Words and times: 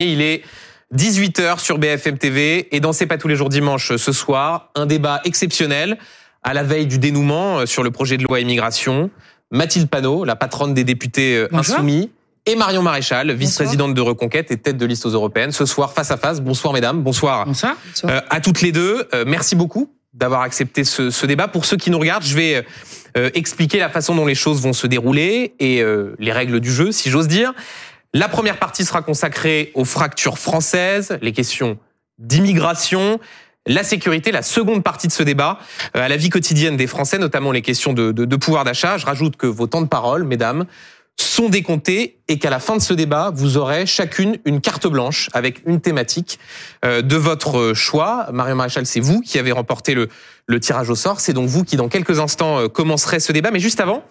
Il 0.00 0.20
est 0.20 0.42
18h 0.94 1.58
sur 1.58 1.78
BFM 1.78 2.18
TV 2.18 2.68
et 2.74 2.80
dans 2.80 2.92
C'est 2.92 3.06
pas 3.06 3.18
tous 3.18 3.28
les 3.28 3.34
jours 3.34 3.48
dimanche 3.48 3.96
ce 3.96 4.12
soir, 4.12 4.70
un 4.76 4.86
débat 4.86 5.20
exceptionnel 5.24 5.98
à 6.44 6.54
la 6.54 6.62
veille 6.62 6.86
du 6.86 6.98
dénouement 6.98 7.58
euh, 7.58 7.66
sur 7.66 7.82
le 7.82 7.90
projet 7.90 8.16
de 8.16 8.22
loi 8.22 8.38
immigration. 8.38 9.10
Mathilde 9.50 9.88
Panot, 9.88 10.24
la 10.24 10.36
patronne 10.36 10.72
des 10.72 10.84
députés 10.84 11.36
euh, 11.36 11.48
insoumis, 11.52 12.10
et 12.48 12.56
Marion 12.56 12.80
Maréchal, 12.80 13.30
vice-présidente 13.32 13.92
de 13.92 14.00
Reconquête 14.00 14.50
et 14.50 14.56
tête 14.56 14.78
de 14.78 14.86
liste 14.86 15.04
aux 15.04 15.10
européennes, 15.10 15.52
ce 15.52 15.66
soir 15.66 15.92
face 15.92 16.10
à 16.10 16.16
face. 16.16 16.40
Bonsoir 16.40 16.72
mesdames, 16.72 17.02
bonsoir, 17.02 17.44
bonsoir. 17.44 17.76
Euh, 18.04 18.20
à 18.30 18.40
toutes 18.40 18.62
les 18.62 18.72
deux. 18.72 19.06
Euh, 19.12 19.24
merci 19.26 19.54
beaucoup 19.54 19.90
d'avoir 20.14 20.40
accepté 20.40 20.84
ce, 20.84 21.10
ce, 21.10 21.26
débat. 21.26 21.48
Pour 21.48 21.66
ceux 21.66 21.76
qui 21.76 21.90
nous 21.90 21.98
regardent, 21.98 22.24
je 22.24 22.34
vais 22.34 22.64
euh, 23.18 23.30
expliquer 23.34 23.78
la 23.78 23.90
façon 23.90 24.14
dont 24.14 24.24
les 24.24 24.34
choses 24.34 24.62
vont 24.62 24.72
se 24.72 24.86
dérouler 24.86 25.54
et 25.60 25.84
les 26.18 26.32
règles 26.32 26.60
du 26.60 26.72
jeu, 26.72 26.90
si 26.90 27.10
j'ose 27.10 27.28
dire. 27.28 27.52
La 28.14 28.28
première 28.28 28.58
partie 28.58 28.84
sera 28.86 29.02
consacrée 29.02 29.70
aux 29.74 29.84
fractures 29.84 30.38
françaises, 30.38 31.18
les 31.20 31.32
questions 31.32 31.78
d'immigration, 32.18 33.20
la 33.66 33.84
sécurité, 33.84 34.32
la 34.32 34.42
seconde 34.42 34.82
partie 34.82 35.08
de 35.08 35.12
ce 35.12 35.22
débat, 35.22 35.58
euh, 35.94 36.00
à 36.00 36.08
la 36.08 36.16
vie 36.16 36.30
quotidienne 36.30 36.76
des 36.76 36.86
Français, 36.86 37.18
notamment 37.18 37.52
les 37.52 37.60
questions 37.60 37.92
de, 37.92 38.36
pouvoir 38.36 38.64
d'achat. 38.64 38.96
Je 38.96 39.04
rajoute 39.04 39.36
que 39.36 39.46
vos 39.46 39.66
temps 39.66 39.82
de 39.82 39.88
parole, 39.88 40.24
mesdames, 40.24 40.64
sont 41.20 41.48
décomptés 41.48 42.18
et 42.28 42.38
qu'à 42.38 42.50
la 42.50 42.60
fin 42.60 42.76
de 42.76 42.82
ce 42.82 42.94
débat, 42.94 43.30
vous 43.34 43.56
aurez 43.56 43.86
chacune 43.86 44.38
une 44.44 44.60
carte 44.60 44.86
blanche 44.86 45.30
avec 45.32 45.62
une 45.66 45.80
thématique 45.80 46.38
euh, 46.84 47.02
de 47.02 47.16
votre 47.16 47.74
choix. 47.74 48.28
Marion 48.32 48.56
Maréchal, 48.56 48.86
c'est 48.86 49.00
vous 49.00 49.20
qui 49.20 49.38
avez 49.38 49.52
remporté 49.52 49.94
le, 49.94 50.08
le 50.46 50.60
tirage 50.60 50.90
au 50.90 50.94
sort. 50.94 51.20
C'est 51.20 51.32
donc 51.32 51.48
vous 51.48 51.64
qui, 51.64 51.76
dans 51.76 51.88
quelques 51.88 52.20
instants, 52.20 52.58
euh, 52.58 52.68
commencerez 52.68 53.20
ce 53.20 53.32
débat. 53.32 53.50
Mais 53.50 53.60
juste 53.60 53.80
avant, 53.80 54.04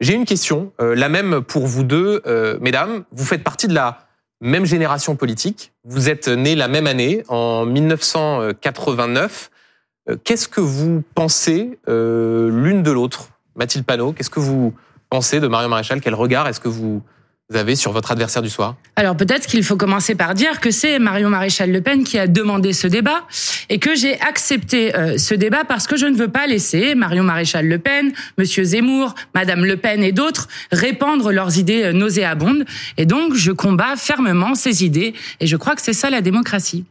j'ai 0.00 0.14
une 0.14 0.24
question, 0.24 0.72
la 0.78 1.08
même 1.08 1.42
pour 1.42 1.66
vous 1.66 1.82
deux, 1.82 2.22
mesdames. 2.60 3.04
Vous 3.12 3.26
faites 3.26 3.44
partie 3.44 3.68
de 3.68 3.74
la 3.74 4.06
même 4.40 4.64
génération 4.64 5.16
politique. 5.16 5.72
Vous 5.84 6.08
êtes 6.08 6.28
nés 6.28 6.54
la 6.54 6.68
même 6.68 6.86
année, 6.86 7.22
en 7.28 7.66
1989. 7.66 9.50
Euh, 10.08 10.16
qu'est-ce 10.22 10.48
que 10.48 10.60
vous 10.60 11.02
pensez 11.14 11.78
euh, 11.88 12.50
l'une 12.50 12.82
de 12.82 12.90
l'autre? 12.90 13.28
Mathilde 13.56 13.84
Panot, 13.84 14.12
qu'est-ce 14.12 14.30
que 14.30 14.40
vous 14.40 14.72
pensez 15.10 15.40
de 15.40 15.48
Marion 15.48 15.68
Maréchal 15.68 16.00
Quel 16.00 16.14
regard 16.14 16.48
est-ce 16.48 16.60
que 16.60 16.68
vous 16.68 17.02
avez 17.52 17.74
sur 17.74 17.90
votre 17.90 18.12
adversaire 18.12 18.42
du 18.42 18.48
soir? 18.48 18.76
Alors 18.94 19.16
peut-être 19.16 19.46
qu'il 19.48 19.64
faut 19.64 19.76
commencer 19.76 20.14
par 20.14 20.34
dire 20.34 20.60
que 20.60 20.70
c'est 20.70 21.00
Marion 21.00 21.28
Maréchal 21.28 21.72
Le 21.72 21.80
Pen 21.80 22.04
qui 22.04 22.16
a 22.16 22.28
demandé 22.28 22.72
ce 22.72 22.86
débat 22.86 23.24
et 23.68 23.80
que 23.80 23.96
j'ai 23.96 24.20
accepté 24.20 24.94
euh, 24.94 25.18
ce 25.18 25.34
débat 25.34 25.64
parce 25.64 25.88
que 25.88 25.96
je 25.96 26.06
ne 26.06 26.16
veux 26.16 26.28
pas 26.28 26.46
laisser 26.46 26.94
Marion 26.94 27.24
Maréchal 27.24 27.66
Le 27.66 27.78
Pen, 27.78 28.12
Monsieur 28.38 28.62
Zemmour, 28.62 29.16
Madame 29.34 29.64
Le 29.64 29.76
Pen 29.76 30.04
et 30.04 30.12
d'autres 30.12 30.46
répandre 30.70 31.32
leurs 31.32 31.58
idées 31.58 31.82
euh, 31.82 31.92
nauséabondes. 31.92 32.64
Et 32.96 33.04
donc 33.04 33.34
je 33.34 33.50
combats 33.50 33.96
fermement 33.96 34.54
ces 34.54 34.84
idées 34.84 35.14
et 35.40 35.46
je 35.48 35.56
crois 35.56 35.74
que 35.74 35.82
c'est 35.82 35.92
ça 35.92 36.08
la 36.08 36.20
démocratie. 36.20 36.84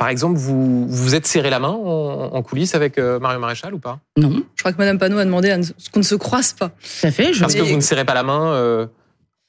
Par 0.00 0.08
exemple, 0.08 0.36
vous 0.36 0.88
vous 0.88 1.14
êtes 1.14 1.26
serré 1.26 1.50
la 1.50 1.60
main 1.60 1.68
en, 1.68 2.42
coulisses 2.42 2.74
avec 2.74 2.98
euh, 2.98 3.20
Marion 3.20 3.38
Maréchal 3.38 3.72
ou 3.74 3.78
pas? 3.78 4.00
Non. 4.16 4.42
Je 4.56 4.62
crois 4.62 4.72
que 4.72 4.78
Madame 4.78 4.98
Panot 4.98 5.18
a 5.18 5.24
demandé 5.24 5.50
à 5.50 5.62
ce 5.62 5.90
qu'on 5.92 6.00
ne 6.00 6.04
se 6.04 6.16
croise 6.16 6.52
pas. 6.52 6.72
Ça 6.80 7.12
fait. 7.12 7.32
Je... 7.32 7.40
Parce 7.40 7.54
que 7.54 7.60
vous 7.60 7.76
ne 7.76 7.80
serrez 7.80 8.04
pas 8.04 8.14
la 8.14 8.24
main 8.24 8.88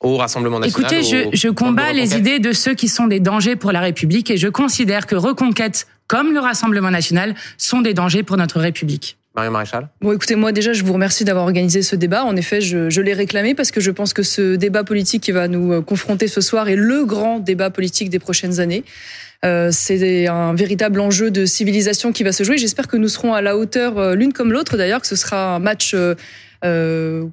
au 0.02 0.17
Rassemblement 0.17 0.59
national 0.59 0.91
Écoutez, 0.91 1.03
je, 1.03 1.35
je 1.35 1.47
combats 1.47 1.94
les 1.94 2.17
idées 2.17 2.39
de 2.39 2.52
ceux 2.52 2.73
qui 2.73 2.88
sont 2.88 3.07
des 3.07 3.19
dangers 3.19 3.55
pour 3.55 3.72
la 3.72 3.79
République 3.79 4.29
et 4.31 4.38
je 4.38 4.47
considère 4.47 5.07
que 5.07 5.16
Reconquête, 5.16 5.88
comme 6.07 6.33
le 6.33 6.39
Rassemblement 6.39 6.91
national, 6.91 7.35
sont 7.57 7.81
des 7.81 7.94
dangers 7.94 8.23
pour 8.23 8.38
notre 8.38 8.59
République. 8.59 9.17
Marion 9.35 9.52
Maréchal 9.52 9.88
Bon, 10.02 10.11
écoutez, 10.11 10.35
moi 10.35 10.52
déjà, 10.52 10.73
je 10.73 10.83
vous 10.83 10.91
remercie 10.91 11.23
d'avoir 11.23 11.45
organisé 11.45 11.83
ce 11.83 11.95
débat. 11.95 12.25
En 12.25 12.35
effet, 12.35 12.59
je, 12.59 12.89
je 12.89 13.02
l'ai 13.02 13.13
réclamé 13.13 13.55
parce 13.55 13.72
que 13.72 13.79
je 13.79 13.91
pense 13.91 14.13
que 14.13 14.23
ce 14.23 14.55
débat 14.55 14.83
politique 14.83 15.23
qui 15.23 15.31
va 15.31 15.47
nous 15.47 15.72
euh, 15.72 15.81
confronter 15.81 16.27
ce 16.27 16.41
soir 16.41 16.67
est 16.67 16.75
le 16.75 17.05
grand 17.05 17.39
débat 17.39 17.69
politique 17.69 18.09
des 18.09 18.19
prochaines 18.19 18.59
années. 18.59 18.83
Euh, 19.44 19.70
c'est 19.72 20.28
un 20.28 20.53
véritable 20.53 21.00
enjeu 21.00 21.31
de 21.31 21.45
civilisation 21.45 22.11
qui 22.11 22.23
va 22.23 22.31
se 22.31 22.44
jouer. 22.44 22.58
J'espère 22.58 22.88
que 22.88 22.97
nous 22.97 23.08
serons 23.08 23.34
à 23.34 23.42
la 23.42 23.58
hauteur 23.58 23.97
euh, 23.97 24.16
l'une 24.16 24.34
comme 24.34 24.52
l'autre, 24.52 24.78
d'ailleurs, 24.78 25.02
que 25.02 25.08
ce 25.08 25.16
sera 25.16 25.56
un 25.56 25.59
match 25.59 25.95
euh, 25.95 27.25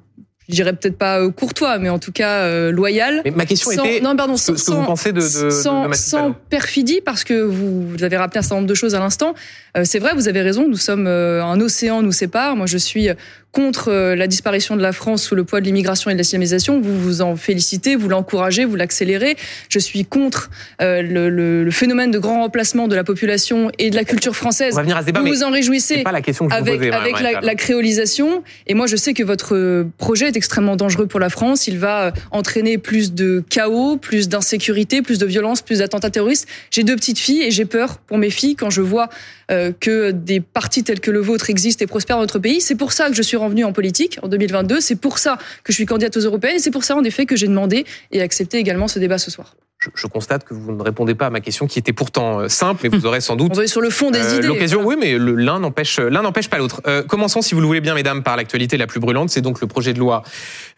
je 0.49 0.55
dirais 0.55 0.73
peut-être 0.73 0.97
pas 0.97 1.29
courtois, 1.29 1.77
mais 1.77 1.89
en 1.89 1.99
tout 1.99 2.11
cas 2.11 2.39
euh, 2.39 2.71
loyal. 2.71 3.21
Mais 3.23 3.31
ma 3.31 3.45
question 3.45 3.69
sans, 3.69 3.83
était 3.83 4.01
non, 4.01 4.15
pardon, 4.15 4.35
ce 4.35 4.51
que 4.51 4.71
vous 4.71 4.83
pensez 4.83 5.13
de, 5.13 5.21
de, 5.21 5.49
sans, 5.51 5.87
de 5.87 5.93
sans 5.93 6.33
perfidie, 6.33 7.01
parce 7.05 7.23
que 7.23 7.39
vous, 7.39 7.87
vous, 7.87 8.03
avez 8.03 8.17
rappelé 8.17 8.39
un 8.39 8.41
certain 8.41 8.55
nombre 8.55 8.67
de 8.67 8.73
choses 8.73 8.95
à 8.95 8.99
l'instant. 8.99 9.35
Euh, 9.77 9.83
c'est 9.85 9.99
vrai, 9.99 10.13
vous 10.15 10.27
avez 10.27 10.41
raison, 10.41 10.67
nous 10.67 10.75
sommes 10.75 11.05
euh, 11.05 11.43
un 11.43 11.61
océan 11.61 12.01
nous 12.01 12.11
sépare. 12.11 12.55
Moi, 12.55 12.65
je 12.65 12.79
suis 12.79 13.09
contre 13.51 13.89
euh, 13.89 14.15
la 14.15 14.27
disparition 14.27 14.75
de 14.75 14.81
la 14.81 14.91
France 14.91 15.23
sous 15.23 15.35
le 15.35 15.43
poids 15.43 15.59
de 15.59 15.65
l'immigration 15.65 16.11
et 16.11 16.13
de 16.13 16.19
l'islamisation. 16.19 16.79
Vous 16.79 16.99
vous 16.99 17.21
en 17.21 17.35
félicitez, 17.35 17.95
vous 17.95 18.09
l'encouragez, 18.09 18.65
vous 18.65 18.75
l'accélérez. 18.75 19.37
Je 19.69 19.79
suis 19.79 20.05
contre 20.05 20.49
euh, 20.81 21.01
le, 21.01 21.29
le, 21.29 21.63
le, 21.63 21.71
phénomène 21.71 22.11
de 22.11 22.19
grand 22.19 22.41
remplacement 22.41 22.87
de 22.87 22.95
la 22.95 23.03
population 23.03 23.71
et 23.79 23.89
de 23.89 23.95
la 23.95 24.03
culture 24.03 24.35
française. 24.35 24.73
On 24.73 24.77
va 24.77 24.83
venir 24.83 24.97
à 24.97 25.01
ce 25.01 25.05
débat, 25.07 25.21
vous 25.21 25.27
vous 25.27 25.43
en 25.43 25.51
réjouissez 25.51 26.03
pas 26.03 26.11
la 26.11 26.21
question 26.21 26.47
que 26.47 26.53
je 26.53 26.57
avec, 26.57 26.73
vous 26.75 26.79
posais, 26.79 26.91
avec 26.91 27.19
la, 27.19 27.41
la, 27.41 27.55
créolisation. 27.55 28.43
Et 28.67 28.73
moi, 28.73 28.87
je 28.87 28.95
sais 28.95 29.13
que 29.13 29.23
votre 29.23 29.85
projet 29.97 30.27
est 30.27 30.37
extrêmement 30.37 30.75
dangereux 30.75 31.07
pour 31.07 31.19
la 31.19 31.29
France. 31.29 31.67
Il 31.67 31.79
va 31.79 32.13
entraîner 32.31 32.77
plus 32.77 33.13
de 33.13 33.43
chaos, 33.49 33.97
plus 33.97 34.29
d'insécurité, 34.29 35.01
plus 35.01 35.17
de 35.17 35.25
violence, 35.25 35.61
plus 35.61 35.79
d'attentats 35.79 36.09
terroristes. 36.09 36.47
J'ai 36.71 36.83
deux 36.83 36.95
petites 36.95 37.19
filles 37.19 37.43
et 37.43 37.51
j'ai 37.51 37.65
peur 37.65 37.97
pour 37.97 38.17
mes 38.17 38.29
filles 38.29 38.55
quand 38.55 38.69
je 38.69 38.81
vois 38.81 39.09
euh, 39.09 39.38
que 39.79 40.11
des 40.11 40.39
partis 40.39 40.83
tels 40.83 40.99
que 40.99 41.11
le 41.11 41.19
vôtre 41.19 41.49
existent 41.49 41.83
et 41.83 41.87
prospèrent 41.87 42.17
dans 42.17 42.21
notre 42.23 42.39
pays. 42.39 42.61
C'est 42.61 42.75
pour 42.75 42.91
ça 42.91 43.09
que 43.09 43.15
je 43.15 43.21
suis 43.21 43.37
revenue 43.37 43.63
en 43.63 43.73
politique 43.73 44.19
en 44.21 44.27
2022. 44.27 44.79
C'est 44.79 44.95
pour 44.95 45.17
ça 45.17 45.37
que 45.63 45.71
je 45.71 45.75
suis 45.75 45.85
candidate 45.85 46.17
aux 46.17 46.21
européennes. 46.21 46.57
Et 46.57 46.59
c'est 46.59 46.71
pour 46.71 46.83
ça, 46.83 46.95
en 46.95 47.03
effet, 47.03 47.25
que 47.25 47.35
j'ai 47.35 47.47
demandé 47.47 47.85
et 48.11 48.21
accepté 48.21 48.57
également 48.57 48.87
ce 48.87 48.99
débat 48.99 49.17
ce 49.17 49.31
soir. 49.31 49.55
Je, 49.79 49.89
je, 49.95 50.07
constate 50.07 50.43
que 50.43 50.53
vous 50.53 50.73
ne 50.73 50.83
répondez 50.83 51.15
pas 51.15 51.27
à 51.27 51.29
ma 51.29 51.39
question 51.39 51.65
qui 51.65 51.79
était 51.79 51.93
pourtant 51.93 52.41
euh, 52.41 52.47
simple, 52.49 52.81
mais 52.83 52.89
vous 52.89 53.05
aurez 53.05 53.21
sans 53.21 53.37
doute. 53.37 53.53
On 53.53 53.61
va 53.61 53.65
sur 53.65 53.79
le 53.79 53.89
fond 53.89 54.11
des 54.11 54.19
euh, 54.19 54.37
idées. 54.37 54.47
L'occasion, 54.47 54.81
voilà. 54.83 54.99
oui, 54.99 55.17
mais 55.17 55.17
l'un 55.17 55.59
n'empêche 55.59 55.99
l'un 55.99 56.21
n'empêche 56.21 56.49
pas 56.49 56.57
l'autre. 56.57 56.81
Euh, 56.85 57.01
commençons, 57.01 57.41
si 57.41 57.55
vous 57.55 57.61
le 57.61 57.67
voulez 57.67 57.79
bien, 57.79 57.95
mesdames, 57.95 58.21
par 58.21 58.35
l'actualité 58.35 58.75
la 58.75 58.87
plus 58.87 58.99
brûlante. 58.99 59.29
C'est 59.29 59.39
donc 59.39 59.61
le 59.61 59.67
projet 59.67 59.93
de 59.93 59.99
loi 59.99 60.23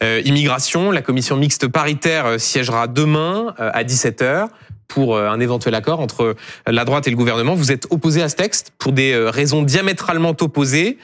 euh, 0.04 0.22
immigration. 0.24 0.92
La 0.92 1.02
commission 1.02 1.36
mixte 1.36 1.68
paritaire 1.68 2.28
euh, 2.28 2.38
siégera 2.38 2.86
demain 2.86 3.56
à 3.58 3.84
17 3.84 4.22
h 4.22 4.48
pour 4.88 5.18
un 5.18 5.40
éventuel 5.40 5.74
accord 5.74 6.02
entre 6.02 6.36
la 6.68 6.86
droite 6.86 7.08
et 7.08 7.12
le 7.12 7.16
gouvernement. 7.16 7.56
Vous 7.56 7.72
êtes 7.72 7.88
opposé 7.92 8.22
à 8.22 8.30
ce 8.30 8.36
texte 8.36 8.72
pour 8.78 8.92
des 8.92 9.16
raisons 9.16 9.64
diamétralement 9.64 10.36
opposées. 10.42 10.98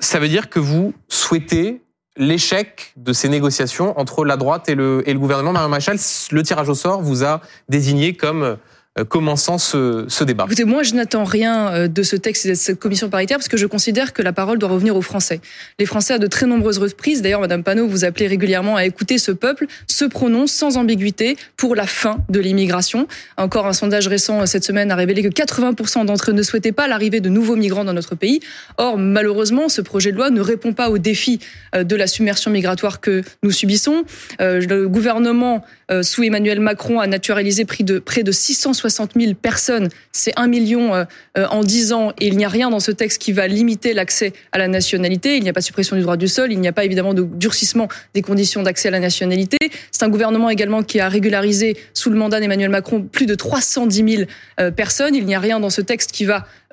ça 0.00 0.18
veut 0.18 0.28
dire 0.28 0.50
que 0.50 0.58
vous 0.58 0.92
souhaitez 1.08 1.80
l'échec 2.16 2.92
de 2.96 3.12
ces 3.12 3.28
négociations 3.28 3.98
entre 3.98 4.24
la 4.24 4.36
droite 4.36 4.68
et 4.68 4.74
le, 4.74 5.02
et 5.06 5.12
le 5.12 5.18
gouvernement. 5.18 5.52
Marion 5.52 5.68
Machal, 5.68 5.98
le 6.30 6.42
tirage 6.42 6.68
au 6.68 6.74
sort 6.74 7.02
vous 7.02 7.24
a 7.24 7.40
désigné 7.68 8.14
comme 8.14 8.56
commençant 9.04 9.58
ce, 9.58 10.04
ce, 10.08 10.24
débat 10.24 10.44
Écoutez, 10.46 10.64
moi, 10.64 10.82
je 10.82 10.94
n'attends 10.94 11.24
rien 11.24 11.88
de 11.88 12.02
ce 12.02 12.16
texte 12.16 12.46
et 12.46 12.50
de 12.50 12.54
cette 12.54 12.78
commission 12.78 13.08
paritaire 13.08 13.38
parce 13.38 13.48
que 13.48 13.56
je 13.56 13.66
considère 13.66 14.12
que 14.12 14.22
la 14.22 14.32
parole 14.32 14.58
doit 14.58 14.68
revenir 14.68 14.96
aux 14.96 15.02
Français. 15.02 15.40
Les 15.78 15.86
Français, 15.86 16.14
à 16.14 16.18
de 16.18 16.26
très 16.26 16.46
nombreuses 16.46 16.78
reprises, 16.78 17.22
d'ailleurs, 17.22 17.40
Madame 17.40 17.62
Panot, 17.62 17.86
vous 17.86 18.04
appelez 18.04 18.26
régulièrement 18.26 18.76
à 18.76 18.84
écouter 18.84 19.18
ce 19.18 19.32
peuple, 19.32 19.66
se 19.86 20.04
prononce 20.04 20.52
sans 20.52 20.76
ambiguïté 20.76 21.36
pour 21.56 21.74
la 21.74 21.86
fin 21.86 22.18
de 22.28 22.40
l'immigration. 22.40 23.06
Encore 23.36 23.66
un 23.66 23.72
sondage 23.72 24.08
récent 24.08 24.46
cette 24.46 24.64
semaine 24.64 24.90
a 24.90 24.96
révélé 24.96 25.22
que 25.22 25.28
80% 25.28 26.06
d'entre 26.06 26.30
eux 26.30 26.34
ne 26.34 26.42
souhaitaient 26.42 26.72
pas 26.72 26.88
l'arrivée 26.88 27.20
de 27.20 27.28
nouveaux 27.28 27.56
migrants 27.56 27.84
dans 27.84 27.92
notre 27.92 28.14
pays. 28.14 28.40
Or, 28.78 28.98
malheureusement, 28.98 29.68
ce 29.68 29.80
projet 29.80 30.12
de 30.12 30.16
loi 30.16 30.30
ne 30.30 30.40
répond 30.40 30.72
pas 30.72 30.90
aux 30.90 30.98
défis 30.98 31.40
de 31.74 31.96
la 31.96 32.06
submersion 32.06 32.50
migratoire 32.50 33.00
que 33.00 33.22
nous 33.42 33.50
subissons. 33.50 34.04
Le 34.38 34.86
gouvernement, 34.86 35.64
sous 36.02 36.24
Emmanuel 36.24 36.60
Macron, 36.60 37.00
a 37.00 37.06
naturalisé 37.06 37.64
près 37.64 37.84
de, 37.84 37.98
près 37.98 38.22
de 38.22 38.32
660 38.32 38.86
60 38.86 39.12
000 39.20 39.34
personnes, 39.34 39.88
c'est 40.12 40.32
un 40.36 40.46
million 40.46 40.94
euh, 40.94 41.04
en 41.50 41.62
10 41.62 41.92
ans, 41.92 42.12
et 42.20 42.28
il 42.28 42.36
n'y 42.36 42.44
a 42.44 42.48
rien 42.48 42.70
dans 42.70 42.80
ce 42.80 42.92
texte 42.92 43.20
qui 43.20 43.32
va 43.32 43.46
limiter 43.46 43.92
l'accès 43.94 44.32
à 44.52 44.58
la 44.58 44.68
nationalité. 44.68 45.36
Il 45.36 45.42
n'y 45.42 45.48
a 45.48 45.52
pas 45.52 45.60
de 45.60 45.64
suppression 45.64 45.96
du 45.96 46.02
droit 46.02 46.16
du 46.16 46.28
sol, 46.28 46.52
il 46.52 46.60
n'y 46.60 46.68
a 46.68 46.72
pas 46.72 46.84
évidemment 46.84 47.14
de 47.14 47.22
durcissement 47.22 47.88
des 48.14 48.22
conditions 48.22 48.62
d'accès 48.62 48.88
à 48.88 48.90
la 48.92 49.00
nationalité. 49.00 49.58
C'est 49.90 50.04
un 50.04 50.08
gouvernement 50.08 50.50
également 50.50 50.82
qui 50.82 51.00
a 51.00 51.08
régularisé 51.08 51.76
sous 51.94 52.10
le 52.10 52.16
mandat 52.16 52.40
d'Emmanuel 52.40 52.70
Macron 52.70 53.02
plus 53.02 53.26
de 53.26 53.34
310 53.34 54.16
000 54.16 54.28
euh, 54.60 54.70
personnes. 54.70 55.14
Il 55.14 55.26
n'y 55.26 55.34
a 55.34 55.40
rien 55.40 55.60
dans 55.60 55.70
ce 55.70 55.80
texte 55.80 56.12
qui 56.12 56.24
va 56.24 56.36
euh, 56.36 56.40
euh, 56.40 56.65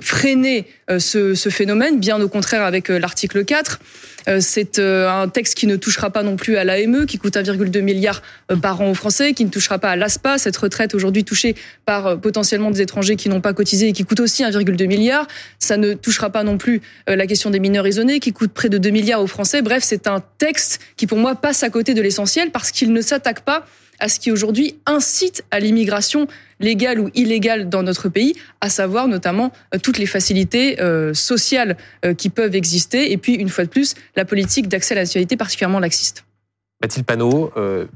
freiner 0.00 0.66
ce, 0.98 1.34
ce, 1.34 1.48
phénomène, 1.48 1.98
bien 1.98 2.20
au 2.20 2.28
contraire 2.28 2.62
avec 2.62 2.88
l'article 2.88 3.44
4. 3.44 3.80
C'est 4.40 4.78
un 4.78 5.28
texte 5.28 5.56
qui 5.56 5.66
ne 5.66 5.76
touchera 5.76 6.10
pas 6.10 6.22
non 6.22 6.36
plus 6.36 6.56
à 6.56 6.64
l'AME, 6.64 7.06
qui 7.06 7.18
coûte 7.18 7.36
1,2 7.36 7.80
milliard 7.80 8.22
par 8.62 8.80
an 8.80 8.90
aux 8.90 8.94
Français, 8.94 9.32
qui 9.32 9.44
ne 9.44 9.50
touchera 9.50 9.78
pas 9.80 9.90
à 9.90 9.96
l'ASPA, 9.96 10.38
cette 10.38 10.56
retraite 10.56 10.94
aujourd'hui 10.94 11.24
touchée 11.24 11.56
par 11.86 12.20
potentiellement 12.20 12.70
des 12.70 12.82
étrangers 12.82 13.16
qui 13.16 13.28
n'ont 13.28 13.40
pas 13.40 13.52
cotisé 13.52 13.88
et 13.88 13.92
qui 13.92 14.04
coûte 14.04 14.20
aussi 14.20 14.44
1,2 14.44 14.86
milliard. 14.86 15.26
Ça 15.58 15.76
ne 15.76 15.94
touchera 15.94 16.30
pas 16.30 16.44
non 16.44 16.56
plus 16.56 16.82
la 17.08 17.26
question 17.26 17.50
des 17.50 17.58
mineurs 17.58 17.86
isolés, 17.86 18.20
qui 18.20 18.32
coûte 18.32 18.52
près 18.52 18.68
de 18.68 18.78
2 18.78 18.90
milliards 18.90 19.22
aux 19.22 19.26
Français. 19.26 19.60
Bref, 19.60 19.82
c'est 19.84 20.06
un 20.06 20.22
texte 20.38 20.80
qui, 20.96 21.06
pour 21.06 21.18
moi, 21.18 21.34
passe 21.34 21.62
à 21.62 21.70
côté 21.70 21.94
de 21.94 22.02
l'essentiel 22.02 22.50
parce 22.50 22.70
qu'il 22.70 22.92
ne 22.92 23.00
s'attaque 23.00 23.40
pas 23.40 23.66
à 24.02 24.08
ce 24.08 24.18
qui 24.18 24.32
aujourd'hui 24.32 24.74
incite 24.84 25.44
à 25.52 25.60
l'immigration 25.60 26.26
légale 26.58 26.98
ou 26.98 27.08
illégale 27.14 27.68
dans 27.68 27.84
notre 27.84 28.08
pays, 28.08 28.34
à 28.60 28.68
savoir 28.68 29.06
notamment 29.06 29.52
toutes 29.82 29.98
les 29.98 30.06
facilités 30.06 30.80
euh, 30.80 31.14
sociales 31.14 31.76
euh, 32.04 32.12
qui 32.12 32.28
peuvent 32.28 32.56
exister, 32.56 33.12
et 33.12 33.16
puis 33.16 33.34
une 33.34 33.48
fois 33.48 33.64
de 33.64 33.70
plus, 33.70 33.94
la 34.16 34.24
politique 34.24 34.68
d'accès 34.68 34.94
à 34.94 34.96
la 34.96 35.02
nationalité 35.02 35.36
particulièrement 35.36 35.78
laxiste. 35.78 36.24
Mathilde 36.82 37.06
Panot, 37.06 37.52
euh, 37.56 37.86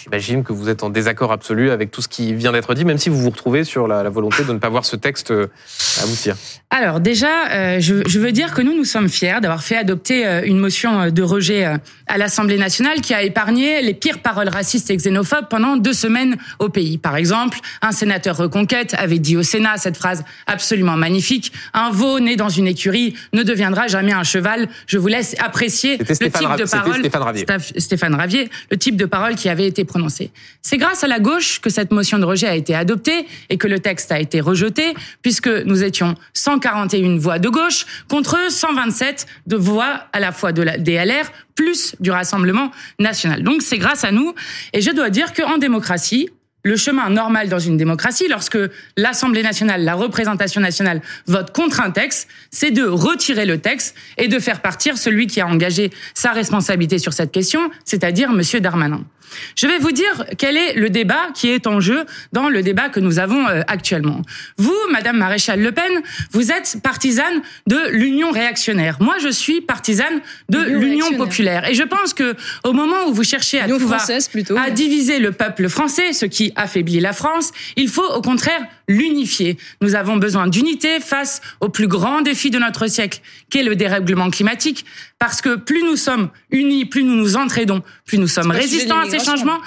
J'imagine 0.00 0.44
que 0.44 0.52
vous 0.52 0.68
êtes 0.68 0.84
en 0.84 0.90
désaccord 0.90 1.32
absolu 1.32 1.72
avec 1.72 1.90
tout 1.90 2.02
ce 2.02 2.06
qui 2.06 2.32
vient 2.32 2.52
d'être 2.52 2.72
dit, 2.74 2.84
même 2.84 2.98
si 2.98 3.08
vous 3.08 3.18
vous 3.18 3.30
retrouvez 3.30 3.64
sur 3.64 3.88
la, 3.88 4.04
la 4.04 4.10
volonté 4.10 4.44
de 4.44 4.52
ne 4.52 4.58
pas 4.58 4.68
voir 4.68 4.84
ce 4.84 4.94
texte 4.94 5.32
euh, 5.32 5.48
aboutir. 6.00 6.36
Alors 6.70 7.00
déjà, 7.00 7.48
euh, 7.50 7.80
je, 7.80 8.06
je, 8.06 8.20
veux 8.20 8.30
dire 8.30 8.54
que 8.54 8.62
nous, 8.62 8.76
nous 8.76 8.84
sommes 8.84 9.08
fiers 9.08 9.40
d'avoir 9.42 9.64
fait 9.64 9.76
adopter 9.76 10.24
euh, 10.24 10.42
une 10.44 10.58
motion 10.58 11.10
de 11.10 11.22
rejet 11.22 11.64
à 12.06 12.16
l'Assemblée 12.16 12.58
nationale 12.58 13.00
qui 13.00 13.12
a 13.12 13.24
épargné 13.24 13.82
les 13.82 13.92
pires 13.92 14.20
paroles 14.20 14.48
racistes 14.48 14.88
et 14.90 14.96
xénophobes 14.96 15.48
pendant 15.50 15.76
deux 15.76 15.92
semaines 15.92 16.36
au 16.60 16.68
pays. 16.68 16.96
Par 16.96 17.16
exemple, 17.16 17.58
un 17.82 17.90
sénateur 17.90 18.36
reconquête 18.36 18.94
avait 18.96 19.18
dit 19.18 19.36
au 19.36 19.42
Sénat 19.42 19.78
cette 19.78 19.96
phrase 19.96 20.22
absolument 20.46 20.96
magnifique 20.96 21.52
Un 21.74 21.90
veau 21.90 22.20
né 22.20 22.36
dans 22.36 22.48
une 22.48 22.68
écurie 22.68 23.16
ne 23.32 23.42
deviendra 23.42 23.88
jamais 23.88 24.12
un 24.12 24.22
cheval. 24.22 24.68
Je 24.86 24.98
vous 24.98 25.08
laisse 25.08 25.34
apprécier 25.40 25.96
le 25.96 26.04
type 26.04 26.22
de 26.22 26.28
parole. 26.28 26.98
Stéphane 26.98 27.22
Ravier. 27.22 27.46
Stéphane 27.78 28.14
Ravier, 28.14 28.48
le 28.70 28.76
type 28.76 28.96
de 28.96 29.06
parole 29.06 29.34
qui 29.34 29.48
avait 29.48 29.66
été 29.66 29.84
C'est 30.62 30.76
grâce 30.76 31.04
à 31.04 31.06
la 31.06 31.20
gauche 31.20 31.60
que 31.60 31.70
cette 31.70 31.90
motion 31.90 32.18
de 32.18 32.24
rejet 32.24 32.46
a 32.46 32.54
été 32.54 32.74
adoptée 32.74 33.26
et 33.48 33.58
que 33.58 33.66
le 33.66 33.80
texte 33.80 34.12
a 34.12 34.20
été 34.20 34.40
rejeté, 34.40 34.94
puisque 35.22 35.48
nous 35.48 35.82
étions 35.82 36.14
141 36.34 37.18
voix 37.18 37.38
de 37.38 37.48
gauche 37.48 37.86
contre 38.08 38.38
127 38.50 39.26
de 39.46 39.56
voix 39.56 40.06
à 40.12 40.20
la 40.20 40.32
fois 40.32 40.52
de 40.52 40.62
la 40.62 40.78
DLR 40.78 41.30
plus 41.54 41.96
du 42.00 42.10
Rassemblement 42.10 42.70
national. 42.98 43.42
Donc 43.42 43.62
c'est 43.62 43.78
grâce 43.78 44.04
à 44.04 44.12
nous. 44.12 44.34
Et 44.72 44.80
je 44.80 44.90
dois 44.90 45.10
dire 45.10 45.32
qu'en 45.32 45.58
démocratie, 45.58 46.28
le 46.64 46.76
chemin 46.76 47.08
normal 47.08 47.48
dans 47.48 47.58
une 47.58 47.76
démocratie, 47.76 48.26
lorsque 48.28 48.58
l'Assemblée 48.96 49.42
nationale, 49.42 49.84
la 49.84 49.94
représentation 49.94 50.60
nationale 50.60 51.00
vote 51.26 51.52
contre 51.52 51.80
un 51.80 51.90
texte, 51.90 52.28
c'est 52.50 52.70
de 52.70 52.84
retirer 52.84 53.46
le 53.46 53.58
texte 53.58 53.96
et 54.16 54.28
de 54.28 54.38
faire 54.38 54.60
partir 54.60 54.98
celui 54.98 55.26
qui 55.28 55.40
a 55.40 55.46
engagé 55.46 55.90
sa 56.14 56.32
responsabilité 56.32 56.98
sur 56.98 57.12
cette 57.12 57.32
question, 57.32 57.70
c'est-à-dire 57.84 58.32
Monsieur 58.32 58.60
Darmanin. 58.60 59.04
Je 59.56 59.66
vais 59.66 59.78
vous 59.78 59.92
dire 59.92 60.24
quel 60.36 60.56
est 60.56 60.74
le 60.74 60.90
débat 60.90 61.28
qui 61.34 61.48
est 61.48 61.66
en 61.66 61.80
jeu 61.80 62.04
dans 62.32 62.48
le 62.48 62.62
débat 62.62 62.88
que 62.88 63.00
nous 63.00 63.18
avons 63.18 63.46
euh, 63.48 63.62
actuellement. 63.66 64.22
Vous, 64.56 64.76
Madame 64.90 65.18
Maréchal 65.18 65.60
Le 65.60 65.72
Pen, 65.72 66.02
vous 66.32 66.50
êtes 66.50 66.78
partisane 66.82 67.42
de 67.66 67.78
l'Union 67.90 68.30
réactionnaire. 68.30 68.98
Moi, 69.00 69.16
je 69.22 69.28
suis 69.28 69.60
partisane 69.60 70.20
de 70.48 70.58
l'Union 70.58 71.12
populaire. 71.16 71.68
Et 71.68 71.74
je 71.74 71.82
pense 71.82 72.14
que 72.14 72.34
au 72.64 72.72
moment 72.72 73.06
où 73.08 73.12
vous 73.12 73.24
cherchez 73.24 73.60
à, 73.60 73.66
plutôt, 74.30 74.56
à 74.56 74.70
diviser 74.70 75.18
le 75.18 75.32
peuple 75.32 75.68
français, 75.68 76.12
ce 76.12 76.26
qui 76.26 76.52
affaiblit 76.56 77.00
la 77.00 77.12
France, 77.12 77.52
il 77.76 77.88
faut 77.88 78.06
au 78.14 78.22
contraire 78.22 78.60
l'unifier. 78.88 79.58
Nous 79.80 79.94
avons 79.94 80.16
besoin 80.16 80.48
d'unité 80.48 80.98
face 81.00 81.40
au 81.60 81.68
plus 81.68 81.86
grand 81.88 82.22
défi 82.22 82.50
de 82.50 82.58
notre 82.58 82.86
siècle, 82.86 83.20
qu'est 83.50 83.62
le 83.62 83.76
dérèglement 83.76 84.30
climatique, 84.30 84.84
parce 85.18 85.40
que 85.40 85.56
plus 85.56 85.82
nous 85.82 85.96
sommes 85.96 86.28
unis, 86.50 86.84
plus 86.84 87.02
nous 87.02 87.16
nous 87.16 87.36
entraidons, 87.36 87.82
plus 88.04 88.18
nous 88.18 88.28
sommes 88.28 88.52
résistants 88.52 89.00
à 89.00 89.10
ces 89.10 89.18
changements. 89.18 89.58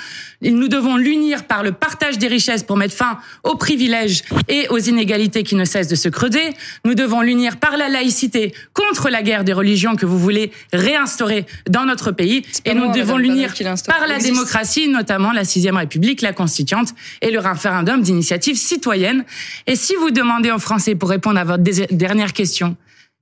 Nous 0.41 0.69
devons 0.69 0.95
l'unir 0.95 1.43
par 1.43 1.61
le 1.61 1.73
partage 1.73 2.17
des 2.17 2.27
richesses 2.27 2.63
pour 2.63 2.77
mettre 2.77 2.95
fin 2.95 3.19
aux 3.43 3.55
privilèges 3.55 4.23
et 4.47 4.67
aux 4.69 4.77
inégalités 4.77 5.43
qui 5.43 5.55
ne 5.55 5.65
cessent 5.65 5.89
de 5.89 5.95
se 5.95 6.07
creuser. 6.07 6.51
Nous 6.85 6.95
devons 6.95 7.21
l'unir 7.21 7.57
par 7.57 7.75
la 7.75 7.89
laïcité 7.89 8.53
contre 8.73 9.09
la 9.09 9.23
guerre 9.23 9.43
des 9.43 9.51
religions 9.53 9.95
que 9.97 10.05
vous 10.05 10.17
voulez 10.17 10.51
réinstaurer 10.71 11.45
dans 11.69 11.85
notre 11.85 12.11
pays. 12.11 12.43
Et 12.63 12.73
nous 12.73 12.91
devons 12.93 13.17
l'unir 13.17 13.53
par 13.85 14.07
la 14.07 14.19
démocratie, 14.19 14.87
notamment 14.87 15.33
la 15.33 15.43
sixième 15.43 15.75
République, 15.75 16.21
la 16.21 16.31
constituante 16.31 16.93
et 17.21 17.29
le 17.29 17.39
référendum 17.39 18.01
d'initiative 18.01 18.55
citoyenne. 18.55 19.25
Et 19.67 19.75
si 19.75 19.95
vous 19.95 20.11
demandez 20.11 20.49
aux 20.49 20.59
Français 20.59 20.95
pour 20.95 21.09
répondre 21.09 21.39
à 21.39 21.43
votre 21.43 21.63
dernière 21.63 22.31
question, 22.31 22.77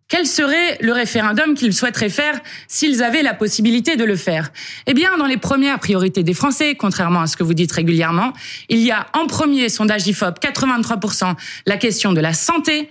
quel 0.09 0.25
serait 0.25 0.77
le 0.81 0.91
référendum 0.91 1.53
qu'ils 1.53 1.73
souhaiteraient 1.73 2.09
faire 2.09 2.39
s'ils 2.67 3.03
avaient 3.03 3.21
la 3.21 3.35
possibilité 3.35 3.95
de 3.95 4.03
le 4.03 4.15
faire? 4.15 4.51
Eh 4.88 4.95
bien, 4.95 5.15
dans 5.17 5.27
les 5.27 5.38
premières 5.38 5.79
priorités 5.79 6.23
des 6.23 6.33
Français, 6.33 6.75
contrairement 6.75 7.21
à 7.21 7.27
ce 7.27 7.38
que 7.38 7.44
vous 7.44 7.53
dites 7.53 7.71
régulièrement, 7.71 8.33
il 8.69 8.79
y 8.79 8.91
a 8.91 9.06
en 9.13 9.27
premier 9.27 9.69
sondage 9.69 10.07
IFOP 10.07 10.39
83% 10.39 11.35
la 11.67 11.77
question 11.77 12.11
de 12.11 12.21
la 12.21 12.33
santé, 12.33 12.89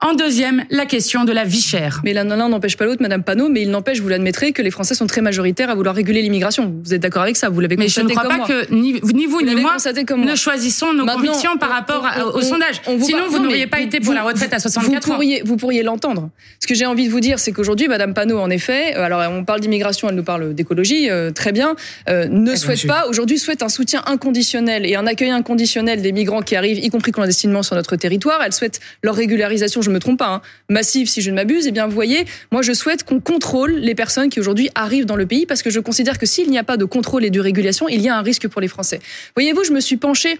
en 0.00 0.14
deuxième, 0.14 0.64
la 0.70 0.86
question 0.86 1.24
de 1.24 1.32
la 1.32 1.42
vie 1.42 1.60
chère. 1.60 2.02
Mais 2.04 2.12
l'un 2.12 2.24
n'empêche 2.24 2.76
pas 2.76 2.84
l'autre, 2.84 3.02
Madame 3.02 3.24
Panot, 3.24 3.48
mais 3.48 3.62
il 3.62 3.70
n'empêche, 3.70 4.00
vous 4.00 4.08
l'admettrez, 4.08 4.52
que 4.52 4.62
les 4.62 4.70
Français 4.70 4.94
sont 4.94 5.08
très 5.08 5.22
majoritaires 5.22 5.70
à 5.70 5.74
vouloir 5.74 5.92
réguler 5.92 6.22
l'immigration. 6.22 6.72
Vous 6.84 6.94
êtes 6.94 7.02
d'accord 7.02 7.22
avec 7.22 7.36
ça? 7.36 7.48
Vous 7.48 7.58
l'avez 7.58 7.74
constaté 7.74 8.06
Mais 8.06 8.14
je 8.14 8.20
ne 8.20 8.28
crois 8.28 8.38
pas 8.38 8.46
que 8.46 8.72
ni, 8.72 8.92
ni 9.12 9.26
vous, 9.26 9.42
ni 9.42 9.56
moi 9.56 9.76
ne 10.16 10.36
choisissons 10.36 10.92
nos 10.92 11.04
convictions 11.04 11.56
par 11.58 11.70
rapport 11.70 12.06
au 12.32 12.40
sondage. 12.42 12.80
Sinon, 13.00 13.24
vous 13.28 13.40
n'auriez 13.40 13.66
pas 13.66 13.80
été 13.80 13.98
pour 13.98 14.14
la 14.14 14.22
retraite 14.22 14.54
à 14.54 14.60
64 14.60 15.04
vous 15.04 15.12
pourriez, 15.12 15.42
ans. 15.42 15.44
Vous 15.44 15.56
pourriez 15.56 15.82
l'entendre. 15.82 16.30
Ce 16.60 16.68
que 16.68 16.76
j'ai 16.76 16.86
envie 16.86 17.06
de 17.06 17.10
vous 17.10 17.20
dire, 17.20 17.40
c'est 17.40 17.50
qu'aujourd'hui, 17.50 17.88
Madame 17.88 18.14
Panot, 18.14 18.38
en 18.38 18.50
effet, 18.50 18.96
euh, 18.96 19.02
alors 19.02 19.20
on 19.32 19.44
parle 19.44 19.60
d'immigration, 19.60 20.08
elle 20.08 20.14
nous 20.14 20.22
parle 20.22 20.54
d'écologie, 20.54 21.10
euh, 21.10 21.32
très 21.32 21.50
bien, 21.50 21.74
euh, 22.08 22.26
ne 22.28 22.54
souhaite 22.54 22.86
pas, 22.86 23.06
aujourd'hui 23.08 23.38
souhaite 23.38 23.62
un 23.64 23.68
soutien 23.68 24.04
inconditionnel 24.06 24.86
et 24.86 24.94
un 24.94 25.08
accueil 25.08 25.30
inconditionnel 25.30 26.02
des 26.02 26.12
migrants 26.12 26.42
qui 26.42 26.54
arrivent, 26.54 26.78
y 26.78 26.88
compris 26.88 27.10
clandestinement 27.10 27.64
sur 27.64 27.74
notre 27.74 27.96
territoire. 27.96 28.40
Elle 28.44 28.52
souhaite 28.52 28.78
leur 29.02 29.16
régularisation, 29.16 29.82
je 29.88 29.94
me 29.94 29.98
trompe 29.98 30.18
pas, 30.18 30.28
hein, 30.28 30.42
massive, 30.68 31.08
si 31.08 31.20
je 31.20 31.30
ne 31.30 31.36
m'abuse, 31.36 31.66
eh 31.66 31.72
bien, 31.72 31.86
vous 31.86 31.94
voyez, 31.94 32.26
moi, 32.52 32.62
je 32.62 32.72
souhaite 32.72 33.04
qu'on 33.04 33.20
contrôle 33.20 33.74
les 33.74 33.94
personnes 33.94 34.28
qui 34.28 34.40
aujourd'hui 34.40 34.70
arrivent 34.74 35.06
dans 35.06 35.16
le 35.16 35.26
pays 35.26 35.46
parce 35.46 35.62
que 35.62 35.70
je 35.70 35.80
considère 35.80 36.18
que 36.18 36.26
s'il 36.26 36.50
n'y 36.50 36.58
a 36.58 36.64
pas 36.64 36.76
de 36.76 36.84
contrôle 36.84 37.24
et 37.24 37.30
de 37.30 37.40
régulation, 37.40 37.88
il 37.88 38.00
y 38.00 38.08
a 38.08 38.16
un 38.16 38.22
risque 38.22 38.48
pour 38.48 38.60
les 38.60 38.68
Français. 38.68 39.00
Voyez-vous, 39.34 39.64
je 39.64 39.72
me 39.72 39.80
suis 39.80 39.96
penchée 39.96 40.38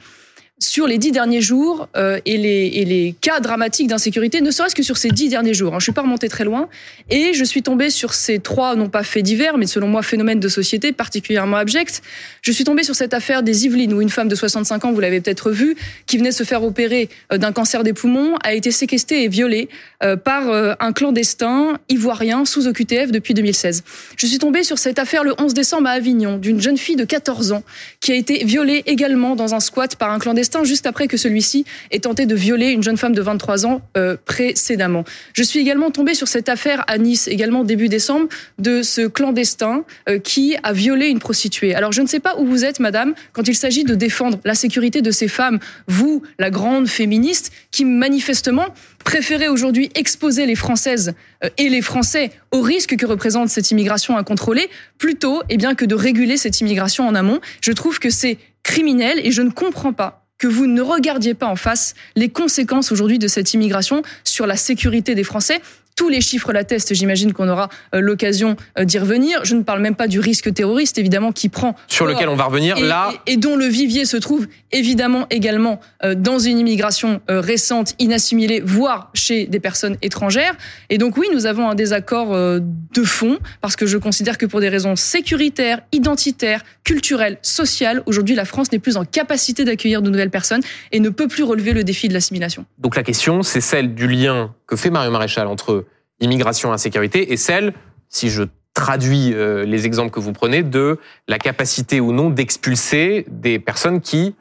sur 0.58 0.87
les 0.87 0.99
dix 0.99 1.12
derniers 1.12 1.40
jours 1.40 1.88
euh, 1.96 2.19
et, 2.26 2.37
les, 2.37 3.14
cas 3.20 3.40
dramatiques 3.40 3.87
d'insécurité, 3.87 4.40
ne 4.40 4.50
serait-ce 4.50 4.75
que 4.75 4.82
sur 4.82 4.96
ces 4.96 5.10
dix 5.10 5.28
derniers 5.28 5.55
jours. 5.55 5.75
Hein. 5.75 5.78
Je 5.78 5.84
suis 5.84 5.93
pas 5.93 6.02
remontée 6.02 6.28
très 6.28 6.44
loin 6.44 6.69
et 7.10 7.32
je 7.32 7.44
suis 7.44 7.62
tombée 7.62 7.90
sur 7.90 8.12
ces 8.12 8.38
trois, 8.38 8.75
non 8.75 8.88
pas 8.88 9.05
faits 9.05 9.22
divers, 9.22 9.56
mais 9.56 9.66
selon 9.66 9.88
moi 9.88 10.02
phénomènes 10.02 10.40
de 10.40 10.49
société 10.49 10.93
particulièrement 10.93 11.56
abjects. 11.56 12.02
Je 12.43 12.52
suis 12.52 12.64
tombée 12.64 12.82
sur 12.82 12.94
cette 12.94 13.14
affaire 13.14 13.43
des 13.43 13.66
Yvelines 13.66 13.93
où 13.93 14.00
une 14.00 14.10
femme 14.10 14.28
de 14.28 14.34
65 14.34 14.84
ans, 14.84 14.93
vous 14.93 15.00
l'avez 15.00 15.20
peut-être 15.20 15.50
vu, 15.50 15.76
qui 16.06 16.19
venait 16.19 16.32
se 16.32 16.43
faire 16.43 16.64
opérer 16.64 17.08
euh, 17.32 17.38
d'un 17.38 17.52
cancer 17.52 17.84
des 17.84 17.93
poumons, 17.93 18.34
a 18.43 18.54
été 18.54 18.70
séquestrée 18.70 19.25
et 19.25 19.28
violée 19.28 19.69
euh, 20.02 20.16
par 20.16 20.49
un 20.81 20.93
clandestin 20.93 21.78
ivoirien 21.88 22.44
sous 22.44 22.66
OQTF 22.66 23.12
depuis 23.12 23.34
2016. 23.34 23.84
Je 24.16 24.26
suis 24.26 24.38
tombée 24.38 24.64
sur 24.64 24.78
cette 24.78 24.99
affaire 24.99 25.25
le 25.25 25.34
11 25.38 25.54
décembre 25.54 25.88
à 25.88 25.93
Avignon 25.93 26.37
d'une 26.37 26.61
jeune 26.61 26.76
fille 26.76 26.96
de 26.96 27.04
14 27.04 27.52
ans 27.52 27.62
qui 28.00 28.12
a 28.12 28.14
été 28.14 28.44
violée 28.44 28.82
également 28.87 29.37
dans 29.37 29.54
un 29.54 29.61
squat 29.61 29.96
par 29.96 30.11
un 30.11 30.19
clandestin 30.19 30.47
juste 30.64 30.86
après 30.86 31.08
que 31.08 31.16
celui-ci 31.16 31.64
ait 31.90 32.00
tenté 32.00 32.26
de 32.26 32.34
violer 32.34 32.70
une 32.70 32.82
jeune 32.82 32.96
femme 32.96 33.14
de 33.14 33.22
23 33.22 33.66
ans 33.66 33.82
euh, 33.96 34.16
précédemment. 34.24 35.04
Je 35.34 35.42
suis 35.42 35.60
également 35.60 35.90
tombée 35.90 36.14
sur 36.14 36.28
cette 36.28 36.48
affaire 36.48 36.84
à 36.88 36.98
Nice, 36.98 37.28
également 37.28 37.64
début 37.64 37.88
décembre, 37.88 38.28
de 38.58 38.82
ce 38.82 39.06
clandestin 39.06 39.84
euh, 40.08 40.18
qui 40.18 40.56
a 40.62 40.72
violé 40.72 41.08
une 41.08 41.18
prostituée. 41.18 41.74
Alors 41.74 41.92
je 41.92 42.02
ne 42.02 42.06
sais 42.06 42.20
pas 42.20 42.36
où 42.38 42.46
vous 42.46 42.64
êtes, 42.64 42.80
madame, 42.80 43.14
quand 43.32 43.48
il 43.48 43.54
s'agit 43.54 43.84
de 43.84 43.94
défendre 43.94 44.38
la 44.44 44.54
sécurité 44.54 45.02
de 45.02 45.10
ces 45.10 45.28
femmes, 45.28 45.58
vous, 45.86 46.22
la 46.38 46.50
grande 46.50 46.88
féministe, 46.88 47.52
qui 47.70 47.84
manifestement 47.84 48.66
préférez 49.04 49.49
aujourd'hui 49.49 49.90
exposer 49.94 50.46
les 50.46 50.54
Françaises 50.54 51.14
euh, 51.44 51.49
et 51.56 51.68
les 51.68 51.82
Français 51.82 52.30
au 52.52 52.61
risque 52.61 52.96
que 52.96 53.06
représente 53.06 53.49
cette 53.49 53.70
immigration 53.70 54.16
incontrôlée, 54.16 54.68
plutôt 54.99 55.42
eh 55.49 55.56
bien, 55.56 55.75
que 55.75 55.84
de 55.84 55.94
réguler 55.94 56.37
cette 56.37 56.61
immigration 56.61 57.06
en 57.06 57.14
amont. 57.14 57.40
Je 57.61 57.73
trouve 57.73 57.99
que 57.99 58.11
c'est 58.11 58.38
criminel 58.68 59.18
et 59.25 59.32
je 59.32 59.40
ne 59.40 59.48
comprends 59.48 59.94
pas 59.94 60.26
que 60.37 60.46
vous 60.46 60.66
ne 60.66 60.82
regardiez 60.82 61.32
pas 61.32 61.46
en 61.46 61.56
face 61.56 61.94
les 62.16 62.28
conséquences 62.28 62.92
aujourd'hui 62.92 63.18
de 63.18 63.26
cette 63.26 63.54
immigration 63.54 64.02
sur 64.25 64.46
la 64.46 64.56
sécurité 64.56 65.14
des 65.14 65.25
Français 65.25 65.62
tous 65.99 66.09
les 66.09 66.21
chiffres 66.21 66.52
l'attestent, 66.52 66.95
j'imagine 66.95 67.33
qu'on 67.33 67.49
aura 67.49 67.69
euh, 67.93 67.99
l'occasion 67.99 68.55
euh, 68.78 68.85
d'y 68.85 69.00
revenir. 69.00 69.45
Je 69.45 69.57
ne 69.57 69.64
parle 69.64 69.81
même 69.81 69.97
pas 69.97 70.07
du 70.07 70.21
risque 70.21 70.55
terroriste, 70.55 70.97
évidemment, 70.97 71.33
qui 71.33 71.49
prend... 71.49 71.75
Sur 71.88 72.07
lequel 72.07 72.28
on 72.28 72.37
va 72.37 72.45
revenir, 72.45 72.76
et, 72.78 72.83
là... 72.83 73.11
Et, 73.26 73.37
dont 73.37 73.57
le 73.57 73.64
vivier 73.64 74.05
se 74.05 74.17
trouve, 74.17 74.47
évidemment, 74.71 75.26
également 75.31 75.81
euh, 76.05 76.14
dans 76.14 76.38
une 76.38 76.61
immigration 76.61 77.21
récente, 77.26 77.95
inassimilée, 77.99 78.61
voire 78.64 79.11
chez 79.12 79.47
des 79.47 79.59
personnes 79.59 79.97
étrangères. 80.00 80.55
Et 80.88 80.99
donc 80.99 81.17
oui, 81.17 81.26
nous 81.33 81.47
avons 81.47 81.69
un 81.69 81.75
désaccord 81.75 82.31
de 82.31 83.02
fond, 83.02 83.38
parce 83.61 83.75
que 83.75 83.87
je 83.87 83.99
considère 83.99 84.38
que 84.38 84.47
pour 84.47 84.61
des 84.61 84.69
raisons 84.69 84.95
sécuritaires, 84.95 85.81
identitaires, 85.90 86.62
culturelles, 86.85 87.38
sociales, 87.43 88.05
aujourd'hui, 88.07 88.37
la 88.37 88.45
France 88.45 88.71
n'est 88.71 88.78
plus 88.78 88.97
en 88.97 89.05
capacité 89.05 89.64
d'accueillir 89.64 90.00
de 90.02 90.11
nouvelles 90.11 90.31
personnes 90.31 90.62
et 90.93 91.00
ne 91.00 91.09
peut 91.09 91.28
plus 91.28 91.43
relever 91.43 91.73
le 91.73 91.83
défi 91.83 92.07
de 92.07 92.14
l'assimilation. 92.14 92.67
Donc 92.78 92.95
la 92.95 93.02
question, 93.02 93.43
c'est 93.43 93.61
celle 93.61 93.95
du 93.95 94.07
lien 94.07 94.55
que 94.68 94.76
fait 94.76 94.90
Mario 94.90 95.10
Maréchal 95.10 95.48
entre 95.48 95.87
immigration, 96.20 96.72
insécurité, 96.72 97.32
et 97.32 97.37
celle, 97.37 97.72
si 98.08 98.30
je 98.30 98.44
traduis 98.75 99.32
euh, 99.34 99.64
les 99.64 99.87
exemples 99.87 100.10
que 100.10 100.20
vous 100.20 100.32
prenez, 100.32 100.62
de 100.62 100.98
la 101.26 101.38
capacité 101.38 101.98
ou 102.00 102.12
non 102.12 102.30
d'expulser 102.30 103.26
des 103.28 103.58
personnes 103.58 104.00
qui 104.00 104.37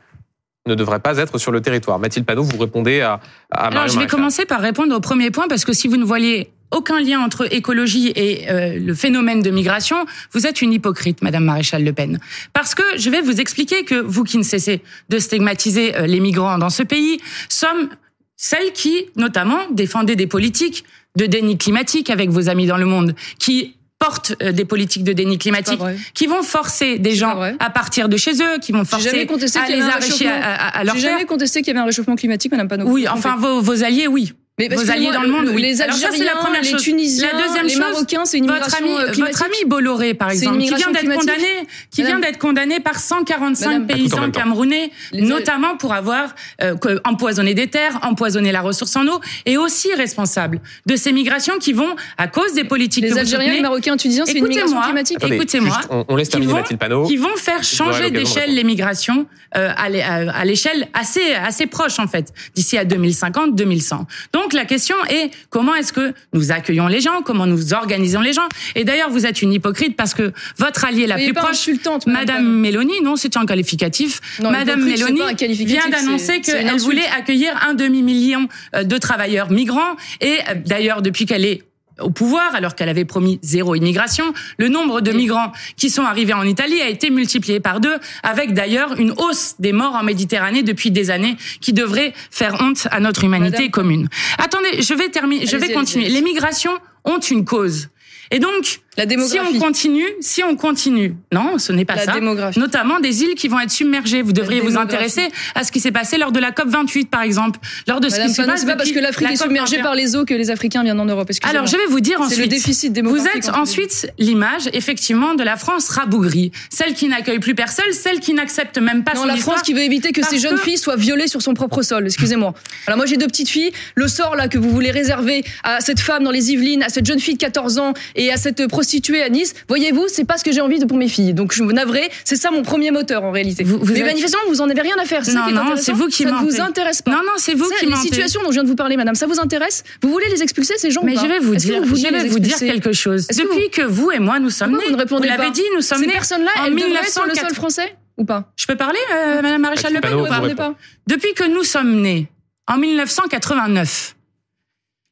ne 0.68 0.76
devraient 0.76 1.00
pas 1.00 1.18
être 1.18 1.38
sur 1.38 1.52
le 1.52 1.62
territoire. 1.62 1.98
Mathilde 1.98 2.26
Panot, 2.26 2.44
vous 2.44 2.58
répondez 2.58 3.02
à, 3.02 3.20
à 3.50 3.68
Alors, 3.68 3.88
je 3.88 3.98
vais 3.98 4.06
commencer 4.06 4.46
par 4.46 4.60
répondre 4.60 4.96
au 4.96 5.00
premier 5.00 5.32
point, 5.32 5.48
parce 5.48 5.66
que 5.66 5.74
si 5.74 5.88
vous 5.88 5.98
ne 5.98 6.04
voyez 6.04 6.52
aucun 6.72 7.00
lien 7.00 7.22
entre 7.22 7.52
écologie 7.54 8.12
et 8.16 8.52
euh, 8.52 8.78
le 8.78 8.94
phénomène 8.94 9.42
de 9.42 9.50
migration, 9.50 10.06
vous 10.34 10.46
êtes 10.46 10.62
une 10.62 10.74
hypocrite, 10.74 11.22
Madame 11.22 11.46
Maréchal 11.46 11.84
Le 11.84 11.94
Pen. 11.94 12.20
Parce 12.54 12.76
que 12.76 12.84
je 12.98 13.10
vais 13.10 13.22
vous 13.22 13.40
expliquer 13.40 13.86
que 13.86 13.96
vous 13.96 14.24
qui 14.24 14.38
ne 14.38 14.44
cessez 14.44 14.82
de 15.10 15.20
stigmatiser 15.20 15.96
euh, 15.96 16.06
les 16.06 16.20
migrants 16.20 16.58
dans 16.58 16.70
ce 16.70 16.84
pays, 16.84 17.22
sommes 17.48 17.90
celles 18.38 18.72
qui, 18.72 19.08
notamment, 19.16 19.60
défendaient 19.72 20.16
des 20.16 20.28
politiques 20.28 20.86
de 21.16 21.26
déni 21.26 21.58
climatique 21.58 22.10
avec 22.10 22.30
vos 22.30 22.48
amis 22.48 22.68
dans 22.68 22.78
le 22.78 22.86
monde, 22.86 23.16
qui 23.40 23.76
portent 24.00 24.34
euh, 24.44 24.52
des 24.52 24.66
politiques 24.66 25.04
de 25.04 25.12
déni 25.14 25.40
climatique, 25.40 25.80
qui 26.14 26.28
vont 26.28 26.44
forcer 26.44 27.00
des 27.00 27.16
gens 27.16 27.42
à 27.60 27.70
partir 27.72 28.08
de 28.10 28.16
chez 28.16 28.34
eux, 28.36 28.60
qui 28.62 28.72
vont 28.72 28.86
forcer 28.86 29.28
à 29.56 29.68
les 29.68 29.82
arracher 29.82 30.28
à, 30.28 30.54
à, 30.54 30.80
à 30.80 30.84
leur 30.84 30.96
J'ai 30.96 31.02
jamais 31.02 31.26
contesté 31.26 31.62
qu'il 31.62 31.70
y 31.70 31.72
avait 31.72 31.80
un 31.80 31.86
réchauffement 31.86 32.16
climatique, 32.16 32.52
Madame 32.52 32.68
Panot. 32.68 32.86
Oui, 32.88 33.08
enfin 33.08 33.36
vos, 33.38 33.60
vos 33.62 33.84
alliés, 33.84 34.08
oui. 34.08 34.34
Mais 34.60 34.70
vos 34.70 34.90
alliés 34.90 35.12
dans 35.14 35.22
le 35.22 35.30
monde, 35.30 35.52
oui. 35.54 35.62
Les 35.62 35.84
Algériens, 35.84 36.26
la 36.26 36.36
première 36.38 36.64
les 36.64 36.76
Tunisiens, 36.78 37.30
la 37.32 37.44
deuxième 37.44 37.68
les 37.68 37.74
chose, 37.74 37.80
Marocains, 37.80 38.26
c'est 38.26 38.40
une 38.40 38.48
votre 38.48 38.76
ami, 38.76 38.90
climatique. 38.90 39.24
votre 39.24 39.44
ami 39.44 39.56
Bolloré, 39.68 40.16
par 40.16 40.32
exemple, 40.32 40.58
qui 40.58 40.74
vient 40.74 40.90
d'être 40.90 41.14
condamné, 41.14 41.68
qui 41.92 42.02
vient 42.02 42.20
d'être 42.20 42.40
condamné 42.40 42.80
par 42.80 42.98
145 43.00 43.66
Madame, 43.66 43.86
paysans 43.86 44.32
camerounais, 44.32 44.90
notamment 45.14 45.78
pour 45.78 45.94
avoir 45.94 46.34
euh, 46.64 46.76
empoisonné 47.04 47.54
des 47.54 47.68
terres, 47.68 48.00
empoisonné 48.02 48.52
la 48.52 48.62
ressource 48.62 48.96
en 48.96 49.06
eau, 49.08 49.20
et 49.46 49.58
aussi 49.58 49.94
responsable 49.94 50.60
de 50.88 50.96
ces 50.96 51.12
migrations 51.12 51.60
qui 51.60 51.74
vont 51.74 51.96
à 52.18 52.28
cause 52.28 52.54
des 52.54 52.64
politiques 52.64 53.04
les 53.04 53.12
que 53.12 53.20
Algériens, 53.20 53.54
les 53.54 53.62
Marocains, 53.62 53.96
Tunisiens, 53.96 54.26
c'est 54.26 54.40
une 54.40 54.48
migration 54.48 54.82
climatique. 54.82 55.20
Écoutez-moi, 55.24 55.82
on, 55.92 56.06
on 56.08 56.16
laisse 56.16 56.30
terminer 56.30 56.54
Mathilde 56.54 56.80
Panot. 56.80 57.06
Qui 57.06 57.18
vont 57.18 57.36
faire 57.36 57.64
changer 57.64 58.10
d'échelle 58.10 58.56
les 58.56 58.64
migrations 58.64 59.28
euh, 59.56 59.70
à 59.76 60.46
l'échelle 60.46 60.88
assez 60.94 61.34
assez 61.34 61.68
proche 61.68 62.00
en 62.00 62.08
fait, 62.08 62.34
d'ici 62.56 62.78
à 62.78 62.86
2050, 62.86 63.56
2100. 63.56 64.06
Donc 64.34 64.47
la 64.54 64.66
question 64.66 64.96
est 65.10 65.32
comment 65.50 65.76
est-ce 65.76 65.94
que 65.94 66.14
nous 66.34 66.52
accueillons 66.52 66.88
les 66.88 67.02
gens, 67.02 67.22
comment 67.24 67.46
nous 67.46 67.74
organisons 67.74 68.22
les 68.22 68.34
gens? 68.34 68.48
Et 68.76 68.84
d'ailleurs, 68.84 69.10
vous 69.10 69.26
êtes 69.26 69.42
une 69.42 69.54
hypocrite 69.54 69.96
parce 69.96 70.14
que 70.14 70.34
votre 70.58 70.86
allié 70.86 71.08
la 71.08 71.16
plus 71.16 71.34
proche, 71.34 71.70
Madame 72.06 72.48
Mélanie, 72.48 73.02
non, 73.04 73.16
c'est 73.16 73.38
un 73.38 73.46
qualificatif. 73.46 74.22
Madame 74.42 74.84
Mélanie 74.84 75.22
vient 75.66 75.90
d'annoncer 75.90 76.42
qu'elle 76.42 76.78
voulait 76.78 77.08
accueillir 77.18 77.54
un 77.68 77.74
demi-million 77.74 78.48
euh, 78.76 78.84
de 78.84 78.98
travailleurs 78.98 79.52
migrants. 79.52 79.96
Et 80.22 80.38
euh, 80.50 80.54
d'ailleurs, 80.66 81.02
depuis 81.02 81.26
qu'elle 81.26 81.46
est 81.46 81.64
au 82.00 82.10
pouvoir, 82.10 82.56
alors 82.56 82.76
qu'elle 82.76 82.90
avait 82.90 83.06
promis 83.06 83.40
zéro 83.42 83.76
immigration, 83.76 84.34
le 84.58 84.68
nombre 84.68 85.02
de 85.02 85.12
migrants 85.12 85.52
qui 85.76 85.90
sont 85.90 86.04
arrivés 86.04 86.34
en 86.34 86.44
Italie 86.44 86.82
a 86.82 86.90
été 86.90 87.10
multiplié 87.10 87.60
par 87.60 87.80
deux, 87.80 87.98
avec 88.24 88.54
d'ailleurs 88.54 89.00
une 89.00 89.12
hausse 89.12 89.56
des 89.60 89.74
morts 89.74 89.96
en 89.96 90.04
Méditerranée 90.04 90.64
depuis 90.64 90.92
des 90.92 91.10
années, 91.10 91.38
qui 91.62 91.74
devrait 91.74 92.14
faire 92.32 92.62
honte 92.62 92.88
à 92.92 93.00
notre 93.00 93.24
humanité 93.24 93.70
commune. 93.70 94.08
Attendez, 94.38 94.82
je 94.82 94.94
vais 94.94 95.10
terminer, 95.10 95.46
je 95.46 95.58
vais 95.58 95.74
continuer. 95.74 96.10
Les 96.10 96.22
migrations 96.22 96.78
ont 97.06 97.20
une 97.20 97.46
cause. 97.46 97.90
Et 98.32 98.40
donc, 98.40 98.82
la 98.98 99.06
si 99.08 99.40
on 99.40 99.60
continue, 99.60 100.08
si 100.22 100.44
on 100.44 100.56
continue, 100.56 101.16
non, 101.32 101.60
ce 101.60 101.72
n'est 101.72 101.86
pas 101.86 101.96
la 101.96 102.06
ça. 102.06 102.14
Démographie. 102.14 102.60
Notamment 102.60 103.00
des 103.00 103.22
îles 103.22 103.36
qui 103.36 103.48
vont 103.48 103.60
être 103.60 103.70
submergées. 103.70 104.24
Vous 104.24 104.34
devriez 104.34 104.60
vous 104.60 104.76
intéresser 104.76 105.30
à 105.54 105.64
ce 105.64 105.72
qui 105.72 105.80
s'est 105.80 105.92
passé 105.92 106.18
lors 106.18 106.32
de 106.32 106.40
la 106.40 106.52
COP 106.52 106.70
28, 106.70 107.10
par 107.12 107.22
exemple, 107.22 107.60
lors 107.88 108.00
de 108.00 108.10
ce 108.10 108.20
qui 108.20 108.34
se 108.34 108.42
passe. 108.42 108.66
Pas 108.66 108.76
parce 108.76 108.92
que 108.92 109.00
l'Afrique 109.00 109.30
est 109.32 109.36
submergée 109.36 109.80
par 109.84 109.94
les 109.94 110.16
eaux 110.16 110.26
que 110.26 110.34
les 110.34 110.50
Africains 110.50 110.82
viennent 110.84 111.00
en 111.00 111.06
Europe. 111.06 111.30
Alors, 111.44 111.68
je 111.68 111.78
vais 111.78 111.86
vous 111.86 112.00
dire 112.00 112.20
ensuite. 112.22 112.38
C'est 112.38 112.42
le 112.42 112.48
déficit 112.48 112.92
démographique. 112.92 113.44
Vous 113.44 113.50
êtes 113.50 113.56
ensuite 113.56 114.12
l'image, 114.18 114.70
effectivement, 114.74 115.36
de 115.36 115.44
la 115.44 115.58
France 115.58 115.90
rabougrie, 115.90 116.52
celle 116.72 116.96
qui 116.96 117.08
n'accueille 117.08 117.40
plus 117.40 117.54
personne, 117.54 117.92
celle 117.92 118.20
qui 118.20 118.34
n'accepte 118.34 118.80
même 118.80 119.04
pas 119.04 119.14
non, 119.14 119.22
son 119.22 119.28
la 119.28 119.38
France 119.38 119.62
qui 119.62 119.74
veut 119.74 119.84
éviter 119.84 120.12
que 120.12 120.26
ces 120.26 120.40
jeunes 120.40 120.58
filles 120.58 120.78
soient 120.78 120.96
violées 120.96 121.28
sur 121.28 121.44
son 121.44 121.54
propre 121.54 121.84
sol. 121.84 122.06
Excusez-moi. 122.06 122.56
Alors 122.88 122.98
moi, 122.98 123.06
j'ai 123.06 123.18
deux 123.18 123.28
petites 123.28 123.50
filles. 123.50 123.72
Le 123.94 124.08
sort 124.08 124.36
là 124.36 124.48
que 124.48 124.58
vous 124.58 124.72
voulez 124.72 124.92
réserver 124.92 125.44
à 125.64 125.82
cette 125.82 126.00
femme 126.00 126.24
dans 126.24 126.32
les 126.32 126.52
Yvelines, 126.52 126.82
à 126.82 126.90
cette 126.90 127.06
jeune 127.06 127.20
fille 127.20 127.36
de 127.36 127.40
14 127.40 127.78
ans 127.78 127.94
et 128.16 128.32
à 128.32 128.38
cette 128.38 128.66
prostituée 128.68 128.87
à 129.22 129.30
Nice, 129.30 129.54
voyez-vous, 129.68 130.06
c'est 130.08 130.26
pas 130.26 130.38
ce 130.38 130.44
que 130.44 130.52
j'ai 130.52 130.62
envie 130.62 130.80
de 130.80 130.86
pour 130.86 130.98
mes 130.98 131.08
filles. 131.08 131.34
Donc 131.34 131.54
je 131.54 131.64
me 131.64 131.74
navré, 131.74 132.10
c'est 132.24 132.36
ça 132.36 132.52
mon 132.52 132.64
premier 132.64 132.92
moteur 132.92 133.24
en 133.24 133.32
réalité. 133.32 133.64
Vous, 133.64 133.80
vous 133.80 133.94
Mais 133.94 134.04
manifestement, 134.04 134.42
vous 134.48 134.62
en 134.62 134.70
avez 134.70 134.82
rien 134.82 134.96
à 135.02 135.06
faire. 135.06 135.22
Non, 135.22 135.26
ça 135.26 135.52
non, 135.52 135.76
c'est 135.76 135.94
vous 135.94 136.08
qui 136.08 136.24
Ça 136.24 136.32
ne 136.32 136.38
vous 136.38 136.62
intéresse 136.62 137.02
pas. 137.02 137.12
Non, 137.12 137.18
non, 137.24 137.34
c'est 137.38 137.54
vous 137.54 137.66
ça, 137.66 137.76
qui 137.80 137.86
Les 137.86 137.96
situations 137.96 138.42
dont 138.42 138.50
je 138.50 138.54
viens 138.54 138.64
de 138.64 138.70
vous 138.70 138.76
parler, 138.76 138.98
madame, 138.98 139.16
ça 139.16 139.28
vous 139.28 139.40
intéresse 139.40 139.84
Vous 140.02 140.10
voulez 140.10 140.30
les 140.30 140.44
expulser 140.44 140.76
ces 140.78 140.92
gens 140.92 141.02
Mais 141.04 141.14
ou 141.14 141.16
pas 141.16 141.22
je 141.22 141.28
vais 141.28 141.40
vous 141.40 141.56
dire, 141.56 141.82
vous 141.84 141.96
je 141.96 142.08
vais 142.08 142.28
vous 142.28 142.40
dire 142.40 142.58
quelque 142.58 142.92
chose. 142.92 143.28
Depuis 143.28 143.70
que 143.70 143.82
vous 143.82 144.12
et 144.12 144.20
moi 144.20 144.40
nous 144.40 144.50
sommes 144.50 144.72
nés, 144.72 144.86
vous 144.88 144.94
ne 144.94 144.98
répondez 144.98 145.28
l'avez 145.28 145.46
pas 145.46 145.50
dit, 145.52 145.64
nous 145.76 145.82
sommes 145.82 146.00
Ces 146.00 146.08
nés 146.08 146.14
personnes-là, 146.14 146.52
en 146.60 146.66
elles 146.66 146.76
devraient 146.76 147.00
être 147.00 147.12
sur 147.12 147.24
le 147.24 147.32
1904. 147.32 147.48
sol 147.48 147.56
français 147.56 147.96
ou 148.18 148.26
pas 148.26 148.52
Je 148.56 148.66
peux 148.66 148.76
parler, 148.76 149.00
euh, 149.14 149.42
Madame 149.42 149.62
Maréchal 149.62 149.94
Le 149.94 150.02
Pen 150.02 150.16
ou 150.16 150.26
pas 150.26 150.42
pas. 150.56 150.76
Depuis 151.08 151.34
que 151.34 151.44
nous 151.48 151.64
sommes 151.64 152.02
nés, 152.02 152.28
en 152.68 152.78
1989, 152.78 154.17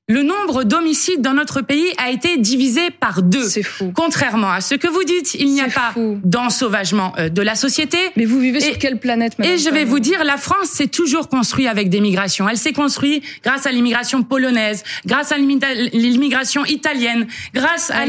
le 0.08 0.22
nombre 0.22 0.64
d'homicides 0.64 1.22
dans 1.22 1.34
notre 1.34 1.62
pays 1.62 1.88
a 1.98 2.12
été 2.12 2.38
divisé 2.38 2.92
par 2.92 3.24
deux. 3.24 3.50
C'est 3.50 3.64
fou. 3.64 3.92
Contrairement 3.96 4.52
à 4.52 4.62
ce 4.62 4.76
que 4.76 4.88
vous 4.88 5.04
dites, 5.04 5.34
il 5.34 5.50
n'y 5.52 5.62
a 5.62 5.68
pas 5.68 5.96
d'ensauvagement 6.24 7.14
euh, 7.18 7.30
de 7.30 7.42
la 7.42 7.56
société. 7.56 7.98
Mais 8.16 8.26
vous 8.26 8.40
vivez 8.40 8.60
Et- 8.60 8.62
sur 8.62 8.78
quelle 8.78 9.00
planète, 9.00 9.40
madame 9.40 9.54
Et 9.56 9.58
je 9.58 9.68
vais 9.72 9.84
vous 9.84 10.00
dire, 10.00 10.24
la 10.24 10.38
France 10.38 10.68
s'est 10.68 10.86
toujours 10.90 11.28
construite 11.28 11.66
avec 11.68 11.90
des 11.90 12.02
migrations. 12.02 12.48
Elle 12.48 12.58
s'est 12.58 12.72
construite 12.72 13.24
grâce 13.44 13.66
à 13.66 13.72
l'immigration 13.72 14.22
polonaise, 14.22 14.84
grâce 15.08 15.32
à 15.32 15.38
l'immigration 15.40 16.66
italienne, 16.66 17.26
grâce 17.56 17.90
à 17.90 18.02
Ah, 18.02 18.06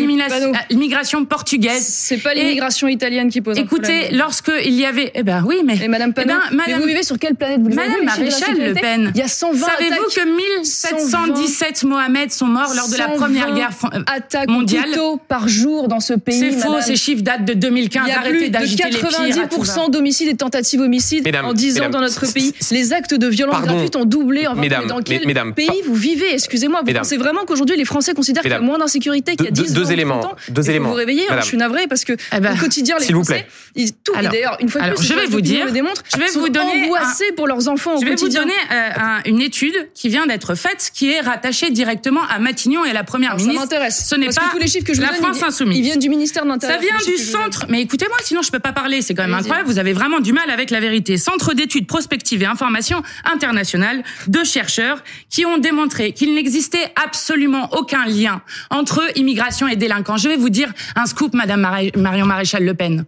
l'immigration 0.69 1.25
portugaise. 1.25 1.83
C'est 1.87 2.19
pas 2.19 2.35
l'immigration 2.35 2.89
italienne 2.89 3.31
qui 3.31 3.41
pose 3.41 3.57
Écoutez, 3.57 4.01
problème. 4.01 4.19
lorsque 4.19 4.53
il 4.67 4.75
y 4.75 4.85
avait, 4.85 5.13
eh 5.15 5.23
ben 5.23 5.43
oui, 5.47 5.63
mais 5.65 5.79
Et 5.83 5.89
Madame 5.89 6.13
Panot, 6.13 6.29
ben, 6.29 6.41
mais 6.51 6.57
Madame- 6.59 6.81
vous 6.83 6.87
vivez 6.89 7.03
sur 7.05 7.19
quelle 7.19 7.37
planète 7.37 7.63
vous 7.63 7.71
Madame 7.75 8.05
Maréchal 8.05 8.59
Le 8.59 8.75
Pen, 8.75 9.13
Il 9.15 9.19
y 9.19 9.23
a 9.23 9.29
120 9.29 9.65
savez-vous 9.67 10.05
que 10.15 10.27
1717 10.27 11.86
Mohamed 11.87 12.31
sont 12.33 12.47
morts 12.47 12.73
lors 12.75 12.89
de 12.89 12.97
la 12.97 13.05
120 13.07 13.17
première 13.17 13.55
guerre 13.55 13.71
euh, 13.95 14.01
attaques 14.07 14.49
mondiale 14.49 14.89
au 14.91 14.93
couteau 14.93 15.21
par 15.29 15.49
jour 15.49 15.89
dans 15.89 16.01
ce 16.01 16.13
pays. 16.15 16.39
C'est 16.39 16.51
faux, 16.53 16.81
ces 16.81 16.97
chiffres 16.97 17.23
datent 17.23 17.45
de 17.45 17.55
2015. 17.55 18.03
Il 18.07 18.09
y 18.09 18.13
a 18.13 18.19
Arrêtez 18.19 18.37
plus 18.37 18.47
de 18.49 18.53
d'agiter 18.53 18.83
les 18.85 18.91
pires. 18.99 19.09
à 19.09 19.47
tout 19.47 19.63
va. 19.63 19.75
90% 19.75 19.91
d'homicides 19.91 20.29
et 20.29 20.37
tentatives 20.37 20.81
homicides 20.81 21.25
Mesdames, 21.25 21.47
en 21.47 21.53
10 21.53 21.73
ans 21.73 21.75
mesdames, 21.75 21.93
dans 21.93 22.01
notre 22.01 22.33
pays. 22.33 22.53
Les 22.71 22.93
actes 22.93 23.15
de 23.15 23.27
violence 23.27 23.63
gratuite 23.63 23.97
ont 23.97 24.05
doublé. 24.05 24.47
Enfin, 24.47 24.61
Mesdames, 24.61 24.87
dans 24.87 25.01
quel 25.01 25.23
pays 25.55 25.71
vous 25.87 25.95
vivez? 25.95 26.33
Excusez-moi, 26.35 26.81
vous 26.81 26.87
Mesdames. 26.87 27.03
pensez 27.03 27.17
vraiment 27.17 27.45
qu'aujourd'hui 27.47 27.77
les 27.77 27.85
Français 27.85 28.15
considèrent 28.15 28.43
qu'il 28.43 28.51
y 28.51 28.55
a 28.55 28.61
moins 28.61 28.79
d'insécurité 28.79 29.37
qu'il 29.37 29.45
y 29.47 29.49
a 29.49 29.53
Deux- 29.53 29.63
10 29.65 29.73
deux 29.73 29.85
20, 29.85 29.91
éléments, 29.91 30.21
30 30.21 30.33
ans? 30.33 30.37
deux 30.51 30.69
éléments. 30.71 30.89
Vous 30.91 30.95
réveiller, 30.95 31.23
hein, 31.23 31.27
Madame. 31.31 31.43
je 31.45 31.49
suis 31.49 31.57
navrée 31.57 31.87
parce 31.87 32.05
que 32.05 32.13
Eh 32.37 32.41
ben, 32.41 32.55
au 32.55 32.57
quotidien 32.57 32.97
les 32.99 33.05
s'il 33.07 33.15
vous 33.15 33.25
Français, 33.25 33.47
plaît. 33.75 33.83
ils, 33.85 33.93
tout, 33.93 34.13
d'ailleurs 34.15 34.57
une 34.61 34.69
fois 34.69 34.83
de 34.83 34.95
plus, 34.95 35.05
je 35.07 35.15
vais 35.15 35.27
vous 35.27 35.41
dire- 35.41 35.67
je 35.69 36.19
vais 36.19 36.31
vous 36.35 36.49
donner 36.49 36.85
angoissés 36.85 37.33
pour 37.37 37.47
leurs 37.47 37.69
enfants 37.69 37.97
au 37.97 38.01
Je 38.01 38.07
vais 38.07 38.15
vous 38.15 38.29
donner 38.29 38.53
un- 38.71 39.21
une 39.27 39.41
étude 39.41 39.89
qui 39.95 40.09
vient 40.09 40.27
d'être 40.27 40.55
faite, 40.55 40.91
qui 40.93 41.11
est 41.11 41.21
rattachée 41.21 41.71
directement 41.77 42.23
à 42.29 42.39
Matignon 42.41 42.85
et 42.85 42.91
à 42.91 42.93
la 42.93 43.05
première 43.05 43.31
Alors, 43.31 43.41
ça 43.41 43.47
ministre. 43.47 43.63
m'intéresse. 43.65 44.09
Ce 44.09 44.15
n'est 44.17 44.29
pas 44.29 44.47
que 44.49 44.53
tous 44.53 44.59
les 44.59 44.67
chiffres 44.67 44.85
que 44.87 44.95
je 44.95 45.01
la 45.01 45.09
donne, 45.09 45.17
France 45.19 45.39
ils- 45.41 45.45
insoumise. 45.45 45.79
Ils 45.79 45.83
viennent 45.83 45.99
du 46.01 46.09
ministère 46.09 46.43
de 46.45 46.49
Ça 46.49 46.55
l'Intérieur. 46.55 46.81
vient 46.81 46.99
les 47.07 47.17
du 47.17 47.23
centre, 47.23 47.67
mais 47.69 47.83
écoutez-moi, 47.83 48.17
sinon 48.25 48.43
je 48.43 48.51
peux 48.51 48.59
pas 48.59 48.73
parler, 48.73 49.03
c'est 49.03 49.15
quand 49.15 49.23
même 49.23 49.35
incroyable, 49.35 49.69
vous 49.69 49.79
avez 49.79 49.93
vraiment 49.93 50.21
du 50.21 50.33
mal 50.33 50.51
avec 50.51 50.71
la 50.71 50.81
vérité. 50.81 51.17
Centre 51.19 51.55
d'études 51.55 51.87
prospectives 51.87 52.43
et 52.43 52.47
informations 52.47 53.03
internationales 53.25 54.03
de 54.27 54.43
chercheurs 54.45 55.03
qui 55.31 55.45
ont 55.47 55.59
démontré 55.59 56.13
qu'il 56.13 56.35
n'existait 56.35 56.93
absolument 57.05 57.69
aucun 57.73 58.05
lien 58.07 58.43
entre 58.71 59.03
immigration 59.17 59.69
et 59.69 59.77
délinquants. 59.77 60.17
Je 60.17 60.29
vais 60.29 60.37
vous 60.37 60.51
dire 60.51 60.73
un 60.97 61.07
scoop, 61.07 61.35
Madame 61.35 61.61
Marion 61.97 62.27
Maréchal 62.27 62.65
Le 62.65 62.75
Pen. 62.75 63.05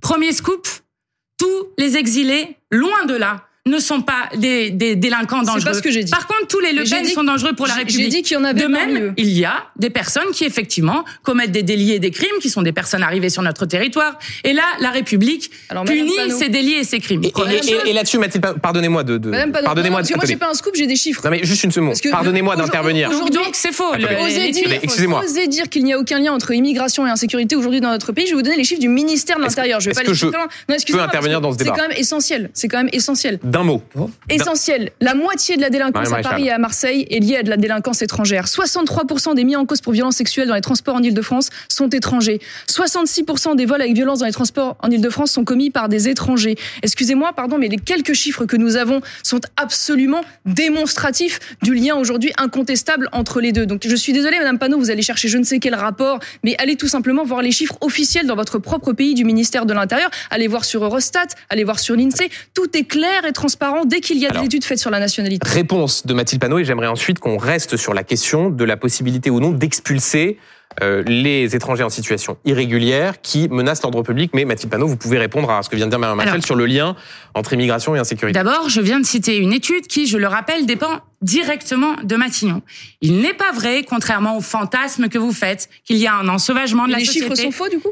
Premier 0.00 0.32
scoop, 0.32 0.66
tous 1.38 1.66
les 1.78 1.96
exilés, 1.96 2.56
loin 2.70 3.04
de 3.06 3.14
là, 3.14 3.46
ne 3.64 3.78
sont 3.78 4.00
pas 4.02 4.28
des, 4.36 4.70
des 4.70 4.96
délinquants 4.96 5.40
C'est 5.40 5.46
dangereux. 5.46 5.64
pas 5.70 5.74
ce 5.74 5.82
que 5.82 5.90
j'ai 5.92 6.02
dit. 6.02 6.10
Par 6.10 6.26
contre, 6.26 6.48
tous 6.48 6.58
les 6.58 6.72
Le 6.72 6.82
Pen 6.82 7.04
sont 7.06 7.22
dangereux 7.22 7.52
pour 7.52 7.68
la 7.68 7.74
République. 7.74 8.02
j'ai 8.02 8.08
dit 8.08 8.22
qu'il 8.22 8.36
y 8.36 8.40
en 8.40 8.42
avait 8.42 8.60
De 8.60 8.66
même, 8.66 8.96
eux. 8.96 9.12
il 9.16 9.28
y 9.30 9.44
a 9.44 9.66
des 9.76 9.88
personnes 9.90 10.30
qui 10.32 10.44
effectivement 10.44 11.04
commettent 11.22 11.52
des 11.52 11.62
délits 11.62 11.92
et 11.92 12.00
des 12.00 12.10
crimes, 12.10 12.38
qui 12.40 12.50
sont 12.50 12.62
des 12.62 12.72
personnes 12.72 13.04
arrivées 13.04 13.30
sur 13.30 13.40
notre 13.42 13.64
territoire. 13.66 14.18
Et 14.42 14.52
là, 14.52 14.64
la 14.80 14.90
République 14.90 15.52
Alors, 15.68 15.84
punit 15.84 16.10
ces 16.36 16.48
délits 16.48 16.72
et 16.74 16.82
ces 16.84 16.98
crimes. 16.98 17.22
Et, 17.22 17.28
et- 17.28 17.70
et- 17.86 17.90
et 17.90 17.92
là-dessus, 17.92 18.18
Mathilde, 18.18 18.42
pa- 18.42 18.54
pardonnez-moi 18.54 19.04
de, 19.04 19.18
de 19.18 19.30
pardonnez-moi 19.30 20.00
non, 20.00 20.02
parce 20.02 20.08
que 20.10 20.14
moi 20.16 20.24
j'ai 20.26 20.36
pas 20.36 20.50
un 20.50 20.54
scoop, 20.54 20.74
j'ai 20.74 20.88
des 20.88 20.96
chiffres. 20.96 21.22
Non 21.24 21.30
mais 21.30 21.44
juste 21.44 21.62
une 21.62 21.70
seconde. 21.70 21.94
Pardonnez-moi 22.10 22.56
d'intervenir. 22.56 23.10
Donc, 23.10 23.20
Aujourd'hui- 23.30 23.52
c'est 23.52 23.72
faux. 23.72 23.92
Attendez. 23.92 24.16
Osez 24.22 24.50
dire, 24.50 25.48
dire 25.48 25.68
qu'il 25.68 25.84
n'y 25.84 25.92
a 25.92 25.98
aucun 26.00 26.18
lien 26.18 26.32
entre 26.32 26.50
immigration 26.52 27.06
et 27.06 27.10
insécurité 27.10 27.54
aujourd'hui 27.54 27.80
dans 27.80 27.90
notre 27.90 28.10
pays. 28.12 28.26
Je 28.26 28.30
vais 28.32 28.36
vous 28.36 28.42
donner 28.42 28.56
les 28.56 28.64
chiffres 28.64 28.80
du 28.80 28.88
ministère 28.88 29.36
de 29.36 29.42
l'Intérieur. 29.42 29.78
Je 29.80 29.86
vais 29.86 29.90
est-ce 29.92 30.00
pas 30.00 30.04
que 30.04 30.10
les 30.10 30.16
je 30.16 30.26
excusez-moi, 30.74 31.04
intervenir 31.06 31.40
dans 31.40 31.52
ce 31.52 31.58
débat 31.58 31.72
C'est 31.76 31.80
quand 31.80 31.88
même 31.88 31.96
essentiel. 31.98 32.50
C'est 32.54 32.66
quand 32.68 32.78
même 32.78 32.90
essentiel. 32.92 33.38
D'un 33.52 33.64
mot. 33.64 33.82
Essentiel. 34.30 34.92
La 35.02 35.14
moitié 35.14 35.56
de 35.56 35.60
la 35.60 35.68
délinquance 35.68 36.10
à. 36.10 36.22
Paris 36.22 36.46
et 36.46 36.50
à 36.50 36.56
Marseille 36.56 37.06
est 37.10 37.18
liée 37.18 37.36
à 37.36 37.42
de 37.42 37.50
la 37.50 37.58
délinquance 37.58 38.00
étrangère. 38.00 38.46
63% 38.46 39.34
des 39.34 39.44
mis 39.44 39.56
en 39.56 39.66
cause 39.66 39.82
pour 39.82 39.92
violences 39.92 40.16
sexuelles 40.16 40.48
dans 40.48 40.54
les 40.54 40.62
transports 40.62 40.94
en 40.94 41.02
Ile-de-France 41.02 41.50
sont 41.68 41.90
étrangers. 41.90 42.40
66% 42.70 43.54
des 43.54 43.66
vols 43.66 43.82
avec 43.82 43.92
violence 43.94 44.20
dans 44.20 44.24
les 44.24 44.32
transports 44.32 44.78
en 44.80 44.90
Ile-de-France 44.90 45.32
sont 45.32 45.44
commis 45.44 45.68
par 45.68 45.90
des 45.90 46.08
étrangers. 46.08 46.56
Excusez-moi, 46.82 47.34
pardon, 47.34 47.58
mais 47.58 47.68
les 47.68 47.76
quelques 47.76 48.14
chiffres 48.14 48.46
que 48.46 48.56
nous 48.56 48.76
avons 48.76 49.02
sont 49.22 49.40
absolument 49.58 50.22
démonstratifs 50.46 51.38
du 51.62 51.74
lien 51.74 51.96
aujourd'hui 51.96 52.32
incontestable 52.38 53.10
entre 53.12 53.42
les 53.42 53.52
deux. 53.52 53.66
Donc 53.66 53.82
je 53.86 53.96
suis 53.96 54.14
désolée, 54.14 54.38
Madame 54.38 54.58
Panot, 54.58 54.78
vous 54.78 54.90
allez 54.90 55.02
chercher 55.02 55.28
je 55.28 55.36
ne 55.36 55.44
sais 55.44 55.58
quel 55.58 55.74
rapport, 55.74 56.20
mais 56.42 56.56
allez 56.56 56.76
tout 56.76 56.88
simplement 56.88 57.22
voir 57.22 57.42
les 57.42 57.52
chiffres 57.52 57.76
officiels 57.82 58.26
dans 58.26 58.36
votre 58.36 58.58
propre 58.58 58.94
pays 58.94 59.12
du 59.12 59.26
ministère 59.26 59.66
de 59.66 59.74
l'Intérieur. 59.74 60.10
Allez 60.30 60.48
voir 60.48 60.64
sur 60.64 60.82
Eurostat, 60.82 61.26
allez 61.50 61.64
voir 61.64 61.80
sur 61.80 61.96
l'INSEE. 61.96 62.30
Tout 62.54 62.74
est 62.74 62.84
clair 62.84 63.26
et 63.26 63.32
transparent 63.32 63.41
dès 63.86 64.00
qu'il 64.00 64.18
y 64.18 64.26
a 64.26 64.30
Alors, 64.30 64.42
des 64.42 64.46
études 64.46 64.64
faites 64.64 64.78
sur 64.78 64.90
la 64.90 65.00
nationalité. 65.00 65.48
Réponse 65.48 66.06
de 66.06 66.14
Mathilde 66.14 66.40
Panot 66.40 66.58
et 66.58 66.64
j'aimerais 66.64 66.86
ensuite 66.86 67.18
qu'on 67.18 67.36
reste 67.38 67.76
sur 67.76 67.94
la 67.94 68.04
question 68.04 68.50
de 68.50 68.64
la 68.64 68.76
possibilité 68.76 69.30
ou 69.30 69.40
non 69.40 69.50
d'expulser 69.50 70.38
euh, 70.82 71.02
les 71.06 71.54
étrangers 71.54 71.82
en 71.82 71.90
situation 71.90 72.38
irrégulière 72.46 73.20
qui 73.20 73.48
menacent 73.48 73.82
l'ordre 73.82 74.02
public. 74.02 74.30
Mais 74.34 74.44
Mathilde 74.46 74.70
Panot, 74.70 74.86
vous 74.86 74.96
pouvez 74.96 75.18
répondre 75.18 75.50
à 75.50 75.62
ce 75.62 75.68
que 75.68 75.76
vient 75.76 75.86
de 75.86 75.90
dire 75.90 75.98
Maréchal 75.98 76.28
Alors- 76.28 76.44
sur 76.44 76.54
le 76.54 76.64
lien 76.66 76.96
entre 77.34 77.52
immigration 77.52 77.94
et 77.94 77.98
insécurité. 77.98 78.32
D'abord, 78.38 78.68
je 78.70 78.80
viens 78.80 78.98
de 79.00 79.04
citer 79.06 79.36
une 79.36 79.52
étude 79.52 79.86
qui, 79.86 80.06
je 80.06 80.16
le 80.16 80.26
rappelle, 80.26 80.64
dépend 80.64 81.00
directement 81.20 81.96
de 82.02 82.16
Matignon. 82.16 82.62
Il 83.02 83.18
n'est 83.20 83.34
pas 83.34 83.52
vrai, 83.52 83.84
contrairement 83.86 84.36
au 84.38 84.40
fantasme 84.40 85.08
que 85.08 85.18
vous 85.18 85.32
faites, 85.32 85.68
qu'il 85.84 85.96
y 85.98 86.06
a 86.06 86.14
un 86.14 86.28
ensauvagement 86.28 86.84
de 86.84 86.90
Et 86.90 86.92
la 86.92 86.98
les 87.00 87.04
société. 87.04 87.26
chiffres 87.28 87.42
sont 87.42 87.50
faux 87.50 87.68
du 87.68 87.78
coup? 87.78 87.90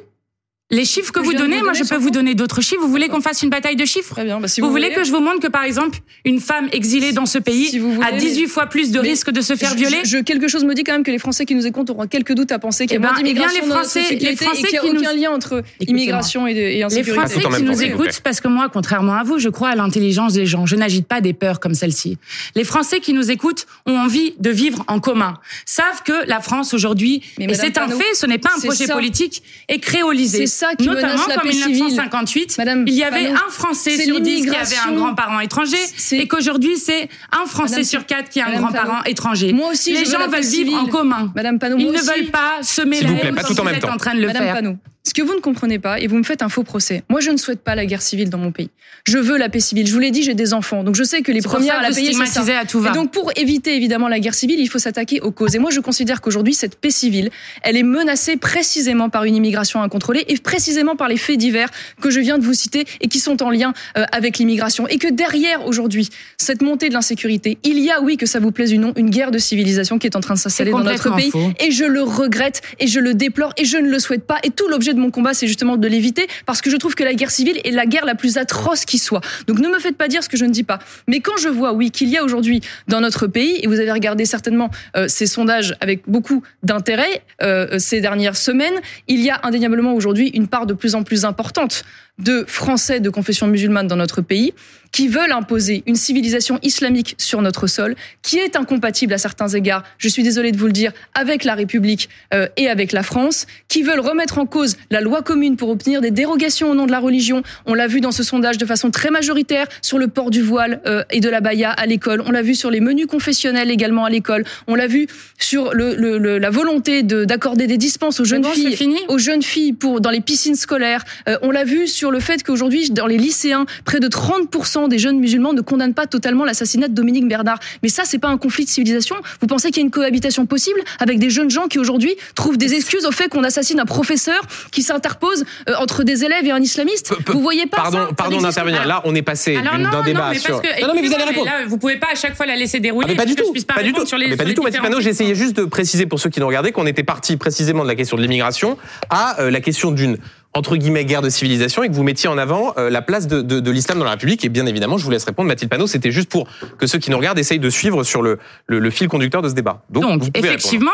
Les 0.70 0.84
chiffres 0.84 1.10
que 1.12 1.18
Que 1.20 1.24
vous 1.24 1.34
donnez, 1.34 1.62
moi 1.62 1.72
je 1.72 1.82
peux 1.84 1.96
vous 1.96 2.04
faux 2.04 2.10
donner 2.10 2.34
d'autres 2.34 2.60
chiffres. 2.60 2.80
Vous 2.80 2.88
voulez 2.90 3.08
qu'on 3.08 3.20
fasse 3.20 3.42
une 3.42 3.50
bataille 3.50 3.76
de 3.76 3.84
chiffres 3.84 4.14
Très 4.14 4.24
bien. 4.24 4.38
Bah, 4.40 4.46
si 4.48 4.60
vous, 4.60 4.68
vous, 4.68 4.72
voulez 4.72 4.92
que 4.92 5.02
je 5.04 5.10
vous 5.10 5.20
montre 5.20 5.40
que 5.40 5.48
par 5.48 5.64
exemple 5.64 5.98
une 6.24 6.38
femme 6.40 6.68
exilée 6.72 7.12
dans 7.12 7.26
ce 7.26 7.38
pays 7.38 7.66
Si 7.68 7.78
vous 7.80 7.92
voulez, 7.94 8.06
a 8.06 8.12
18 8.12 8.42
mais- 8.42 8.46
fois 8.48 8.66
plus 8.66 8.90
de 8.92 9.00
risque 9.00 9.30
de 9.30 9.40
se 9.40 9.56
faire 9.56 9.70
Je- 9.70 9.76
violer 9.76 9.98
je, 10.04 10.18
quelque 10.18 10.46
chose 10.48 10.64
me 10.64 10.74
dit 10.74 10.84
quand 10.84 10.92
même 10.92 11.02
que 11.02 11.10
les 11.10 11.18
Français 11.18 11.44
qui 11.44 11.54
nous 11.56 11.66
écoutent 11.66 11.90
auront 11.90 12.06
quelques 12.06 12.34
doutes 12.34 12.52
à 12.52 12.58
penser 12.60 12.86
qu'il 12.86 12.94
y 12.94 12.96
a 12.96 12.98
Eh 12.98 13.02
ben, 13.02 13.08
moins 13.08 13.18
eh 13.18 13.22
bien, 13.22 13.32
d'immigration 13.32 13.62
les 13.64 13.68
dans 13.68 13.74
notre 13.74 13.90
Français- 13.90 14.14
les 14.14 14.36
Français 14.36 14.60
et 14.60 14.62
qu'il 14.62 14.70
n'y 14.72 14.78
a 14.78 14.80
qui 14.80 15.16
nous- 15.16 15.22
lien 15.22 15.30
entre 15.32 15.62
immigration 15.88 16.46
et, 16.46 16.54
de- 16.54 16.60
et 16.60 16.84
Les. 16.88 17.02
Français 17.04 17.40
qui 17.56 17.62
nous 17.62 17.82
écoutent, 17.82 18.20
parce 18.22 18.40
que 18.40 18.46
moi, 18.48 18.68
contrairement 18.72 19.14
à 19.14 19.24
vous, 19.24 19.38
je 19.40 19.48
crois 19.48 19.70
à 19.70 19.74
l'intelligence 19.74 20.34
des 20.34 20.46
gens. 20.46 20.66
Je 20.66 20.76
n'agite 20.76 21.06
pas 21.08 21.20
des 21.20 21.32
peurs 21.32 21.58
comme 21.58 21.74
celle-ci. 21.74 22.16
Les 22.54 22.64
Français 22.64 23.00
qui 23.00 23.12
nous 23.12 23.30
écoutent 23.30 23.66
ont 23.86 23.96
envie 23.98 24.34
de 24.38 24.50
vivre 24.50 24.84
en 24.86 25.00
commun, 25.00 25.34
savent 25.66 26.02
que 26.04 26.26
la 26.28 26.40
France 26.40 26.74
aujourd'hui, 26.74 27.22
Mais 27.38 27.46
et 27.46 27.54
c'est 27.54 27.76
un 27.78 27.88
fait, 27.88 28.14
ce 28.14 28.26
n'est 28.26 28.38
pas 28.38 28.50
un 28.56 28.60
projet 28.60 28.86
politique, 28.86 29.42
est 29.68 29.78
créolisé. 29.80 30.46
Ça 30.60 30.74
qui 30.78 30.86
Notamment 30.86 31.08
menace 31.14 31.28
la 31.28 31.34
comme 31.36 31.44
paix 31.44 31.52
civile. 31.52 31.74
1958, 31.74 32.58
Madame 32.58 32.84
il 32.86 32.92
y 32.94 33.02
avait 33.02 33.28
un 33.28 33.48
Français 33.50 33.96
sur 34.04 34.20
dix 34.20 34.42
qui 34.42 34.54
avait 34.54 34.76
un 34.88 34.92
grand-parent 34.92 35.40
étranger, 35.40 35.78
et 36.12 36.28
qu'aujourd'hui 36.28 36.76
c'est 36.76 37.08
un 37.32 37.46
Français 37.46 37.70
Madame- 37.76 37.84
sur 37.84 38.04
quatre 38.04 38.28
qui 38.28 38.40
a 38.42 38.48
un 38.48 38.56
grand-parent 38.58 39.02
étranger. 39.04 39.52
moi 39.54 39.70
aussi, 39.70 39.92
les 39.92 40.04
je 40.04 40.10
gens 40.10 40.18
veulent 40.28 40.40
vivre 40.42 40.74
en 40.74 40.78
civile. 40.80 40.90
commun. 40.92 41.32
Madame 41.34 41.58
Ils 41.78 41.86
ne 41.86 41.92
aussi, 41.92 42.06
veulent 42.06 42.30
pas 42.30 42.58
semer 42.62 42.96
S'il 42.96 43.06
la 43.06 43.12
vous 43.12 43.18
plaît, 43.18 43.28
haine 43.28 43.34
pas 43.36 43.42
tout 43.44 43.58
en 43.58 43.64
même 43.64 43.78
temps. 43.80 43.92
en 43.92 43.96
train 43.96 44.14
de 44.14 44.20
le 44.20 44.26
Madame 44.26 44.42
faire. 44.42 44.62
Ce 45.02 45.14
que 45.14 45.22
vous 45.22 45.34
ne 45.34 45.40
comprenez 45.40 45.78
pas, 45.78 45.98
et 45.98 46.06
vous 46.06 46.16
me 46.16 46.22
faites 46.22 46.42
un 46.42 46.48
faux 46.48 46.62
procès, 46.62 47.02
moi 47.08 47.20
je 47.20 47.30
ne 47.30 47.38
souhaite 47.38 47.60
pas 47.60 47.74
la 47.74 47.86
guerre 47.86 48.02
civile 48.02 48.28
dans 48.28 48.38
mon 48.38 48.52
pays. 48.52 48.68
Je 49.06 49.16
veux 49.16 49.38
la 49.38 49.48
paix 49.48 49.60
civile. 49.60 49.86
Je 49.86 49.92
vous 49.92 49.98
l'ai 49.98 50.10
dit, 50.10 50.22
j'ai 50.22 50.34
des 50.34 50.52
enfants, 50.52 50.84
donc 50.84 50.94
je 50.94 51.02
sais 51.04 51.22
que 51.22 51.32
les 51.32 51.40
premières 51.40 51.78
à 51.78 51.82
la 51.82 51.88
payer, 51.88 52.12
c'est 52.12 52.26
ça. 52.26 52.58
à 52.58 52.66
tout 52.66 52.80
va. 52.80 52.90
Et 52.90 52.92
donc 52.92 53.10
pour 53.10 53.32
éviter 53.36 53.74
évidemment 53.74 54.08
la 54.08 54.20
guerre 54.20 54.34
civile, 54.34 54.60
il 54.60 54.68
faut 54.68 54.78
s'attaquer 54.78 55.20
aux 55.22 55.30
causes. 55.30 55.54
Et 55.54 55.58
moi 55.58 55.70
je 55.70 55.80
considère 55.80 56.20
qu'aujourd'hui 56.20 56.52
cette 56.52 56.76
paix 56.78 56.90
civile, 56.90 57.30
elle 57.62 57.76
est 57.76 57.82
menacée 57.82 58.36
précisément 58.36 59.08
par 59.08 59.24
une 59.24 59.36
immigration 59.36 59.82
incontrôlée 59.82 60.24
et 60.28 60.36
précisément 60.38 60.96
par 60.96 61.08
les 61.08 61.16
faits 61.16 61.38
divers 61.38 61.70
que 62.02 62.10
je 62.10 62.20
viens 62.20 62.36
de 62.36 62.44
vous 62.44 62.54
citer 62.54 62.84
et 63.00 63.08
qui 63.08 63.20
sont 63.20 63.42
en 63.42 63.50
lien 63.50 63.72
euh, 63.96 64.04
avec 64.12 64.38
l'immigration. 64.38 64.86
Et 64.88 64.98
que 64.98 65.08
derrière 65.08 65.66
aujourd'hui 65.66 66.10
cette 66.36 66.60
montée 66.60 66.88
de 66.90 66.94
l'insécurité, 66.94 67.58
il 67.64 67.78
y 67.78 67.90
a 67.90 68.02
oui 68.02 68.18
que 68.18 68.26
ça 68.26 68.38
vous 68.38 68.52
plaise 68.52 68.74
ou 68.74 68.76
non 68.76 68.92
une 68.96 69.10
guerre 69.10 69.30
de 69.30 69.38
civilisation 69.38 69.98
qui 69.98 70.06
est 70.06 70.16
en 70.16 70.20
train 70.20 70.34
de 70.34 70.38
s'installer 70.38 70.72
dans 70.72 70.80
notre 70.80 71.16
pays. 71.16 71.30
faux. 71.30 71.52
Et 71.58 71.70
je 71.70 71.84
le 71.84 72.02
regrette 72.02 72.60
et 72.78 72.86
je 72.86 73.00
le 73.00 73.14
déplore 73.14 73.54
et 73.56 73.64
je 73.64 73.78
ne 73.78 73.88
le 73.88 73.98
souhaite 73.98 74.26
pas. 74.26 74.38
Et 74.42 74.50
tout 74.50 74.68
l'objet 74.68 74.89
de 74.94 75.00
mon 75.00 75.10
combat, 75.10 75.34
c'est 75.34 75.46
justement 75.46 75.76
de 75.76 75.88
l'éviter 75.88 76.26
parce 76.46 76.60
que 76.60 76.70
je 76.70 76.76
trouve 76.76 76.94
que 76.94 77.04
la 77.04 77.14
guerre 77.14 77.30
civile 77.30 77.60
est 77.64 77.70
la 77.70 77.86
guerre 77.86 78.04
la 78.04 78.14
plus 78.14 78.36
atroce 78.36 78.84
qui 78.84 78.98
soit. 78.98 79.20
Donc 79.46 79.58
ne 79.58 79.68
me 79.68 79.78
faites 79.78 79.96
pas 79.96 80.08
dire 80.08 80.22
ce 80.22 80.28
que 80.28 80.36
je 80.36 80.44
ne 80.44 80.50
dis 80.50 80.64
pas. 80.64 80.78
Mais 81.08 81.20
quand 81.20 81.36
je 81.38 81.48
vois, 81.48 81.72
oui, 81.72 81.90
qu'il 81.90 82.08
y 82.08 82.16
a 82.16 82.24
aujourd'hui 82.24 82.60
dans 82.88 83.00
notre 83.00 83.26
pays, 83.26 83.60
et 83.62 83.66
vous 83.66 83.80
avez 83.80 83.92
regardé 83.92 84.24
certainement 84.24 84.70
euh, 84.96 85.08
ces 85.08 85.26
sondages 85.26 85.74
avec 85.80 86.02
beaucoup 86.06 86.42
d'intérêt 86.62 87.22
euh, 87.42 87.78
ces 87.78 88.00
dernières 88.00 88.36
semaines, 88.36 88.74
il 89.08 89.20
y 89.20 89.30
a 89.30 89.40
indéniablement 89.42 89.94
aujourd'hui 89.94 90.28
une 90.28 90.48
part 90.48 90.66
de 90.66 90.74
plus 90.74 90.94
en 90.94 91.02
plus 91.02 91.24
importante 91.24 91.84
de 92.18 92.44
Français 92.46 93.00
de 93.00 93.10
confession 93.10 93.46
musulmane 93.46 93.86
dans 93.86 93.96
notre 93.96 94.20
pays 94.20 94.52
qui 94.92 95.08
veulent 95.08 95.32
imposer 95.32 95.82
une 95.86 95.94
civilisation 95.94 96.58
islamique 96.62 97.14
sur 97.18 97.42
notre 97.42 97.66
sol, 97.66 97.94
qui 98.22 98.38
est 98.38 98.56
incompatible 98.56 99.12
à 99.12 99.18
certains 99.18 99.48
égards, 99.48 99.84
je 99.98 100.08
suis 100.08 100.22
désolée 100.22 100.52
de 100.52 100.56
vous 100.56 100.66
le 100.66 100.72
dire, 100.72 100.92
avec 101.14 101.44
la 101.44 101.54
République 101.54 102.08
euh, 102.34 102.48
et 102.56 102.68
avec 102.68 102.92
la 102.92 103.02
France, 103.02 103.46
qui 103.68 103.82
veulent 103.82 104.00
remettre 104.00 104.38
en 104.38 104.46
cause 104.46 104.76
la 104.90 105.00
loi 105.00 105.22
commune 105.22 105.56
pour 105.56 105.68
obtenir 105.70 106.00
des 106.00 106.10
dérogations 106.10 106.70
au 106.70 106.74
nom 106.74 106.86
de 106.86 106.90
la 106.92 106.98
religion. 106.98 107.42
On 107.66 107.74
l'a 107.74 107.86
vu 107.86 108.00
dans 108.00 108.12
ce 108.12 108.22
sondage 108.22 108.58
de 108.58 108.66
façon 108.66 108.90
très 108.90 109.10
majoritaire 109.10 109.66
sur 109.82 109.98
le 109.98 110.08
port 110.08 110.30
du 110.30 110.42
voile 110.42 110.80
euh, 110.86 111.02
et 111.10 111.20
de 111.20 111.28
la 111.28 111.40
baya 111.40 111.70
à 111.70 111.86
l'école. 111.86 112.22
On 112.26 112.30
l'a 112.30 112.42
vu 112.42 112.54
sur 112.54 112.70
les 112.70 112.80
menus 112.80 113.06
confessionnels 113.06 113.70
également 113.70 114.04
à 114.04 114.10
l'école. 114.10 114.44
On 114.66 114.74
l'a 114.74 114.86
vu 114.86 115.06
sur 115.38 115.72
le, 115.74 115.94
le- 115.94 116.18
le- 116.18 116.38
la 116.38 116.50
volonté 116.50 117.02
de- 117.02 117.24
d'accorder 117.24 117.66
des 117.66 117.76
dispenses 117.78 118.20
aux 118.20 118.24
jeunes 118.24 118.42
bon, 118.42 118.50
filles 118.50 118.76
fini 118.76 118.96
aux 119.08 119.18
jeunes 119.18 119.42
filles 119.42 119.72
pour 119.72 120.00
dans 120.00 120.10
les 120.10 120.20
piscines 120.20 120.54
scolaires. 120.54 121.04
Euh, 121.28 121.36
on 121.42 121.50
l'a 121.50 121.64
vu 121.64 121.86
sur 121.86 122.10
le 122.10 122.20
fait 122.20 122.42
qu'aujourd'hui 122.42 122.90
dans 122.90 123.06
les 123.06 123.18
lycéens, 123.18 123.66
près 123.84 124.00
de 124.00 124.08
30% 124.08 124.88
des 124.88 124.98
jeunes 124.98 125.18
musulmans 125.18 125.52
ne 125.52 125.60
condamnent 125.60 125.94
pas 125.94 126.06
totalement 126.06 126.44
l'assassinat 126.44 126.88
de 126.88 126.94
Dominique 126.94 127.28
Bernard. 127.28 127.58
Mais 127.82 127.88
ça, 127.88 128.02
c'est 128.04 128.18
pas 128.18 128.28
un 128.28 128.38
conflit 128.38 128.64
de 128.64 128.70
civilisation. 128.70 129.16
Vous 129.40 129.46
pensez 129.46 129.68
qu'il 129.70 129.78
y 129.78 129.80
a 129.80 129.86
une 129.86 129.90
cohabitation 129.90 130.46
possible 130.46 130.80
avec 130.98 131.18
des 131.18 131.30
jeunes 131.30 131.50
gens 131.50 131.66
qui 131.68 131.78
aujourd'hui 131.78 132.14
trouvent 132.34 132.58
des 132.58 132.74
excuses 132.74 133.06
au 133.06 133.12
fait 133.12 133.28
qu'on 133.28 133.44
assassine 133.44 133.80
un 133.80 133.84
professeur 133.84 134.40
qui 134.70 134.82
s'interpose 134.82 135.44
euh, 135.68 135.74
entre 135.78 136.02
des 136.04 136.24
élèves 136.24 136.44
et 136.46 136.50
un 136.50 136.60
islamiste 136.60 137.14
Vous 137.26 137.40
voyez 137.40 137.66
pas 137.66 137.76
Pardon, 137.78 138.06
ça 138.08 138.14
pardon 138.14 138.40
d'intervenir. 138.40 138.86
Là, 138.86 139.02
on 139.04 139.14
est 139.14 139.22
passé 139.22 139.54
d'un 139.60 140.02
débat 140.02 140.30
mais 140.32 140.38
sur. 140.38 140.60
parce 140.60 140.60
que, 140.62 140.80
non, 140.80 140.88
non, 140.88 140.94
mais 140.94 141.06
vous 141.06 141.14
allez 141.14 141.24
répondre. 141.24 141.46
Là, 141.46 141.66
vous 141.66 141.78
pouvez 141.78 141.96
pas 141.96 142.08
à 142.12 142.14
chaque 142.14 142.34
fois 142.36 142.46
la 142.46 142.56
laisser 142.56 142.80
dérouler. 142.80 143.06
Ah, 143.08 143.12
mais 143.12 143.16
pas 143.16 143.26
du 143.26 143.34
tout, 143.34 143.44
je 143.46 143.52
puisse 143.52 143.64
pas 143.64 143.74
pas 143.74 143.82
du 143.82 143.92
tout. 143.92 144.06
sur 144.06 144.18
les- 144.18 144.28
mais 144.28 144.36
pas 144.36 144.42
sur 144.42 144.44
du 144.46 144.50
les 144.50 144.54
tout, 144.54 144.62
Mathilde 144.62 144.82
Panot. 144.82 145.00
J'essayais 145.00 145.34
juste 145.34 145.56
de 145.56 145.64
préciser 145.64 146.06
pour 146.06 146.18
ceux 146.20 146.30
qui 146.30 146.40
nous 146.40 146.46
regardaient 146.46 146.72
qu'on 146.72 146.86
était 146.86 147.02
parti 147.04 147.36
précisément 147.36 147.82
de 147.82 147.88
la 147.88 147.94
question 147.94 148.16
de 148.16 148.22
l'immigration 148.22 148.76
à 149.10 149.40
euh, 149.40 149.50
la 149.50 149.60
question 149.60 149.90
d'une 149.90 150.18
entre 150.52 150.76
guillemets 150.76 151.04
guerre 151.04 151.22
de 151.22 151.28
civilisation 151.28 151.84
et 151.84 151.88
que 151.88 151.94
vous 151.94 152.02
mettiez 152.02 152.28
en 152.28 152.36
avant 152.36 152.74
euh, 152.76 152.90
la 152.90 153.02
place 153.02 153.28
de, 153.28 153.40
de, 153.40 153.60
de 153.60 153.70
l'islam 153.70 154.00
dans 154.00 154.04
la 154.04 154.10
République 154.10 154.44
et 154.44 154.48
bien 154.48 154.66
évidemment 154.66 154.98
je 154.98 155.04
vous 155.04 155.10
laisse 155.12 155.22
répondre 155.24 155.46
Mathilde 155.46 155.70
Panot 155.70 155.86
c'était 155.86 156.10
juste 156.10 156.28
pour 156.28 156.48
que 156.76 156.88
ceux 156.88 156.98
qui 156.98 157.12
nous 157.12 157.18
regardent 157.18 157.38
essayent 157.38 157.60
de 157.60 157.70
suivre 157.70 158.02
sur 158.02 158.20
le, 158.20 158.40
le, 158.66 158.80
le 158.80 158.90
fil 158.90 159.06
conducteur 159.06 159.42
de 159.42 159.48
ce 159.48 159.54
débat 159.54 159.82
donc, 159.90 160.02
répondre. 160.34 160.90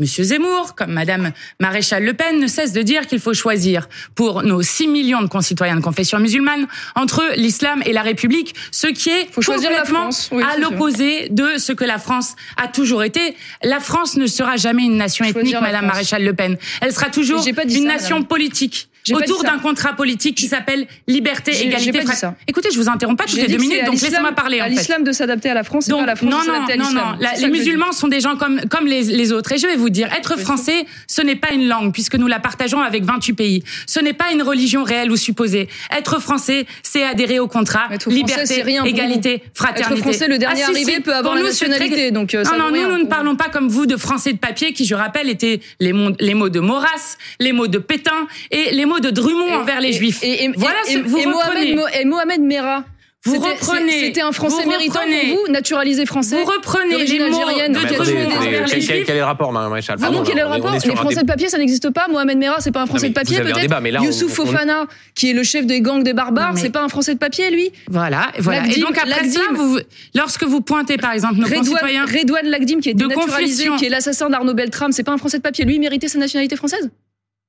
Monsieur 0.00 0.22
Zemmour, 0.22 0.76
comme 0.76 0.92
Madame 0.92 1.32
Maréchal 1.58 2.04
Le 2.04 2.14
Pen, 2.14 2.38
ne 2.38 2.46
cesse 2.46 2.72
de 2.72 2.82
dire 2.82 3.08
qu'il 3.08 3.18
faut 3.18 3.34
choisir 3.34 3.88
pour 4.14 4.44
nos 4.44 4.62
6 4.62 4.86
millions 4.86 5.22
de 5.22 5.26
concitoyens 5.26 5.74
de 5.74 5.80
confession 5.80 6.20
musulmane 6.20 6.68
entre 6.94 7.24
l'islam 7.34 7.82
et 7.84 7.92
la 7.92 8.02
République, 8.02 8.54
ce 8.70 8.86
qui 8.86 9.08
est 9.10 9.26
Faut 9.32 9.42
choisir 9.42 9.70
la 9.72 9.78
complètement 9.78 10.02
France, 10.02 10.28
oui, 10.30 10.44
à 10.44 10.56
l'opposé 10.56 11.30
de 11.30 11.58
ce 11.58 11.72
que 11.72 11.82
la 11.82 11.98
France 11.98 12.36
a 12.56 12.68
toujours 12.68 13.02
été. 13.02 13.34
La 13.64 13.80
France 13.80 14.16
ne 14.16 14.28
sera 14.28 14.54
jamais 14.56 14.84
une 14.84 14.98
nation 14.98 15.24
ethnique, 15.24 15.54
Madame 15.60 15.86
France. 15.86 15.92
Maréchal 15.94 16.22
Le 16.24 16.32
Pen. 16.32 16.56
Elle 16.80 16.92
sera 16.92 17.10
toujours 17.10 17.44
une 17.44 17.54
ça, 17.56 17.64
nation 17.80 18.16
madame. 18.18 18.28
politique. 18.28 18.88
Autour 19.12 19.42
d'un 19.42 19.58
contrat 19.58 19.94
politique 19.94 20.36
qui 20.36 20.46
s'appelle 20.48 20.86
liberté, 21.06 21.52
égalité, 21.62 21.92
pas 21.92 21.98
dit 22.00 22.06
fra- 22.06 22.14
ça. 22.14 22.34
Écoutez, 22.46 22.68
je 22.70 22.78
vous 22.78 22.88
interromps 22.88 23.16
pas 23.18 23.24
toutes 23.24 23.38
les 23.40 23.46
deux 23.46 23.56
minutes, 23.58 23.84
donc 23.86 24.00
laissez-moi 24.00 24.32
parler. 24.32 24.60
À 24.60 24.68
l'islam 24.68 25.02
de 25.04 25.12
s'adapter 25.12 25.48
à 25.48 25.54
la 25.54 25.64
France, 25.64 25.88
Donc, 25.88 25.98
pas 25.98 26.04
à 26.04 26.06
la 26.06 26.16
France 26.16 26.30
non, 26.30 26.38
non, 26.52 26.64
à 26.66 26.76
non, 26.76 26.90
non. 26.92 27.16
La- 27.20 27.32
les 27.34 27.48
musulmans 27.48 27.92
sont 27.92 28.08
des 28.08 28.20
gens 28.20 28.36
comme, 28.36 28.60
comme 28.70 28.86
les, 28.86 29.02
les 29.04 29.32
autres. 29.32 29.52
Et 29.52 29.58
je 29.58 29.66
vais 29.66 29.76
vous 29.76 29.88
dire, 29.90 30.08
être 30.12 30.34
Oui. 30.36 30.42
français, 30.42 30.84
ce 31.06 31.22
n'est 31.22 31.36
pas 31.36 31.52
une 31.52 31.66
langue, 31.68 31.92
puisque 31.92 32.16
nous 32.16 32.26
la 32.26 32.38
partageons 32.38 32.80
avec 32.80 33.04
28 33.04 33.32
pays. 33.32 33.62
Ce 33.86 34.00
n'est 34.00 34.12
pas 34.12 34.30
une 34.32 34.42
religion 34.42 34.82
réelle 34.84 35.10
ou 35.10 35.16
supposée. 35.16 35.68
Être 35.96 36.20
français, 36.20 36.66
c'est 36.82 37.02
adhérer 37.04 37.38
au 37.38 37.48
contrat. 37.48 37.88
Être 37.90 38.10
liberté, 38.10 38.62
rien 38.62 38.84
égalité, 38.84 39.42
fraternité. 39.54 39.94
Être 39.94 40.02
français, 40.02 40.28
le 40.28 40.38
dernier 40.38 40.62
Ah, 40.64 40.70
arrivé 40.70 40.94
si. 40.96 41.00
peut 41.00 41.14
avoir 41.14 41.34
la 41.34 41.40
nous, 41.40 41.46
très- 41.48 41.68
nationalité, 41.68 42.10
donc, 42.10 42.34
euh, 42.34 42.44
ça 42.44 42.56
non, 42.56 42.70
non, 42.70 42.76
nous, 42.76 42.88
nous 42.88 42.98
ne 43.04 43.08
parlons 43.08 43.36
pas 43.36 43.48
comme 43.48 43.68
vous 43.68 43.86
de 43.86 43.96
français 43.96 44.32
de 44.32 44.38
papier, 44.38 44.72
qui, 44.72 44.84
je 44.84 44.94
rappelle, 44.94 45.28
étaient 45.30 45.60
les 45.80 45.92
mots, 45.92 46.10
les 46.20 46.34
mots 46.34 46.48
de 46.48 46.60
Maurras, 46.60 47.16
les 47.40 47.52
mots 47.52 47.66
de 47.68 47.78
Pétain 47.78 48.26
et 48.50 48.70
les 48.72 48.84
mots 48.88 49.00
de 49.00 49.10
Drummond 49.10 49.52
envers 49.60 49.80
les 49.80 49.92
Juifs. 49.92 50.22
Et, 50.22 50.44
et- 50.44 50.52
voilà, 50.56 50.78
ce- 50.86 50.98
vous. 50.98 51.18
Mohamed, 51.28 51.76
Mo- 51.76 51.88
et 52.00 52.04
Mohamed 52.04 52.40
Merah. 52.40 52.84
Vous 53.24 53.34
C'était- 53.34 53.48
reprenez. 53.50 53.98
C'était 53.98 54.20
un 54.22 54.30
Français 54.30 54.62
Vous 54.62 54.70
méritant 54.70 55.00
reprenez. 55.00 55.34
pour 55.34 55.46
vous, 55.46 55.52
naturalisé 55.52 56.06
français. 56.06 56.36
Vous 56.40 56.44
reprenez 56.50 57.04
les 57.04 57.18
mots 57.18 57.26
de 57.26 57.94
Drummond 57.96 58.28
quel, 58.70 59.16
est 59.16 59.18
le 59.18 59.24
rapport 59.24 59.52
Marie 59.52 59.68
Maréchal 59.68 59.96
Ah 59.98 60.02
Pardon, 60.02 60.22
quel 60.24 60.38
est 60.38 60.40
le 60.42 60.46
rapport 60.46 60.70
Les 60.70 60.88
un 60.90 60.94
Français 60.94 61.22
de 61.22 61.26
papier, 61.26 61.48
ça 61.48 61.58
n'existe 61.58 61.90
pas. 61.90 62.06
Mohamed 62.08 62.38
Merah, 62.38 62.60
c'est 62.60 62.70
pas 62.70 62.82
un 62.82 62.86
Français 62.86 63.08
de 63.08 63.14
papier, 63.14 63.40
peut-être. 63.40 64.02
Youssouf 64.04 64.32
Fofana, 64.32 64.86
qui 65.16 65.30
est 65.30 65.32
le 65.32 65.42
chef 65.42 65.66
des 65.66 65.80
gangs 65.80 66.04
des 66.04 66.12
barbares, 66.12 66.56
c'est 66.56 66.70
pas 66.70 66.82
un 66.82 66.88
Français 66.88 67.14
de 67.14 67.18
papier, 67.18 67.50
lui? 67.50 67.70
Voilà, 67.90 68.30
voilà. 68.38 68.66
Et 68.68 68.80
donc 68.80 68.96
après 68.96 69.28
ça, 69.28 69.40
vous, 69.52 69.78
lorsque 70.14 70.44
vous 70.44 70.60
pointez 70.60 70.96
par 70.96 71.12
exemple 71.12 71.36
nos 71.40 71.48
concitoyens, 71.48 72.04
Redouane, 72.04 72.46
Lagdim, 72.46 72.78
qui 72.80 72.90
est 72.90 72.94
confession. 73.14 73.76
qui 73.76 73.86
est 73.86 73.90
l'assassin 73.90 74.30
d'Arnaud 74.30 74.54
Beltrame, 74.54 74.92
c'est 74.92 75.02
pas 75.02 75.12
un 75.12 75.18
Français 75.18 75.38
de 75.38 75.42
papier. 75.42 75.64
Lui, 75.64 75.74
il 75.74 75.80
méritait 75.80 76.08
sa 76.08 76.18
nationalité 76.18 76.54
française? 76.54 76.88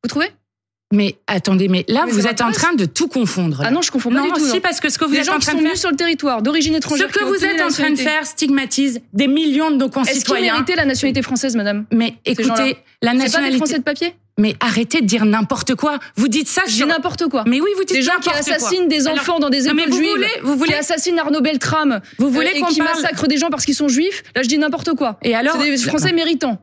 Vous 0.04 0.10
trouvez? 0.10 0.30
Mais 0.92 1.16
attendez, 1.28 1.68
mais 1.68 1.86
là 1.88 2.04
Mais 2.08 2.12
vous 2.12 2.26
êtes 2.28 2.42
en 2.42 2.52
train 2.52 2.74
de 2.74 2.86
tout 2.86 3.08
confondre. 3.08 3.62
là. 3.62 3.68
Ah 3.68 3.72
non, 3.72 3.82
je 3.82 3.92
confonds 3.92 4.10
pas 4.10 4.18
non, 4.18 4.24
du 4.26 4.32
tout. 4.32 4.40
si 4.40 4.56
non. 4.56 4.60
parce 4.62 4.80
que 4.80 4.90
ce 4.90 4.98
que 4.98 5.06
vous 5.06 5.12
Les 5.14 5.20
êtes 5.20 5.26
gens 5.26 5.36
en 5.36 5.40
qui 5.40 5.46
train 5.46 5.52
sont 5.52 5.58
de 5.58 5.62
faire, 5.64 5.70
venus 5.72 5.80
sur 5.82 5.90
le 5.92 5.96
territoire 5.96 6.42
d'origine 6.42 6.74
ce 6.74 6.78
étrangère. 6.80 7.08
que 7.12 7.20
qui 7.20 7.24
ont 7.24 7.28
vous 7.28 7.46
êtes 7.46 7.62
en 7.62 7.68
train 7.68 7.68
de 7.68 7.70
nationalité. 7.92 8.04
faire 8.04 8.26
stigmatise 8.26 9.02
des 9.14 9.28
millions 9.28 9.70
de 9.72 9.76
nos 9.78 9.86
Est-ce 9.86 9.94
concitoyens. 9.94 10.54
méritait 10.54 10.76
la 10.76 10.86
nationalité 10.86 11.22
française, 11.22 11.56
madame 11.56 11.86
Mais 11.94 12.16
écoutez, 12.26 12.48
la 12.50 12.54
C'est 12.54 12.78
pas 13.04 13.12
des 13.14 13.18
nationalité. 13.20 13.58
Français 13.58 13.78
de 13.78 13.84
papier 13.84 14.14
Mais 14.40 14.56
arrêtez 14.62 15.02
de 15.02 15.06
dire 15.06 15.26
n'importe 15.26 15.76
quoi. 15.76 16.00
Vous 16.16 16.28
dites 16.28 16.48
ça 16.48 16.62
Je 16.66 16.72
dis 16.72 16.78
sur. 16.78 16.88
n'importe 16.88 17.28
quoi. 17.28 17.44
Mais 17.46 17.62
oui, 17.62 17.70
vous 17.78 17.84
dites 17.84 17.96
Des 17.96 18.02
gens 18.02 18.16
qui 18.22 18.30
quoi. 18.30 18.40
assassinent 18.40 18.88
des 18.88 19.06
Alors, 19.08 19.20
enfants 19.20 19.40
dans 19.40 19.50
des 19.52 19.62
mais 19.74 19.84
écoles 19.84 19.90
vous 19.92 19.98
juives, 19.98 20.10
voulez, 20.16 20.28
vous 20.44 20.56
voulez, 20.56 20.72
qui 20.72 20.76
assassinent 20.80 21.20
Arnaud 21.20 21.42
Beltrame, 21.42 22.02
vous 22.18 22.32
voulez 22.32 22.48
euh, 22.48 22.56
et 22.56 22.60
qu'on 22.62 22.68
qui 22.68 22.80
parle. 22.80 22.96
massacrent 22.96 23.28
des 23.28 23.38
gens 23.38 23.50
parce 23.52 23.64
qu'ils 23.66 23.76
sont 23.76 23.90
juifs. 23.90 24.24
Là, 24.36 24.42
je 24.42 24.48
dis 24.48 24.58
n'importe 24.58 24.94
quoi. 24.96 25.20
Et 25.22 25.36
alors, 25.36 25.58
C'est 25.62 25.70
des 25.70 25.78
Français 25.78 26.14
méritants. 26.14 26.60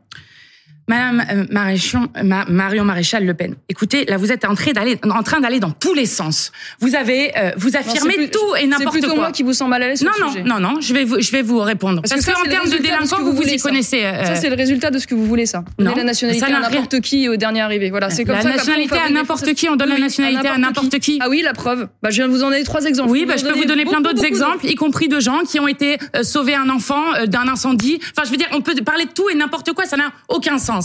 Madame 0.88 1.24
euh, 1.32 2.22
Ma- 2.22 2.44
Marion 2.48 2.84
Maréchal 2.84 3.24
Le 3.26 3.34
Pen, 3.34 3.56
écoutez, 3.68 4.04
là 4.04 4.16
vous 4.18 4.30
êtes 4.30 4.44
en 4.44 4.54
train 4.54 4.70
d'aller, 4.72 4.98
en 5.10 5.22
train 5.24 5.40
d'aller 5.40 5.58
dans 5.58 5.72
tous 5.72 5.94
les 5.94 6.06
sens. 6.06 6.52
Vous 6.80 6.94
avez, 6.94 7.32
euh, 7.36 7.50
vous 7.56 7.76
affirmez 7.76 8.14
plus- 8.14 8.30
tout 8.30 8.54
et 8.60 8.66
n'importe 8.66 8.94
C'est 8.94 9.00
plutôt 9.00 9.14
quoi. 9.14 9.24
moi 9.24 9.32
qui 9.32 9.42
vous 9.42 9.52
sent 9.52 9.66
mal 9.66 9.82
à 9.82 9.88
l'aise 9.88 10.02
Non, 10.02 10.10
non, 10.20 10.28
sujet. 10.28 10.44
non, 10.44 10.60
non, 10.60 10.80
je 10.80 10.94
vais 10.94 11.04
vous, 11.04 11.20
je 11.20 11.30
vais 11.32 11.42
vous 11.42 11.58
répondre. 11.58 12.02
Parce 12.02 12.12
Parce, 12.12 12.24
que 12.26 12.32
ça, 12.32 12.38
le 12.44 12.50
termes 12.50 12.70
de 12.70 12.76
délinquants, 12.78 13.18
vous 13.18 13.26
vous 13.30 13.32
voulez, 13.36 13.54
y 13.54 13.58
ça. 13.58 13.68
connaissez. 13.68 14.04
euh, 14.04 14.24
Ça, 14.26 14.34
c'est 14.36 14.48
le 14.48 14.54
résultat 14.54 14.90
de 14.92 14.98
ce 14.98 15.06
que 15.08 15.16
vous 15.16 15.26
voulez, 15.26 15.46
ça. 15.46 15.64
Donner 15.78 15.90
Non, 15.90 15.96
la 15.96 16.04
nationalité 16.04 16.44
à 16.44 16.60
n'importe 16.60 17.00
qui 17.00 17.28
au 17.28 17.34
dernier 17.36 17.62
arrivé. 17.62 17.90
Voilà, 17.90 18.10
c'est 18.10 18.24
comme 18.24 18.36
La 18.36 18.42
ça. 18.42 18.48
qu'après, 18.50 18.58
nationalité 18.58 18.96
on 19.02 19.06
à 19.06 19.10
n'importe 19.10 19.54
qui, 19.54 19.68
on 19.68 19.74
donne 19.76 19.88
la 19.88 19.98
nationalité 19.98 20.46
à 20.48 20.56
n'importe 20.58 20.98
qui. 21.00 21.18
Ah 21.20 21.28
oui, 21.28 21.42
la 21.42 21.52
preuve. 21.52 21.88
Bah, 22.02 22.10
je 22.10 22.16
viens 22.16 22.28
de 22.28 22.32
vous 22.32 22.44
en 22.44 22.50
donner 22.50 22.62
trois 22.62 22.84
exemples. 22.84 23.10
Oui, 23.10 23.22
Je 23.22 23.26
bah, 23.26 23.34
peux 23.34 23.40
je 23.40 23.44
peux 23.46 23.58
vous 23.58 23.64
donner 23.64 23.84
plein 23.86 24.00
d'autres 24.00 24.24
exemples, 24.24 24.66
y 24.66 24.74
compris 24.76 25.08
de 25.08 25.18
gens 25.18 25.40
qui 25.40 25.58
ont 25.58 25.66
été 25.68 25.98
euh, 26.14 26.22
sauvés 26.22 26.54
un 26.54 26.68
enfant 26.70 27.02
d'un 27.26 27.48
incendie. 27.48 27.98
Enfin, 28.16 28.24
je 28.24 28.30
veux 28.30 28.36
dire, 28.36 28.46
on 28.52 28.60
peut 28.60 28.74
parler 28.84 29.06
de 29.06 29.10
tout 29.12 29.28
et 29.30 29.34
n'importe 29.34 29.72
quoi, 29.72 29.84
ça 29.84 29.96
n'a 29.96 30.12
aucun 30.28 30.58
sens. 30.58 30.75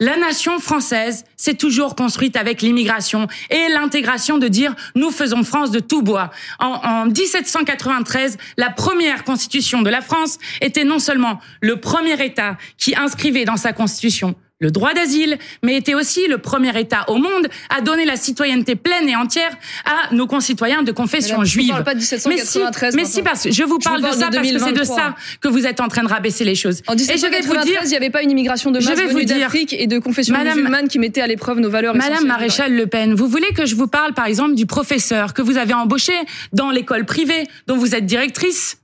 La 0.00 0.16
nation 0.16 0.60
française 0.60 1.24
s'est 1.36 1.54
toujours 1.54 1.96
construite 1.96 2.36
avec 2.36 2.62
l'immigration 2.62 3.26
et 3.50 3.68
l'intégration 3.68 4.38
de 4.38 4.48
dire 4.48 4.74
nous 4.94 5.10
faisons 5.10 5.42
France 5.42 5.70
de 5.70 5.80
tout 5.80 6.02
bois. 6.02 6.30
En, 6.60 6.80
en 6.84 7.06
1793, 7.06 8.36
la 8.56 8.70
première 8.70 9.24
constitution 9.24 9.82
de 9.82 9.90
la 9.90 10.00
France 10.00 10.38
était 10.60 10.84
non 10.84 10.98
seulement 10.98 11.40
le 11.60 11.80
premier 11.80 12.24
État 12.24 12.56
qui 12.76 12.94
inscrivait 12.96 13.44
dans 13.44 13.56
sa 13.56 13.72
constitution 13.72 14.34
le 14.60 14.70
droit 14.72 14.92
d'asile, 14.92 15.38
mais 15.62 15.76
était 15.76 15.94
aussi 15.94 16.26
le 16.26 16.38
premier 16.38 16.76
État 16.78 17.04
au 17.08 17.16
monde 17.16 17.48
à 17.70 17.80
donner 17.80 18.04
la 18.04 18.16
citoyenneté 18.16 18.74
pleine 18.74 19.08
et 19.08 19.14
entière 19.14 19.56
à 19.84 20.12
nos 20.14 20.26
concitoyens 20.26 20.82
de 20.82 20.90
confession 20.90 21.44
juive. 21.44 21.68
parle 21.70 21.84
pas 21.84 21.94
de 21.94 22.00
mais 22.00 22.04
si, 22.38 22.58
1793 22.58 22.94
mais 22.96 23.04
si 23.04 23.22
parce 23.22 23.44
que 23.44 23.52
je 23.52 23.62
vous 23.62 23.68
Je 23.68 23.72
vous 23.72 23.78
parle 23.78 24.02
de 24.02 24.06
ça 24.18 24.28
parce 24.32 24.38
que 24.38 24.46
c'est 24.46 24.52
de 24.54 24.58
2023. 24.58 24.96
ça 24.96 25.14
que 25.40 25.48
vous 25.48 25.64
êtes 25.66 25.80
en 25.80 25.86
train 25.88 26.02
de 26.02 26.08
rabaisser 26.08 26.44
les 26.44 26.56
choses. 26.56 26.82
En 26.88 26.94
et 26.94 26.98
je 26.98 27.04
vais 27.04 27.12
vous 27.14 27.52
1793, 27.52 27.64
dire, 27.66 27.80
il 27.84 27.88
n'y 27.90 27.96
avait 27.96 28.10
pas 28.10 28.22
une 28.22 28.30
immigration 28.32 28.70
de 28.72 28.80
masse 28.80 28.98
venue 29.00 29.24
d'Afrique 29.24 29.74
et 29.78 29.86
de 29.86 29.98
confession 30.00 30.34
Madame- 30.34 30.56
musulmane 30.56 30.88
qui 30.88 30.98
mettait 30.98 31.20
à 31.20 31.26
l'épreuve 31.28 31.60
nos 31.60 31.70
valeurs 31.70 31.94
Madame. 31.94 32.26
Maréchal 32.26 32.74
Le 32.74 32.86
Pen, 32.88 33.14
vous 33.14 33.28
voulez 33.28 33.52
que 33.56 33.64
je 33.64 33.76
vous 33.76 33.86
parle 33.86 34.12
par 34.14 34.26
exemple 34.26 34.54
du 34.54 34.66
professeur 34.66 35.34
que 35.34 35.42
vous 35.42 35.56
avez 35.56 35.74
embauché 35.74 36.12
dans 36.52 36.70
l'école 36.70 37.04
privée 37.04 37.44
dont 37.68 37.76
vous 37.76 37.94
êtes 37.94 38.06
directrice? 38.06 38.78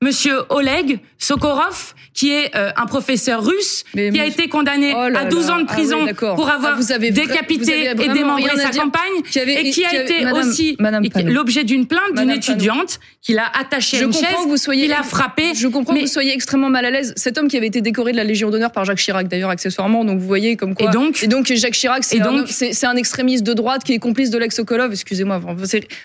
Monsieur 0.00 0.42
Oleg 0.50 1.00
Sokorov, 1.18 1.92
qui 2.14 2.30
est 2.30 2.54
euh, 2.54 2.70
un 2.76 2.86
professeur 2.86 3.44
russe, 3.44 3.82
Mais 3.96 4.10
qui 4.12 4.20
a 4.20 4.26
monsieur- 4.26 4.40
été 4.42 4.48
condamné 4.48 4.92
Oh 4.96 5.08
à 5.12 5.24
12 5.24 5.48
là. 5.48 5.54
ans 5.54 5.58
de 5.58 5.64
Ah 5.68 5.72
prison 5.72 6.04
oui, 6.04 6.12
pour 6.14 6.48
avoir 6.48 6.74
Ah, 6.74 6.80
vous 6.80 6.92
avez 6.92 7.10
vra- 7.10 7.14
décapité 7.14 7.64
vous 7.64 7.88
avez 8.00 8.04
et 8.04 8.08
démembré 8.14 8.56
sa 8.56 8.70
campagne, 8.70 9.22
Qui 9.28 9.40
avait- 9.40 9.54
et 9.66 9.70
qui 9.70 9.84
a 9.84 9.88
qui 9.88 9.96
avait- 9.96 10.04
été 10.04 10.24
Madame- 10.24 10.48
aussi 10.48 10.76
qui- 10.76 11.22
l'objet 11.24 11.64
d'une 11.64 11.86
plainte 11.88 12.14
d'une 12.16 12.30
étudiante 12.30 13.00
qu'il 13.22 13.40
a 13.40 13.46
attachée 13.58 13.98
à 13.98 14.02
une 14.02 14.12
chaise, 14.12 14.22
que 14.44 14.48
vous 14.48 14.56
soyez. 14.56 14.82
qu'il 14.82 14.92
a 14.92 15.02
frappé. 15.02 15.52
Je 15.56 15.66
comprends 15.66 15.92
mais- 15.94 16.02
que 16.02 16.04
vous 16.06 16.12
soyez 16.12 16.32
extrêmement 16.32 16.70
mal 16.70 16.84
à 16.84 16.90
l'aise. 16.92 17.12
Cet 17.16 17.36
homme 17.36 17.48
qui 17.48 17.56
avait 17.56 17.66
été 17.66 17.80
décoré 17.80 18.12
de 18.12 18.16
la 18.18 18.24
Légion 18.24 18.50
d'honneur 18.50 18.70
par 18.70 18.84
Jacques 18.84 18.98
Chirac, 18.98 19.26
d'ailleurs, 19.26 19.50
accessoirement. 19.50 20.04
Donc, 20.04 20.20
vous 20.20 20.26
voyez 20.28 20.54
comme 20.54 20.76
quoi. 20.76 20.86
Et 20.88 20.92
donc- 20.92 21.16
Jacques 21.56 21.72
Chirac, 21.72 22.04
c'est 22.04 22.18
Et 22.18 22.20
un, 22.20 22.24
donc- 22.24 22.34
homme- 22.42 22.46
c'est 22.46 22.72
c'est 22.72 22.86
un 22.86 22.94
extrémiste 22.94 23.42
de 23.42 23.52
droite 23.52 23.82
qui 23.82 23.94
est 23.94 23.98
complice 23.98 24.30
de 24.30 24.38
l'ex-Sokolov. 24.38 24.92
Excusez-moi. 24.92 25.40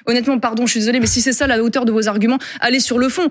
Honnêtement, 0.07 0.39
pardon, 0.39 0.65
je 0.65 0.71
suis 0.71 0.79
désolée, 0.79 0.99
mais 0.99 1.05
si 1.05 1.21
c'est 1.21 1.31
ça 1.33 1.45
la 1.45 1.61
hauteur 1.63 1.85
de 1.85 1.91
vos 1.91 2.07
arguments, 2.07 2.39
allez 2.59 2.79
sur 2.79 2.97
le 2.97 3.07
fond. 3.07 3.29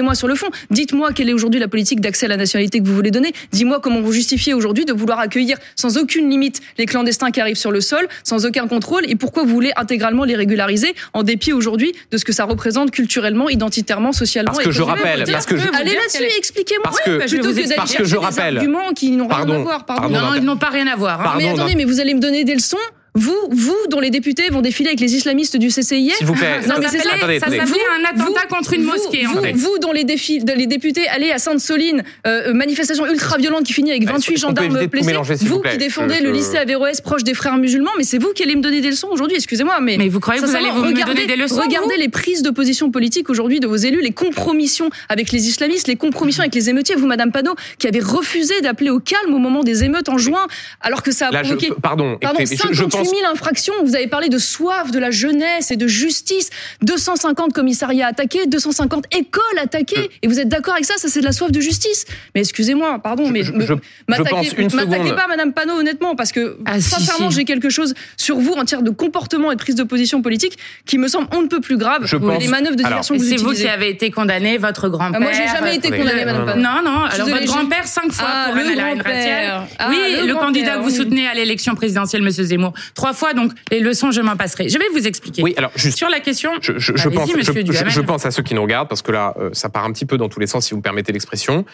Répondez-moi 0.00 0.14
sur 0.14 0.28
le 0.28 0.34
fond. 0.34 0.48
Dites-moi 0.70 1.12
quelle 1.12 1.28
est 1.28 1.32
aujourd'hui 1.34 1.60
la 1.60 1.68
politique 1.68 2.00
d'accès 2.00 2.24
à 2.24 2.28
la 2.30 2.38
nationalité 2.38 2.80
que 2.80 2.86
vous 2.86 2.94
voulez 2.94 3.10
donner. 3.10 3.32
Dis-moi 3.52 3.80
comment 3.82 4.00
vous 4.00 4.12
justifiez 4.12 4.54
aujourd'hui 4.54 4.86
de 4.86 4.92
vouloir 4.94 5.18
accueillir 5.18 5.58
sans 5.76 5.98
aucune 5.98 6.30
limite 6.30 6.60
les 6.78 6.86
clandestins 6.86 7.30
qui 7.30 7.40
arrivent 7.40 7.56
sur 7.56 7.70
le 7.70 7.82
sol, 7.82 8.08
sans 8.24 8.46
aucun 8.46 8.66
contrôle, 8.66 9.02
et 9.08 9.14
pourquoi 9.14 9.42
vous 9.42 9.50
voulez 9.50 9.72
intégralement 9.76 10.24
les 10.24 10.36
régulariser 10.36 10.94
en 11.12 11.22
dépit 11.22 11.52
aujourd'hui 11.52 11.92
de 12.10 12.16
ce 12.16 12.24
que 12.24 12.32
ça 12.32 12.44
représente 12.44 12.90
culturellement, 12.92 13.50
identitairement, 13.50 14.12
socialement. 14.12 14.52
Parce 14.52 14.64
que 14.64 14.70
et 14.70 14.72
je 14.72 14.82
rappelle, 14.82 15.24
dire 15.24 15.34
parce 15.34 15.44
que 15.46 15.56
je, 15.58 15.68
que- 15.68 15.76
Allez 15.76 15.92
là-dessus, 15.94 16.24
expliquez-moi. 16.38 16.82
Parce 16.84 17.00
que- 17.00 17.18
Plutôt 17.28 17.52
vous 17.52 17.60
que 17.60 17.74
parce 17.76 17.94
que 17.94 18.04
je 18.04 18.16
des 18.16 18.24
rappelle- 18.24 18.56
arguments 18.56 18.92
qui 18.94 19.10
n'ont 19.12 19.28
rien 19.28 19.48
à 19.50 19.58
voir. 19.58 19.84
Pardon. 19.84 20.08
pardon, 20.14 20.28
Non, 20.30 20.34
ils 20.34 20.42
n'ont 20.44 20.56
pas 20.56 20.70
rien 20.70 20.86
à 20.86 20.96
voir. 20.96 21.20
hein. 21.20 21.24
Pardon, 21.24 21.38
mais 21.40 21.48
attendez, 21.50 21.74
mais 21.74 21.84
vous 21.84 22.00
allez 22.00 22.14
me 22.14 22.20
donner 22.20 22.44
des 22.44 22.54
leçons 22.54 22.76
vous, 23.14 23.36
vous, 23.50 23.76
dont 23.90 24.00
les 24.00 24.10
députés 24.10 24.48
vont 24.50 24.60
défiler 24.60 24.88
avec 24.90 25.00
les 25.00 25.14
islamistes 25.14 25.56
du 25.56 25.68
CCIF 25.68 26.14
s'il 26.16 26.26
vous 26.26 26.34
plaît. 26.34 26.60
Ça 26.62 26.68
Non, 26.68 26.74
mais 26.80 26.86
c'est 26.88 26.98
s'appelait 26.98 27.16
Attendez, 27.16 27.38
ça 27.40 27.46
s'appelait 27.46 27.80
un 27.98 28.04
attentat 28.04 28.40
vous- 28.48 28.54
contre 28.56 28.72
une 28.74 28.82
vous- 28.82 28.90
mosquée, 28.92 29.26
en 29.26 29.32
vous, 29.32 29.42
fait. 29.42 29.52
vous, 29.52 29.78
dont 29.80 29.92
les, 29.92 30.04
députés 30.04 31.08
allaient 31.08 31.32
à 31.32 31.38
Sainte-Soline, 31.38 32.02
euh, 32.26 32.52
manifestation 32.54 33.06
ultra 33.06 33.36
violente 33.38 33.64
qui 33.64 33.72
finit 33.72 33.90
avec 33.90 34.04
Bah, 34.04 34.12
28 34.12 34.34
est-ce 34.34 34.42
qu'on 34.46 34.52
peut 34.54 34.62
gendarmes 34.62 34.86
blessés. 34.86 35.12
vous 35.40 35.46
vous 35.56 35.60
plaît 35.60 35.72
qui 35.72 35.78
défendez 35.78 36.14
Je- 36.18 36.22
le 36.22 36.28
je- 36.28 36.34
lycée 36.34 36.56
Averroès 36.56 37.00
proche 37.00 37.24
des 37.24 37.34
frères 37.34 37.56
musulmans, 37.56 37.90
mais 37.98 38.04
c'est 38.04 38.18
vous 38.18 38.32
qui 38.34 38.42
allez 38.42 38.54
me 38.56 38.62
donner 38.62 38.80
des 38.80 38.90
leçons 38.90 39.08
aujourd'hui, 39.10 39.36
excusez-moi. 39.36 39.80
Mais, 39.80 39.96
Mais 39.98 40.08
vous 40.08 40.20
croyez 40.20 40.40
que 40.40 40.46
vous 40.46 40.54
allez 40.56 40.70
vous 40.70 40.82
me 40.82 40.86
regardez- 40.88 41.14
donner 41.14 41.26
des 41.26 41.36
leçons 41.36 41.56
Regardez 41.60 41.94
vous 41.96 42.00
les 42.00 42.08
prises 42.08 42.42
de 42.42 42.50
position 42.50 42.90
politique 42.90 43.28
aujourd'hui 43.30 43.60
de 43.60 43.66
vos 43.66 43.76
élus, 43.76 44.00
les 44.02 44.12
compromissions 44.12 44.88
avec 45.08 45.32
les 45.32 45.48
islamistes, 45.48 45.88
les 45.88 45.96
compromissions 45.96 46.42
avec 46.42 46.54
les 46.54 46.70
émeutiers. 46.70 46.94
Vous, 46.94 47.06
Madame 47.06 47.32
Panot, 47.32 47.54
qui 47.78 47.86
avez 47.88 48.00
refusé 48.00 48.60
d'appeler 48.60 48.90
au 48.90 49.00
calme 49.00 49.34
au 49.34 49.38
moment 49.38 49.62
des 49.64 49.84
émeutes 49.84 50.08
en 50.08 50.18
juin, 50.18 50.46
alors 50.80 51.02
que 51.02 51.10
ça 51.12 51.28
a 51.28 51.30
Là, 51.30 51.42
je, 51.42 51.54
provoqué 51.54 51.72
pardon, 51.82 52.16
Pardon, 52.20 52.38
écoutez, 52.40 52.56
je, 53.04 53.04
58 53.04 53.04
je 53.04 53.10
pense 53.10 53.20
000 53.20 53.32
infractions. 53.32 53.74
Vous 53.84 53.94
avez 53.96 54.06
parlé 54.06 54.28
de 54.28 54.38
soif, 54.38 54.90
de 54.90 54.98
la 54.98 55.10
jeunesse 55.10 55.70
et 55.70 55.76
de 55.76 55.86
justice. 55.86 56.50
250 56.82 57.52
commissariats 57.52 58.06
attaqués, 58.08 58.46
250 58.46 59.04
écoles 59.16 59.42
attaquées. 59.60 60.10
Et 60.22 60.28
vous 60.28 60.38
êtes 60.40 60.48
d'accord 60.48 60.74
avec 60.74 60.84
ça? 60.84 60.94
Ça, 60.96 61.08
c'est 61.08 61.20
de 61.20 61.24
la 61.24 61.32
soif 61.32 61.50
de 61.50 61.60
justice. 61.60 62.04
Mais 62.34 62.40
excusez-moi, 62.40 62.98
pardon, 63.02 63.28
mais 63.30 63.42
je, 63.42 63.52
je 63.58 63.74
m'attaquez 64.08 65.12
pas, 65.14 65.26
Madame 65.28 65.52
Panot, 65.52 65.74
honnêtement, 65.78 66.14
parce 66.16 66.32
que 66.32 66.56
Ah, 66.66 66.80
si, 66.80 66.90
sincèrement, 66.90 67.30
si. 67.30 67.36
j'ai 67.36 67.44
quelque 67.44 67.70
chose 67.70 67.94
sur 68.16 68.38
vous 68.38 68.52
en 68.52 68.64
termes 68.64 68.84
de 68.84 68.90
comportement 68.90 69.52
et 69.52 69.56
de 69.56 69.60
prise 69.60 69.74
de 69.74 69.82
position 69.84 70.22
politique 70.22 70.58
qui 70.86 70.98
me 70.98 71.08
semble 71.08 71.28
on 71.32 71.42
ne 71.42 71.46
peut 71.48 71.60
plus 71.60 71.76
grave. 71.76 72.02
Je 72.06 72.16
pense- 72.16 72.40
les 72.40 72.48
manœuvres 72.48 72.76
de 72.76 72.82
diversion 72.82 73.14
vous 73.16 73.22
c'est 73.24 73.36
vous 73.36 73.42
utilisez. 73.44 73.64
qui 73.64 73.68
avez 73.70 73.90
été 73.90 74.10
condamné, 74.10 74.58
votre 74.58 74.88
grand-père. 74.88 75.18
Ah, 75.20 75.20
moi, 75.20 75.32
j'ai 75.32 75.46
jamais 75.46 75.76
été 75.76 75.90
condamnée, 75.90 76.24
Madame 76.24 76.46
Panot. 76.46 76.60
Non, 76.62 76.82
non. 76.84 77.04
Alors 77.04 77.28
votre 77.28 77.44
grand-père 77.44 77.86
cinq 77.86 78.12
fois 78.12 78.26
Ah, 78.28 78.46
pour 78.52 78.56
le 78.56 78.74
grand-père. 78.74 79.66
Ah, 79.78 79.88
oui, 79.90 79.96
le 80.26 80.34
candidat 80.34 80.76
que 80.78 80.82
vous 80.82 80.90
soutenez 80.90 81.26
à 81.26 81.34
l'élection 81.34 81.74
présidentielle, 81.74 82.22
Monsieur 82.22 82.44
Zemmour, 82.44 82.72
trois 82.94 83.12
fois. 83.12 83.34
Donc 83.34 83.52
les 83.70 83.80
leçons, 83.80 84.10
je 84.10 84.20
m'en 84.20 84.36
passerai. 84.36 84.68
Je 84.68 84.78
vais 84.78 84.88
vous 84.92 85.06
expliquer. 85.06 85.42
Oui, 85.42 85.54
alors 85.56 85.70
juste. 85.76 85.98
Sur 85.98 86.08
la 86.08 86.20
question. 86.20 86.50
Je, 86.60 86.72
je- 86.78 86.96
je 86.96 87.08
pense, 87.08 87.30
je, 87.30 88.00
pense 88.00 88.26
à 88.26 88.30
ceux 88.30 88.42
qui 88.42 88.54
nous 88.54 88.62
regardent 88.62 88.88
parce 88.88 89.02
que 89.02 89.12
là, 89.12 89.34
euh, 89.38 89.50
ça 89.52 89.68
part 89.68 89.84
un 89.84 89.92
petit 89.92 90.06
peu 90.06 90.16
dans 90.16 90.28
tous 90.28 90.40
les 90.40 90.46
sens, 90.46 90.66
si 90.66 90.70
vous 90.72 90.78
me 90.78 90.82
permettez 90.82 91.12
l'expression. 91.12 91.64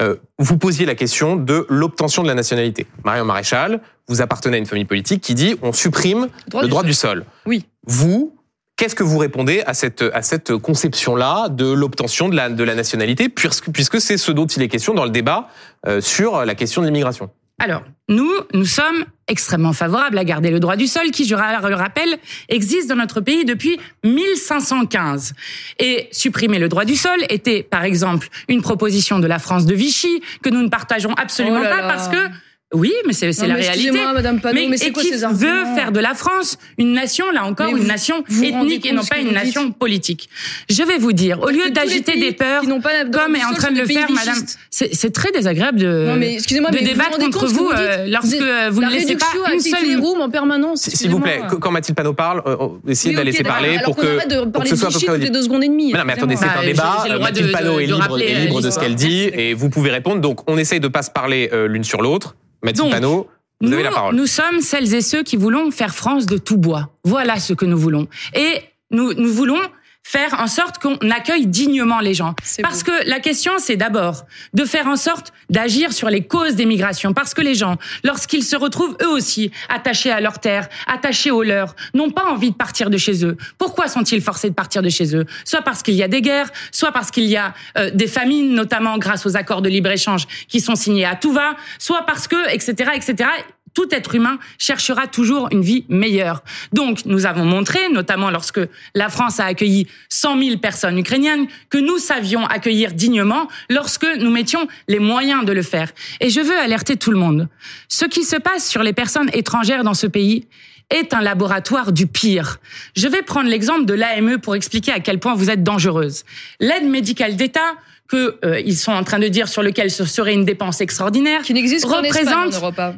Euh, 0.00 0.16
vous 0.38 0.58
posiez 0.58 0.84
la 0.86 0.94
question 0.94 1.36
de 1.36 1.66
l'obtention 1.70 2.22
de 2.22 2.28
la 2.28 2.34
nationalité. 2.34 2.86
Marion 3.04 3.24
Maréchal, 3.24 3.80
vous 4.08 4.20
appartenez 4.20 4.56
à 4.56 4.58
une 4.58 4.66
famille 4.66 4.84
politique 4.84 5.22
qui 5.22 5.34
dit 5.34 5.56
on 5.62 5.72
supprime 5.72 6.28
Droit 6.48 6.62
le 6.62 6.66
du 6.66 6.70
droit 6.70 6.82
sol. 6.82 6.88
du 6.88 6.94
sol. 6.94 7.24
Oui. 7.46 7.64
Vous, 7.86 8.36
qu'est-ce 8.76 8.94
que 8.94 9.02
vous 9.02 9.16
répondez 9.18 9.62
à 9.66 9.72
cette 9.72 10.04
à 10.12 10.20
cette 10.20 10.54
conception-là 10.56 11.48
de 11.48 11.66
l'obtention 11.72 12.28
de 12.28 12.36
la 12.36 12.50
de 12.50 12.62
la 12.64 12.74
nationalité, 12.74 13.28
puisque 13.30 13.70
puisque 13.70 14.00
c'est 14.00 14.18
ce 14.18 14.32
dont 14.32 14.46
il 14.46 14.62
est 14.62 14.68
question 14.68 14.92
dans 14.92 15.04
le 15.04 15.10
débat 15.10 15.48
euh, 15.86 16.00
sur 16.02 16.44
la 16.44 16.54
question 16.54 16.82
de 16.82 16.86
l'immigration? 16.86 17.30
Alors, 17.58 17.84
nous, 18.08 18.30
nous 18.52 18.66
sommes 18.66 19.06
extrêmement 19.28 19.72
favorables 19.72 20.18
à 20.18 20.24
garder 20.24 20.50
le 20.50 20.60
droit 20.60 20.76
du 20.76 20.86
sol, 20.86 21.10
qui, 21.10 21.24
je 21.24 21.34
le 21.34 21.74
rappelle, 21.74 22.18
existe 22.48 22.88
dans 22.88 22.96
notre 22.96 23.20
pays 23.20 23.44
depuis 23.44 23.80
1515. 24.04 25.32
Et 25.78 26.08
supprimer 26.12 26.58
le 26.58 26.68
droit 26.68 26.84
du 26.84 26.96
sol 26.96 27.18
était, 27.30 27.62
par 27.62 27.84
exemple, 27.84 28.28
une 28.48 28.62
proposition 28.62 29.18
de 29.18 29.26
la 29.26 29.38
France 29.38 29.64
de 29.64 29.74
Vichy, 29.74 30.22
que 30.42 30.50
nous 30.50 30.62
ne 30.62 30.68
partageons 30.68 31.14
absolument 31.14 31.60
Oh 31.60 31.64
là 31.64 31.70
pas, 31.70 31.80
là. 31.80 31.88
parce 31.88 32.08
que, 32.08 32.28
oui, 32.74 32.92
mais 33.06 33.12
c'est 33.12 33.30
la 33.46 33.54
mais 33.54 33.60
réalité. 33.60 33.92
Madame 33.92 34.40
Panot, 34.40 34.54
mais, 34.54 34.66
mais, 34.68 34.76
c'est 34.76 34.88
et 34.88 34.92
quoi 34.92 35.00
qui 35.04 35.10
ces 35.10 35.24
veut 35.24 35.64
faire 35.76 35.92
de 35.92 36.00
la 36.00 36.14
France 36.14 36.58
une 36.78 36.92
nation, 36.94 37.30
là 37.30 37.44
encore, 37.44 37.68
une 37.68 37.86
nation 37.86 38.24
vous 38.28 38.42
vous 38.44 38.50
rendez 38.50 38.74
ethnique 38.74 38.86
et 38.86 38.92
non 38.92 39.04
pas 39.04 39.18
une 39.18 39.30
nation 39.30 39.70
politique. 39.70 40.28
Je 40.68 40.82
vais 40.82 40.98
vous 40.98 41.12
dire, 41.12 41.40
au 41.42 41.50
lieu 41.50 41.70
d'agiter 41.70 42.18
des 42.18 42.32
peurs, 42.32 42.62
pas 42.82 43.04
comme 43.04 43.34
du 43.34 43.38
est 43.40 43.44
en 43.44 43.52
train 43.54 43.70
de 43.70 43.78
le 43.78 43.86
faire 43.86 44.10
Madame, 44.10 44.34
c'est 44.68 44.92
c'est 44.96 45.12
très 45.12 45.30
désagréable 45.30 45.78
de, 45.78 46.06
Non, 46.08 46.16
mais 46.16 46.34
excusez-moi, 46.34 46.70
de 46.70 46.74
mais 46.74 46.82
vous 46.82 46.88
vous 46.88 46.92
débattre 46.94 47.18
contre 47.20 47.46
vous, 47.46 47.66
vous 47.66 47.70
euh, 47.70 48.06
lorsque 48.08 48.34
Vous 48.34 48.80
ne 48.80 48.86
la 48.86 48.90
laissez 48.90 49.16
pas 49.16 49.26
une 49.52 49.60
seule 49.60 50.00
room 50.00 50.20
en 50.20 50.28
permanence. 50.28 50.80
S'il 50.90 51.10
vous 51.10 51.20
plaît, 51.20 51.42
que- 51.48 51.54
quand 51.54 51.70
Mathilde 51.70 51.96
Panot 51.96 52.14
parle, 52.14 52.42
euh, 52.46 52.56
essayez 52.88 53.12
de 53.14 53.18
la 53.18 53.24
laisser 53.24 53.44
parler 53.44 53.78
pour 53.84 53.94
que 53.94 54.02
pour 54.02 54.42
que 54.42 54.48
parler 54.50 54.70
ce 54.70 54.76
soit 54.76 54.90
toutes 54.90 55.18
les 55.18 55.30
deux 55.30 55.42
secondes 55.42 55.62
et 55.62 55.68
demie. 55.68 55.92
Non, 55.92 56.00
mais 56.04 56.14
attendez, 56.14 56.34
c'est 56.34 56.46
Bah, 56.46 56.54
un 56.60 56.66
débat. 56.66 57.04
droit 57.06 57.18
Mathilde 57.20 57.46
de- 57.46 57.52
Panot 57.52 57.78
est 57.78 57.86
libre, 57.86 58.18
euh, 58.20 58.38
libre 58.40 58.60
de 58.60 58.70
ce 58.70 58.78
qu'elle 58.80 58.96
dit 58.96 59.30
et 59.32 59.54
vous 59.54 59.70
pouvez 59.70 59.90
répondre. 59.92 60.20
Donc, 60.20 60.40
on 60.50 60.58
essaye 60.58 60.80
de 60.80 60.88
pas 60.88 61.02
se 61.02 61.12
parler 61.12 61.48
l'une 61.68 61.84
sur 61.84 62.02
l'autre. 62.02 62.34
Mathilde 62.66 62.84
Donc, 62.86 62.92
Panot, 62.92 63.28
vous 63.60 63.68
nous, 63.68 63.72
avez 63.74 63.82
la 63.84 63.90
parole. 63.90 64.14
nous 64.14 64.26
sommes 64.26 64.60
celles 64.60 64.92
et 64.94 65.00
ceux 65.00 65.22
qui 65.22 65.36
voulons 65.36 65.70
faire 65.70 65.94
France 65.94 66.26
de 66.26 66.36
tout 66.36 66.58
bois. 66.58 66.90
Voilà 67.04 67.38
ce 67.38 67.54
que 67.54 67.64
nous 67.64 67.78
voulons. 67.78 68.08
Et 68.34 68.60
nous, 68.90 69.14
nous 69.14 69.32
voulons 69.32 69.60
faire 70.08 70.38
en 70.38 70.46
sorte 70.46 70.78
qu'on 70.78 70.96
accueille 71.10 71.48
dignement 71.48 71.98
les 71.98 72.14
gens. 72.14 72.36
Parce 72.62 72.84
beau. 72.84 72.92
que 72.92 73.08
la 73.08 73.18
question, 73.18 73.54
c'est 73.58 73.74
d'abord 73.74 74.24
de 74.54 74.64
faire 74.64 74.86
en 74.86 74.94
sorte 74.94 75.32
d'agir 75.50 75.92
sur 75.92 76.08
les 76.10 76.24
causes 76.24 76.54
des 76.54 76.64
migrations. 76.64 77.12
Parce 77.12 77.34
que 77.34 77.42
les 77.42 77.56
gens, 77.56 77.76
lorsqu'ils 78.04 78.44
se 78.44 78.54
retrouvent 78.54 78.96
eux 79.02 79.08
aussi 79.08 79.50
attachés 79.68 80.12
à 80.12 80.20
leur 80.20 80.38
terre, 80.38 80.68
attachés 80.86 81.32
aux 81.32 81.42
leurs, 81.42 81.74
n'ont 81.92 82.12
pas 82.12 82.24
envie 82.26 82.52
de 82.52 82.56
partir 82.56 82.88
de 82.88 82.96
chez 82.96 83.24
eux. 83.24 83.36
Pourquoi 83.58 83.88
sont-ils 83.88 84.20
forcés 84.20 84.48
de 84.48 84.54
partir 84.54 84.80
de 84.80 84.90
chez 84.90 85.16
eux? 85.16 85.26
Soit 85.44 85.62
parce 85.62 85.82
qu'il 85.82 85.94
y 85.94 86.04
a 86.04 86.08
des 86.08 86.22
guerres, 86.22 86.50
soit 86.70 86.92
parce 86.92 87.10
qu'il 87.10 87.24
y 87.24 87.36
a 87.36 87.52
euh, 87.76 87.90
des 87.90 88.06
famines, 88.06 88.54
notamment 88.54 88.98
grâce 88.98 89.26
aux 89.26 89.36
accords 89.36 89.60
de 89.60 89.68
libre-échange 89.68 90.26
qui 90.46 90.60
sont 90.60 90.76
signés 90.76 91.04
à 91.04 91.16
tout 91.16 91.32
va, 91.32 91.56
soit 91.80 92.06
parce 92.06 92.28
que, 92.28 92.54
etc., 92.54 92.92
etc., 92.94 93.28
tout 93.76 93.94
être 93.94 94.14
humain 94.14 94.38
cherchera 94.58 95.06
toujours 95.06 95.48
une 95.52 95.60
vie 95.60 95.84
meilleure. 95.88 96.42
Donc, 96.72 97.04
nous 97.04 97.26
avons 97.26 97.44
montré, 97.44 97.78
notamment 97.90 98.30
lorsque 98.30 98.60
la 98.94 99.10
France 99.10 99.38
a 99.38 99.44
accueilli 99.44 99.86
100 100.08 100.42
000 100.42 100.56
personnes 100.58 100.98
ukrainiennes, 100.98 101.46
que 101.68 101.76
nous 101.76 101.98
savions 101.98 102.46
accueillir 102.46 102.92
dignement 102.92 103.48
lorsque 103.68 104.06
nous 104.18 104.30
mettions 104.30 104.66
les 104.88 104.98
moyens 104.98 105.44
de 105.44 105.52
le 105.52 105.62
faire. 105.62 105.92
Et 106.20 106.30
je 106.30 106.40
veux 106.40 106.58
alerter 106.58 106.96
tout 106.96 107.10
le 107.10 107.18
monde. 107.18 107.48
Ce 107.88 108.06
qui 108.06 108.24
se 108.24 108.36
passe 108.36 108.66
sur 108.66 108.82
les 108.82 108.94
personnes 108.94 109.30
étrangères 109.34 109.84
dans 109.84 109.94
ce 109.94 110.06
pays 110.06 110.46
est 110.88 111.12
un 111.12 111.20
laboratoire 111.20 111.92
du 111.92 112.06
pire. 112.06 112.58
Je 112.96 113.08
vais 113.08 113.22
prendre 113.22 113.50
l'exemple 113.50 113.84
de 113.84 113.94
l'AME 113.94 114.38
pour 114.38 114.54
expliquer 114.54 114.92
à 114.92 115.00
quel 115.00 115.18
point 115.18 115.34
vous 115.34 115.50
êtes 115.50 115.62
dangereuse. 115.62 116.24
L'aide 116.60 116.88
médicale 116.88 117.36
d'État 117.36 117.74
qu'ils 118.08 118.32
euh, 118.44 118.70
sont 118.72 118.92
en 118.92 119.02
train 119.02 119.18
de 119.18 119.26
dire 119.28 119.48
sur 119.48 119.62
lequel 119.62 119.90
ce 119.90 120.04
serait 120.04 120.34
une 120.34 120.44
dépense 120.44 120.80
extraordinaire, 120.80 121.42
qui 121.42 121.54
n'existe 121.54 121.86
représente 121.86 122.52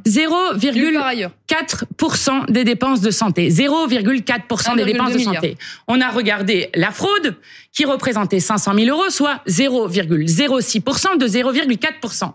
0,4% 0.06 2.50
des 2.50 2.64
dépenses 2.64 3.00
de 3.00 3.10
santé. 3.10 3.48
0,4% 3.48 4.76
des 4.76 4.84
dépenses 4.84 5.12
de 5.12 5.18
santé. 5.18 5.56
On 5.86 6.00
a 6.00 6.10
regardé 6.10 6.70
la 6.74 6.90
fraude, 6.90 7.36
qui 7.72 7.84
représentait 7.84 8.40
500 8.40 8.74
000 8.74 8.96
euros, 8.96 9.10
soit 9.10 9.40
0,06% 9.46 11.18
de 11.18 11.28
0,4%. 11.28 12.32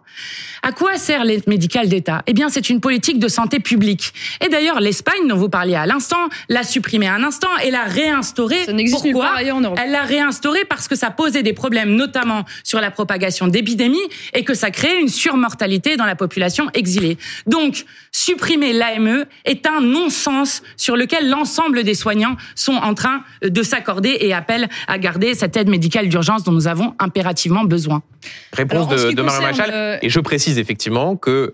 À 0.66 0.72
quoi 0.72 0.98
sert 0.98 1.26
l'aide 1.26 1.46
médicale 1.48 1.90
d'État? 1.90 2.24
Eh 2.26 2.34
bien, 2.34 2.48
c'est 2.48 2.70
une 2.70 2.80
politique 2.80 3.20
de 3.20 3.28
santé 3.28 3.60
publique. 3.60 4.14
Et 4.40 4.48
d'ailleurs, 4.48 4.80
l'Espagne, 4.80 5.28
dont 5.28 5.36
vous 5.36 5.50
parliez 5.50 5.76
à 5.76 5.86
l'instant, 5.86 6.30
l'a 6.48 6.64
supprimée 6.64 7.08
un 7.08 7.22
instant 7.24 7.50
et 7.66 7.72
l'a 7.72 7.84
réinstaurée. 7.84 8.64
Ça 8.66 8.72
n'existe 8.72 9.02
Pourquoi 9.02 9.34
en 9.52 9.60
Europe. 9.60 9.78
Elle 9.84 9.92
l'a 9.92 10.04
réinstaurée 10.04 10.64
parce 10.64 10.88
que 10.88 10.96
ça 10.96 11.12
posait 11.12 11.44
des 11.44 11.52
problèmes, 11.52 11.96
notamment 11.96 12.46
sur 12.64 12.80
la 12.80 12.92
propagation 12.92 13.48
d'épidémies 13.48 13.98
et 14.34 14.46
que 14.46 14.54
ça 14.54 14.72
crée 14.72 15.02
une 15.02 15.10
surmortalité 15.10 15.98
dans 15.98 16.06
la 16.06 16.16
population 16.16 16.70
exilée. 16.74 17.18
Donc, 17.46 17.84
supprimer 18.14 18.72
l'AME 18.72 19.26
est 19.44 19.68
un 19.68 19.82
non-sens 19.82 20.64
sur 20.78 20.96
lequel 20.96 21.30
l'ensemble 21.30 21.84
des 21.84 21.96
soignants 21.96 22.38
sont 22.56 22.76
en 22.76 22.94
train 22.94 23.24
de 23.42 23.64
s'accorder 23.64 24.16
et 24.22 24.34
appellent 24.34 24.70
à 24.88 24.98
garder 24.98 25.33
cette 25.36 25.58
aide 25.58 25.70
médicale 25.70 26.08
d'urgence 26.10 26.44
dont 26.44 26.52
nous 26.52 26.68
avons 26.68 26.94
impérativement 27.00 27.64
besoin. 27.64 28.02
Réponse 28.54 28.88
de, 28.88 29.12
de 29.12 29.22
Mario 29.22 29.42
Machal. 29.42 29.72
Euh, 29.74 29.98
et 30.02 30.10
je 30.10 30.20
précise 30.20 30.60
effectivement 30.60 31.16
que, 31.16 31.54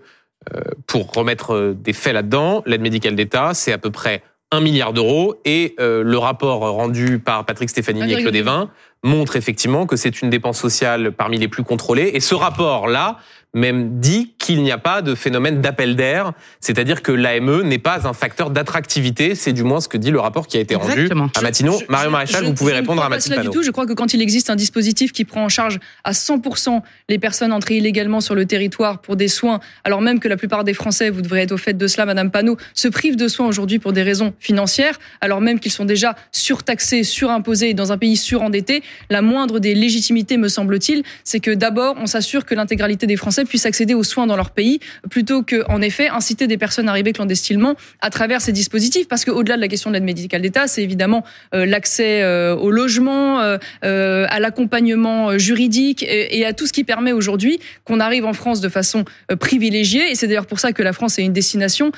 euh, 0.54 0.60
pour 0.86 1.12
remettre 1.12 1.54
euh, 1.54 1.74
des 1.74 1.92
faits 1.92 2.14
là-dedans, 2.14 2.62
l'aide 2.66 2.80
médicale 2.80 3.14
d'État, 3.14 3.54
c'est 3.54 3.72
à 3.72 3.78
peu 3.78 3.90
près 3.90 4.22
1 4.52 4.60
milliard 4.60 4.92
d'euros 4.92 5.40
et 5.44 5.76
le 5.78 6.18
rapport 6.18 6.58
rendu 6.58 7.20
par 7.20 7.44
Patrick 7.46 7.70
Stefanini 7.70 8.14
et 8.14 8.20
Claude 8.20 8.34
Evin 8.34 8.68
montre 9.04 9.36
effectivement 9.36 9.86
que 9.86 9.94
c'est 9.94 10.22
une 10.22 10.28
dépense 10.30 10.58
sociale 10.58 11.12
parmi 11.12 11.38
les 11.38 11.46
plus 11.46 11.62
contrôlées. 11.62 12.10
Et 12.14 12.20
ce 12.20 12.34
rapport-là 12.34 13.18
même 13.52 13.98
dit 13.98 14.34
qu'il 14.38 14.62
n'y 14.62 14.70
a 14.70 14.78
pas 14.78 15.02
de 15.02 15.14
phénomène 15.14 15.60
d'appel 15.60 15.96
d'air, 15.96 16.32
c'est-à-dire 16.60 17.02
que 17.02 17.12
l'AME 17.12 17.62
n'est 17.62 17.78
pas 17.78 18.06
un 18.06 18.12
facteur 18.12 18.50
d'attractivité, 18.50 19.34
c'est 19.34 19.52
du 19.52 19.64
moins 19.64 19.80
ce 19.80 19.88
que 19.88 19.96
dit 19.96 20.10
le 20.10 20.20
rapport 20.20 20.46
qui 20.46 20.56
a 20.56 20.60
été 20.60 20.76
rendu 20.76 21.08
à 21.36 21.42
Matignon. 21.42 21.78
Mario 21.88 22.10
Maréchal, 22.10 22.44
vous 22.44 22.54
pouvez 22.54 22.72
répondre 22.72 23.02
à 23.02 23.08
Matignon. 23.08 23.36
Pas 23.36 23.42
du 23.42 23.50
tout. 23.50 23.62
Je 23.62 23.70
crois 23.70 23.86
que 23.86 23.92
quand 23.92 24.14
il 24.14 24.22
existe 24.22 24.50
un 24.50 24.56
dispositif 24.56 25.12
qui 25.12 25.24
prend 25.24 25.44
en 25.44 25.48
charge 25.48 25.80
à 26.04 26.12
100% 26.12 26.80
les 27.08 27.18
personnes 27.18 27.52
entrées 27.52 27.76
illégalement 27.76 28.20
sur 28.20 28.34
le 28.34 28.46
territoire 28.46 29.00
pour 29.00 29.16
des 29.16 29.28
soins, 29.28 29.60
alors 29.84 30.00
même 30.00 30.20
que 30.20 30.28
la 30.28 30.36
plupart 30.36 30.64
des 30.64 30.74
Français, 30.74 31.10
vous 31.10 31.22
devrez 31.22 31.42
être 31.42 31.52
au 31.52 31.56
fait 31.56 31.74
de 31.74 31.86
cela, 31.86 32.06
Madame 32.06 32.30
Panot, 32.30 32.56
se 32.74 32.88
privent 32.88 33.16
de 33.16 33.28
soins 33.28 33.48
aujourd'hui 33.48 33.78
pour 33.78 33.92
des 33.92 34.02
raisons 34.02 34.32
financières, 34.38 34.98
alors 35.20 35.40
même 35.40 35.58
qu'ils 35.58 35.72
sont 35.72 35.84
déjà 35.84 36.14
surtaxés, 36.30 37.02
surimposés 37.02 37.74
dans 37.74 37.92
un 37.92 37.98
pays 37.98 38.16
surendetté, 38.16 38.82
la 39.10 39.22
moindre 39.22 39.58
des 39.58 39.74
légitimités, 39.74 40.36
me 40.36 40.48
semble-t-il, 40.48 41.02
c'est 41.24 41.40
que 41.40 41.50
d'abord, 41.50 41.96
on 41.98 42.06
s'assure 42.06 42.44
que 42.44 42.54
l'intégralité 42.54 43.06
des 43.06 43.16
Français 43.16 43.39
puissent 43.46 43.66
accéder 43.66 43.94
aux 43.94 44.04
soins 44.04 44.26
dans 44.26 44.36
leur 44.36 44.50
pays, 44.50 44.80
plutôt 45.10 45.42
que, 45.42 45.64
en 45.68 45.82
effet, 45.82 46.08
inciter 46.08 46.46
des 46.46 46.58
personnes 46.58 46.88
à 46.88 46.92
arriver 46.92 47.12
clandestinement 47.12 47.74
à 48.00 48.10
travers 48.10 48.40
ces 48.40 48.52
dispositifs. 48.52 49.08
Parce 49.08 49.24
qu'au-delà 49.24 49.56
de 49.56 49.60
la 49.60 49.68
question 49.68 49.90
de 49.90 49.94
l'aide 49.94 50.04
médicale 50.04 50.42
d'État, 50.42 50.66
c'est 50.66 50.82
évidemment 50.82 51.24
euh, 51.54 51.66
l'accès 51.66 52.22
euh, 52.22 52.54
au 52.54 52.70
logement, 52.70 53.40
euh, 53.40 54.26
à 54.28 54.40
l'accompagnement 54.40 55.38
juridique 55.38 56.04
et, 56.08 56.44
à 56.44 56.52
tout 56.52 56.66
ce 56.66 56.72
qui 56.72 56.84
permet 56.84 57.12
aujourd'hui 57.12 57.60
qu'on 57.84 58.00
arrive 58.00 58.24
en 58.24 58.32
France 58.32 58.60
de 58.60 58.68
façon 58.68 59.04
privilégiée. 59.38 60.10
Et 60.10 60.14
c'est 60.14 60.26
d'ailleurs 60.26 60.46
pour 60.46 60.58
ça 60.58 60.72
que 60.72 60.82
la 60.82 60.92
France 60.92 61.18
est 61.18 61.22
une 61.22 61.32
destination 61.32 61.92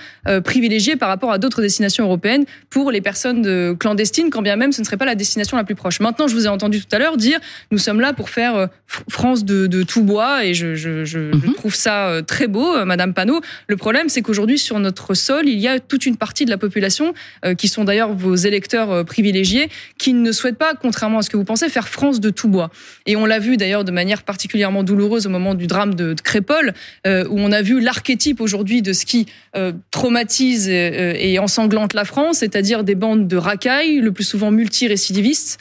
privilégiée 0.45 0.97
par 0.97 1.09
rapport 1.09 1.33
à 1.33 1.39
d'autres 1.39 1.63
destinations 1.63 2.05
européennes 2.05 2.45
pour 2.71 2.91
les 2.91 3.01
personnes 3.01 3.77
clandestines, 3.77 4.31
quand 4.31 4.43
bien 4.43 4.57
même 4.57 4.73
ce 4.73 4.81
ne 4.81 4.85
serait 4.85 4.97
pas 4.97 5.05
la 5.05 5.15
destination 5.15 5.57
la 5.57 5.65
plus 5.65 5.75
proche. 5.75 6.01
Maintenant, 6.01 6.29
je 6.29 6.35
vous 6.35 6.47
ai 6.47 6.49
entendu 6.49 6.81
tout 6.81 6.95
à 6.95 6.99
l'heure 6.99 7.17
dire, 7.17 7.39
nous 7.71 7.79
sommes 7.79 8.01
là 8.01 8.13
pour 8.13 8.31
faire 8.31 8.69
France 8.87 9.45
de, 9.45 9.83
tout 9.83 10.03
bois, 10.03 10.45
et 10.45 10.55
je, 10.55 11.32
je 11.33 11.47
mhm. 11.47 11.55
trouve 11.55 11.75
ça 11.75 12.09
euh, 12.09 12.23
très 12.23 12.47
beau, 12.47 12.75
euh, 12.75 12.85
Madame 12.85 13.15
Panot. 13.15 13.41
Le 13.67 13.77
problème, 13.77 14.09
c'est 14.09 14.23
qu'aujourd'hui, 14.23 14.59
sur 14.59 14.79
notre 14.79 15.15
sol, 15.15 15.49
il 15.49 15.59
y 15.59 15.69
a 15.69 15.81
toute 15.81 16.07
une 16.07 16.17
partie 16.17 16.45
de 16.45 16.51
la 16.51 16.59
population, 16.59 17.15
euh, 17.45 17.55
qui 17.55 17.69
sont 17.69 17.85
d'ailleurs 17.85 18.13
vos 18.13 18.35
électeurs 18.35 19.05
privilégiés, 19.05 19.69
qui 19.99 20.13
ne 20.13 20.33
souhaitent 20.33 20.59
pas, 20.59 20.75
contrairement 20.75 21.19
à 21.19 21.23
ce 21.23 21.31
que 21.31 21.37
vous 21.37 21.45
pensez, 21.45 21.69
faire 21.69 21.89
France 21.89 22.21
de 22.21 22.31
tout 22.31 22.49
bois. 22.49 22.71
Et 23.07 23.17
on 23.17 23.27
l'a 23.27 23.39
vu 23.39 23.57
d'ailleurs 23.57 23.85
de 23.85 23.93
manière 23.93 24.23
particulièrement 24.23 24.83
douloureuse 24.83 25.27
au 25.27 25.31
moment 25.31 25.55
du 25.55 25.67
drame 25.67 25.95
de, 25.95 26.15
Crépole, 26.23 26.75
où 27.07 27.39
on 27.39 27.51
a 27.53 27.63
vu 27.63 27.81
l'archétype 27.81 28.41
aujourd'hui 28.41 28.83
de 28.83 28.93
ce 28.93 29.05
qui 29.07 29.27
traumatise 29.91 30.69
et, 30.69 31.39
ensanglante 31.39 31.95
la 31.95 32.05
France, 32.05 32.39
c'est-à-dire 32.39 32.85
des 32.85 32.95
bandes 32.95 33.27
de 33.27 33.37
racailles, 33.37 33.99
le 33.99 34.13
plus 34.13 34.25
souvent 34.25 34.51
multirécidivistes, 34.51 35.59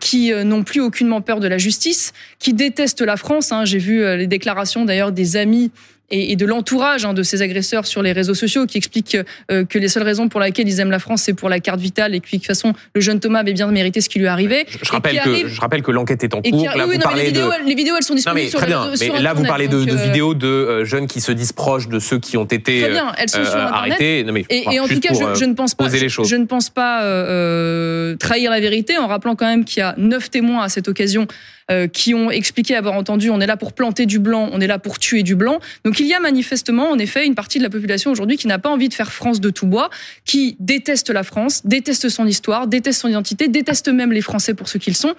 qui 0.00 0.32
n'ont 0.44 0.62
plus 0.62 0.80
aucunement 0.80 1.20
peur 1.20 1.40
de 1.40 1.48
la 1.48 1.58
justice, 1.58 2.12
qui 2.38 2.52
détestent 2.52 3.02
la 3.02 3.16
France. 3.16 3.52
Hein. 3.52 3.64
J'ai 3.64 3.78
vu 3.78 4.04
les 4.16 4.26
déclarations 4.26 4.84
d'ailleurs 4.84 5.05
des 5.12 5.36
amis 5.36 5.70
et, 6.10 6.36
de 6.36 6.46
l'entourage 6.46 7.04
hein, 7.04 7.14
de 7.14 7.22
ces 7.22 7.42
agresseurs 7.42 7.86
sur 7.86 8.02
les 8.02 8.12
réseaux 8.12 8.34
sociaux 8.34 8.66
qui 8.66 8.78
expliquent 8.78 9.18
euh, 9.50 9.64
que 9.64 9.78
les 9.78 9.88
seules 9.88 10.02
raisons 10.02 10.28
pour 10.28 10.40
lesquelles 10.40 10.68
ils 10.68 10.80
aiment 10.80 10.90
la 10.90 10.98
France, 10.98 11.22
c'est 11.22 11.34
pour 11.34 11.48
la 11.48 11.60
carte 11.60 11.80
vitale 11.80 12.14
et 12.14 12.20
que 12.20 12.26
de 12.26 12.30
toute 12.30 12.46
façon, 12.46 12.72
le 12.94 13.00
jeune 13.00 13.20
Thomas 13.20 13.40
avait 13.40 13.52
bien 13.52 13.66
mérité 13.68 14.00
ce 14.00 14.08
qui 14.08 14.18
lui 14.18 14.26
arrivait. 14.26 14.66
Je, 14.82 14.92
rappelle, 14.92 15.20
que, 15.20 15.48
je 15.48 15.60
rappelle 15.60 15.82
que 15.82 15.90
l'enquête 15.90 16.22
est 16.22 16.34
en 16.34 16.42
cours. 16.42 16.64
là, 16.64 16.86
oui, 16.86 16.98
les, 17.16 17.24
vidéos, 17.24 17.50
les, 17.64 17.74
vidéos, 17.74 17.94
elles 17.96 18.04
sont 18.04 18.14
disponibles 18.14 18.48
mais, 18.52 18.58
très 18.58 18.66
bien, 18.66 18.90
mais 19.00 19.20
là, 19.20 19.34
vous 19.34 19.44
parlez 19.44 19.68
de, 19.68 19.76
euh, 19.76 20.04
vidéos 20.06 20.34
de 20.34 20.46
euh, 20.46 20.84
jeunes 20.84 21.06
qui 21.06 21.20
se 21.20 21.32
disent 21.32 21.52
proches 21.52 21.88
de 21.88 21.98
ceux 21.98 22.18
qui 22.18 22.36
ont 22.36 22.44
été 22.44 22.80
très 22.80 22.90
bien, 22.90 23.12
elles 23.18 23.28
sont 23.28 23.44
sur 23.44 23.56
arrêtés. 23.56 24.24
Non, 24.24 24.32
mais, 24.32 24.44
et, 24.48 24.80
en 24.80 24.86
tout 24.86 25.00
cas, 25.00 25.12
je, 25.12 25.44
ne 25.44 25.54
pense 25.54 25.74
pas, 25.74 25.88
je, 25.88 26.36
ne 26.36 26.44
pense 26.44 26.70
pas 26.70 27.00
trahir 28.18 28.50
la 28.50 28.60
vérité 28.60 28.96
en 28.98 29.06
rappelant 29.06 29.34
quand 29.34 29.46
même 29.46 29.64
qu'il 29.64 29.80
y 29.80 29.82
a 29.82 29.94
neuf 29.96 30.30
témoins 30.30 30.62
à 30.62 30.68
cette 30.68 30.88
occasion 30.88 31.26
qui 31.92 32.14
ont 32.14 32.30
expliqué 32.30 32.76
avoir 32.76 32.94
entendu 32.94 33.30
on 33.30 33.40
est 33.40 33.46
là 33.46 33.56
pour 33.56 33.72
planter 33.72 34.06
du 34.06 34.18
blanc, 34.18 34.48
on 34.52 34.60
est 34.60 34.66
là 34.66 34.78
pour 34.78 34.98
tuer 34.98 35.22
du 35.22 35.34
blanc. 35.34 35.58
Donc 35.84 35.98
il 35.98 36.06
y 36.06 36.14
a 36.14 36.20
manifestement 36.20 36.90
en 36.90 36.98
effet 36.98 37.26
une 37.26 37.34
partie 37.34 37.58
de 37.58 37.64
la 37.64 37.70
population 37.70 38.10
aujourd'hui 38.10 38.36
qui 38.36 38.46
n'a 38.46 38.58
pas 38.58 38.70
envie 38.70 38.88
de 38.88 38.94
faire 38.94 39.12
France 39.12 39.40
de 39.40 39.50
tout 39.50 39.66
bois, 39.66 39.90
qui 40.24 40.56
déteste 40.60 41.10
la 41.10 41.22
France, 41.22 41.66
déteste 41.66 42.08
son 42.08 42.26
histoire, 42.26 42.66
déteste 42.66 43.00
son 43.00 43.08
identité, 43.08 43.48
déteste 43.48 43.88
même 43.88 44.12
les 44.12 44.20
Français 44.20 44.54
pour 44.54 44.68
ce 44.68 44.78
qu'ils 44.78 44.96
sont, 44.96 45.14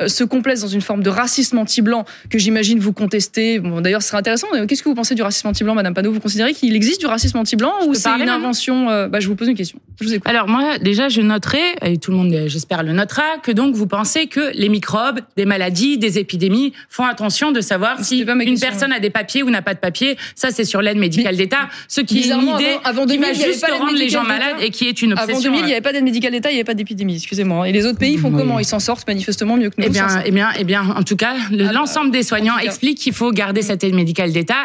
euh, 0.00 0.08
se 0.08 0.24
complaise 0.24 0.62
dans 0.62 0.68
une 0.68 0.80
forme 0.80 1.02
de 1.02 1.10
racisme 1.10 1.58
anti-blanc 1.58 2.04
que 2.28 2.38
j'imagine 2.38 2.78
vous 2.78 2.92
contestez. 2.92 3.58
Bon, 3.58 3.80
d'ailleurs, 3.80 4.02
ce 4.02 4.08
serait 4.08 4.18
intéressant. 4.18 4.48
Qu'est-ce 4.66 4.82
que 4.82 4.88
vous 4.88 4.94
pensez 4.94 5.14
du 5.14 5.22
racisme 5.22 5.48
anti-blanc, 5.48 5.74
Madame 5.74 5.94
Panot? 5.94 6.12
Vous 6.12 6.20
considérez 6.20 6.54
qu'il 6.54 6.74
existe 6.74 7.00
du 7.00 7.06
racisme 7.06 7.38
anti-blanc 7.38 7.72
ou 7.86 7.94
c'est 7.94 8.08
une 8.08 8.28
invention 8.28 8.90
euh, 8.90 9.08
bah, 9.08 9.20
Je 9.20 9.28
vous 9.28 9.36
pose 9.36 9.48
une 9.48 9.56
question. 9.56 9.78
Je 10.00 10.06
vous 10.06 10.14
Alors 10.24 10.48
moi, 10.48 10.78
déjà, 10.78 11.08
je 11.08 11.20
noterai, 11.20 11.60
et 11.82 11.98
tout 11.98 12.10
le 12.10 12.16
monde, 12.16 12.44
j'espère, 12.46 12.82
le 12.82 12.92
notera, 12.92 13.38
que 13.42 13.52
donc 13.52 13.74
vous 13.74 13.86
pensez 13.86 14.26
que 14.26 14.52
les 14.54 14.68
microbes, 14.68 15.20
des 15.36 15.44
maladies, 15.44 15.89
des 15.98 16.18
épidémies 16.18 16.72
font 16.88 17.04
attention 17.04 17.52
de 17.52 17.60
savoir 17.60 18.02
si 18.04 18.20
une 18.20 18.60
personne 18.60 18.92
a 18.92 19.00
des 19.00 19.10
papiers 19.10 19.42
ou 19.42 19.50
n'a 19.50 19.62
pas 19.62 19.74
de 19.74 19.80
papiers. 19.80 20.16
Ça, 20.34 20.50
c'est 20.50 20.64
sur 20.64 20.82
l'aide 20.82 20.98
médicale 20.98 21.36
d'État. 21.36 21.68
Ce 21.88 22.00
qui 22.00 22.20
est 22.20 22.32
une 22.32 22.48
idée 22.48 22.78
avant, 22.84 23.06
2000, 23.06 23.32
qui 23.32 23.40
va 23.40 23.46
juste 23.46 23.66
rendre 23.66 23.96
les 23.96 24.08
gens 24.08 24.24
malades 24.24 24.56
et 24.60 24.70
qui 24.70 24.88
est 24.88 25.02
une 25.02 25.12
obsession. 25.12 25.34
Avant 25.34 25.42
2000, 25.42 25.60
il 25.60 25.66
n'y 25.66 25.72
avait 25.72 25.80
pas 25.80 25.92
d'aide 25.92 26.04
médicale 26.04 26.32
d'État, 26.32 26.50
il 26.50 26.54
n'y 26.54 26.58
avait 26.58 26.64
pas 26.64 26.74
d'épidémie. 26.74 27.16
Excusez-moi. 27.16 27.68
Et 27.68 27.72
les 27.72 27.86
autres 27.86 27.98
pays 27.98 28.16
font 28.18 28.30
comment? 28.30 28.58
Ils 28.58 28.64
s'en 28.64 28.78
sortent 28.78 29.06
manifestement 29.06 29.56
mieux 29.56 29.70
que 29.70 29.76
nous. 29.78 29.86
Eh 29.86 29.90
bien, 29.90 30.22
eh 30.24 30.30
bien, 30.30 30.50
eh 30.58 30.64
bien, 30.64 30.94
en 30.96 31.02
tout 31.02 31.16
cas, 31.16 31.34
ah, 31.34 31.72
l'ensemble 31.72 32.10
des 32.10 32.22
soignants 32.22 32.58
expliquent 32.58 32.98
qu'il 32.98 33.12
faut 33.12 33.32
garder 33.32 33.62
cette 33.62 33.82
aide 33.84 33.94
médicale 33.94 34.32
d'État. 34.32 34.64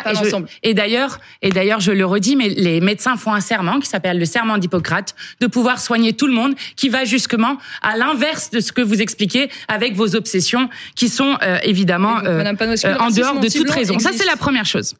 Et, 0.63 0.73
d'ailleurs, 0.73 1.19
et 1.41 1.49
d'ailleurs, 1.49 1.79
je 1.79 1.91
le 1.91 2.05
redis, 2.05 2.35
mais 2.35 2.49
les 2.49 2.81
médecins 2.81 3.15
font 3.15 3.33
un 3.33 3.39
serment 3.39 3.79
qui 3.79 3.87
s'appelle 3.87 4.19
le 4.19 4.25
serment 4.25 4.57
d'Hippocrate 4.57 5.15
de 5.39 5.47
pouvoir 5.47 5.79
soigner 5.79 6.13
tout 6.13 6.27
le 6.27 6.33
monde, 6.33 6.53
qui 6.75 6.89
va 6.89 7.05
justement 7.05 7.57
à 7.81 7.97
l'inverse 7.97 8.49
de 8.51 8.59
ce 8.59 8.71
que 8.71 8.81
vous 8.81 9.01
expliquez 9.01 9.49
avec 9.67 9.95
vos 9.95 10.15
obsessions, 10.15 10.69
qui 10.95 11.09
sont 11.09 11.14
euh, 11.21 11.57
évidemment 11.63 12.19
euh, 12.19 12.43
euh, 12.43 12.97
en 12.99 13.09
dehors 13.09 13.39
de 13.39 13.49
toute 13.49 13.69
raison. 13.69 13.99
Ça, 13.99 14.11
c'est 14.13 14.25
la 14.25 14.37
première 14.37 14.65
chose. 14.65 14.95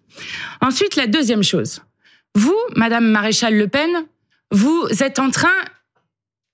Ensuite, 0.61 0.95
la 0.95 1.07
deuxième 1.07 1.43
chose. 1.43 1.81
Vous, 2.35 2.57
Madame 2.75 3.05
Maréchal 3.05 3.55
Le 3.55 3.67
Pen, 3.67 3.89
vous 4.51 4.87
êtes 4.99 5.19
en 5.19 5.29
train 5.29 5.49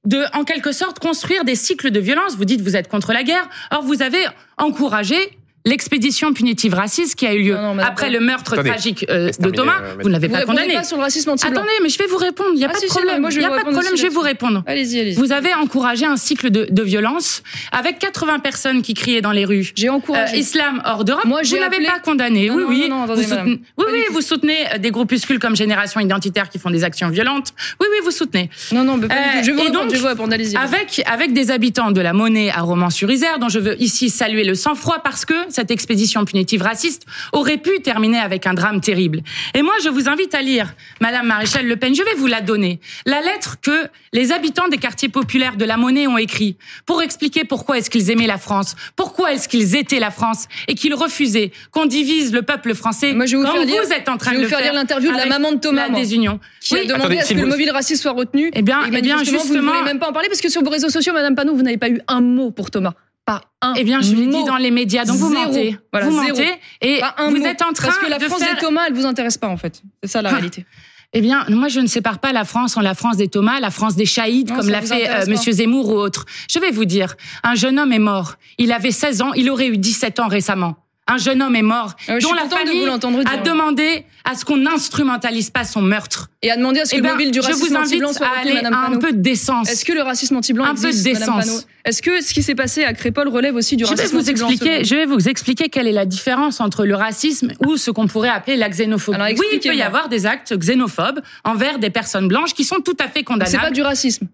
de, 0.06 0.24
en 0.34 0.44
quelque 0.44 0.72
sorte, 0.72 1.00
construire 1.00 1.44
des 1.44 1.56
cycles 1.56 1.92
de 1.92 2.00
violence. 2.00 2.36
Vous 2.36 2.46
dites 2.46 2.62
vous 2.62 2.76
êtes 2.76 2.88
contre 2.88 3.14
la 3.14 3.24
guerre. 3.24 3.50
Or, 3.72 3.84
vous 3.84 4.02
avez 4.02 4.26
encouragé 4.58 5.38
l'expédition 5.66 6.34
punitive 6.34 6.74
raciste 6.74 7.16
qui 7.16 7.26
a 7.28 7.34
eu 7.34 7.44
lieu 7.44 7.56
Non, 7.56 7.62
non, 7.62 7.74
madame 7.76 7.92
après 7.92 8.10
le 8.10 8.20
meurtre 8.20 8.54
Attendez, 8.54 8.70
tragique 8.70 9.06
euh, 9.10 9.30
de 9.40 9.50
Thomas, 9.50 9.80
euh, 9.82 9.96
vous 10.02 10.08
ne 10.10 10.14
l'avez 10.14 10.28
pas 10.30 10.44
condamné. 10.44 10.74
pas 10.74 10.84
sur 10.84 10.98
le 10.98 11.04
racisme. 11.04 11.30
Attendez, 11.32 11.60
mais 11.84 11.90
je 11.90 11.98
vais 11.98 12.08
vous 12.08 12.18
répondre. 12.18 12.50
Il 12.54 12.58
n'y 12.58 12.66
a 12.66 12.68
Ah, 12.70 12.74
pas 12.74 12.80
si, 12.80 12.86
de 12.86 12.90
si, 12.92 12.96
non, 12.98 13.02
problème. 13.04 13.22
moi, 13.22 13.30
je 13.30 13.36
Il 13.36 13.42
vais 13.42 13.42
n'y 13.42 13.46
a 13.46 13.50
vous 13.50 13.56
pas 13.56 13.62
de 13.62 13.68
répondre 13.68 13.82
problème. 13.84 13.98
Je 13.98 14.04
vais 14.04 14.14
vous 14.14 14.22
répondre. 14.22 14.64
Allez-y, 14.66 15.00
allez-y. 15.00 15.16
Vous 15.16 15.32
avez 15.32 15.54
encouragé 15.54 16.06
un 16.06 16.18
cycle 16.18 16.50
de, 16.50 16.68
de 16.70 16.84
violence 16.84 17.44
avec 17.72 18.00
80 18.00 18.40
personnes 18.40 18.82
qui 18.82 18.94
criaient 18.94 19.22
dans 19.22 19.32
les 19.32 19.46
rues. 19.46 19.72
J'ai 19.76 19.90
Euh, 19.90 19.94
encouragé. 19.94 20.38
islam 20.38 20.82
hors 20.86 21.04
d'Europe, 21.06 21.26
Moi, 21.26 21.42
vous 21.44 21.54
n'avez 21.58 21.78
appelé- 21.78 21.86
pas 21.88 22.00
condamné. 22.00 22.48
Non, 22.50 22.56
oui, 22.56 22.62
non, 22.64 22.70
oui. 22.70 22.90
non, 22.90 22.96
non, 22.98 23.04
attendez, 23.04 23.22
vous 23.24 23.30
soutenez, 23.30 23.52
oui, 23.52 23.62
Pas 23.86 23.92
oui, 23.92 24.00
du 24.00 24.06
tout. 24.06 24.14
vous 24.14 24.22
soutenez 24.22 24.58
euh, 24.74 24.78
des 24.78 24.92
groupuscules 24.92 25.40
comme 25.40 25.56
Génération 25.56 26.00
Identitaire 26.00 26.50
qui 26.50 26.58
font 26.60 26.70
des 26.72 26.84
actions 26.84 27.10
violentes. 27.10 27.54
Oui, 27.80 27.88
oui, 27.92 27.98
vous 28.04 28.12
soutenez. 28.12 28.50
Non, 28.72 28.84
non, 28.84 29.00
Euh. 29.02 29.08
Je 29.44 29.52
vais 29.52 29.58
vous 29.58 29.64
répondre, 29.64 29.94
je 29.94 30.00
vous 30.00 30.08
répondre. 30.08 30.34
Avec, 30.62 31.02
avec 31.06 31.34
des 31.34 31.52
habitants 31.52 31.92
de 31.92 32.02
la 32.02 32.14
monnaie 32.14 32.50
à 32.52 32.62
Romans-sur-Isère, 32.62 33.38
dont 33.40 33.50
je 33.50 33.60
veux 33.60 33.82
ici 33.82 34.10
saluer 34.10 34.44
le 34.44 34.56
sang-froid 34.56 35.00
parce 35.04 35.26
que 35.26 35.34
cette 35.54 35.72
expédition 35.72 36.26
punitive 36.26 36.62
raciste 36.62 37.06
aurait 37.34 37.58
pu 37.58 37.82
terminer 37.82 38.20
avec 38.20 38.48
un 38.48 38.54
drame 38.54 38.82
terrible. 38.82 39.22
Et 39.54 39.62
moi, 39.62 39.74
je 39.84 39.90
vous 39.90 40.10
invite 40.10 40.34
à 40.36 40.42
lire, 40.42 40.74
Madame 41.00 41.28
Maréchal 41.28 41.66
Le 41.68 41.76
Pen, 41.76 41.94
je 41.96 42.04
vais 42.04 42.14
vous 42.16 42.28
la 42.28 42.42
donner, 42.42 42.80
la 43.06 43.22
lettre 43.22 43.58
que 43.62 43.88
les 44.14 44.32
habitants 44.32 44.68
des 44.68 44.78
quartiers 44.78 45.10
populaires 45.10 45.56
de 45.58 45.66
la 45.66 45.78
monnaie 45.78 46.08
ont 46.08 46.18
écrit 46.18 46.58
pour 46.86 47.02
expliquer 47.02 47.44
pourquoi 47.44 47.78
est-ce 47.78 47.90
qu'ils 47.90 48.10
aimaient 48.12 48.28
la 48.28 48.38
France, 48.38 48.76
pourquoi 48.96 49.34
est-ce 49.34 49.48
qu'ils 49.50 49.76
étaient 49.76 50.00
la 50.00 50.12
France 50.12 50.48
et 50.68 50.76
qu'ils 50.76 50.94
refusaient 50.94 51.52
qu'on 51.72 51.86
divise 51.86 52.34
le 52.34 52.42
peuple 52.42 52.74
français 52.76 53.14
Moi, 53.14 53.26
je 53.26 53.38
vais 53.38 53.44
vous 53.44 53.66
lire- 53.66 53.82
êtes 53.92 54.10
en 54.10 54.18
train 54.18 54.32
je 54.32 54.38
vais 54.38 54.42
de 54.44 54.48
vous 54.48 54.52
le 54.52 54.58
faire 54.58 54.62
lire 54.62 54.74
l'interview 54.74 55.12
de 55.12 55.18
la 55.18 55.26
maman 55.26 55.52
de 55.52 55.58
Thomas, 55.60 55.88
la 55.90 55.96
désunion. 55.96 56.40
qui 56.60 56.76
a 56.76 56.84
demandé 56.86 56.94
Attendez, 57.02 57.18
à 57.20 57.24
ce 57.24 57.34
que 57.34 57.40
le 57.40 57.46
mobile 57.48 57.72
raciste 57.72 58.02
soit 58.02 58.12
retenu. 58.12 58.52
Eh 58.54 58.62
bien, 58.62 58.82
Et 58.84 58.88
eh 58.88 59.02
bien, 59.02 59.16
manifestement, 59.16 59.40
vous 59.42 59.48
ne 59.50 59.54
justement- 59.60 59.72
voulez 59.74 59.84
même 59.84 60.00
pas 60.00 60.10
en 60.10 60.14
parler 60.14 60.28
parce 60.30 60.42
que 60.42 60.50
sur 60.50 60.64
vos 60.64 60.70
réseaux 60.70 60.90
sociaux, 60.90 61.14
Madame 61.14 61.36
Panou, 61.36 61.56
vous 61.56 61.62
n'avez 61.64 61.78
pas 61.78 61.90
eu 61.90 62.00
un 62.08 62.22
mot 62.22 62.52
pour 62.52 62.72
Thomas. 62.72 62.94
Pas 63.26 63.42
un 63.62 63.74
Eh 63.78 63.84
bien, 63.84 64.02
je 64.02 64.14
l'ai 64.16 64.28
dit 64.28 64.44
dans 64.46 64.58
les 64.58 64.72
médias, 64.72 65.06
donc 65.06 65.18
vous 65.18 65.30
Zéro. 65.32 65.46
mentez. 65.46 65.78
Voilà, 65.92 66.08
vous 66.08 66.14
zéro. 66.24 66.38
mentez 66.38 66.52
et 66.82 67.02
vous 67.30 67.38
mot. 67.38 67.46
êtes 67.46 67.62
en 67.62 67.72
train 67.74 67.88
Parce 67.90 68.00
que 68.00 68.10
la 68.10 68.18
de 68.18 68.26
France 68.26 68.40
faire... 68.44 68.56
des 68.56 68.62
Thomas, 68.62 68.82
elle 68.88 68.94
vous 68.94 69.06
intéresse 69.06 69.38
pas, 69.38 69.48
en 69.48 69.58
fait. 69.58 69.82
C'est 70.04 70.10
ça, 70.10 70.22
la 70.22 70.30
Ah. 70.30 70.34
réalité. 70.34 70.66
Eh 71.14 71.20
bien, 71.22 71.46
moi, 71.50 71.68
je 71.68 71.82
ne 71.82 71.88
sépare 71.88 72.20
pas 72.20 72.32
la 72.32 72.46
France 72.46 72.78
en 72.78 72.82
la 72.82 72.94
France 72.96 73.18
des 73.18 73.28
Thomas, 73.28 73.60
la 73.60 73.70
France 73.70 73.96
des 73.96 74.06
Chahides, 74.06 74.50
Non, 74.50 74.56
comme 74.56 74.70
l'a 74.70 74.82
fait 74.82 75.10
euh. 75.10 75.26
Monsieur 75.28 75.52
Zemmour 75.52 75.90
ou 75.90 75.98
autre. 75.98 76.26
Je 76.50 76.58
vais 76.58 76.72
vous 76.72 76.86
dire, 76.86 77.16
un 77.44 77.54
jeune 77.54 77.78
homme 77.80 77.92
est 77.92 78.00
mort. 78.00 78.36
Il 78.58 78.72
avait 78.72 78.92
16 78.92 79.22
ans, 79.22 79.34
il 79.34 79.50
aurait 79.50 79.68
eu 79.68 79.78
17 79.78 80.20
ans 80.22 80.28
récemment. 80.30 80.78
Un 81.12 81.18
jeune 81.18 81.42
homme 81.42 81.56
est 81.58 81.62
mort, 81.62 81.96
Ah 82.08 82.20
dont 82.20 82.34
la 82.34 82.46
de 82.46 82.50
famille 82.50 82.88
a 82.88 82.98
dire. 82.98 83.44
demandé 83.44 84.06
à 84.24 84.34
ce 84.36 84.46
qu'on 84.46 84.56
n'instrumentalise 84.58 85.50
pas 85.50 85.64
son 85.66 85.82
meurtre. 85.82 86.30
Et 86.42 86.50
à 86.52 86.56
demander 86.58 86.80
à 86.80 86.86
ce 86.86 86.92
que 86.92 86.96
Eh 86.96 87.00
le 87.00 87.04
ben, 87.04 87.12
mobile 87.12 87.32
du 87.32 87.42
je 87.42 87.48
racisme 87.48 87.76
anti-blanc 87.76 88.14
soit 88.14 88.28
à 88.28 88.40
aller 88.40 88.54
Madame 88.54 88.74
à 88.74 88.88
un 88.88 88.98
peu 88.98 89.12
de 89.12 89.18
décence. 89.18 89.70
Est-ce 89.70 89.84
que 89.84 89.92
le 89.92 90.02
racisme 90.04 90.38
anti-blanc 90.38 90.64
Un 90.66 90.76
peu 90.76 90.92
de 90.92 91.04
décence. 91.04 91.68
Est-ce 91.84 92.02
que 92.02 92.22
ce 92.22 92.34
qui 92.34 92.44
s'est 92.44 92.56
passé 92.56 92.84
à 92.86 92.94
Crépol 92.94 93.28
relève 93.28 93.56
aussi 93.56 93.76
du 93.76 93.84
Je 93.84 93.90
racisme 93.90 94.16
vous 94.18 94.20
anti-blanc, 94.30 94.48
je 94.84 94.96
vais 94.96 95.06
vous 95.06 95.28
expliquer 95.28 95.68
quelle 95.70 95.88
est 95.88 95.92
la 95.92 96.06
différence 96.06 96.62
entre 96.62 96.86
le 96.86 96.96
racisme 96.96 97.52
ou 97.66 97.76
ce 97.78 97.92
qu'on 97.92 98.08
pourrait 98.08 98.30
appeler 98.30 98.56
la 98.56 98.70
xénophobie. 98.70 99.16
Alors, 99.20 99.28
oui, 99.38 99.46
il 99.54 99.60
peut 99.60 99.76
y 99.76 99.82
avoir 99.82 100.08
des 100.08 100.26
actes 100.26 100.56
xénophobes 100.58 101.20
envers 101.44 101.78
des 101.80 101.90
personnes 101.90 102.28
blanches 102.28 102.54
qui 102.54 102.64
sont 102.64 102.80
tout 102.80 102.96
à 103.00 103.06
fait 103.10 103.10
vous 103.10 103.16
C'est 103.20 103.24
condamnables. 103.24 103.62
pas 103.64 103.72
du 103.72 103.82
racisme. 103.82 104.28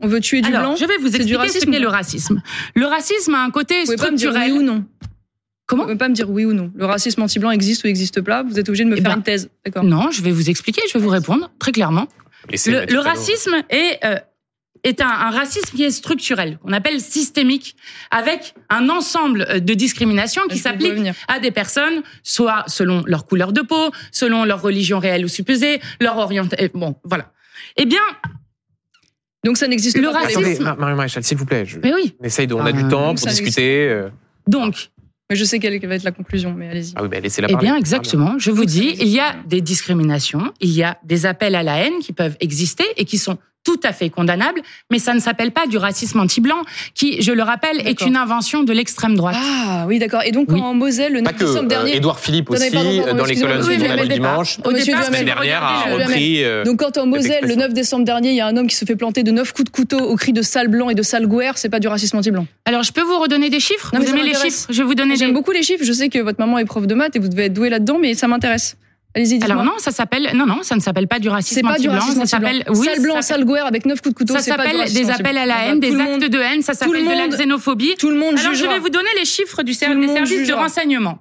On 0.00 0.06
veut 0.06 0.20
tuer 0.20 0.42
du 0.42 0.48
Alors, 0.48 0.60
blanc. 0.62 0.76
je 0.76 0.84
vais 0.84 0.96
vous 0.98 1.08
expliquer 1.16 1.48
ce 1.48 1.66
qu'est 1.66 1.78
le 1.80 1.88
racisme. 1.88 2.40
Le 2.76 2.86
racisme 2.86 3.34
a 3.34 3.42
un 3.42 3.50
côté 3.50 3.80
Vous 3.80 3.84
pouvez 3.86 3.96
pas 3.96 4.10
me 4.12 4.16
dire 4.16 4.30
structurel. 4.30 4.52
oui 4.52 4.58
ou 4.58 4.62
non. 4.62 4.84
Comment 5.68 5.82
Vous 5.84 5.88
pouvez 5.90 5.98
pas 5.98 6.08
me 6.08 6.14
dire 6.14 6.28
oui 6.30 6.44
ou 6.44 6.52
non. 6.54 6.72
Le 6.74 6.84
racisme 6.86 7.22
anti-blanc 7.22 7.50
existe 7.52 7.84
ou 7.84 7.86
n'existe 7.86 8.20
pas. 8.22 8.42
Vous 8.42 8.58
êtes 8.58 8.68
obligé 8.68 8.84
de 8.84 8.88
me 8.90 8.96
Eh 8.96 9.00
faire 9.02 9.10
ben, 9.12 9.16
une 9.18 9.22
thèse. 9.22 9.50
D'accord. 9.64 9.84
Non, 9.84 10.10
je 10.10 10.22
vais 10.22 10.32
vous 10.32 10.48
expliquer, 10.50 10.80
je 10.88 10.94
vais 10.94 10.98
vous 11.04 11.10
répondre 11.10 11.50
très 11.60 11.70
clairement. 11.72 12.08
Le, 12.50 12.90
le 12.90 12.98
racisme 12.98 13.54
est, 13.68 13.98
euh, 14.04 14.16
est 14.82 15.00
un, 15.02 15.06
un 15.08 15.30
racisme 15.30 15.76
qui 15.76 15.84
est 15.84 15.90
structurel, 15.90 16.58
qu'on 16.62 16.72
appelle 16.72 17.00
systémique, 17.00 17.76
avec 18.10 18.54
un 18.70 18.88
ensemble 18.88 19.46
euh, 19.50 19.60
de 19.60 19.74
discriminations 19.74 20.42
qui 20.48 20.56
s'appliquent 20.58 21.12
à 21.28 21.38
des 21.38 21.50
personnes, 21.50 22.02
soit 22.22 22.64
selon 22.66 23.02
leur 23.06 23.26
couleur 23.26 23.52
de 23.52 23.60
peau, 23.60 23.90
selon 24.10 24.44
leur 24.46 24.62
religion 24.62 24.98
réelle 24.98 25.24
ou 25.24 25.28
supposée, 25.28 25.80
leur 26.00 26.16
orientation. 26.16 26.70
Bon, 26.74 26.94
voilà. 27.04 27.30
Eh 27.76 27.84
bien, 27.84 28.00
Donc 29.44 29.56
ça 29.58 29.68
n'existe 29.68 29.98
Le 29.98 30.04
pas. 30.10 30.20
les 30.20 30.34
racisme-. 30.34 30.38
Attendez, 30.40 30.58
Mar- 30.60 30.78
Marie 30.78 30.94
Maréchal, 30.94 31.24
s'il 31.24 31.36
vous 31.36 31.44
plaît. 31.46 31.66
Je... 31.66 31.78
mais 31.80 31.92
oui. 31.94 32.14
On 32.20 32.24
essaye 32.24 32.46
de, 32.46 32.54
on 32.54 32.64
a 32.64 32.68
Ah, 32.70 32.72
du 32.72 32.88
temps 32.88 33.14
pour 33.14 33.26
discuter. 33.26 33.88
euh. 33.88 34.08
Donc, 34.46 34.90
Mais 35.30 35.36
je 35.36 35.44
sais 35.44 35.58
quelle 35.58 35.78
va 35.86 35.94
être 35.94 36.04
la 36.04 36.12
conclusion, 36.12 36.54
mais 36.54 36.68
allez-y. 36.68 36.94
Ah 36.96 37.02
oui, 37.02 37.08
bah 37.08 37.20
laissez-la 37.20 37.48
Eh 37.50 37.56
bien, 37.56 37.76
exactement. 37.76 38.38
Je 38.38 38.50
vous 38.50 38.64
dis, 38.64 38.96
il 38.98 39.08
y 39.08 39.20
a 39.20 39.36
des 39.46 39.60
discriminations, 39.60 40.52
il 40.60 40.70
y 40.70 40.82
a 40.82 40.98
des 41.04 41.26
appels 41.26 41.54
à 41.54 41.62
la 41.62 41.78
haine 41.78 41.98
qui 42.00 42.12
peuvent 42.14 42.36
exister 42.40 42.84
et 42.96 43.04
qui 43.04 43.18
sont 43.18 43.38
tout 43.68 43.80
à 43.84 43.92
fait 43.92 44.08
condamnables, 44.08 44.62
mais 44.90 44.98
ça 44.98 45.12
ne 45.12 45.20
s'appelle 45.20 45.50
pas 45.50 45.66
du 45.66 45.76
racisme 45.76 46.18
anti-blanc, 46.20 46.62
qui, 46.94 47.20
je 47.20 47.32
le 47.32 47.42
rappelle, 47.42 47.86
est 47.86 48.00
une 48.00 48.16
invention 48.16 48.62
de 48.62 48.72
l'extrême 48.72 49.14
droite. 49.14 49.36
Ah 49.38 49.84
oui, 49.86 49.98
d'accord. 49.98 50.22
Et 50.24 50.32
donc 50.32 50.46
Oui. 50.50 50.58
en 50.58 50.72
Moselle, 50.72 51.12
le 51.12 51.22
Pas 51.22 51.32
9 51.32 51.38
que. 51.38 51.44
décembre 51.44 51.64
euh, 51.64 51.68
dernier. 51.68 51.96
Édouard 51.96 52.18
Philippe 52.18 52.48
aussi, 52.50 52.70
pardon, 52.70 52.96
pardon, 52.96 53.10
euh, 53.10 53.18
dans 53.18 53.24
les 53.26 53.36
colonnes 53.36 53.58
oui, 53.66 53.76
du 53.76 53.82
mais 53.82 53.88
Journal 53.88 54.08
du. 54.08 54.14
Dimanche, 54.14 54.58
Au 54.64 54.70
Monsieur 54.70 54.86
départ, 54.86 55.00
la 55.02 55.06
semaine 55.08 55.24
dernière, 55.26 55.62
a 55.62 55.82
repris. 55.84 56.42
euh, 56.44 56.64
Donc 56.64 56.78
quand 56.78 56.96
en 56.96 57.04
Moselle, 57.06 57.28
le 57.42 57.48
expression. 57.48 57.58
9 57.60 57.74
décembre 57.74 58.04
dernier, 58.06 58.30
il 58.30 58.36
y 58.36 58.40
a 58.40 58.46
un 58.46 58.56
homme 58.56 58.68
qui 58.68 58.76
se 58.76 58.86
fait 58.86 58.96
planter 58.96 59.22
de 59.22 59.32
9 59.32 59.52
coups 59.52 59.66
de 59.66 59.70
couteau 59.70 59.98
au 59.98 60.16
cri 60.16 60.32
de 60.32 60.40
sale 60.40 60.68
blanc 60.68 60.88
et 60.88 60.94
de 60.94 61.02
sale 61.02 61.26
gouère, 61.26 61.58
c'est 61.58 61.68
pas 61.68 61.78
du 61.80 61.88
racisme 61.88 62.16
anti-blanc. 62.16 62.46
Alors, 62.64 62.82
je 62.84 62.92
peux 62.92 63.02
vous 63.02 63.18
redonner 63.18 63.50
des 63.50 63.60
chiffres? 63.60 63.90
Non, 63.92 64.00
Vous 64.00 64.08
aimez 64.08 64.22
les 64.22 64.34
chiffres? 64.34 64.66
Je 64.70 64.78
vais 64.78 64.84
vous 64.84 64.94
donner 64.94 65.16
J'aime 65.16 65.28
des... 65.28 65.34
beaucoup 65.34 65.50
les 65.52 65.62
chiffres, 65.62 65.84
je 65.84 65.92
sais 65.92 66.08
que 66.08 66.18
votre 66.20 66.40
maman 66.40 66.56
est 66.58 66.64
prof 66.64 66.86
de 66.86 66.94
maths 66.94 67.16
et 67.16 67.18
vous 67.18 67.28
devez 67.28 67.44
être 67.44 67.54
doué 67.54 67.68
là-dedans, 67.68 67.98
mais 68.00 68.14
ça 68.14 68.28
m'intéresse. 68.28 68.76
Alors 69.42 69.64
non, 69.64 69.72
ça 69.78 69.90
s'appelle 69.90 70.30
non 70.34 70.46
non, 70.46 70.62
ça 70.62 70.76
ne 70.76 70.80
s'appelle 70.80 71.08
pas 71.08 71.18
du 71.18 71.28
c'est 71.28 71.32
racisme 71.34 71.62
pas 71.62 71.68
du 71.78 71.88
anti-blanc, 71.88 71.94
racisme 71.98 72.20
ça 72.20 72.26
s'appelle 72.26 72.64
oui, 72.68 72.86
sale 72.86 73.00
blanc, 73.00 73.22
sale 73.22 73.46
avec 73.66 73.86
9 73.86 74.00
coups 74.00 74.14
de 74.14 74.18
couteau, 74.18 74.34
ça 74.34 74.40
s'appelle 74.40 74.92
des 74.92 75.10
appels 75.10 75.38
à 75.38 75.46
la 75.46 75.66
haine, 75.66 75.80
des 75.80 75.94
actes 75.98 76.24
de 76.24 76.38
haine, 76.38 76.62
ça 76.62 76.74
s'appelle 76.74 77.04
de 77.04 77.08
la 77.10 77.28
xénophobie. 77.28 77.94
Tout 77.98 78.10
le 78.10 78.16
monde 78.16 78.38
Alors, 78.38 78.54
je 78.54 78.66
vais 78.66 78.78
vous 78.78 78.90
donner 78.90 79.08
les 79.18 79.24
chiffres 79.24 79.62
du 79.62 79.72
ser- 79.74 79.86
Tout 79.86 79.92
le 79.94 80.06
des 80.06 80.12
services 80.12 80.48
de 80.48 80.52
renseignement. 80.52 81.18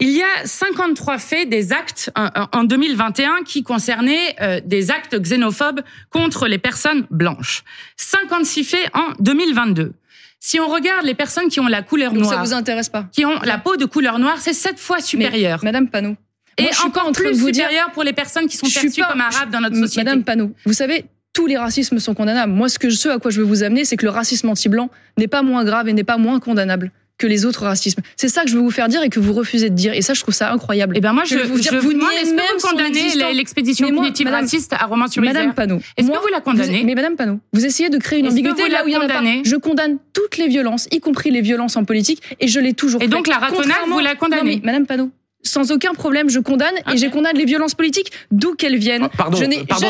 Il 0.00 0.10
y 0.10 0.22
a 0.22 0.26
53 0.44 1.18
faits 1.18 1.48
des 1.48 1.72
actes 1.72 2.10
en- 2.14 2.26
en 2.26 2.60
en 2.60 2.64
2021 2.64 3.42
qui 3.44 3.64
concernaient 3.64 4.36
euh, 4.40 4.60
des 4.64 4.92
actes 4.92 5.16
xénophobes 5.20 5.80
contre 6.10 6.46
les 6.46 6.58
personnes 6.58 7.06
blanches. 7.10 7.64
56 7.96 8.62
faits 8.64 8.90
en 8.94 9.12
2022. 9.18 9.94
Si 10.40 10.60
on 10.60 10.68
regarde 10.68 11.04
les 11.04 11.14
personnes 11.14 11.48
qui 11.48 11.58
ont 11.58 11.66
la 11.66 11.82
couleur 11.82 12.12
Donc 12.12 12.24
ça 12.26 12.30
noire, 12.32 12.44
vous 12.44 12.52
intéresse 12.52 12.88
pas. 12.88 13.06
qui 13.12 13.24
ont 13.26 13.40
la 13.42 13.58
peau 13.58 13.76
de 13.76 13.86
couleur 13.86 14.20
noire, 14.20 14.38
c'est 14.38 14.52
sept 14.52 14.78
fois 14.78 15.00
supérieur. 15.00 15.58
Mais, 15.62 15.68
Madame 15.72 15.88
Panot. 15.88 16.14
Et 16.58 16.62
moi, 16.62 16.70
je 16.72 16.76
suis 16.78 16.82
pas 16.90 17.00
encore 17.00 17.08
en 17.08 17.12
train 17.12 17.22
plus 17.24 17.36
de 17.36 17.40
vous 17.40 17.50
dire- 17.50 17.68
pour 17.94 18.02
les 18.04 18.12
personnes 18.12 18.46
qui 18.46 18.56
sont 18.56 18.66
perçues 18.68 19.00
pas- 19.00 19.08
comme 19.08 19.20
arabes 19.20 19.50
dans 19.50 19.60
notre 19.60 19.76
société. 19.76 20.04
Madame 20.04 20.24
Panot, 20.24 20.52
vous 20.66 20.72
savez, 20.72 21.04
tous 21.32 21.46
les 21.46 21.56
racismes 21.56 21.98
sont 21.98 22.14
condamnables. 22.14 22.52
Moi, 22.52 22.68
ce, 22.68 22.78
que, 22.78 22.90
ce 22.90 23.08
à 23.08 23.18
quoi 23.18 23.30
je 23.30 23.40
veux 23.40 23.46
vous 23.46 23.62
amener, 23.62 23.84
c'est 23.84 23.96
que 23.96 24.04
le 24.04 24.10
racisme 24.10 24.48
anti-blanc 24.48 24.90
n'est 25.18 25.28
pas 25.28 25.42
moins 25.42 25.64
grave 25.64 25.88
et 25.88 25.92
n'est 25.92 26.04
pas 26.04 26.16
moins 26.18 26.40
condamnable 26.40 26.90
que 27.16 27.26
les 27.26 27.44
autres 27.44 27.64
racismes. 27.64 28.00
C'est 28.16 28.28
ça 28.28 28.42
que 28.44 28.48
je 28.48 28.54
veux 28.54 28.62
vous 28.62 28.70
faire 28.70 28.86
dire 28.86 29.02
et 29.02 29.08
que 29.08 29.18
vous 29.18 29.32
refusez 29.32 29.70
de 29.70 29.74
dire. 29.74 29.92
Et 29.92 30.02
ça, 30.02 30.14
je 30.14 30.20
trouve 30.20 30.34
ça 30.34 30.52
incroyable. 30.52 30.94
Eh 30.96 31.00
ben 31.00 31.12
moi, 31.12 31.24
Je 31.24 31.36
je, 31.36 31.42
vous 31.44 31.58
dire, 31.58 31.72
je 31.72 31.78
vous 31.78 31.88
vous 31.88 31.92
demande, 31.92 32.10
est-ce 32.12 32.30
que 32.32 32.52
vous 32.62 32.68
condamnez 32.68 33.34
l'expédition 33.34 33.88
punitive 33.88 34.26
madame- 34.26 34.42
raciste 34.42 34.72
à 34.72 34.86
Romans-sur-Isère 34.86 35.34
Madame 35.34 35.52
Panot, 35.52 35.80
Est-ce 35.96 36.06
que 36.06 36.12
vous 36.16 36.28
la 36.32 36.40
condamnez? 36.40 36.78
vous- 36.80 36.86
Mais 36.86 36.94
Madame 36.94 37.16
Panot, 37.16 37.40
vous 37.52 37.66
essayez 37.66 37.90
de 37.90 37.98
créer 37.98 38.20
une 38.20 38.28
ambiguïté 38.28 38.68
là 38.68 38.84
où 38.84 38.88
il 38.88 38.94
y 38.94 38.96
en 38.96 39.00
a 39.00 39.08
pas. 39.08 39.20
Je 39.44 39.56
condamne 39.56 39.98
toutes 40.12 40.36
les 40.38 40.46
violences, 40.46 40.86
y 40.92 41.00
compris 41.00 41.32
les 41.32 41.40
violences 41.40 41.76
en 41.76 41.82
politique, 41.84 42.22
et 42.38 42.46
je 42.46 42.60
l'ai 42.60 42.72
toujours 42.74 43.00
Et 43.02 43.06
fait. 43.06 43.10
donc 43.10 43.26
la 43.26 43.38
ratonnade, 43.38 43.76
vous 43.88 43.98
la 43.98 44.14
condamnez? 44.14 44.42
Non, 44.56 44.60
mais 44.64 44.66
Madame 44.66 44.86
Panot, 44.86 45.10
sans 45.42 45.70
aucun 45.70 45.94
problème, 45.94 46.28
je 46.28 46.40
condamne 46.40 46.74
et 46.92 46.96
je 46.96 47.06
condamne 47.06 47.36
les 47.36 47.44
violences 47.44 47.74
politiques 47.74 48.10
d'où 48.30 48.54
qu'elles 48.54 48.76
viennent. 48.76 49.04
Ah, 49.04 49.08
Pardon, 49.16 49.38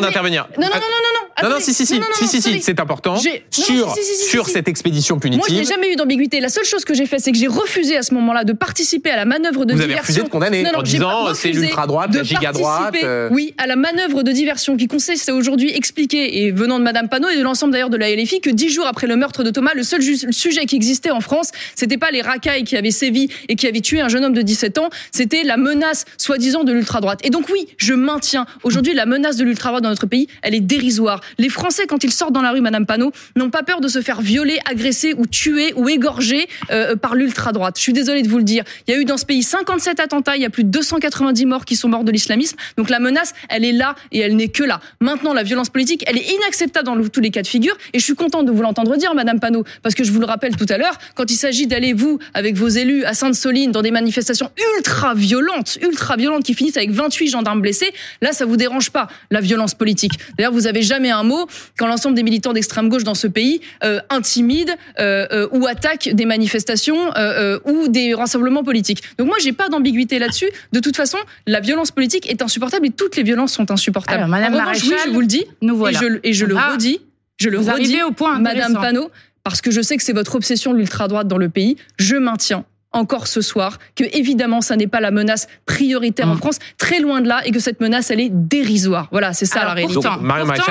d'intervenir. 0.00 0.48
Non, 0.58 0.66
non, 0.66 0.74
non, 0.74 0.80
non, 0.80 0.80
non, 0.80 1.48
non. 1.50 1.50
Non, 1.50 1.60
si, 1.60 1.72
si, 1.72 1.86
si, 1.86 1.94
Non, 1.94 2.00
non, 2.00 2.06
non, 2.08 2.14
si, 2.14 2.26
si, 2.26 2.42
si, 2.42 2.60
c'est 2.60 2.80
important. 2.80 3.16
Sur, 3.16 3.32
non, 3.32 3.38
si, 3.50 3.62
si, 4.02 4.04
si, 4.04 4.14
si, 4.24 4.28
sur 4.28 4.48
cette 4.48 4.66
expédition 4.68 5.14
Moi, 5.16 5.22
je 5.24 5.30
n'ai 5.30 5.40
punitive, 5.40 5.68
jamais 5.68 5.92
eu 5.92 5.96
d'ambiguïté. 5.96 6.40
La 6.40 6.48
seule 6.48 6.64
chose 6.64 6.84
que 6.84 6.94
j'ai 6.94 7.06
fait, 7.06 7.20
c'est 7.20 7.30
que 7.32 7.38
j'ai 7.38 7.46
refusé 7.46 7.96
à 7.96 8.02
ce 8.02 8.12
moment-là 8.14 8.42
de 8.44 8.52
participer 8.52 9.10
à 9.10 9.16
la 9.16 9.24
manœuvre 9.24 9.64
de 9.64 9.72
vous 9.72 9.78
avez 9.80 9.88
diversion. 9.88 10.02
refusé 10.02 10.22
de 10.24 10.28
condamner 10.28 10.62
Non, 10.64 10.72
non, 10.72 10.78
en 10.80 10.82
disant 10.82 11.34
c'est 11.34 11.52
l'ultra-droite, 11.52 12.12
la 12.14 12.22
giga-droite. 12.24 12.96
euh, 13.04 13.28
Oui, 13.30 13.54
à 13.56 13.66
la 13.68 13.76
manœuvre 13.76 14.22
de 14.24 14.32
diversion 14.32 14.76
qui 14.76 14.88
consiste 14.88 15.28
à 15.28 15.34
aujourd'hui 15.34 15.70
expliquer, 15.72 16.42
et 16.44 16.50
venant 16.50 16.78
de 16.80 16.84
Madame 16.84 17.08
Panot 17.08 17.28
et 17.28 17.36
de 17.36 17.42
l'ensemble 17.42 17.72
d'ailleurs 17.72 17.90
de 17.90 17.96
la 17.96 18.10
LFI, 18.14 18.40
que 18.40 18.50
dix 18.50 18.68
jours 18.70 18.86
après 18.88 19.06
le 19.06 19.14
meurtre 19.16 19.44
de 19.44 19.50
Thomas, 19.50 19.70
le 19.74 19.84
seul 19.84 20.02
sujet 20.02 20.66
qui 20.66 20.74
existait 20.76 21.12
en 21.12 21.20
France, 21.20 21.52
c'était 21.76 21.98
pas 21.98 22.10
les 22.10 22.22
racailles 22.22 22.64
qui 22.64 22.76
avaient 22.76 22.90
sévi 22.90 23.28
et 23.48 23.54
qui 23.54 23.66
avaient 23.68 23.80
tué 23.80 24.00
un 24.00 24.08
jeune 24.08 24.24
homme 24.24 24.34
de 24.34 24.42
17 24.42 24.78
ans, 24.78 24.90
c'était 25.12 25.37
la 25.44 25.56
menace 25.56 26.04
soi-disant 26.16 26.64
de 26.64 26.72
l'ultra-droite. 26.72 27.20
Et 27.24 27.30
donc 27.30 27.48
oui, 27.52 27.66
je 27.76 27.94
maintiens, 27.94 28.46
aujourd'hui 28.62 28.94
la 28.94 29.06
menace 29.06 29.36
de 29.36 29.44
l'ultra-droite 29.44 29.82
dans 29.82 29.90
notre 29.90 30.06
pays, 30.06 30.28
elle 30.42 30.54
est 30.54 30.60
dérisoire. 30.60 31.20
Les 31.38 31.48
Français, 31.48 31.86
quand 31.86 32.04
ils 32.04 32.12
sortent 32.12 32.32
dans 32.32 32.42
la 32.42 32.52
rue, 32.52 32.60
Madame 32.60 32.86
Panot, 32.86 33.12
n'ont 33.36 33.50
pas 33.50 33.62
peur 33.62 33.80
de 33.80 33.88
se 33.88 34.00
faire 34.00 34.20
violer, 34.20 34.58
agresser 34.64 35.14
ou 35.16 35.26
tuer 35.26 35.72
ou 35.76 35.88
égorger 35.88 36.48
euh, 36.70 36.96
par 36.96 37.14
l'ultra-droite. 37.14 37.76
Je 37.76 37.82
suis 37.82 37.92
désolée 37.92 38.22
de 38.22 38.28
vous 38.28 38.38
le 38.38 38.44
dire. 38.44 38.64
Il 38.86 38.94
y 38.94 38.96
a 38.96 39.00
eu 39.00 39.04
dans 39.04 39.16
ce 39.16 39.24
pays 39.24 39.42
57 39.42 40.00
attentats, 40.00 40.36
il 40.36 40.42
y 40.42 40.46
a 40.46 40.50
plus 40.50 40.64
de 40.64 40.70
290 40.70 41.46
morts 41.46 41.64
qui 41.64 41.76
sont 41.76 41.88
morts 41.88 42.04
de 42.04 42.12
l'islamisme. 42.12 42.56
Donc 42.76 42.90
la 42.90 43.00
menace, 43.00 43.34
elle 43.48 43.64
est 43.64 43.72
là 43.72 43.94
et 44.12 44.18
elle 44.20 44.36
n'est 44.36 44.48
que 44.48 44.64
là. 44.64 44.80
Maintenant, 45.00 45.32
la 45.34 45.42
violence 45.42 45.70
politique, 45.70 46.04
elle 46.06 46.16
est 46.16 46.30
inacceptable 46.32 46.86
dans 46.86 47.08
tous 47.08 47.20
les 47.20 47.30
cas 47.30 47.42
de 47.42 47.46
figure. 47.46 47.76
Et 47.92 47.98
je 47.98 48.04
suis 48.04 48.14
contente 48.14 48.46
de 48.46 48.52
vous 48.52 48.62
l'entendre 48.62 48.96
dire, 48.96 49.14
Madame 49.14 49.40
Panot, 49.40 49.64
parce 49.82 49.94
que 49.94 50.04
je 50.04 50.12
vous 50.12 50.20
le 50.20 50.26
rappelle 50.26 50.56
tout 50.56 50.66
à 50.68 50.78
l'heure, 50.78 50.98
quand 51.14 51.30
il 51.30 51.36
s'agit 51.36 51.66
d'aller, 51.66 51.92
vous, 51.92 52.18
avec 52.34 52.56
vos 52.56 52.68
élus, 52.68 53.04
à 53.04 53.14
Sainte-Soline, 53.14 53.72
dans 53.72 53.82
des 53.82 53.90
manifestations 53.90 54.50
ultra 54.76 55.14
violentes, 55.14 55.27
ultra 55.32 56.16
violentes, 56.16 56.44
qui 56.44 56.54
finissent 56.54 56.76
avec 56.76 56.90
28 56.90 57.28
gendarmes 57.28 57.60
blessés, 57.60 57.92
là, 58.22 58.32
ça 58.32 58.44
vous 58.44 58.56
dérange 58.56 58.90
pas, 58.90 59.08
la 59.30 59.40
violence 59.40 59.74
politique. 59.74 60.12
D'ailleurs, 60.36 60.52
vous 60.52 60.66
avez 60.66 60.82
jamais 60.82 61.10
un 61.10 61.22
mot 61.22 61.46
quand 61.78 61.86
l'ensemble 61.86 62.14
des 62.14 62.22
militants 62.22 62.52
d'extrême 62.52 62.88
gauche 62.88 63.04
dans 63.04 63.14
ce 63.14 63.26
pays 63.26 63.60
euh, 63.84 64.00
intimident 64.10 64.72
euh, 64.98 65.26
euh, 65.32 65.48
ou 65.52 65.66
attaquent 65.66 66.10
des 66.12 66.24
manifestations 66.24 67.12
euh, 67.16 67.58
ou 67.64 67.88
des 67.88 68.14
rassemblements 68.14 68.64
politiques. 68.64 69.02
Donc 69.18 69.28
moi, 69.28 69.36
j'ai 69.40 69.52
pas 69.52 69.68
d'ambiguïté 69.68 70.18
là-dessus. 70.18 70.48
De 70.72 70.80
toute 70.80 70.96
façon, 70.96 71.18
la 71.46 71.60
violence 71.60 71.90
politique 71.90 72.30
est 72.30 72.42
insupportable 72.42 72.86
et 72.86 72.90
toutes 72.90 73.16
les 73.16 73.22
violences 73.22 73.52
sont 73.52 73.70
insupportables. 73.70 74.18
Alors, 74.18 74.28
Madame 74.28 74.54
en 74.54 74.58
revanche, 74.58 74.82
oui, 74.84 74.94
je 75.06 75.10
vous 75.10 75.20
le 75.20 75.26
dis, 75.26 75.44
Nous 75.62 75.76
voilà. 75.76 75.98
et 75.98 76.02
je, 76.02 76.18
et 76.24 76.32
je 76.32 76.44
le 76.46 76.56
Ah, 76.56 76.72
redis, 76.72 77.00
je 77.38 77.48
le 77.48 77.58
redis, 77.58 78.02
au 78.02 78.12
point 78.12 78.38
Madame. 78.38 78.74
Panot, 78.74 79.10
parce 79.44 79.60
que 79.60 79.70
je 79.70 79.80
sais 79.80 79.96
que 79.96 80.02
c'est 80.02 80.12
votre 80.12 80.34
obsession 80.34 80.72
de 80.72 80.78
l'ultra-droite 80.78 81.26
dans 81.28 81.38
le 81.38 81.48
pays, 81.48 81.76
je 81.98 82.16
maintiens 82.16 82.64
encore 82.98 83.26
ce 83.26 83.40
soir 83.40 83.78
que 83.94 84.04
évidemment 84.12 84.60
ça 84.60 84.76
n'est 84.76 84.86
pas 84.86 85.00
la 85.00 85.10
menace 85.10 85.46
prioritaire 85.66 86.28
en 86.28 86.34
Mm. 86.34 86.38
France, 86.38 86.58
très 86.76 87.00
loin 87.00 87.20
de 87.20 87.28
là, 87.28 87.40
et 87.46 87.50
que 87.50 87.58
cette 87.60 87.80
menace 87.80 88.10
elle 88.10 88.20
est 88.20 88.30
dérisoire. 88.30 89.08
Voilà, 89.10 89.32
c'est 89.32 89.46
ça 89.46 89.60
Alors, 89.60 89.68
la 89.70 89.74
réalité. 89.76 89.94
Pourtant, 89.94 90.18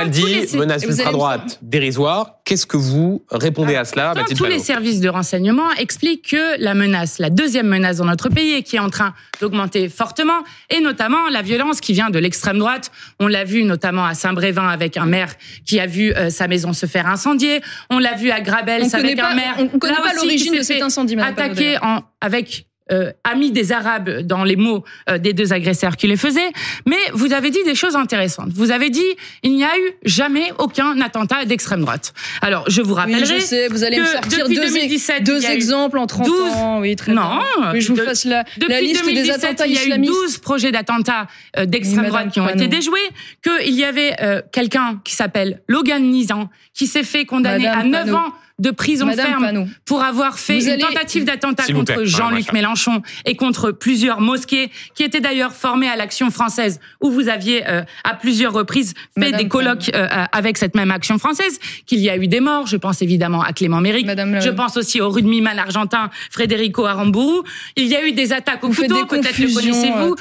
tous 0.04 0.10
dit 0.10 0.24
les- 0.52 0.58
menace 0.58 0.84
ultra-droite 0.84 1.60
dérisoire. 1.62 2.34
Qu'est-ce 2.46 2.66
que 2.66 2.78
vous 2.78 3.24
répondez 3.32 3.76
à 3.76 3.84
cela, 3.86 4.06
Pourtant, 4.08 4.22
Mathilde 4.22 4.38
tous 4.40 4.46
les 4.46 4.60
services 4.60 5.00
de 5.02 5.10
renseignement 5.10 5.70
expliquent 5.78 6.30
que 6.32 6.62
la 6.62 6.74
menace, 6.74 7.20
la 7.20 7.30
deuxième 7.30 7.68
menace 7.68 7.98
dans 7.98 8.06
notre 8.06 8.30
pays, 8.30 8.54
et 8.54 8.64
qui 8.64 8.78
est 8.78 8.80
en 8.80 8.90
train 8.90 9.14
d'augmenter 9.42 9.90
fortement, 9.90 10.44
et 10.70 10.80
notamment 10.80 11.28
la 11.30 11.42
violence 11.42 11.82
qui 11.82 11.94
vient 11.94 12.10
de 12.10 12.20
l'extrême 12.20 12.58
droite. 12.58 12.92
On 13.20 13.28
l'a 13.28 13.44
vu 13.44 13.64
notamment 13.64 14.06
à 14.06 14.14
Saint-Brévin 14.14 14.68
avec 14.68 14.96
un 14.98 15.06
maire 15.06 15.34
qui 15.66 15.80
a 15.80 15.86
vu 15.88 16.14
euh, 16.14 16.30
sa 16.30 16.48
maison 16.48 16.72
se 16.74 16.86
faire 16.86 17.08
incendier. 17.08 17.62
On 17.90 18.00
l'a 18.00 18.14
vu 18.16 18.32
à 18.32 18.40
Grabels 18.42 18.84
On 18.86 18.94
avec 18.98 19.18
pas- 19.18 19.32
un 19.32 19.36
maire. 19.36 19.56
on- 19.60 19.70
on 19.74 19.80
connaît 19.80 19.94
là 19.94 20.02
pas 20.02 20.14
l'origine 20.14 20.56
de 20.56 20.62
cet 20.62 20.82
incendie, 20.82 21.16
Attaqué 21.18 21.78
en, 21.82 22.02
avec 22.22 22.66
euh, 22.90 23.12
amis 23.26 23.52
des 23.52 23.74
Arabes 23.74 24.22
dans 24.22 24.46
les 24.46 24.56
mots 24.56 24.86
euh, 25.10 25.18
des 25.18 25.34
deux 25.34 25.52
agresseurs 25.52 25.98
qui 25.98 26.08
les 26.08 26.16
faisaient. 26.16 26.52
Mais 26.86 26.96
vous 27.12 27.34
avez 27.34 27.50
dit 27.50 27.62
des 27.66 27.76
choses 27.76 27.98
intéressantes. 27.98 28.52
Vous 28.54 28.72
avez 28.72 28.90
dit 28.90 29.04
il 29.44 29.56
n'y 29.58 29.66
a 29.66 29.78
eu 29.78 29.92
jamais 30.06 30.54
aucun 30.58 31.02
attentat 31.02 31.44
d'extrême 31.44 31.82
droite. 31.82 32.14
Alors 32.42 32.64
je 32.70 32.82
vous 32.82 32.94
Oui, 32.94 33.00
rappellerai 33.02 33.26
je 33.26 33.40
sais, 33.42 33.68
vous 33.68 33.84
allez 33.84 34.00
me 34.00 34.06
que 34.06 34.10
sortir 34.12 34.46
depuis 34.46 34.56
deux, 34.56 34.68
2017, 34.70 35.24
deux 35.26 35.36
il 35.36 35.44
y 35.44 35.46
a 35.48 35.52
eu 35.52 35.56
exemples 35.56 35.98
en 35.98 36.08
30 36.08 36.28
12 36.28 36.40
ans. 36.54 36.80
Oui, 36.80 36.96
très 36.96 37.12
Non, 37.12 37.24
bien. 37.58 37.74
Oui, 37.74 37.82
je 37.82 37.90
vous 37.90 37.98
de- 37.98 38.04
fasse 38.04 38.24
la, 38.24 38.46
Depuis 38.56 38.70
la 38.72 38.80
liste 38.80 39.04
des 39.06 39.12
2017, 39.16 39.44
attentats 39.44 39.68
il 39.68 39.74
y 39.74 39.78
a 39.78 39.82
eu 39.82 39.84
islamistes. 39.88 40.14
12 40.14 40.38
projets 40.38 40.72
d'attentats 40.72 41.28
euh, 41.58 41.66
d'extrême 41.66 42.04
Oui, 42.06 42.08
droite 42.08 42.28
Madame 42.28 42.32
qui 42.32 42.40
ont 42.40 42.48
été 42.50 42.70
déjoués, 42.70 43.00
qu'il 43.44 43.74
y 43.76 43.84
avait 43.84 44.16
euh, 44.22 44.42
quelqu'un 44.54 45.02
qui 45.04 45.14
s'appelle 45.14 45.62
Logan 45.68 46.02
Nizan, 46.10 46.50
qui 46.74 46.88
s'est 46.88 47.04
fait 47.04 47.26
condamner 47.26 47.66
Madame 47.66 47.80
à 47.82 47.84
9 47.84 48.06
Panot. 48.06 48.18
ans 48.18 48.34
de 48.60 48.72
prison 48.72 49.06
Madame 49.06 49.28
ferme 49.40 49.68
pour 49.86 50.04
avoir 50.04 50.40
fait 50.40 50.58
Vous 50.60 50.66
une 50.66 50.72
allez- 50.72 50.82
tentative 50.82 51.26
d'attentat 51.26 51.72
contre 51.72 52.06
Jean-Luc. 52.06 52.52
Mélenchon 52.54 53.02
et 53.26 53.36
contre 53.36 53.72
plusieurs 53.72 54.20
mosquées, 54.20 54.72
qui 54.96 55.04
étaient 55.04 55.20
d'ailleurs 55.20 55.54
formées 55.54 55.88
à 55.90 55.96
l'Action 55.96 56.32
française, 56.32 56.80
où 57.02 57.12
vous 57.12 57.30
aviez 57.30 57.68
euh, 57.68 57.84
à 58.04 58.16
plusieurs 58.16 58.54
reprises 58.54 58.94
fait 59.14 59.26
Madame 59.32 59.42
des 59.42 59.48
colloques 59.48 59.92
euh, 59.94 60.08
avec 60.32 60.58
cette 60.58 60.76
même 60.76 60.92
Action 60.92 61.18
française, 61.20 61.60
qu'il 61.86 62.00
y 62.00 62.10
a 62.10 62.18
eu 62.18 62.28
des 62.28 62.40
morts. 62.40 62.66
Je 62.68 62.78
pense 62.78 63.02
évidemment 63.02 63.42
à 63.44 63.54
Clément 63.54 63.82
Méric. 63.82 64.06
Madame 64.06 64.42
Je 64.42 64.50
pense 64.50 64.76
aussi 64.78 65.02
au 65.02 65.10
rugbyman 65.10 65.60
argentin 65.60 66.10
Federico 66.32 66.86
Aramburu. 66.86 67.42
Il 67.76 67.88
y 67.88 67.96
a 67.96 68.06
eu 68.08 68.14
des 68.14 68.34
attaques 68.34 68.64
au 68.64 68.70
Vous 68.70 68.82
couteau, 68.82 69.06
peut-être 69.06 69.38
le 69.38 69.54
connaissez-vous. 69.54 70.16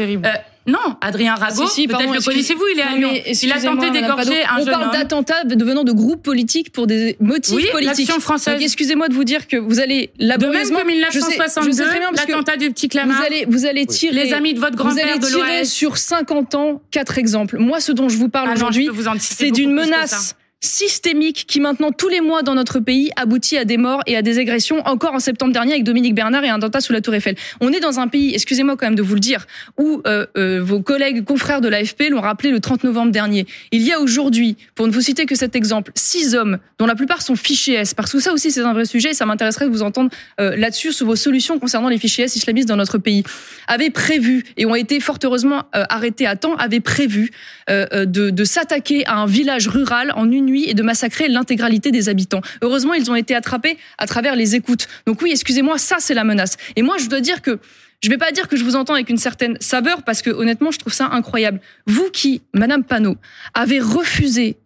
Non, 0.67 0.97
Adrien 1.01 1.35
Rago, 1.35 1.67
Si, 1.69 1.87
peut-être 1.87 2.13
le 2.13 2.21
connaissez-vous, 2.21 2.65
il 2.75 2.79
est 2.81 2.83
à 2.83 2.95
Lyon. 2.97 3.11
Il 3.13 3.19
a 3.19 3.29
excusez-moi, 3.29 3.77
tenté 3.77 3.91
d'égorger 3.91 4.43
un 4.45 4.55
On 4.61 4.65
jeune 4.65 4.71
parle 4.71 4.93
d'attentats 4.93 5.45
devenant 5.45 5.85
de 5.85 5.93
groupes 5.93 6.23
politiques 6.23 6.73
pour 6.73 6.87
des 6.87 7.17
motifs 7.21 7.55
Oui, 7.55 7.67
politiques. 7.73 8.11
française. 8.21 8.61
Excusez-moi 8.61 9.09
de 9.09 9.15
vous 9.15 9.25
dire 9.25 9.47
que 9.47 9.57
vous 9.57 9.81
allez 9.81 10.11
De 10.19 10.25
même 10.25 10.29
laborieusement... 10.31 10.79
que 10.81 10.85
je 11.11 11.21
sais- 11.21 11.21
je 11.21 11.21
sais 11.21 11.29
1962, 11.31 11.85
très 11.85 11.99
bien 12.01 12.09
parce 12.11 12.27
que 12.27 12.33
l'attentat 12.33 12.57
du 12.57 12.71
petit 12.71 12.87
Vous 12.87 12.91
Clamart, 12.91 13.23
allez, 13.23 13.47
vous 13.49 13.67
allez 13.67 13.87
tirer... 13.87 14.25
les 14.25 14.33
amis 14.33 14.55
de 14.55 14.61
votre 14.61 14.77
Vous 14.77 14.89
allez 14.99 15.03
grand-père 15.03 15.19
de 15.19 15.27
tirer 15.27 15.59
l'OS. 15.61 15.69
sur 15.69 15.99
50 15.99 16.55
ans 16.55 16.83
quatre 16.91 17.19
exemples. 17.19 17.59
Moi, 17.59 17.81
ce 17.81 17.93
dont 17.93 18.09
je 18.09 18.17
vous 18.17 18.29
parle 18.29 18.49
Ah 18.51 18.55
aujourd'hui, 18.55 18.89
vous 18.89 19.05
c'est 19.21 19.51
d'une 19.51 19.71
plus 19.71 19.77
que 19.83 19.89
ça. 19.89 19.97
menace 19.97 20.37
systémique 20.61 21.45
qui 21.47 21.61
maintenant 21.61 21.93
tous 21.93 22.09
les 22.09 22.21
mois 22.21 22.43
dans 22.43 22.55
notre 22.55 22.81
pays 22.81 23.11
aboutit 23.17 23.59
à 23.59 23.65
des 23.65 23.77
morts 23.77 24.03
et 24.07 24.17
à 24.17 24.23
des 24.23 24.39
agressions 24.39 24.81
encore 24.87 25.13
en 25.13 25.19
septembre 25.19 25.53
dernier 25.53 25.73
avec 25.73 25.85
Dominique 25.85 26.15
Bernard 26.15 26.45
et 26.45 26.49
un 26.49 26.57
attentat 26.57 26.81
sous 26.81 26.95
la 26.95 27.03
Tour 27.03 27.15
Eiffel. 27.15 27.37
On 27.61 27.73
est 27.73 27.81
dans 27.81 28.01
un 28.01 28.09
pays, 28.09 28.33
excusez-moi 28.35 28.77
quand 28.77 28.87
même 28.87 28.95
de 28.95 29.03
vous 29.03 29.15
le 29.15 29.21
dire, 29.21 29.47
où 29.79 30.01
euh, 30.07 30.27
euh, 30.39 30.63
vos 30.63 30.81
collègues 30.81 31.25
confrères 31.25 31.61
de 31.61 31.69
l'AFP 31.69 32.05
l'ont 32.11 32.23
rappelé 32.23 32.51
le 32.51 32.61
30 32.61 32.85
novembre 32.85 33.13
dernier. 33.13 33.47
Il 33.71 33.83
y 33.83 33.93
a 33.93 34.01
aujourd'hui, 34.01 34.57
pour 34.75 34.87
ne 34.87 34.93
vous 34.93 35.03
citer 35.03 35.27
que 35.27 35.35
cet 35.35 35.57
exemple, 35.57 35.93
six 35.95 36.35
hommes 36.35 36.59
dont 36.79 36.87
la 36.87 36.95
plupart 36.95 37.21
sont 37.21 37.37
fichés 37.37 37.75
S, 37.75 37.93
parce 37.93 38.13
que 38.13 38.19
ça 38.19 38.33
aussi 38.33 38.51
c'est 38.51 38.63
un 38.63 38.73
vrai 38.73 38.87
sujet 38.87 39.11
et 39.11 39.15
ça 39.15 39.27
m'intéresserait 39.27 39.67
de 39.67 39.71
vous 39.71 39.83
entendre 39.83 40.11
euh, 40.41 40.57
là-dessus 40.57 40.93
sur 40.93 41.07
vos 41.07 41.17
solutions 41.17 41.59
concernant 41.59 41.91
les 41.91 41.99
fichiers 41.99 42.25
S 42.25 42.35
islamistes 42.35 42.69
dans 42.69 42.77
notre 42.77 42.97
pays, 42.97 43.25
avaient 43.67 43.91
prévu 43.91 44.45
et 44.57 44.65
ont 44.65 44.75
été 44.75 45.01
fort 45.01 45.19
heureusement 45.23 45.65
arrêtés 45.73 46.27
à 46.27 46.37
temps, 46.37 46.55
avaient 46.57 46.81
prévu 46.81 47.31
de 47.69 48.45
s'attaquer 48.45 49.07
à 49.07 49.17
un 49.17 49.27
village 49.27 49.69
rural 49.69 50.13
en 50.15 50.31
une 50.31 50.46
nuit 50.47 50.69
et 50.69 50.75
de 50.75 50.83
massacrer 50.83 51.29
l'intégralité 51.29 51.91
des 51.91 52.09
habitants. 52.09 52.41
Heureusement, 52.63 52.95
ils 52.95 53.11
ont 53.11 53.15
été 53.15 53.35
attrapés 53.35 53.77
à 53.99 54.07
travers 54.07 54.37
les 54.37 54.55
écoutes. 54.55 54.89
Donc 55.07 55.21
oui, 55.23 55.31
excusez-moi, 55.33 55.79
ça 55.79 55.97
c'est 55.99 56.15
la 56.15 56.25
menace. 56.25 56.57
Et 56.77 56.83
moi, 56.83 56.97
je 56.99 57.09
dois 57.09 57.21
dire 57.21 57.43
que 57.43 57.59
je 58.03 58.09
vais 58.11 58.19
pas 58.19 58.31
dire 58.31 58.49
que 58.49 58.57
je 58.57 58.65
vous 58.65 58.77
entends 58.77 58.95
avec 58.95 59.11
une 59.11 59.17
certaine 59.17 59.57
saveur 59.61 60.03
parce 60.03 60.23
que 60.23 60.31
honnêtement, 60.31 60.71
je 60.71 60.79
trouve 60.79 60.93
ça 60.93 61.09
incroyable. 61.13 61.61
Vous 61.87 62.11
qui, 62.13 62.43
Madame 62.55 62.85
Panot, 62.85 63.17
avez 63.55 63.81
refusé 63.81 64.57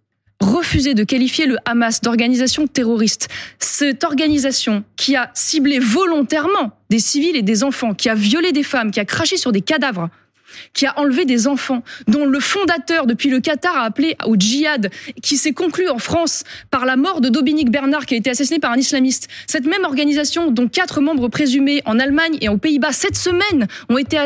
refusé 0.41 0.95
de 0.95 1.05
qualifier 1.05 1.47
le 1.47 1.59
Hamas 1.67 2.01
d'organisation 2.01 2.67
terroriste. 2.67 3.29
Cette 3.59 4.05
organisation 4.05 4.85
qui 4.97 5.15
a 5.15 5.31
ciblé 5.35 5.79
volontairement 5.79 6.73
des 6.89 6.99
civils 6.99 7.37
et 7.37 7.43
des 7.43 7.63
enfants, 7.63 7.95
qui 7.95 8.09
a 8.09 8.15
violé 8.15 8.53
des 8.53 8.63
femmes, 8.63 8.91
qui 8.91 9.01
a 9.01 9.05
craché 9.05 9.37
sur 9.37 9.53
des 9.53 9.61
cadavres, 9.61 10.09
qui 10.73 10.87
a 10.87 10.99
enlevé 10.99 11.25
des 11.25 11.47
enfants, 11.47 11.83
dont 12.09 12.27
le 12.27 12.41
fondateur 12.41 13.07
depuis 13.07 13.31
le 13.31 13.41
Qatar 13.41 13.77
a 13.77 13.85
appelé 13.85 14.17
au 14.27 14.37
djihad, 14.37 14.91
qui 15.23 15.37
s'est 15.37 15.53
conclu 15.53 15.89
en 15.89 15.99
France 15.99 16.45
par 16.71 16.85
la 16.85 16.97
mort 16.97 17.21
de 17.21 17.29
Dominique 17.29 17.71
Bernard, 17.71 18.07
qui 18.07 18.15
a 18.15 18.17
été 18.19 18.31
assassiné 18.31 18.59
par 18.59 18.73
un 18.73 18.77
islamiste. 18.77 19.29
Cette 19.47 19.67
même 19.67 19.85
organisation, 19.85 20.51
dont 20.51 20.69
quatre 20.69 21.01
membres 21.01 21.29
présumés 21.29 21.83
en 21.85 21.99
Allemagne 21.99 22.39
et 22.41 22.49
aux 22.49 22.59
Pays-Bas 22.59 22.93
cette 22.93 23.17
semaine 23.17 23.69
ont 23.89 23.99
été 23.99 24.19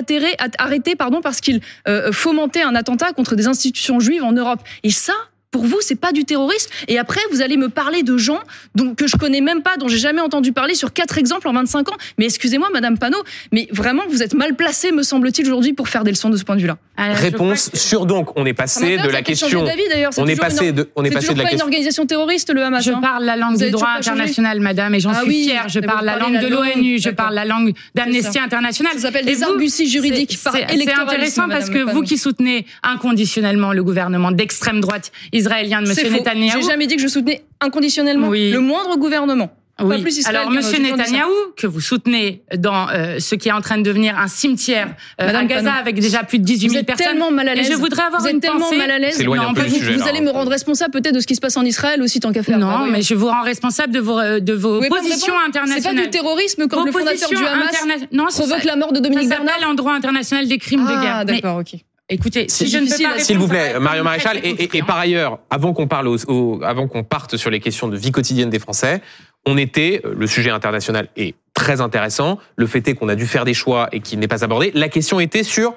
arrêtés 0.58 0.96
pardon, 0.96 1.20
parce 1.20 1.40
qu'ils 1.40 1.60
euh, 1.88 2.12
fomentaient 2.12 2.62
un 2.62 2.74
attentat 2.74 3.12
contre 3.12 3.36
des 3.36 3.46
institutions 3.46 4.00
juives 4.00 4.22
en 4.22 4.32
Europe. 4.32 4.60
Et 4.82 4.90
ça, 4.90 5.14
pour 5.54 5.66
vous, 5.66 5.78
c'est 5.82 5.94
pas 5.94 6.10
du 6.10 6.24
terrorisme. 6.24 6.68
Et 6.88 6.98
après, 6.98 7.20
vous 7.30 7.40
allez 7.40 7.56
me 7.56 7.68
parler 7.68 8.02
de 8.02 8.16
gens 8.18 8.40
dont, 8.74 8.92
que 8.96 9.06
je 9.06 9.16
connais 9.16 9.40
même 9.40 9.62
pas, 9.62 9.76
dont 9.76 9.86
j'ai 9.86 9.98
jamais 9.98 10.20
entendu 10.20 10.50
parler 10.52 10.74
sur 10.74 10.92
quatre 10.92 11.16
exemples 11.16 11.46
en 11.46 11.52
25 11.52 11.90
ans. 11.92 11.96
Mais 12.18 12.24
excusez-moi, 12.24 12.70
Madame 12.72 12.98
Panot, 12.98 13.22
mais 13.52 13.68
vraiment, 13.70 14.02
vous 14.10 14.20
êtes 14.24 14.34
mal 14.34 14.56
placée, 14.56 14.90
me 14.90 15.04
semble-t-il, 15.04 15.46
aujourd'hui, 15.46 15.72
pour 15.72 15.88
faire 15.88 16.02
des 16.02 16.10
leçons 16.10 16.28
de 16.28 16.36
ce 16.36 16.42
point 16.42 16.56
de 16.56 16.60
vue-là. 16.60 16.76
Je 16.98 17.22
Réponse 17.22 17.70
que- 17.70 17.78
sur 17.78 18.04
donc, 18.04 18.36
on 18.36 18.44
est 18.46 18.52
passé 18.52 18.96
de 18.98 19.08
la 19.08 19.22
question. 19.22 19.62
d'avis, 19.62 19.88
d'ailleurs. 19.88 20.12
C'est 20.12 20.20
On 20.20 20.26
est 20.26 20.34
passé 20.34 20.72
de, 20.72 20.90
on 20.96 21.04
est 21.04 21.10
passé 21.12 21.28
de 21.34 21.38
la 21.38 21.44
pas 21.44 21.50
une 21.50 21.50
question. 21.50 21.66
organisation 21.66 22.06
terroriste, 22.06 22.52
le 22.52 22.64
Hamas. 22.64 22.84
Je 22.84 22.90
hein. 22.90 22.98
parle 23.00 23.22
la 23.24 23.36
langue 23.36 23.56
du 23.56 23.70
droit 23.70 23.90
international, 23.96 24.58
madame, 24.58 24.92
et 24.96 24.98
j'en 25.00 25.10
Ah 25.10 25.20
suis 25.20 25.28
oui, 25.28 25.44
fière. 25.44 25.68
Je 25.68 25.78
parle 25.78 26.04
la 26.04 26.18
langue 26.18 26.40
de 26.40 26.48
l'ONU, 26.48 26.98
je 26.98 27.10
parle 27.10 27.34
la 27.36 27.44
langue 27.44 27.74
d'Amnesty. 27.94 28.40
International. 28.40 28.92
Ça 28.94 28.98
s'appelle 29.02 29.24
des 29.24 29.44
arguties 29.44 29.88
juridiques 29.88 30.32
c'est- 30.32 30.42
par 30.42 30.54
c'est- 30.54 30.64
intéressant 31.00 31.48
parce 31.48 31.70
que 31.70 31.78
vous 31.92 32.02
qui 32.02 32.18
soutenez 32.18 32.66
inconditionnellement 32.82 33.72
le 33.72 33.84
gouvernement 33.84 34.32
d'extrême 34.32 34.80
droite 34.80 35.12
israélien 35.44 35.82
de 35.82 35.88
M. 35.90 36.12
Netanyahou. 36.12 36.60
J'ai 36.62 36.68
jamais 36.68 36.86
dit 36.86 36.96
que 36.96 37.02
je 37.02 37.08
soutenais 37.08 37.42
inconditionnellement 37.60 38.28
Oui. 38.28 38.50
le 38.50 38.60
moindre 38.60 38.96
gouvernement. 38.96 39.50
Pas 39.76 39.82
Oui. 39.86 40.02
plus 40.02 40.24
Alors, 40.28 40.50
Monsieur 40.52 40.76
ça. 40.76 40.82
Netanyahou, 40.82 41.32
que 41.56 41.66
vous 41.66 41.80
soutenez 41.80 42.44
dans 42.56 42.86
euh, 42.90 43.18
ce 43.18 43.34
qui 43.34 43.48
est 43.48 43.52
en 43.52 43.60
train 43.60 43.76
de 43.76 43.82
devenir 43.82 44.16
un 44.16 44.28
cimetière 44.28 44.94
euh, 45.20 45.26
Madame 45.26 45.42
à 45.42 45.46
Gaza 45.46 45.72
avec 45.72 45.96
déjà 45.98 46.22
plus 46.22 46.38
de 46.38 46.44
18 46.44 46.66
Vous 46.68 46.72
000 46.74 46.80
êtes 46.82 46.86
personnes. 46.86 47.06
tellement 47.08 47.32
mal 47.32 47.48
à 47.48 47.56
l'aise. 47.56 47.68
je 47.68 47.74
voudrais 47.74 48.04
avoir 48.04 48.20
vous 48.20 48.28
êtes 48.28 48.34
une 48.34 48.40
tellement 48.40 48.60
pensée. 48.60 48.76
mal 48.76 48.88
à 48.92 49.00
l'aise. 49.00 49.20
Non, 49.20 49.52
peu 49.52 49.62
Vous, 49.62 49.74
sujet, 49.74 49.94
vous 49.94 49.98
là, 49.98 50.06
allez 50.10 50.20
me 50.20 50.30
rendre 50.30 50.52
responsable 50.52 50.92
peut-être 50.92 51.16
de 51.16 51.18
ce 51.18 51.26
qui 51.26 51.34
se 51.34 51.40
passe 51.40 51.56
en 51.56 51.64
Israël 51.64 52.00
aussi 52.02 52.20
tant 52.20 52.30
qu'à 52.32 52.44
faire. 52.44 52.56
Bah 52.60 52.64
Non, 52.66 52.84
oui. 52.84 52.90
mais 52.92 53.02
je 53.02 53.14
vous 53.16 53.26
rends 53.26 53.42
responsable 53.42 53.92
de 53.92 53.98
vos, 53.98 54.16
euh, 54.20 54.38
de 54.38 54.52
vos 54.52 54.76
Vous 54.76 54.80
me 54.82 54.88
positions 54.88 55.32
répondre 55.34 55.40
C'est 55.52 55.58
internationales. 55.58 55.96
pas 55.96 56.02
du 56.04 56.10
terrorisme 56.10 56.66
quand 56.68 56.78
Vos 56.78 56.86
le 56.86 56.92
fondateur 56.92 57.28
du 57.30 57.36
Hamas 57.44 57.68
interna- 57.74 58.06
Non, 58.12 58.28
ça- 58.30 58.42
provoque 58.44 58.62
la 58.62 58.76
mort 58.76 58.92
de 58.92 58.98
Ça 58.98 59.02
Dominique 59.02 59.28
Bernard. 59.28 59.54
s'appelle 59.54 59.66
en 59.68 59.74
droit 59.74 59.92
international 59.94 60.46
des 60.46 60.58
crimes 60.58 60.84
de 60.84 61.00
guerre. 61.02 61.16
Ah, 61.18 61.24
d'accord, 61.24 61.56
ok. 61.58 61.80
Écoutez, 62.08 62.46
si 62.48 62.68
je 62.68 62.78
ne 62.78 62.84
peux 62.86 63.02
pas 63.02 63.18
S'il 63.18 63.38
vous 63.38 63.48
plaît, 63.48 63.78
Mario 63.80 64.02
Maréchal, 64.04 64.38
et, 64.38 64.40
et- 64.40 64.48
et 64.50 64.52
compliqué, 64.52 64.82
par 64.82 64.98
ailleurs, 64.98 65.38
avant 65.50 65.72
qu'on 65.72 65.86
parle 65.86 66.14
avant 66.62 66.88
qu'on 66.88 67.04
parte 67.04 67.36
sur 67.36 67.50
les 67.50 67.60
questions 67.60 67.88
de 67.88 67.96
vie 67.96 68.12
quotidienne 68.12 68.50
des 68.50 68.58
Français, 68.58 69.00
on 69.46 69.56
était, 69.58 70.00
euh, 70.04 70.14
le 70.16 70.26
sujet 70.26 70.50
international 70.50 71.08
est 71.16 71.34
très 71.54 71.80
intéressant, 71.80 72.38
le 72.56 72.66
fait 72.66 72.86
est 72.88 72.94
qu'on 72.94 73.08
a 73.08 73.14
dû 73.14 73.26
faire 73.26 73.44
des 73.44 73.54
choix 73.54 73.88
et 73.92 74.00
qu'il 74.00 74.18
n'est 74.18 74.28
pas 74.28 74.42
abordé. 74.44 74.70
La 74.74 74.88
question 74.88 75.20
était 75.20 75.42
sur 75.42 75.74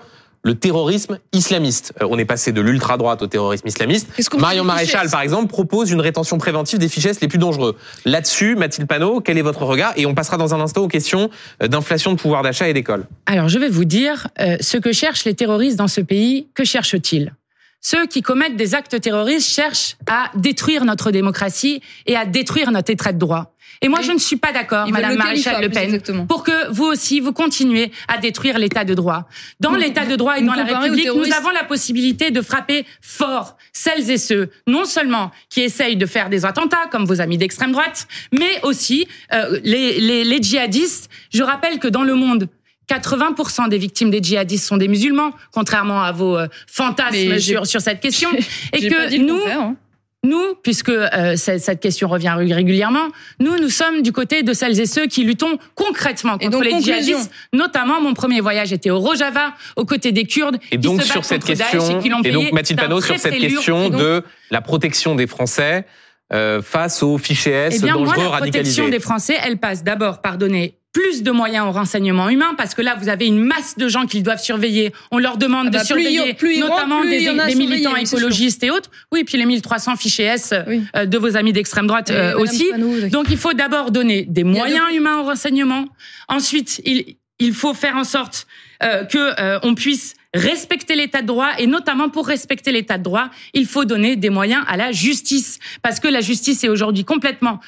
le 0.47 0.55
terrorisme 0.55 1.19
islamiste. 1.33 1.93
Euh, 2.01 2.07
on 2.09 2.17
est 2.17 2.25
passé 2.25 2.53
de 2.53 2.61
l'ultra-droite 2.61 3.21
au 3.21 3.27
terrorisme 3.27 3.67
islamiste. 3.67 4.07
Marion 4.39 4.63
Maréchal, 4.63 5.09
par 5.09 5.21
exemple, 5.21 5.47
propose 5.47 5.91
une 5.91 5.99
rétention 5.99 6.37
préventive 6.37 6.79
des 6.79 6.87
fichiers 6.87 7.11
les 7.21 7.27
plus 7.27 7.37
dangereux. 7.37 7.75
Là-dessus, 8.05 8.55
Mathilde 8.55 8.87
Panot, 8.87 9.19
quel 9.19 9.37
est 9.37 9.41
votre 9.41 9.63
regard? 9.63 9.91
Et 9.97 10.05
on 10.05 10.15
passera 10.15 10.37
dans 10.37 10.55
un 10.55 10.61
instant 10.61 10.83
aux 10.83 10.87
questions 10.87 11.29
euh, 11.61 11.67
d'inflation 11.67 12.13
de 12.13 12.17
pouvoir 12.17 12.43
d'achat 12.43 12.69
et 12.69 12.73
d'école. 12.73 13.05
Alors, 13.25 13.49
je 13.49 13.59
vais 13.59 13.69
vous 13.69 13.85
dire 13.85 14.27
euh, 14.39 14.55
ce 14.61 14.77
que 14.77 14.93
cherchent 14.93 15.25
les 15.25 15.33
terroristes 15.33 15.77
dans 15.77 15.89
ce 15.89 15.99
pays. 15.99 16.47
Que 16.53 16.63
cherchent-ils? 16.63 17.33
Ceux 17.81 18.05
qui 18.07 18.21
commettent 18.21 18.55
des 18.55 18.75
actes 18.75 18.99
terroristes 18.99 19.49
cherchent 19.49 19.95
à 20.09 20.31
détruire 20.35 20.85
notre 20.85 21.11
démocratie 21.11 21.81
et 22.05 22.15
à 22.15 22.25
détruire 22.25 22.71
notre 22.71 22.91
état 22.91 23.11
de 23.11 23.17
droit. 23.19 23.53
Et 23.81 23.89
moi, 23.89 23.99
Oui. 23.99 24.05
je 24.07 24.11
ne 24.13 24.17
suis 24.17 24.37
pas 24.37 24.51
d'accord, 24.51 24.87
Madame 24.89 25.17
Maréchal 25.17 25.61
Le 25.61 25.69
Pen, 25.69 25.83
exactement. 25.83 26.25
pour 26.25 26.43
que 26.43 26.71
vous 26.71 26.85
aussi, 26.85 27.19
vous 27.19 27.31
continuez 27.31 27.91
à 28.07 28.17
détruire 28.17 28.57
l'état 28.57 28.83
de 28.83 28.95
droit. 28.95 29.27
Dans 29.59 29.75
l'état 29.75 30.05
de 30.05 30.15
droit 30.15 30.37
et 30.37 30.41
vous 30.41 30.47
dans 30.47 30.53
la 30.55 30.63
République, 30.63 31.05
nous 31.13 31.31
avons 31.31 31.51
la 31.51 31.63
possibilité 31.63 32.31
de 32.31 32.41
frapper 32.41 32.85
fort 33.01 33.55
celles 33.73 34.09
et 34.09 34.17
ceux, 34.17 34.49
non 34.65 34.85
seulement 34.85 35.29
qui 35.49 35.61
essayent 35.61 35.95
de 35.97 36.07
faire 36.07 36.29
des 36.29 36.43
attentats, 36.43 36.87
comme 36.91 37.05
vos 37.05 37.21
amis 37.21 37.37
d'extrême 37.37 37.71
droite, 37.71 38.07
mais 38.31 38.59
aussi 38.63 39.07
euh, 39.31 39.59
les, 39.63 39.99
les, 39.99 40.23
les 40.23 40.41
djihadistes. 40.41 41.09
Je 41.31 41.43
rappelle 41.43 41.77
que 41.77 41.87
dans 41.87 42.03
le 42.03 42.15
monde, 42.15 42.49
80% 42.89 43.69
des 43.69 43.77
victimes 43.77 44.09
des 44.09 44.21
djihadistes 44.21 44.65
sont 44.65 44.77
des 44.77 44.87
musulmans, 44.87 45.31
contrairement 45.51 46.01
à 46.01 46.11
vos 46.11 46.37
euh, 46.37 46.47
fantasmes 46.67 47.39
sur, 47.39 47.65
sur 47.65 47.81
cette 47.81 47.99
question. 47.99 48.29
Et 48.73 48.87
que 48.87 49.17
nous, 49.17 49.37
contraire, 49.37 49.61
hein. 49.61 49.75
nous, 50.23 50.55
puisque 50.63 50.89
euh, 50.89 51.35
cette 51.35 51.79
question 51.79 52.07
revient 52.07 52.33
régulièrement, 52.37 53.07
nous, 53.39 53.57
nous 53.57 53.69
sommes 53.69 54.01
du 54.01 54.11
côté 54.11 54.43
de 54.43 54.53
celles 54.53 54.79
et 54.79 54.85
ceux 54.85 55.07
qui 55.07 55.23
luttons 55.23 55.57
concrètement 55.75 56.37
contre 56.37 56.51
donc, 56.51 56.63
les 56.63 56.71
conclusion. 56.71 57.01
djihadistes. 57.01 57.31
Notamment, 57.53 58.01
mon 58.01 58.13
premier 58.13 58.39
voyage 58.39 58.71
était 58.71 58.89
au 58.89 58.99
Rojava, 58.99 59.53
aux 59.75 59.85
côtés 59.85 60.11
des 60.11 60.25
Kurdes. 60.25 60.57
Et 60.71 60.77
qui 60.77 60.77
donc 60.77 61.01
se 61.01 61.07
sur 61.07 61.25
cette 61.25 61.43
question, 61.43 62.01
et, 62.23 62.31
donc 62.31 62.51
Mathilde 62.53 62.79
Panot 62.79 63.01
sur 63.01 63.17
cette 63.17 63.37
question 63.37 63.89
donc, 63.89 63.99
de 63.99 64.23
la 64.49 64.61
protection 64.61 65.15
des 65.15 65.27
Français 65.27 65.85
euh, 66.33 66.61
face 66.61 67.03
aux 67.03 67.17
fichiers 67.17 67.53
S 67.53 67.75
Eh 67.77 67.83
bien, 67.83 67.97
moi, 67.97 68.07
dangereux 68.07 68.23
la 68.23 68.37
protection 68.37 68.83
radicalisés. 68.83 68.89
des 68.89 68.99
Français, 68.99 69.37
elle 69.43 69.57
passe 69.57 69.83
d'abord 69.83 70.21
par 70.21 70.37
donner 70.37 70.77
plus 70.97 71.21
de 71.21 71.29
moyens 71.29 71.67
au 71.67 71.71
renseignement 71.71 72.27
humain, 72.27 72.55
parce 72.57 72.73
que 72.73 72.81
là, 72.81 72.95
vous 72.99 73.07
avez 73.07 73.27
une 73.27 73.37
masse 73.37 73.77
de 73.77 73.87
gens 73.87 74.07
qu'ils 74.07 74.23
doivent 74.23 74.41
surveiller. 74.41 74.93
On 75.11 75.19
leur 75.19 75.37
demande 75.37 75.67
Ah 75.67 75.77
bah, 75.77 75.83
de 75.83 75.93
plus 75.93 76.01
y 76.01 76.05
surveiller, 76.15 76.33
plus 76.33 76.59
notamment 76.59 77.03
des, 77.03 77.55
militants 77.55 77.95
écologistes 77.95 78.63
et 78.63 78.71
autres. 78.71 78.89
Oui, 79.11 79.23
puis 79.23 79.37
les 79.37 79.45
1300 79.45 79.95
fichiers 79.95 80.25
S 80.25 80.55
Oui. 80.67 80.81
euh, 80.95 81.05
de 81.05 81.17
vos 81.19 81.37
amis 81.37 81.53
d'extrême 81.53 81.85
droite 81.85 82.09
euh, 82.09 82.35
aussi. 82.39 82.65
Donc 83.11 83.27
il 83.29 83.37
faut 83.37 83.53
d'abord 83.53 83.91
donner 83.91 84.23
des 84.23 84.43
moyens 84.43 84.85
humains 84.91 85.19
au 85.19 85.23
renseignement. 85.23 85.85
Ensuite, 86.29 86.81
il, 86.83 87.17
il 87.39 87.53
faut 87.53 87.73
faire 87.73 87.95
en 87.95 88.03
sorte 88.03 88.47
euh, 88.83 89.05
que 89.05 89.39
euh, 89.39 89.59
on 89.63 89.75
puisse 89.75 90.15
respecter 90.33 90.95
l'état 90.95 91.21
de 91.21 91.27
droit 91.27 91.51
et 91.57 91.67
notamment 91.67 92.09
pour 92.09 92.27
respecter 92.27 92.71
l'état 92.71 92.97
de 92.97 93.03
droit, 93.03 93.29
il 93.53 93.65
faut 93.65 93.85
donner 93.85 94.15
des 94.15 94.29
moyens 94.29 94.63
à 94.67 94.77
la 94.77 94.91
justice 94.91 95.59
parce 95.81 95.99
que 95.99 96.07
la 96.07 96.21
justice 96.21 96.63
est 96.63 96.69
aujourd'hui 96.69 97.05
complètement 97.05 97.59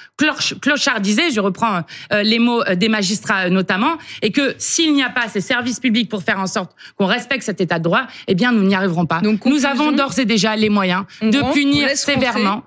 clochardisée, 0.62 1.32
je 1.32 1.40
reprends 1.40 1.82
euh, 2.12 2.24
les 2.24 2.40
mots 2.40 2.62
euh, 2.64 2.76
des 2.76 2.90
magistrats 2.90 3.46
euh, 3.46 3.50
notamment 3.50 3.98
et 4.22 4.32
que 4.32 4.56
s'il 4.58 4.94
n'y 4.94 5.04
a 5.04 5.10
pas 5.10 5.28
ces 5.28 5.42
services 5.42 5.80
publics 5.80 6.10
pour 6.10 6.24
faire 6.24 6.40
en 6.40 6.48
sorte 6.48 6.76
qu'on 6.98 7.06
respecte 7.06 7.44
cet 7.44 7.62
état 7.62 7.80
de 7.80 7.84
droit, 7.84 8.08
eh 8.28 8.36
bien 8.36 8.52
nous 8.52 8.64
n'y 8.64 8.76
arriverons 8.76 9.06
pas. 9.06 9.22
Donc, 9.22 9.46
nous 9.46 9.66
avons 9.66 9.92
d'ores 9.92 10.20
et 10.20 10.26
déjà 10.26 10.56
les 10.56 10.70
moyens 10.70 11.06
de 11.22 11.54
punir 11.54 11.90
sévèrement. 11.96 12.64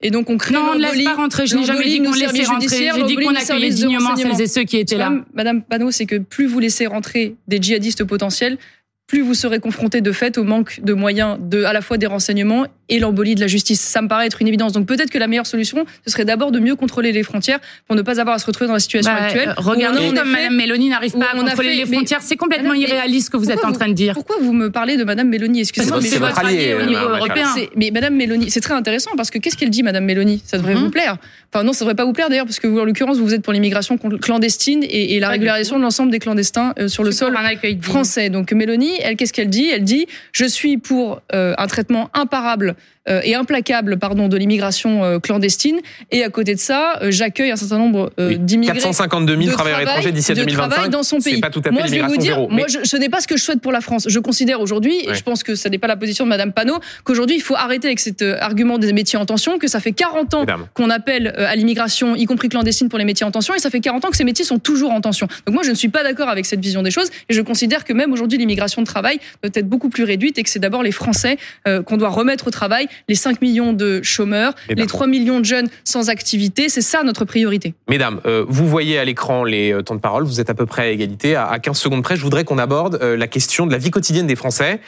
Et 0.00 0.10
donc 0.10 0.28
on 0.28 0.36
crée 0.36 0.52
non, 0.52 0.66
on 0.72 0.74
ne 0.74 0.80
laisse 0.80 1.02
pas 1.02 1.14
rentrer. 1.14 1.46
Je 1.46 1.56
n'ai 1.56 1.64
jamais 1.64 1.84
dit 1.84 2.02
qu'on 2.02 2.12
laissait 2.12 2.44
rentrer. 2.44 2.90
J'ai 2.94 3.02
dit 3.04 3.16
qu'on 3.16 3.34
accueillait 3.34 3.70
dignement 3.70 4.16
celles 4.16 4.40
et 4.40 4.46
ceux 4.46 4.64
qui 4.64 4.76
étaient 4.76 4.98
là. 4.98 5.08
Madame, 5.08 5.24
Madame 5.32 5.62
Panot, 5.62 5.90
c'est 5.90 6.06
que 6.06 6.16
plus 6.16 6.46
vous 6.46 6.60
laissez 6.60 6.86
rentrer 6.86 7.36
des 7.48 7.60
djihadistes 7.60 8.04
potentiels, 8.04 8.58
plus 9.06 9.20
vous 9.20 9.34
serez 9.34 9.60
confronté 9.60 10.00
de 10.00 10.12
fait 10.12 10.38
au 10.38 10.44
manque 10.44 10.80
de 10.82 10.94
moyens 10.94 11.36
de 11.38 11.64
à 11.64 11.72
la 11.74 11.82
fois 11.82 11.98
des 11.98 12.06
renseignements 12.06 12.66
et 12.88 12.98
l'embolie 12.98 13.34
de 13.34 13.40
la 13.40 13.46
justice. 13.46 13.80
Ça 13.80 14.00
me 14.00 14.08
paraît 14.08 14.26
être 14.26 14.40
une 14.40 14.48
évidence. 14.48 14.72
Donc 14.72 14.86
peut-être 14.86 15.10
que 15.10 15.18
la 15.18 15.26
meilleure 15.26 15.46
solution, 15.46 15.84
ce 16.06 16.10
serait 16.10 16.24
d'abord 16.24 16.52
de 16.52 16.58
mieux 16.58 16.74
contrôler 16.74 17.12
les 17.12 17.22
frontières 17.22 17.58
pour 17.86 17.96
ne 17.96 18.02
pas 18.02 18.18
avoir 18.20 18.36
à 18.36 18.38
se 18.38 18.46
retrouver 18.46 18.66
dans 18.66 18.72
la 18.74 18.80
situation 18.80 19.12
Bah, 19.12 19.24
actuelle. 19.24 19.50
euh, 19.50 19.54
regardez 19.58 20.06
comme 20.14 20.30
Mme 20.30 20.54
Mélanie 20.56 20.88
n'arrive 20.88 21.12
pas 21.12 21.26
à 21.32 21.36
contrôler 21.38 21.68
fait- 21.70 21.74
les 21.76 21.84
mais- 21.84 21.96
frontières. 21.96 22.20
C'est 22.22 22.36
complètement 22.36 22.70
Madame, 22.70 22.82
irréaliste 22.82 23.26
ce 23.26 23.30
que 23.30 23.36
vous 23.36 23.50
êtes 23.50 23.64
en 23.64 23.72
train 23.72 23.88
de 23.88 23.92
dire. 23.92 24.14
Pourquoi 24.14 24.36
vous 24.40 24.52
me 24.54 24.70
parlez 24.70 24.96
de 24.96 25.04
Madame 25.04 25.28
Mélanie? 25.28 25.60
Excusez-moi, 25.60 26.00
c'est 26.00 26.18
votre 26.18 26.38
allié, 26.38 26.72
allié 26.72 26.74
au 26.74 26.78
euh, 26.78 26.86
niveau 26.86 27.08
européen. 27.08 27.46
C'est- 27.54 27.70
Mais 27.76 27.90
Madame 27.90 28.14
Mélanie, 28.16 28.50
c'est 28.50 28.60
très 28.60 28.74
intéressant 28.74 29.10
parce 29.16 29.30
que 29.30 29.38
qu'est-ce 29.38 29.56
qu'elle 29.56 29.70
dit, 29.70 29.82
Madame 29.82 30.04
Mélanie? 30.04 30.42
Ça 30.46 30.56
devrait 30.56 30.74
vous 30.74 30.90
plaire. 30.90 31.18
Enfin 31.52 31.62
non, 31.62 31.72
ça 31.72 31.84
devrait 31.84 31.94
pas 31.94 32.04
vous 32.04 32.12
plaire 32.14 32.30
d'ailleurs 32.30 32.46
parce 32.46 32.58
que 32.58 32.66
vous, 32.66 32.78
en 32.80 32.84
l'occurrence, 32.84 33.18
vous 33.18 33.32
êtes 33.34 33.42
pour 33.42 33.52
l'immigration 33.52 33.96
clandestine 33.96 34.82
et, 34.82 35.14
et 35.14 35.20
la 35.20 35.28
régularisation 35.28 35.76
de 35.78 35.82
l'ensemble 35.82 36.10
des 36.10 36.18
clandestins 36.18 36.72
euh, 36.78 36.88
sur 36.88 37.04
le 37.04 37.12
sol 37.12 37.36
français. 37.80 38.28
Donc 38.30 38.52
Mélanie, 38.52 38.93
qu'est-ce 39.16 39.32
qu'elle 39.32 39.50
dit? 39.50 39.68
Elle 39.68 39.84
dit 39.84 40.06
je 40.32 40.44
suis 40.44 40.78
pour 40.78 41.20
euh, 41.32 41.54
un 41.58 41.66
traitement 41.66 42.10
imparable 42.14 42.76
et 43.06 43.34
implacable, 43.34 43.98
pardon, 43.98 44.28
de 44.28 44.36
l'immigration 44.36 45.04
euh, 45.04 45.18
clandestine. 45.18 45.78
Et 46.10 46.24
à 46.24 46.30
côté 46.30 46.54
de 46.54 46.60
ça, 46.60 46.98
euh, 47.02 47.06
Oui. 47.06 47.12
j'accueille 47.12 47.50
un 47.50 47.56
certain 47.56 47.78
nombre 47.78 48.12
euh, 48.18 48.36
d'immigrés. 48.36 48.74
452 48.78 49.34
000 49.36 49.46
de 49.46 49.52
travailleurs 49.52 49.78
travail- 49.80 49.92
étrangers 49.94 50.12
d'ici 50.12 50.32
à 50.32 50.34
de 50.34 50.40
2025. 50.40 50.68
travail 50.70 50.90
dans 50.90 51.02
son 51.02 51.18
pays. 51.20 51.40
pas 51.40 51.50
tout 51.50 51.60
à 51.60 51.64
fait 51.64 51.70
Moi, 51.70 51.82
je 51.86 51.90
vais 51.92 52.00
vous 52.02 52.16
dire, 52.16 52.34
zéro. 52.36 52.48
moi, 52.48 52.66
Mais- 52.66 52.72
je, 52.82 52.88
ce 52.88 52.96
n'est 52.96 53.08
pas 53.08 53.20
ce 53.20 53.26
que 53.28 53.36
je 53.36 53.42
souhaite 53.42 53.60
pour 53.60 53.72
la 53.72 53.80
France. 53.80 54.06
Je 54.08 54.18
considère 54.18 54.60
aujourd'hui, 54.60 54.94
et 55.08 55.14
je 55.14 55.22
pense 55.22 55.42
que 55.42 55.54
ce 55.54 55.68
n'est 55.68 55.78
pas 55.78 55.86
la 55.86 55.96
position 55.96 56.24
de 56.24 56.30
Madame 56.30 56.52
Panot, 56.52 56.78
qu'aujourd'hui, 57.04 57.36
il 57.36 57.40
faut 57.42 57.56
arrêter 57.56 57.88
avec 57.88 58.00
cet 58.00 58.22
euh, 58.22 58.36
argument 58.40 58.78
des 58.78 58.92
métiers 58.92 59.18
en 59.18 59.26
tension, 59.26 59.58
que 59.58 59.68
ça 59.68 59.80
fait 59.80 59.92
40 59.92 60.34
ans 60.34 60.46
qu'on 60.74 60.90
appelle 60.90 61.34
euh, 61.38 61.46
à 61.46 61.54
l'immigration, 61.56 62.16
y 62.16 62.24
compris 62.24 62.48
clandestine, 62.48 62.88
pour 62.88 62.98
les 62.98 63.04
métiers 63.04 63.26
en 63.26 63.30
tension, 63.30 63.54
et 63.54 63.58
ça 63.58 63.70
fait 63.70 63.80
40 63.80 64.04
ans 64.06 64.10
que 64.10 64.16
ces 64.16 64.24
métiers 64.24 64.44
sont 64.44 64.58
toujours 64.58 64.92
en 64.92 65.00
tension. 65.00 65.26
Donc 65.46 65.54
moi, 65.54 65.62
je 65.62 65.70
ne 65.70 65.74
suis 65.76 65.88
pas 65.88 66.02
d'accord 66.02 66.28
avec 66.28 66.46
cette 66.46 66.60
vision 66.60 66.82
des 66.82 66.90
choses, 66.90 67.10
et 67.28 67.34
je 67.34 67.40
considère 67.42 67.84
que 67.84 67.92
même 67.92 68.12
aujourd'hui, 68.12 68.38
l'immigration 68.38 68.80
de 68.82 68.86
travail 68.86 69.18
doit 69.42 69.50
être 69.54 69.68
beaucoup 69.68 69.90
plus 69.90 70.04
réduite, 70.04 70.38
et 70.38 70.42
que 70.42 70.48
c'est 70.50 70.58
d'abord 70.58 70.82
les 70.82 70.92
Français 70.92 71.36
euh, 71.68 71.82
qu'on 71.82 71.96
doit 71.96 72.08
remettre 72.08 72.46
au 72.48 72.50
travail, 72.50 72.88
les 73.08 73.14
5 73.14 73.40
millions 73.42 73.72
de 73.72 74.02
chômeurs, 74.02 74.54
Mesdames. 74.68 74.82
les 74.82 74.86
3 74.86 75.06
millions 75.06 75.40
de 75.40 75.44
jeunes 75.44 75.68
sans 75.84 76.10
activité, 76.10 76.68
c'est 76.68 76.80
ça 76.82 77.02
notre 77.02 77.24
priorité. 77.24 77.74
Mesdames, 77.88 78.20
euh, 78.26 78.44
vous 78.48 78.66
voyez 78.68 78.98
à 78.98 79.04
l'écran 79.04 79.44
les 79.44 79.72
euh, 79.72 79.82
temps 79.82 79.94
de 79.94 80.00
parole, 80.00 80.24
vous 80.24 80.40
êtes 80.40 80.50
à 80.50 80.54
peu 80.54 80.66
près 80.66 80.82
à 80.82 80.88
égalité. 80.88 81.34
À, 81.36 81.46
à 81.46 81.58
15 81.58 81.76
secondes 81.78 82.02
près, 82.02 82.16
je 82.16 82.22
voudrais 82.22 82.44
qu'on 82.44 82.58
aborde 82.58 82.98
euh, 83.02 83.16
la 83.16 83.26
question 83.26 83.66
de 83.66 83.72
la 83.72 83.78
vie 83.78 83.90
quotidienne 83.90 84.26
des 84.26 84.36
Français. 84.36 84.80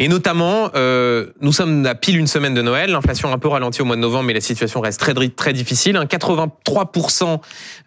Et 0.00 0.06
notamment, 0.06 0.70
euh, 0.76 1.26
nous 1.40 1.50
sommes 1.50 1.84
à 1.84 1.96
pile 1.96 2.18
une 2.18 2.28
semaine 2.28 2.54
de 2.54 2.62
Noël, 2.62 2.92
l'inflation 2.92 3.30
a 3.30 3.32
un 3.32 3.38
peu 3.38 3.48
ralenti 3.48 3.82
au 3.82 3.84
mois 3.84 3.96
de 3.96 4.00
novembre, 4.00 4.26
mais 4.26 4.32
la 4.32 4.40
situation 4.40 4.80
reste 4.80 5.00
très, 5.00 5.12
très 5.30 5.52
difficile. 5.52 5.96
hein. 5.96 6.04
83% 6.04 7.40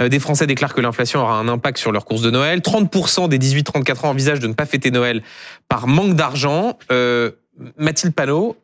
des 0.10 0.20
Français 0.20 0.48
déclarent 0.48 0.74
que 0.74 0.82
l'inflation 0.82 1.22
aura 1.22 1.36
un 1.36 1.48
impact 1.48 1.78
sur 1.78 1.94
leurs 1.94 2.04
courses 2.04 2.22
de 2.22 2.30
Noël. 2.32 2.60
30% 2.60 3.30
des 3.30 3.38
18-34 3.40 4.06
ans 4.06 4.10
envisagent 4.10 4.40
de 4.42 4.48
ne 4.48 4.54
pas 4.54 4.66
fêter 4.66 4.92
Noël 4.92 5.22
par 5.70 5.88
manque 5.88 6.16
d'argent. 6.16 6.78
Euh, 6.92 7.32
Mathilde 7.78 8.14
Panot, 8.14 8.58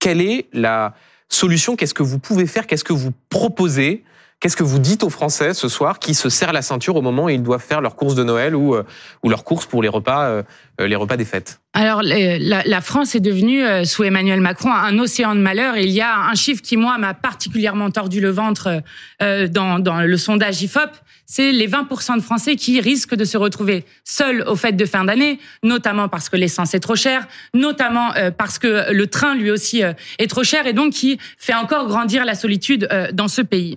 quelle 0.00 0.20
est 0.20 0.48
la 0.52 0.94
solution? 1.28 1.76
Qu'est-ce 1.76 1.94
que 1.94 2.02
vous 2.02 2.18
pouvez 2.18 2.46
faire? 2.46 2.66
Qu'est-ce 2.66 2.84
que 2.84 2.92
vous 2.92 3.12
proposez? 3.28 4.02
Qu'est-ce 4.40 4.56
que 4.56 4.62
vous 4.62 4.78
dites 4.78 5.04
aux 5.04 5.10
Français 5.10 5.52
ce 5.52 5.68
soir 5.68 5.98
qui 5.98 6.14
se 6.14 6.30
serrent 6.30 6.52
la 6.52 6.62
ceinture 6.62 6.96
au 6.96 7.02
moment 7.02 7.24
où 7.24 7.28
ils 7.28 7.42
doivent 7.42 7.62
faire 7.62 7.82
leurs 7.82 7.94
courses 7.94 8.14
de 8.14 8.24
Noël 8.24 8.56
ou, 8.56 8.74
euh, 8.74 8.84
ou 9.22 9.28
leurs 9.28 9.44
courses 9.44 9.66
pour 9.66 9.82
les 9.82 9.88
repas, 9.88 10.24
euh, 10.24 10.42
euh, 10.80 10.86
les 10.88 10.96
repas 10.96 11.18
des 11.18 11.26
fêtes? 11.26 11.60
Alors, 11.72 12.02
la, 12.02 12.80
France 12.80 13.14
est 13.14 13.20
devenue, 13.20 13.64
euh, 13.64 13.84
sous 13.84 14.02
Emmanuel 14.02 14.40
Macron, 14.40 14.72
un 14.72 14.98
océan 14.98 15.36
de 15.36 15.40
malheur. 15.40 15.76
Il 15.76 15.90
y 15.90 16.00
a 16.00 16.18
un 16.18 16.34
chiffre 16.34 16.60
qui, 16.62 16.76
moi, 16.76 16.98
m'a 16.98 17.14
particulièrement 17.14 17.92
tordu 17.92 18.20
le 18.20 18.30
ventre 18.30 18.82
euh, 19.22 19.46
dans, 19.46 19.78
le 19.78 20.16
sondage 20.16 20.62
IFOP. 20.62 20.90
C'est 21.26 21.52
les 21.52 21.68
20% 21.68 22.16
de 22.16 22.22
Français 22.22 22.56
qui 22.56 22.80
risquent 22.80 23.14
de 23.14 23.24
se 23.24 23.38
retrouver 23.38 23.84
seuls 24.02 24.42
aux 24.48 24.56
fêtes 24.56 24.76
de 24.76 24.84
fin 24.84 25.04
d'année, 25.04 25.38
notamment 25.62 26.08
parce 26.08 26.28
que 26.28 26.36
l'essence 26.36 26.74
est 26.74 26.80
trop 26.80 26.96
chère, 26.96 27.28
notamment 27.54 28.12
euh, 28.16 28.32
parce 28.32 28.58
que 28.58 28.92
le 28.92 29.06
train, 29.06 29.36
lui 29.36 29.52
aussi, 29.52 29.82
est 30.18 30.26
trop 30.26 30.42
cher 30.42 30.66
et 30.66 30.72
donc 30.72 30.92
qui 30.92 31.20
fait 31.38 31.54
encore 31.54 31.86
grandir 31.86 32.24
la 32.24 32.34
solitude 32.34 32.88
dans 33.12 33.28
ce 33.28 33.42
pays. 33.42 33.76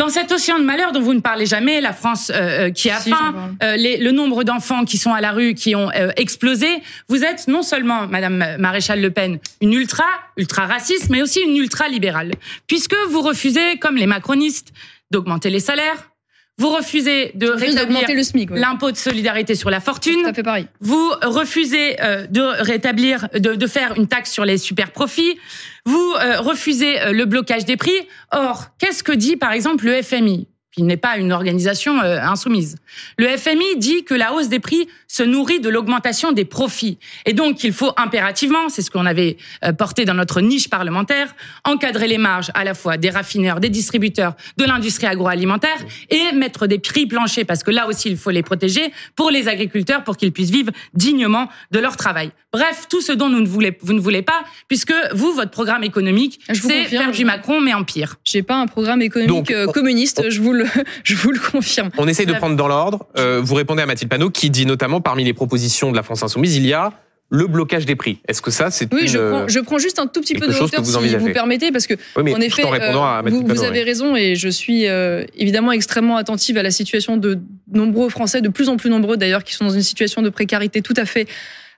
Dans 0.00 0.08
cet 0.08 0.32
océan 0.32 0.58
de 0.58 0.64
malheur 0.64 0.92
dont 0.92 1.02
vous 1.02 1.12
ne 1.12 1.20
parlez 1.20 1.44
jamais, 1.44 1.82
la 1.82 1.92
France 1.92 2.30
euh, 2.34 2.68
euh, 2.68 2.70
qui 2.70 2.88
a 2.88 2.98
Si, 3.00 3.10
faim, 3.10 3.54
euh, 3.62 3.76
les- 3.76 3.98
le 3.98 4.12
nombre 4.12 4.44
d'enfants 4.44 4.86
qui 4.86 4.96
sont 4.96 5.12
à 5.12 5.20
la 5.20 5.32
rue, 5.32 5.52
qui 5.52 5.76
ont 5.76 5.90
euh, 5.90 6.10
explosé. 6.16 6.68
Vous 7.08 7.22
êtes 7.22 7.48
non 7.48 7.62
seulement, 7.62 8.06
Madame 8.06 8.56
Maréchal 8.58 9.02
Le 9.02 9.10
Pen, 9.10 9.38
une 9.60 9.74
ultra, 9.74 10.06
ultra 10.38 10.64
raciste, 10.64 11.10
mais 11.10 11.20
aussi 11.20 11.40
une 11.40 11.54
ultra 11.54 11.86
libérale, 11.88 12.32
puisque 12.66 12.94
vous 13.10 13.20
refusez, 13.20 13.76
comme 13.78 13.96
les 13.96 14.06
macronistes, 14.06 14.72
d'augmenter 15.10 15.50
les 15.50 15.60
salaires. 15.60 16.09
Vous 16.58 16.68
refusez 16.68 17.32
de 17.34 17.48
rétablir 17.48 18.06
l'impôt 18.50 18.90
de 18.90 18.96
solidarité 18.96 19.54
sur 19.54 19.70
la 19.70 19.80
fortune. 19.80 20.22
Ça 20.24 20.34
fait 20.34 20.42
pareil. 20.42 20.66
Vous 20.80 21.10
refusez 21.22 22.00
euh, 22.02 22.26
de 22.26 22.42
rétablir, 22.42 23.28
de, 23.32 23.54
de 23.54 23.66
faire 23.66 23.96
une 23.96 24.08
taxe 24.08 24.30
sur 24.30 24.44
les 24.44 24.58
super 24.58 24.92
profits. 24.92 25.38
Vous 25.86 26.14
euh, 26.20 26.40
refusez 26.40 27.00
euh, 27.00 27.12
le 27.12 27.24
blocage 27.24 27.64
des 27.64 27.78
prix. 27.78 28.06
Or, 28.30 28.66
qu'est-ce 28.78 29.02
que 29.02 29.12
dit 29.12 29.36
par 29.36 29.52
exemple 29.52 29.86
le 29.86 30.02
FMI 30.02 30.48
qui 30.72 30.82
n'est 30.82 30.98
pas 30.98 31.16
une 31.16 31.32
organisation 31.32 31.98
insoumise? 31.98 32.76
Le 33.18 33.26
FMI 33.36 33.78
dit 33.78 34.04
que 34.04 34.14
la 34.14 34.34
hausse 34.34 34.48
des 34.48 34.60
prix 34.60 34.86
se 35.10 35.24
nourrit 35.24 35.58
de 35.58 35.68
l'augmentation 35.68 36.30
des 36.30 36.44
profits. 36.44 36.96
Et 37.26 37.32
donc, 37.32 37.64
il 37.64 37.72
faut 37.72 37.90
impérativement, 37.96 38.68
c'est 38.68 38.80
ce 38.80 38.92
qu'on 38.92 39.06
avait 39.06 39.38
euh, 39.64 39.72
porté 39.72 40.04
dans 40.04 40.14
notre 40.14 40.40
niche 40.40 40.70
parlementaire, 40.70 41.34
encadrer 41.64 42.06
les 42.06 42.16
marges 42.16 42.52
à 42.54 42.62
la 42.62 42.74
fois 42.74 42.96
des 42.96 43.10
raffineurs, 43.10 43.58
des 43.58 43.70
distributeurs, 43.70 44.34
de 44.56 44.64
l'industrie 44.64 45.08
agroalimentaire 45.08 45.78
et 46.10 46.30
mettre 46.32 46.68
des 46.68 46.78
prix 46.78 47.06
planchers, 47.06 47.44
parce 47.44 47.64
que 47.64 47.72
là 47.72 47.88
aussi, 47.88 48.08
il 48.08 48.16
faut 48.16 48.30
les 48.30 48.44
protéger 48.44 48.92
pour 49.16 49.32
les 49.32 49.48
agriculteurs, 49.48 50.04
pour 50.04 50.16
qu'ils 50.16 50.30
puissent 50.30 50.50
vivre 50.50 50.70
dignement 50.94 51.48
de 51.72 51.80
leur 51.80 51.96
travail. 51.96 52.30
Bref, 52.52 52.86
tout 52.88 53.00
ce 53.00 53.10
dont 53.12 53.28
nous 53.28 53.40
ne 53.40 53.46
voulez, 53.48 53.76
vous 53.80 53.92
ne 53.92 54.00
voulez 54.00 54.22
pas, 54.22 54.44
puisque 54.68 54.92
vous, 55.12 55.32
votre 55.32 55.50
programme 55.50 55.82
économique, 55.82 56.40
c'est 56.52 56.84
faire 56.84 57.10
du 57.10 57.24
Macron, 57.24 57.60
mais 57.60 57.74
en 57.74 57.82
pire. 57.82 58.16
J'ai 58.24 58.42
pas 58.42 58.56
un 58.56 58.66
programme 58.66 59.02
économique 59.02 59.28
Donc, 59.34 59.50
euh, 59.50 59.66
on- 59.68 59.72
communiste, 59.72 60.22
je 60.30 60.40
vous 60.40 60.52
le, 60.52 60.66
je 61.04 61.16
vous 61.16 61.32
le 61.32 61.38
confirme. 61.40 61.90
On 61.98 62.06
essaye 62.06 62.26
de 62.26 62.32
prendre 62.34 62.54
dans 62.56 62.68
l'ordre. 62.68 63.06
Euh, 63.18 63.40
vous 63.42 63.54
répondez 63.56 63.82
à 63.82 63.86
Mathilde 63.86 64.10
Panot 64.10 64.30
qui 64.30 64.50
dit 64.50 64.66
notamment 64.66 64.99
parmi 65.00 65.24
les 65.24 65.34
propositions 65.34 65.90
de 65.90 65.96
la 65.96 66.02
France 66.02 66.22
Insoumise, 66.22 66.56
il 66.56 66.66
y 66.66 66.72
a 66.72 66.92
le 67.30 67.46
blocage 67.46 67.86
des 67.86 67.94
prix. 67.94 68.18
Est-ce 68.26 68.42
que 68.42 68.50
ça, 68.50 68.70
c'est 68.70 68.92
Oui, 68.92 69.02
une, 69.02 69.08
je 69.08 69.18
prends, 69.18 69.48
je 69.48 69.60
prends 69.60 69.78
juste 69.78 70.00
un 70.00 70.08
tout 70.08 70.20
petit 70.20 70.34
peu 70.34 70.48
de 70.48 70.52
hauteur, 70.52 70.82
vous 70.82 70.90
si 70.90 71.16
vous 71.16 71.32
permettez, 71.32 71.70
parce 71.70 71.86
que 71.86 71.94
Oui, 72.16 72.24
mais 72.24 72.34
en 72.34 72.40
effet, 72.40 72.64
en 72.64 72.74
euh, 72.74 73.00
à 73.00 73.22
Mathilde 73.22 73.46
vous, 73.46 73.54
vous 73.54 73.62
avez 73.62 73.78
ouais. 73.78 73.84
raison 73.84 74.16
et 74.16 74.34
je 74.34 74.48
suis 74.48 74.88
euh, 74.88 75.24
évidemment 75.36 75.70
extrêmement 75.70 76.16
attentive 76.16 76.58
à 76.58 76.64
la 76.64 76.72
situation 76.72 77.16
de 77.16 77.38
nombreux 77.72 78.08
Français, 78.08 78.40
de 78.40 78.48
plus 78.48 78.68
en 78.68 78.76
plus 78.76 78.90
nombreux 78.90 79.16
d'ailleurs, 79.16 79.44
qui 79.44 79.54
sont 79.54 79.64
dans 79.64 79.70
une 79.70 79.82
situation 79.82 80.22
de 80.22 80.28
précarité 80.28 80.82
tout 80.82 80.94
à 80.96 81.04
fait 81.04 81.28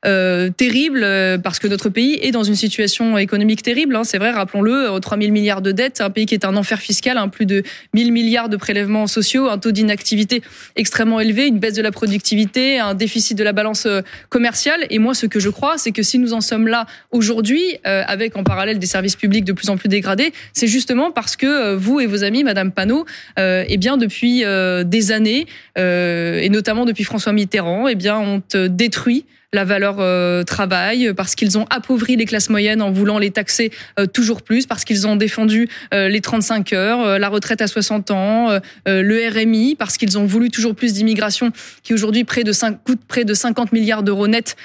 euh, 0.05 0.51
terrible 0.51 1.03
euh, 1.05 1.39
parce 1.39 1.59
que 1.59 1.69
notre 1.69 1.89
pays 1.89 2.19
est 2.23 2.33
dans 2.33 2.43
une 2.43 2.57
situation 2.57 3.19
économique 3.19 3.63
terrible. 3.63 3.95
hein, 3.97 4.05
c'est 4.05 4.19
vrai, 4.19 4.31
rappelons-le, 4.31 4.91
euh, 4.91 4.99
3 4.99 5.19
000 5.19 5.31
milliards 5.31 5.63
de 5.63 5.73
dettes, 5.73 6.01
un 6.01 6.11
pays 6.11 6.27
qui 6.27 6.35
est 6.35 6.45
un 6.45 6.57
enfer 6.57 6.81
fiscal, 6.81 7.19
hein, 7.19 7.29
plus 7.29 7.47
de 7.47 7.63
1000 7.95 8.13
milliards 8.13 8.49
de 8.49 8.57
prélèvements 8.57 9.07
sociaux, 9.07 9.49
un 9.49 9.59
taux 9.59 9.73
d'inactivité 9.73 10.43
extrêmement 10.77 11.21
élevé, 11.21 11.47
une 11.47 11.59
baisse 11.59 11.75
de 11.75 11.83
la 11.83 11.93
productivité, 11.93 12.79
un 12.79 12.95
déficit 12.95 13.39
de 13.39 13.45
la 13.45 13.53
balance 13.53 13.87
euh, 13.87 14.01
commerciale. 14.29 14.87
Et 14.91 14.99
moi, 14.99 15.15
ce 15.15 15.27
que 15.27 15.41
je 15.41 15.49
crois, 15.51 15.79
c'est 15.79 15.93
que 15.93 16.03
si 16.03 16.19
nous 16.19 16.33
en 16.33 16.41
sommes 16.41 16.69
là 16.69 16.87
aujourd'hui, 17.11 17.63
euh, 17.87 18.03
avec 18.07 18.37
en 18.37 18.45
parallèle 18.45 18.79
des 18.79 18.87
services 18.87 19.17
publics 19.17 19.45
de 19.45 19.53
plus 19.53 19.71
en 19.71 19.77
plus 19.77 19.89
dégradés, 19.89 20.33
c'est 20.53 20.67
justement 20.67 21.11
parce 21.11 21.37
que 21.37 21.47
euh, 21.47 21.77
vous 21.77 22.01
et 22.01 22.07
vos 22.07 22.25
amis, 22.25 22.45
Madame 22.45 22.73
Panot, 22.73 23.07
euh, 23.39 23.65
eh 23.69 23.77
bien 23.77 23.97
depuis 23.97 24.45
euh, 24.45 24.85
des 24.85 25.13
années, 25.13 25.47
euh, 25.79 26.41
et 26.41 26.49
notamment 26.49 26.85
depuis 26.85 27.05
François 27.05 27.33
Mitterrand, 27.33 27.89
eh 27.89 27.95
bien 27.95 28.19
ont 28.19 28.43
euh, 28.55 28.69
détruit 28.69 29.25
la 29.55 29.65
valeur 29.65 29.97
euh, 29.99 30.45
travail, 30.45 31.13
parce 31.15 31.35
qu'ils 31.35 31.59
ont 31.59 31.67
appauvri 31.69 32.17
les 32.17 32.25
classes 32.25 32.49
moyennes 32.49 32.81
en 32.81 32.91
voulant 32.91 33.19
les 33.19 33.31
taxer 33.31 33.71
euh, 34.01 34.07
toujours 34.07 34.41
plus, 34.41 34.67
parce 34.67 34.85
qu'ils 34.85 35.07
ont 35.07 35.15
défendu 35.15 35.69
euh, 35.93 36.09
les 36.09 36.23
35 36.23 36.73
heures, 36.73 37.01
euh, 37.03 37.19
la 37.19 37.29
retraite 37.29 37.61
à 37.61 37.67
60 37.67 38.11
ans, 38.13 38.51
euh, 38.51 38.61
euh, 38.89 39.03
le 39.03 39.29
RMI, 39.29 39.77
parce 39.79 39.99
qu'ils 39.99 40.17
ont 40.17 40.25
voulu 40.25 40.51
toujours 40.51 40.75
plus 40.75 40.95
d'immigration, 40.95 41.51
qui 41.83 41.93
aujourd'hui 41.93 42.25
près 42.25 42.45
de 42.45 42.53
5, 42.53 42.83
coûte 42.83 43.01
près 43.07 43.27
de 43.27 43.35
50 43.35 43.73
milliards 43.73 44.03
d'euros 44.03 44.27
net 44.27 44.57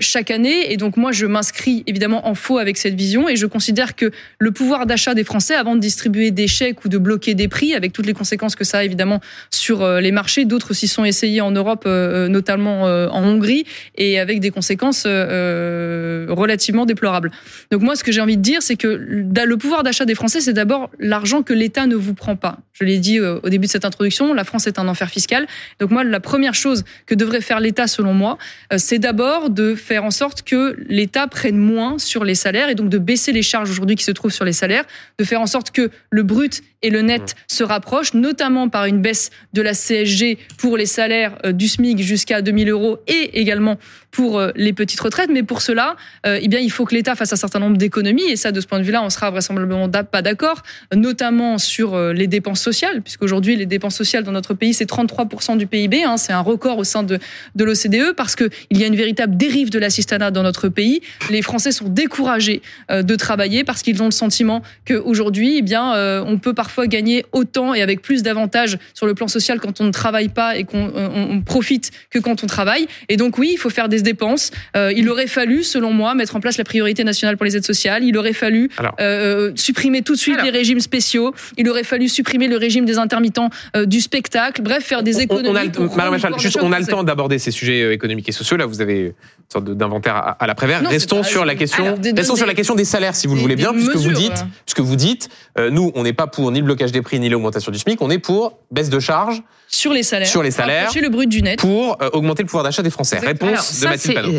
chaque 0.00 0.30
année. 0.30 0.72
Et 0.72 0.76
donc 0.76 0.96
moi, 0.96 1.12
je 1.12 1.26
m'inscris 1.26 1.84
évidemment 1.86 2.26
en 2.28 2.34
faux 2.34 2.58
avec 2.58 2.76
cette 2.76 2.94
vision, 2.94 3.28
et 3.28 3.36
je 3.36 3.46
considère 3.46 3.94
que 3.94 4.10
le 4.38 4.50
pouvoir 4.52 4.86
d'achat 4.86 5.14
des 5.14 5.24
Français, 5.24 5.54
avant 5.54 5.74
de 5.74 5.80
distribuer 5.80 6.30
des 6.30 6.46
chèques 6.46 6.84
ou 6.84 6.88
de 6.88 6.98
bloquer 6.98 7.34
des 7.34 7.48
prix, 7.48 7.74
avec 7.74 7.92
toutes 7.92 8.06
les 8.06 8.14
conséquences 8.14 8.56
que 8.56 8.64
ça 8.64 8.78
a 8.78 8.84
évidemment 8.84 9.20
sur 9.50 9.86
les 10.00 10.12
marchés, 10.12 10.44
d'autres 10.44 10.72
s'y 10.72 10.88
sont 10.88 11.04
essayés 11.04 11.40
en 11.40 11.50
Europe, 11.50 11.86
notamment 11.86 12.82
en 12.84 13.24
Hongrie, 13.24 13.64
et 13.96 14.18
des 14.38 14.52
conséquences 14.52 15.04
euh, 15.06 16.26
relativement 16.28 16.86
déplorables. 16.86 17.32
Donc 17.72 17.82
moi, 17.82 17.96
ce 17.96 18.04
que 18.04 18.12
j'ai 18.12 18.20
envie 18.20 18.36
de 18.36 18.42
dire, 18.42 18.62
c'est 18.62 18.76
que 18.76 18.86
le 18.86 19.56
pouvoir 19.56 19.82
d'achat 19.82 20.04
des 20.04 20.14
Français, 20.14 20.40
c'est 20.40 20.52
d'abord 20.52 20.90
l'argent 21.00 21.42
que 21.42 21.52
l'État 21.52 21.86
ne 21.86 21.96
vous 21.96 22.14
prend 22.14 22.36
pas. 22.36 22.58
Je 22.72 22.84
l'ai 22.84 22.98
dit 22.98 23.18
euh, 23.18 23.40
au 23.42 23.48
début 23.48 23.66
de 23.66 23.70
cette 23.70 23.84
introduction, 23.84 24.32
la 24.32 24.44
France 24.44 24.66
est 24.66 24.78
un 24.78 24.88
enfer 24.88 25.10
fiscal. 25.10 25.46
Donc 25.80 25.90
moi, 25.90 26.04
la 26.04 26.20
première 26.20 26.54
chose 26.54 26.84
que 27.06 27.14
devrait 27.14 27.40
faire 27.40 27.60
l'État, 27.60 27.86
selon 27.86 28.14
moi, 28.14 28.38
euh, 28.72 28.76
c'est 28.78 28.98
d'abord 28.98 29.50
de 29.50 29.74
faire 29.74 30.04
en 30.04 30.10
sorte 30.10 30.42
que 30.42 30.76
l'État 30.88 31.26
prenne 31.26 31.58
moins 31.58 31.98
sur 31.98 32.24
les 32.24 32.34
salaires 32.34 32.68
et 32.68 32.74
donc 32.74 32.88
de 32.88 32.98
baisser 32.98 33.32
les 33.32 33.42
charges 33.42 33.70
aujourd'hui 33.70 33.96
qui 33.96 34.04
se 34.04 34.12
trouvent 34.12 34.32
sur 34.32 34.44
les 34.44 34.52
salaires, 34.52 34.84
de 35.18 35.24
faire 35.24 35.40
en 35.40 35.46
sorte 35.46 35.70
que 35.72 35.90
le 36.10 36.22
brut 36.22 36.62
et 36.82 36.90
le 36.90 37.02
net 37.02 37.34
se 37.46 37.62
rapprochent, 37.62 38.14
notamment 38.14 38.68
par 38.68 38.86
une 38.86 39.02
baisse 39.02 39.30
de 39.52 39.62
la 39.62 39.72
CSG 39.72 40.38
pour 40.58 40.76
les 40.76 40.86
salaires 40.86 41.36
euh, 41.44 41.52
du 41.52 41.68
SMIC 41.68 42.00
jusqu'à 42.00 42.42
2000 42.42 42.70
euros 42.70 42.98
et 43.06 43.40
également 43.40 43.78
pour 44.10 44.19
euh, 44.28 44.52
les 44.56 44.72
petites 44.72 45.00
retraites. 45.00 45.30
Mais 45.32 45.42
pour 45.42 45.62
cela, 45.62 45.96
euh, 46.26 46.38
eh 46.40 46.48
bien, 46.48 46.60
il 46.60 46.70
faut 46.70 46.84
que 46.84 46.94
l'État 46.94 47.14
fasse 47.14 47.32
un 47.32 47.36
certain 47.36 47.58
nombre 47.58 47.76
d'économies. 47.76 48.28
Et 48.30 48.36
ça, 48.36 48.52
de 48.52 48.60
ce 48.60 48.66
point 48.66 48.78
de 48.78 48.84
vue-là, 48.84 49.02
on 49.02 49.10
sera 49.10 49.30
vraisemblablement 49.30 49.88
pas 49.88 50.22
d'accord, 50.22 50.62
notamment 50.94 51.58
sur 51.58 51.94
euh, 51.94 52.12
les 52.12 52.26
dépenses 52.26 52.60
sociales, 52.60 53.02
puisqu'aujourd'hui, 53.02 53.56
les 53.56 53.66
dépenses 53.66 53.96
sociales 53.96 54.24
dans 54.24 54.32
notre 54.32 54.54
pays, 54.54 54.74
c'est 54.74 54.88
33% 54.88 55.56
du 55.56 55.66
PIB. 55.66 56.02
Hein, 56.04 56.16
c'est 56.16 56.32
un 56.32 56.40
record 56.40 56.78
au 56.78 56.84
sein 56.84 57.02
de, 57.02 57.18
de 57.54 57.64
l'OCDE 57.64 58.14
parce 58.16 58.36
qu'il 58.36 58.50
y 58.72 58.84
a 58.84 58.86
une 58.86 58.96
véritable 58.96 59.36
dérive 59.36 59.70
de 59.70 59.78
l'assistanat 59.78 60.30
dans 60.30 60.42
notre 60.42 60.68
pays. 60.68 61.00
Les 61.30 61.42
Français 61.42 61.72
sont 61.72 61.88
découragés 61.88 62.62
de 62.90 63.16
travailler 63.16 63.64
parce 63.64 63.82
qu'ils 63.82 64.02
ont 64.02 64.06
le 64.06 64.10
sentiment 64.10 64.62
qu'aujourd'hui, 64.86 65.56
eh 65.58 65.62
bien, 65.62 66.22
on 66.24 66.38
peut 66.38 66.54
parfois 66.54 66.86
gagner 66.86 67.24
autant 67.32 67.74
et 67.74 67.82
avec 67.82 68.02
plus 68.02 68.22
d'avantages 68.22 68.78
sur 68.94 69.06
le 69.06 69.14
plan 69.14 69.28
social 69.28 69.60
quand 69.60 69.80
on 69.80 69.84
ne 69.84 69.90
travaille 69.92 70.28
pas 70.28 70.56
et 70.56 70.64
qu'on 70.64 70.90
on- 70.94 71.30
on 71.30 71.40
profite 71.40 71.90
que 72.10 72.18
quand 72.18 72.42
on 72.44 72.46
travaille. 72.46 72.86
Et 73.08 73.16
donc 73.16 73.38
oui, 73.38 73.50
il 73.52 73.56
faut 73.58 73.70
faire 73.70 73.88
des 73.88 74.08
dépenses. 74.12 74.50
Euh, 74.76 74.92
il 75.00 75.08
aurait 75.08 75.26
fallu, 75.26 75.62
selon 75.62 75.92
moi, 75.92 76.14
mettre 76.14 76.34
en 76.36 76.40
place 76.40 76.56
la 76.58 76.64
priorité 76.64 77.04
nationale 77.04 77.36
pour 77.36 77.44
les 77.44 77.56
aides 77.56 77.64
sociales. 77.64 78.02
Il 78.04 78.16
aurait 78.18 78.32
fallu 78.32 78.68
Alors. 78.78 78.94
euh, 79.00 79.52
supprimer 79.54 80.02
tout 80.02 80.14
de 80.14 80.18
suite 80.18 80.34
Alors. 80.38 80.46
les 80.46 80.50
régimes 80.60 80.80
spéciaux. 80.80 81.32
Il 81.56 81.68
aurait 81.68 81.84
fallu 81.84 82.08
supprimer 82.08 82.48
le 82.48 82.56
régime 82.56 82.84
des 82.84 82.98
intermittents 82.98 83.50
euh, 83.76 83.86
du 83.86 84.00
spectacle. 84.00 84.62
Bref, 84.62 84.84
faire 84.84 85.02
des 85.02 85.16
On- 85.16 85.20
économies. 85.20 85.48
On, 85.48 85.54
a 85.56 85.68
pour 85.68 85.96
Machal, 85.96 86.18
pouvoir 86.20 86.38
juste, 86.38 86.58
on 86.62 86.72
a 86.72 86.78
le 86.80 86.86
temps 86.86 87.04
d'aborder 87.04 87.38
ces 87.38 87.50
sujets 87.50 87.82
euh, 87.82 87.92
économiques 87.92 88.28
et 88.28 88.32
sociaux. 88.32 88.56
Là, 88.56 88.66
vous 88.66 88.80
avez 88.80 88.98
une 89.06 89.12
sorte 89.52 89.64
d'inventaire 89.70 90.16
à, 90.16 90.30
à 90.42 90.46
l'après-vert. 90.46 90.82
Restons 90.88 91.22
sur 91.22 91.44
la 91.44 91.54
question, 91.54 91.84
Alors, 91.84 91.98
des- 91.98 92.12
restons 92.12 92.34
des- 92.34 92.38
sur 92.38 92.46
la 92.46 92.54
question 92.54 92.74
des 92.74 92.84
salaires, 92.84 93.14
si 93.14 93.26
vous 93.26 93.34
le 93.34 93.40
voulez 93.40 93.56
bien, 93.56 93.72
puisque 93.72 93.92
vous 93.96 94.08
mesures, 94.08 94.18
dites, 94.18 94.32
voilà. 94.32 94.48
puisque 94.66 94.80
vous 94.80 94.96
dites, 94.96 95.28
euh, 95.58 95.70
nous, 95.70 95.92
on 95.94 96.02
n'est 96.02 96.12
pas 96.12 96.26
pour 96.26 96.50
ni 96.52 96.58
le 96.60 96.64
blocage 96.64 96.92
des 96.92 97.02
prix 97.02 97.18
ni 97.20 97.28
l'augmentation 97.28 97.70
du 97.72 97.78
SMIC. 97.78 98.00
On 98.02 98.10
est 98.10 98.18
pour 98.18 98.58
baisse 98.70 98.90
de 98.90 98.98
charges 99.00 99.42
Sur 99.68 99.92
les 99.92 100.02
salaires. 100.02 100.28
Sur 100.28 100.42
les 100.42 100.50
salaires. 100.50 100.90
Le 101.00 101.08
brut 101.08 101.28
du 101.28 101.42
net. 101.42 101.58
pour 101.58 101.96
euh, 102.02 102.10
augmenter 102.12 102.42
le 102.42 102.46
pouvoir 102.46 102.64
d'achat 102.64 102.82
des 102.82 102.90
Français. 102.90 103.18
Réponse 103.18 103.50
de 103.80 103.86
ça, 103.86 103.90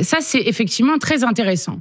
ça, 0.03 0.17
c'est 0.21 0.41
effectivement 0.41 0.97
très 0.97 1.23
intéressant. 1.23 1.79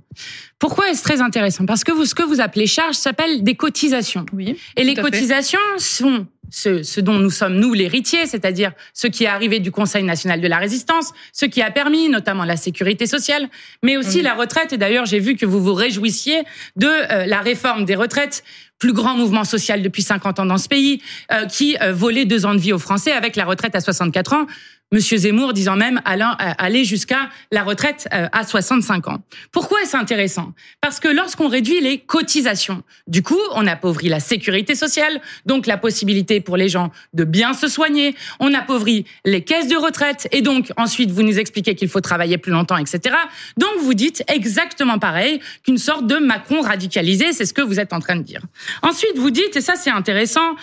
Pourquoi 0.59 0.91
est-ce 0.91 1.03
très 1.03 1.20
intéressant? 1.20 1.64
Parce 1.66 1.85
que 1.85 1.93
vous, 1.93 2.05
ce 2.05 2.14
que 2.14 2.22
vous 2.22 2.41
appelez 2.41 2.66
charges 2.66 2.97
s'appelle 2.97 3.43
des 3.43 3.55
cotisations. 3.55 4.26
Oui. 4.33 4.57
Et 4.76 4.85
les 4.85 4.95
fait. 4.95 5.03
cotisations 5.03 5.59
sont 5.78 6.26
ce, 6.51 6.83
ce 6.83 7.01
dont 7.01 7.18
nous 7.18 7.31
sommes, 7.31 7.55
nous, 7.55 7.72
l'héritier, 7.72 8.26
c'est-à-dire 8.26 8.72
ce 8.93 9.07
qui 9.07 9.24
est 9.24 9.28
arrivé 9.28 9.61
du 9.61 9.70
Conseil 9.70 10.03
national 10.03 10.41
de 10.41 10.49
la 10.49 10.59
résistance, 10.59 11.12
ce 11.33 11.47
qui 11.47 11.62
a 11.62 11.70
permis 11.70 12.09
notamment 12.09 12.45
la 12.45 12.57
sécurité 12.57 13.07
sociale, 13.07 13.49
mais 13.83 13.97
aussi 13.97 14.18
Oui. 14.18 14.22
la 14.22 14.35
retraite. 14.35 14.72
Et 14.72 14.78
d'ailleurs, 14.78 15.07
j'ai 15.07 15.20
vu 15.20 15.37
que 15.37 15.47
vous 15.47 15.62
vous 15.62 15.74
réjouissiez 15.74 16.43
de 16.76 16.89
euh, 16.89 17.26
la 17.26 17.41
réforme 17.41 17.85
des 17.85 17.95
retraites, 17.95 18.43
plus 18.78 18.93
grand 18.93 19.14
mouvement 19.14 19.45
social 19.45 19.83
depuis 19.83 20.03
50 20.03 20.41
ans 20.41 20.47
dans 20.47 20.59
ce 20.59 20.68
pays, 20.68 21.03
euh, 21.33 21.47
qui 21.47 21.76
euh, 21.83 21.93
volait 21.93 22.24
deux 22.24 22.47
ans 22.47 22.55
de 22.55 22.61
vie 22.61 22.72
aux 22.72 22.78
Français 22.78 23.12
avec 23.12 23.37
la 23.37 23.45
retraite 23.45 23.74
à 23.74 23.81
64 23.81 24.33
ans. 24.33 24.47
Monsieur 24.93 25.18
Zemmour 25.18 25.53
disant 25.53 25.76
même 25.76 26.01
euh, 26.05 26.24
aller 26.59 26.84
jusqu'à 26.84 27.30
la 27.53 27.62
retraite 27.62 28.09
euh, 28.12 28.26
à 28.32 28.43
65 28.45 29.07
ans. 29.07 29.18
Pourquoi 29.53 29.82
est-ce 29.82 29.97
intéressant? 29.97 30.53
Parce 30.80 30.99
que 30.99 31.07
lorsqu'on 31.07 31.47
réduit 31.47 31.80
les 31.80 31.99
cotisations, 31.99 32.82
du 33.07 33.22
coup, 33.22 33.38
on 33.55 33.68
appauvrit 33.68 34.09
la 34.09 34.18
sécurité 34.18 34.74
sociale, 34.74 35.20
donc 35.47 35.68
la 35.68 35.76
possibilité 35.76 36.41
pour 36.41 36.57
les 36.57 36.68
gens 36.68 36.91
de 37.14 37.22
bien 37.22 37.53
se 37.53 37.68
soigner, 37.68 38.16
on 38.41 38.53
appauvrit 38.53 39.05
les 39.24 39.45
caisses 39.45 39.68
de 39.68 39.76
retraite, 39.76 40.26
et 40.32 40.43
donc 40.43 40.72
ensuite 40.76 41.12
vous 41.12 41.22
nous 41.22 41.38
expliquez 41.38 41.76
qu'il 41.76 41.88
faut 41.88 42.01
travailler 42.01 42.36
plus 42.36 42.51
longtemps, 42.51 42.76
etc. 42.76 43.14
Donc 43.59 43.70
vous 43.82 43.95
dites 43.95 44.24
exactement 44.26 44.99
pareil 44.99 45.38
qu'une 45.64 45.78
sorte 45.78 46.09
de 46.09 46.16
Macron 46.16 46.62
radicalisé, 46.62 47.32
c'est 47.32 47.45
ce 47.45 47.55
que 47.55 47.62
vous 47.62 47.78
êtes 47.78 47.93
en 47.93 48.01
train 48.01 48.16
de 48.16 48.22
dire. 48.22 48.43
Ensuite, 48.82 49.16
vous 49.16 49.30
dites, 49.30 49.55
et 49.55 49.61
ça 49.61 49.74
c'est 49.76 49.91
intéressant, 49.91 50.57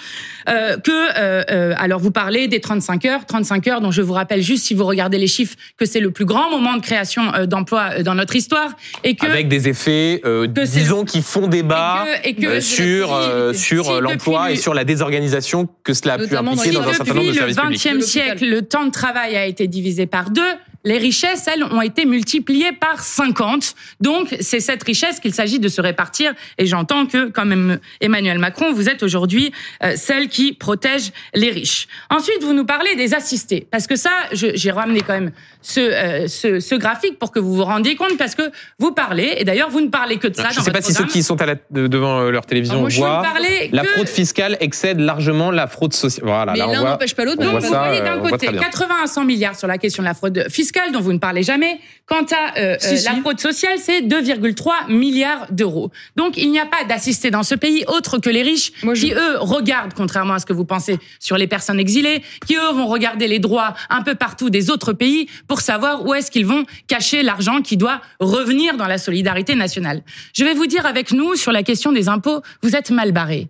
euh, 0.50 0.78
que 0.78 0.92
euh, 0.92 1.44
euh, 1.50 1.74
alors 1.78 2.02
vous 2.02 2.12
parlez 2.12 2.50
des 2.50 2.60
35 2.60 3.06
heures, 3.06 3.26
35 3.26 3.68
heures 3.68 3.82
dont 3.82 3.92
je 3.92 4.02
vous 4.02 4.17
rappelle 4.18 4.42
juste 4.42 4.66
si 4.66 4.74
vous 4.74 4.84
regardez 4.86 5.18
les 5.18 5.28
chiffres 5.28 5.56
que 5.78 5.86
c'est 5.86 6.00
le 6.00 6.12
plus 6.12 6.26
grand 6.26 6.50
moment 6.50 6.76
de 6.76 6.82
création 6.82 7.34
euh, 7.34 7.46
d'emplois 7.46 7.90
euh, 8.00 8.04
dans 8.04 8.16
notre 8.16 8.36
histoire 8.36 8.72
et 9.04 9.16
que 9.16 9.26
Avec 9.26 9.48
des 9.48 9.68
effets, 9.70 10.22
euh, 10.26 10.46
que 10.48 10.66
disons, 10.66 11.06
qui 11.06 11.22
font 11.22 11.48
débat 11.48 12.06
et 12.24 12.34
que- 12.34 12.40
et 12.42 12.42
que- 12.42 12.46
euh, 12.48 12.62
sur, 12.62 13.14
euh, 13.14 13.54
sur 13.54 13.86
Si 13.86 13.92
l'emploi 14.02 14.40
depuis 14.42 14.54
et 14.54 14.56
le- 14.56 14.62
sur 14.62 14.74
la 14.74 14.84
désorganisation 14.84 15.68
que 15.84 15.94
cela 15.94 16.16
a 16.16 16.18
pu 16.18 16.28
dans 16.28 16.46
impliquer 16.46 16.72
dans 16.72 16.82
un 16.82 16.94
certain 16.94 17.14
nombre 17.14 17.28
de 17.28 17.32
depuis 17.34 17.46
le 17.48 17.54
services 17.54 17.56
publics. 17.56 17.78
XXe 17.80 17.84
De 17.86 17.94
l'hôpital. 17.94 18.04
siècle, 18.40 18.46
le 18.50 18.62
temps 18.64 18.86
de 18.86 18.92
travail 18.92 19.36
a 19.38 19.46
été 19.46 19.68
divisé 19.68 20.06
par 20.08 20.30
deux. 20.32 20.42
Les 20.84 20.98
richesses, 20.98 21.48
elles, 21.48 21.64
ont 21.64 21.82
été 21.82 22.06
multipliées 22.06 22.72
par 22.72 23.00
50. 23.02 23.74
Donc, 24.00 24.36
c'est 24.40 24.60
cette 24.60 24.84
richesse 24.84 25.20
qu'il 25.20 25.34
s'agit 25.34 25.60
de 25.60 25.68
se 25.68 25.82
répartir. 25.82 26.34
Et 26.58 26.66
j'entends 26.66 27.06
que, 27.06 27.30
quand 27.30 27.46
même, 27.46 27.80
Emmanuel 28.02 28.40
Macron, 28.40 28.72
vous 28.74 28.88
êtes 28.90 29.04
aujourd'hui 29.04 29.52
euh, 29.84 29.94
celle 29.96 30.30
qui 30.30 30.54
protège 30.54 31.12
les 31.34 31.50
riches. 31.50 31.88
Ensuite, 32.10 32.42
vous 32.42 32.54
nous 32.54 32.66
parlez 32.66 32.96
des 32.96 33.14
assistés. 33.14 33.68
Parce 33.70 33.88
que 33.88 33.96
ça, 33.96 34.12
j'ai 34.32 34.72
ramené 34.72 35.02
quand 35.02 35.14
même 35.14 35.32
ce, 35.62 35.80
euh, 35.80 36.28
ce, 36.28 36.60
ce 36.60 36.76
graphique 36.76 37.20
pour 37.20 37.32
que 37.32 37.40
vous 37.40 37.54
vous 37.56 37.64
rendiez 37.66 37.96
compte. 37.96 38.18
Parce 38.18 38.36
que 38.36 38.44
vous 38.80 38.92
parlez, 38.92 39.36
et 39.38 39.44
d'ailleurs, 39.44 39.70
vous 39.70 39.82
ne 39.82 39.90
parlez 39.90 40.18
que 40.18 40.28
de 40.28 40.36
ça 40.36 40.50
Je 40.52 40.60
ne 40.60 40.64
sais 40.64 40.72
pas 40.72 40.82
si 40.82 40.94
ceux 40.94 41.06
qui 41.06 41.24
sont 41.24 41.42
à 41.42 41.46
la- 41.46 41.56
de- 41.72 41.88
devant 41.88 42.20
euh, 42.22 42.32
leur 42.32 42.46
télévision 42.46 42.80
moi, 42.82 42.90
je 42.90 42.98
voient. 42.98 43.24
La 43.72 43.82
que- 43.84 43.88
fraude 43.90 44.08
fiscale 44.10 44.58
excède 44.60 45.00
largement 45.00 45.52
la 45.52 45.68
fraude 45.68 45.94
sociale. 45.94 46.26
Voilà, 46.26 46.54
Mais 46.54 46.60
là 46.60 46.68
on 46.70 46.72
l'un 46.72 46.84
n'empêche 46.92 47.16
pas 47.16 47.26
l'autre. 47.26 47.42
Donc, 47.42 47.56
on 47.56 47.60
vous 47.60 47.68
voyez 47.68 48.02
d'un 48.02 48.20
côté 48.20 48.48
très 48.48 48.52
bien. 48.56 48.62
80 48.62 48.96
à 49.04 49.08
100 49.08 49.26
milliards 49.26 49.58
sur 49.58 49.68
la 49.68 49.78
question 49.78 50.04
de 50.04 50.08
la 50.08 50.14
fraude 50.14 50.46
fiscale 50.50 50.77
dont 50.92 51.00
vous 51.02 51.14
ne 51.14 51.18
parlez 51.18 51.44
jamais. 51.44 51.80
Quant 52.06 52.24
à 52.32 52.58
euh, 52.58 52.76
Si, 52.80 52.94
euh, 52.94 52.98
si. 52.98 53.06
la 53.06 53.16
fraude 53.22 53.40
sociale, 53.40 53.78
c'est 53.80 54.02
2,3 54.02 54.90
milliards 54.90 55.48
d'euros. 55.52 55.92
Donc 56.16 56.38
il 56.38 56.50
n'y 56.52 56.60
a 56.60 56.66
pas 56.66 56.84
d'assistés 56.86 57.32
dans 57.32 57.44
ce 57.44 57.56
pays 57.56 57.84
autre 57.88 58.18
que 58.20 58.30
les 58.30 58.42
riches 58.44 58.72
Moi, 58.84 58.94
je- 58.94 59.02
qui 59.08 59.14
eux 59.14 59.38
regardent, 59.40 59.94
contrairement 59.94 60.36
à 60.36 60.40
ce 60.40 60.46
que 60.46 60.54
vous 60.54 60.64
pensez 60.66 60.98
sur 61.20 61.38
les 61.38 61.48
personnes 61.48 61.80
exilées, 61.80 62.22
qui 62.48 62.56
eux 62.56 62.72
vont 62.74 62.88
regarder 62.88 63.28
les 63.28 63.40
droits 63.40 63.74
un 63.90 64.04
peu 64.04 64.16
partout 64.16 64.50
des 64.50 64.70
autres 64.70 64.94
pays 64.94 65.28
pour 65.48 65.62
savoir 65.62 66.06
où 66.06 66.14
est-ce 66.14 66.32
qu'ils 66.32 66.46
vont 66.46 66.66
cacher 66.88 67.24
l'argent 67.24 67.62
qui 67.62 67.76
doit 67.76 68.02
revenir 68.20 68.78
dans 68.78 68.88
la 68.88 68.98
solidarité 68.98 69.56
nationale. 69.56 70.02
Je 70.34 70.44
vais 70.46 70.54
vous 70.54 70.68
dire 70.68 70.86
avec 70.86 71.12
nous 71.12 71.36
sur 71.36 71.52
la 71.52 71.64
question 71.64 71.92
des 71.92 72.08
impôts, 72.08 72.42
vous 72.64 72.76
êtes 72.76 72.90
mal 72.92 73.12
barrés. 73.12 73.48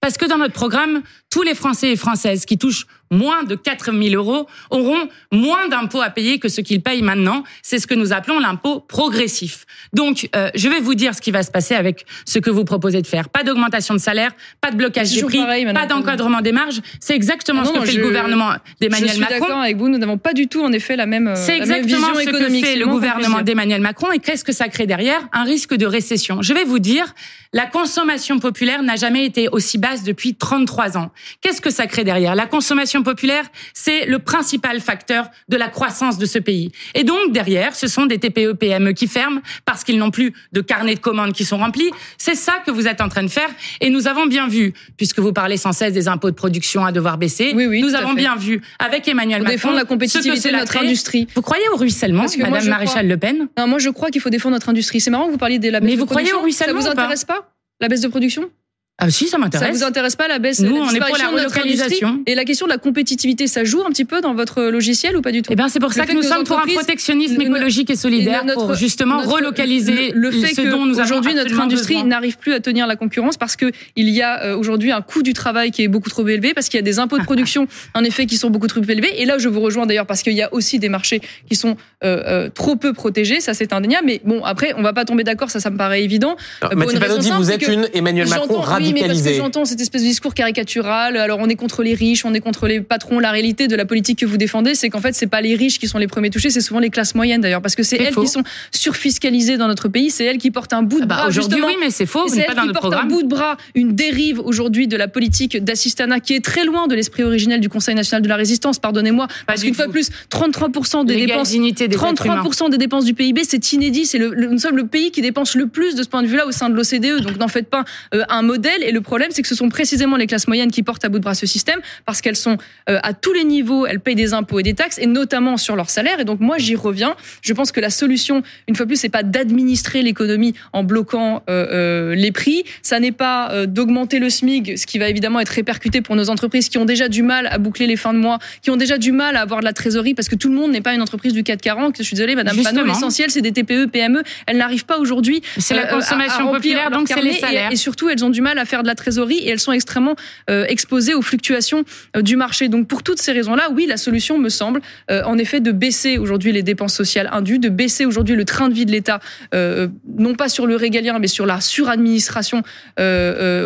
Parce 0.00 0.18
que 0.18 0.26
dans 0.26 0.38
notre 0.38 0.52
programme, 0.54 1.02
tous 1.30 1.42
les 1.42 1.54
Français 1.54 1.90
et 1.90 1.96
Françaises 1.96 2.44
qui 2.44 2.58
touchent 2.58 2.86
moins 3.10 3.44
de 3.44 3.54
4 3.54 3.92
000 3.92 4.14
euros 4.14 4.46
auront 4.70 5.08
moins 5.32 5.68
d'impôts 5.68 6.00
à 6.00 6.10
payer 6.10 6.38
que 6.38 6.48
ce 6.48 6.60
qu'ils 6.60 6.82
payent 6.82 7.02
maintenant. 7.02 7.44
C'est 7.62 7.78
ce 7.78 7.86
que 7.86 7.94
nous 7.94 8.12
appelons 8.12 8.38
l'impôt 8.38 8.80
progressif. 8.80 9.64
Donc, 9.92 10.28
euh, 10.34 10.50
je 10.54 10.68
vais 10.68 10.80
vous 10.80 10.94
dire 10.94 11.14
ce 11.14 11.20
qui 11.20 11.30
va 11.30 11.42
se 11.42 11.50
passer 11.50 11.74
avec 11.74 12.06
ce 12.24 12.38
que 12.38 12.50
vous 12.50 12.64
proposez 12.64 13.02
de 13.02 13.06
faire. 13.06 13.28
Pas 13.28 13.44
d'augmentation 13.44 13.94
de 13.94 13.98
salaire, 13.98 14.32
pas 14.60 14.70
de 14.70 14.76
blocage 14.76 15.12
des 15.12 15.22
prix, 15.22 15.66
pas 15.72 15.86
d'encadrement 15.86 16.40
des 16.40 16.52
marges. 16.52 16.80
C'est 17.00 17.14
exactement 17.14 17.62
ah 17.64 17.66
ce 17.66 17.72
que 17.72 17.84
fait 17.84 17.98
le 17.98 18.04
gouvernement 18.04 18.52
d'Emmanuel 18.80 19.18
Macron. 19.18 19.26
Je 19.28 19.34
suis 19.34 19.40
d'accord 19.40 19.60
avec 19.60 19.76
vous. 19.76 19.88
Nous 19.88 19.98
n'avons 19.98 20.18
pas 20.18 20.32
du 20.32 20.48
tout, 20.48 20.62
en 20.62 20.72
effet, 20.72 20.96
la 20.96 21.06
même, 21.06 21.34
C'est 21.36 21.56
exactement 21.56 22.14
ce 22.14 22.24
que 22.24 22.48
fait 22.60 22.76
le 22.76 22.86
gouvernement 22.86 23.42
d'Emmanuel 23.42 23.80
Macron. 23.80 24.12
Et 24.12 24.18
qu'est-ce 24.18 24.44
que 24.44 24.52
ça 24.52 24.68
crée 24.68 24.86
derrière? 24.86 25.20
Un 25.32 25.44
risque 25.44 25.74
de 25.74 25.86
récession. 25.86 26.42
Je 26.42 26.52
vais 26.52 26.64
vous 26.64 26.78
dire, 26.78 27.14
la 27.52 27.66
consommation 27.66 28.38
populaire 28.38 28.82
n'a 28.82 28.96
jamais 28.96 29.24
été 29.24 29.48
aussi 29.48 29.78
basse 29.78 30.02
depuis 30.02 30.34
33 30.34 30.98
ans. 30.98 31.10
Qu'est-ce 31.40 31.60
que 31.60 31.70
ça 31.70 31.86
crée 31.86 32.04
derrière? 32.04 32.34
La 32.34 32.46
consommation 32.46 32.95
populaire, 33.02 33.44
c'est 33.74 34.06
le 34.06 34.18
principal 34.18 34.80
facteur 34.80 35.30
de 35.48 35.56
la 35.56 35.68
croissance 35.68 36.18
de 36.18 36.26
ce 36.26 36.38
pays. 36.38 36.72
Et 36.94 37.04
donc 37.04 37.32
derrière, 37.32 37.74
ce 37.74 37.88
sont 37.88 38.06
des 38.06 38.18
TPE 38.18 38.52
PME 38.52 38.92
qui 38.92 39.06
ferment 39.06 39.40
parce 39.64 39.84
qu'ils 39.84 39.98
n'ont 39.98 40.10
plus 40.10 40.32
de 40.52 40.60
carnets 40.60 40.94
de 40.94 41.00
commandes 41.00 41.32
qui 41.32 41.44
sont 41.44 41.58
remplis. 41.58 41.90
C'est 42.18 42.34
ça 42.34 42.54
que 42.64 42.70
vous 42.70 42.86
êtes 42.86 43.00
en 43.00 43.08
train 43.08 43.22
de 43.22 43.28
faire 43.28 43.48
et 43.80 43.90
nous 43.90 44.08
avons 44.08 44.26
bien 44.26 44.48
vu 44.48 44.72
puisque 44.96 45.18
vous 45.18 45.32
parlez 45.32 45.56
sans 45.56 45.72
cesse 45.72 45.92
des 45.92 46.08
impôts 46.08 46.30
de 46.30 46.36
production 46.36 46.84
à 46.84 46.92
devoir 46.92 47.18
baisser. 47.18 47.52
Oui, 47.54 47.66
oui, 47.66 47.82
nous 47.82 47.94
avons 47.94 48.14
bien 48.14 48.36
vu 48.36 48.60
avec 48.78 49.06
Emmanuel 49.08 49.42
Macron 49.42 49.52
défendre 49.52 49.76
la 49.76 49.84
compétitivité 49.84 50.50
de 50.50 50.56
notre 50.56 50.76
industrie. 50.76 51.26
Vous 51.34 51.42
croyez 51.42 51.68
au 51.72 51.76
ruissellement, 51.76 52.26
madame 52.38 52.68
Maréchal 52.68 53.08
Le 53.08 53.16
Pen? 53.16 53.48
Non, 53.58 53.66
moi 53.66 53.78
je 53.78 53.90
crois 53.90 54.10
qu'il 54.10 54.20
faut 54.20 54.30
défendre 54.30 54.54
notre 54.54 54.68
industrie. 54.68 55.00
C'est 55.00 55.10
marrant 55.10 55.26
que 55.26 55.32
vous 55.32 55.38
parliez 55.38 55.58
des 55.58 55.70
la 55.70 55.80
Mais 55.80 55.96
vous 55.96 56.06
croyez 56.06 56.32
au 56.32 56.40
ruissellement 56.40 56.80
Ça 56.80 56.90
vous 56.90 56.92
intéresse 56.92 57.24
pas 57.24 57.52
la 57.80 57.88
baisse 57.88 58.00
de 58.00 58.08
production? 58.08 58.50
Ah 58.98 59.10
si, 59.10 59.28
ça 59.28 59.36
m'intéresse. 59.36 59.68
Ça 59.68 59.74
vous 59.74 59.84
intéresse 59.84 60.16
pas 60.16 60.26
la 60.26 60.38
baisse 60.38 60.60
Nous, 60.60 60.74
on 60.74 60.88
est 60.88 60.98
pour 60.98 61.18
la 61.18 61.28
relocalisation. 61.28 62.22
Et 62.26 62.34
la 62.34 62.46
question 62.46 62.66
de 62.66 62.72
la 62.72 62.78
compétitivité, 62.78 63.46
ça 63.46 63.62
joue 63.62 63.82
un 63.86 63.90
petit 63.90 64.06
peu 64.06 64.22
dans 64.22 64.32
votre 64.32 64.62
logiciel 64.62 65.16
ou 65.18 65.20
pas 65.20 65.32
du 65.32 65.42
tout? 65.42 65.52
Eh 65.52 65.56
bien, 65.56 65.68
c'est 65.68 65.80
pour 65.80 65.92
ça 65.92 66.06
que 66.06 66.12
nous 66.12 66.22
sommes 66.22 66.44
pour 66.44 66.58
un 66.58 66.66
protectionnisme 66.66 67.40
écologique 67.40 67.90
et 67.90 67.96
solidaire 67.96 68.44
pour 68.54 68.74
justement 68.74 69.18
relocaliser 69.18 70.12
le, 70.14 70.30
fait 70.30 70.54
ce 70.54 70.62
que 70.62 70.70
dont 70.70 70.86
nous 70.86 70.98
aujourd'hui 70.98 71.34
notre 71.34 71.60
industrie 71.60 72.02
n'arrive 72.04 72.38
plus 72.38 72.54
à 72.54 72.60
tenir 72.60 72.86
la 72.86 72.96
concurrence 72.96 73.36
parce 73.36 73.56
que 73.56 73.70
il 73.96 74.08
y 74.08 74.22
a 74.22 74.42
euh, 74.44 74.56
aujourd'hui 74.56 74.92
un 74.92 75.02
coût 75.02 75.22
du 75.22 75.32
travail 75.32 75.70
qui 75.70 75.82
est 75.82 75.88
beaucoup 75.88 76.10
trop 76.10 76.26
élevé 76.26 76.54
parce 76.54 76.68
qu'il 76.68 76.78
y 76.78 76.82
a 76.82 76.82
des 76.82 76.98
impôts 76.98 77.18
de 77.18 77.24
production 77.24 77.66
en 77.94 78.04
effet 78.04 78.26
qui 78.26 78.36
sont 78.36 78.50
beaucoup 78.50 78.66
trop 78.66 78.82
élevés. 78.82 79.20
Et 79.20 79.24
là, 79.24 79.38
je 79.38 79.48
vous 79.48 79.60
rejoins 79.60 79.86
d'ailleurs 79.86 80.06
parce 80.06 80.22
qu'il 80.22 80.34
y 80.34 80.42
a 80.42 80.52
aussi 80.52 80.78
des 80.78 80.88
marchés 80.88 81.20
qui 81.48 81.56
sont 81.56 81.76
euh, 82.04 82.22
euh, 82.26 82.50
trop 82.50 82.76
peu 82.76 82.92
protégés. 82.92 83.40
Ça, 83.40 83.54
c'est 83.54 83.72
indéniable. 83.72 84.06
Mais 84.06 84.20
bon, 84.24 84.44
après, 84.44 84.74
on 84.76 84.82
va 84.82 84.92
pas 84.92 85.04
tomber 85.04 85.24
d'accord. 85.24 85.50
Ça, 85.50 85.60
ça 85.60 85.70
me 85.70 85.76
paraît 85.76 86.02
évident. 86.02 86.36
Mathieu 86.74 86.98
dit, 87.18 87.30
vous 87.30 87.50
êtes 87.50 87.68
une 87.68 87.88
Emmanuel 87.92 88.28
Macron 88.28 88.60
radicalisée 88.86 89.40
cette 89.64 89.80
espèce 89.80 90.02
de 90.02 90.06
discours 90.06 90.34
caricatural. 90.34 91.16
Alors 91.16 91.38
on 91.40 91.48
est 91.48 91.56
contre 91.56 91.82
les 91.82 91.94
riches, 91.94 92.24
on 92.24 92.34
est 92.34 92.40
contre 92.40 92.66
les 92.66 92.80
patrons. 92.80 93.18
La 93.18 93.30
réalité 93.30 93.68
de 93.68 93.76
la 93.76 93.84
politique 93.84 94.18
que 94.20 94.26
vous 94.26 94.36
défendez, 94.36 94.74
c'est 94.74 94.90
qu'en 94.90 95.00
fait, 95.00 95.14
c'est 95.14 95.26
pas 95.26 95.40
les 95.40 95.54
riches 95.54 95.78
qui 95.78 95.88
sont 95.88 95.98
les 95.98 96.06
premiers 96.06 96.30
touchés, 96.30 96.50
c'est 96.50 96.60
souvent 96.60 96.80
les 96.80 96.90
classes 96.90 97.14
moyennes 97.14 97.40
d'ailleurs, 97.40 97.62
parce 97.62 97.74
que 97.74 97.82
c'est 97.82 97.96
elles 97.96 98.14
qui 98.14 98.28
sont 98.28 98.42
surfiscalisées 98.70 99.56
dans 99.56 99.68
notre 99.68 99.88
pays, 99.88 100.10
c'est 100.10 100.24
elles 100.24 100.38
qui 100.38 100.50
portent 100.50 100.72
un 100.72 100.82
bout 100.82 100.98
de 100.98 101.04
ah 101.04 101.06
bah, 101.06 101.14
bras. 101.16 101.28
aujourd'hui, 101.28 101.62
oui, 101.66 101.76
mais 101.80 101.90
c'est 101.90 102.06
faux. 102.06 102.28
C'est 102.28 102.40
elles 102.40 102.54
qui 102.54 102.72
portent 102.72 102.94
un 102.94 103.04
bout 103.04 103.22
de 103.22 103.28
bras 103.28 103.56
une 103.74 103.94
dérive 103.94 104.40
aujourd'hui 104.40 104.88
de 104.88 104.96
la 104.96 105.08
politique 105.08 105.62
d'assistanat 105.62 106.20
qui 106.20 106.34
est 106.34 106.44
très 106.44 106.64
loin 106.64 106.86
de 106.86 106.94
l'esprit 106.94 107.22
originel 107.22 107.60
du 107.60 107.68
Conseil 107.68 107.94
national 107.94 108.22
de 108.22 108.28
la 108.28 108.36
résistance. 108.36 108.78
Pardonnez-moi, 108.78 109.28
parce 109.46 109.62
qu'une 109.62 109.74
fois 109.74 109.86
de 109.86 109.92
plus, 109.92 110.10
33% 110.30 111.04
des 111.04 111.26
dépenses, 111.26 111.52
33% 111.52 112.70
des 112.70 112.78
dépenses 112.78 113.04
du 113.04 113.14
PIB, 113.14 113.42
c'est 113.44 113.72
inédit. 113.72 114.06
C'est 114.06 114.18
le, 114.18 114.34
nous 114.34 114.58
sommes 114.58 114.76
le 114.76 114.86
pays 114.86 115.10
qui 115.10 115.20
dépense 115.20 115.54
le 115.54 115.66
plus 115.66 115.94
de 115.94 116.02
ce 116.02 116.08
point 116.08 116.22
de 116.22 116.28
vue-là 116.28 116.46
au 116.46 116.52
sein 116.52 116.68
de 116.68 116.74
l'OCDE. 116.74 117.22
Donc 117.22 117.38
n'en 117.38 117.48
faites 117.48 117.68
pas 117.68 117.84
euh, 118.14 118.22
un 118.28 118.42
modèle. 118.42 118.75
Et 118.82 118.92
le 118.92 119.00
problème, 119.00 119.30
c'est 119.30 119.42
que 119.42 119.48
ce 119.48 119.54
sont 119.54 119.68
précisément 119.68 120.16
les 120.16 120.26
classes 120.26 120.48
moyennes 120.48 120.70
qui 120.70 120.82
portent 120.82 121.04
à 121.04 121.08
bout 121.08 121.18
de 121.18 121.24
bras 121.24 121.34
ce 121.34 121.46
système 121.46 121.80
parce 122.04 122.20
qu'elles 122.20 122.36
sont 122.36 122.56
euh, 122.88 122.98
à 123.02 123.12
tous 123.12 123.32
les 123.32 123.44
niveaux, 123.44 123.86
elles 123.86 124.00
payent 124.00 124.14
des 124.14 124.34
impôts 124.34 124.60
et 124.60 124.62
des 124.62 124.74
taxes 124.74 124.98
et 124.98 125.06
notamment 125.06 125.56
sur 125.56 125.76
leur 125.76 125.90
salaire. 125.90 126.20
Et 126.20 126.24
donc 126.24 126.40
moi 126.40 126.58
j'y 126.58 126.76
reviens. 126.76 127.16
Je 127.42 127.52
pense 127.52 127.72
que 127.72 127.80
la 127.80 127.90
solution, 127.90 128.42
une 128.68 128.74
fois 128.74 128.86
plus, 128.86 128.96
c'est 128.96 129.08
pas 129.08 129.22
d'administrer 129.22 130.02
l'économie 130.02 130.54
en 130.72 130.84
bloquant 130.84 131.42
euh, 131.48 131.66
euh, 131.70 132.14
les 132.14 132.32
prix. 132.32 132.64
Ça 132.82 133.00
n'est 133.00 133.12
pas 133.12 133.66
d'augmenter 133.66 134.18
le 134.18 134.30
SMIC, 134.30 134.78
ce 134.78 134.86
qui 134.86 134.98
va 134.98 135.08
évidemment 135.08 135.40
être 135.40 135.50
répercuté 135.50 136.00
pour 136.00 136.16
nos 136.16 136.30
entreprises 136.30 136.68
qui 136.68 136.78
ont 136.78 136.84
déjà 136.84 137.08
du 137.08 137.22
mal 137.22 137.46
à 137.50 137.58
boucler 137.58 137.86
les 137.86 137.96
fins 137.96 138.12
de 138.12 138.18
mois, 138.18 138.38
qui 138.62 138.70
ont 138.70 138.76
déjà 138.76 138.98
du 138.98 139.12
mal 139.12 139.36
à 139.36 139.42
avoir 139.42 139.60
de 139.60 139.64
la 139.64 139.72
trésorerie 139.72 140.14
parce 140.14 140.28
que 140.28 140.34
tout 140.34 140.48
le 140.48 140.54
monde 140.54 140.72
n'est 140.72 140.80
pas 140.80 140.94
une 140.94 141.02
entreprise 141.02 141.32
du 141.32 141.42
440. 141.42 141.96
Je 141.98 142.02
suis 142.02 142.16
désolée, 142.16 142.34
Madame 142.34 142.56
Panot, 142.62 142.84
l'essentiel 142.84 143.30
c'est 143.30 143.42
des 143.42 143.52
TPE, 143.52 143.86
PME. 143.86 144.22
Elles 144.46 144.56
n'arrivent 144.56 144.86
pas 144.86 144.98
aujourd'hui. 144.98 145.42
C'est 145.58 145.74
la 145.74 145.86
consommation 145.86 146.52
populaire, 146.52 146.90
donc 146.90 147.08
c'est 147.08 147.22
les 147.22 147.34
salaires. 147.34 147.70
Et, 147.70 147.74
et 147.74 147.76
surtout, 147.76 148.08
elles 148.08 148.24
ont 148.24 148.30
du 148.30 148.40
mal 148.40 148.58
à 148.58 148.65
faire 148.66 148.82
de 148.82 148.88
la 148.88 148.94
trésorerie 148.94 149.38
et 149.38 149.48
elles 149.48 149.60
sont 149.60 149.72
extrêmement 149.72 150.16
euh, 150.50 150.64
exposés 150.68 151.14
aux 151.14 151.22
fluctuations 151.22 151.84
euh, 152.16 152.22
du 152.22 152.36
marché. 152.36 152.68
Donc 152.68 152.88
pour 152.88 153.02
toutes 153.02 153.20
ces 153.20 153.32
raisons-là, 153.32 153.68
oui, 153.72 153.86
la 153.86 153.96
solution 153.96 154.38
me 154.38 154.48
semble 154.48 154.80
euh, 155.10 155.22
en 155.24 155.38
effet 155.38 155.60
de 155.60 155.72
baisser 155.72 156.18
aujourd'hui 156.18 156.52
les 156.52 156.62
dépenses 156.62 156.94
sociales 156.94 157.28
indues, 157.32 157.58
de 157.58 157.68
baisser 157.68 158.04
aujourd'hui 158.04 158.36
le 158.36 158.44
train 158.44 158.68
de 158.68 158.74
vie 158.74 158.86
de 158.86 158.92
l'État, 158.92 159.20
non 159.52 160.34
pas 160.34 160.48
sur 160.48 160.66
le 160.66 160.76
régalien, 160.76 161.18
mais 161.18 161.28
sur 161.28 161.46
la 161.46 161.60
suradministration 161.60 162.62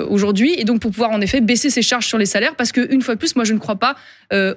aujourd'hui, 0.09 0.55
et 0.59 0.65
donc 0.65 0.81
pour 0.81 0.91
pouvoir 0.91 1.11
en 1.11 1.21
effet 1.21 1.41
baisser 1.41 1.71
ses 1.71 1.83
charges 1.83 2.07
sur 2.07 2.19
les 2.19 2.27
salaires, 2.27 2.55
parce 2.57 2.73
que 2.73 2.93
une 2.93 3.03
fois 3.03 3.15
de 3.15 3.19
plus, 3.19 3.37
moi 3.37 3.45
je 3.45 3.55
ne 3.55 3.59
crois 3.59 3.77
pas 3.77 3.97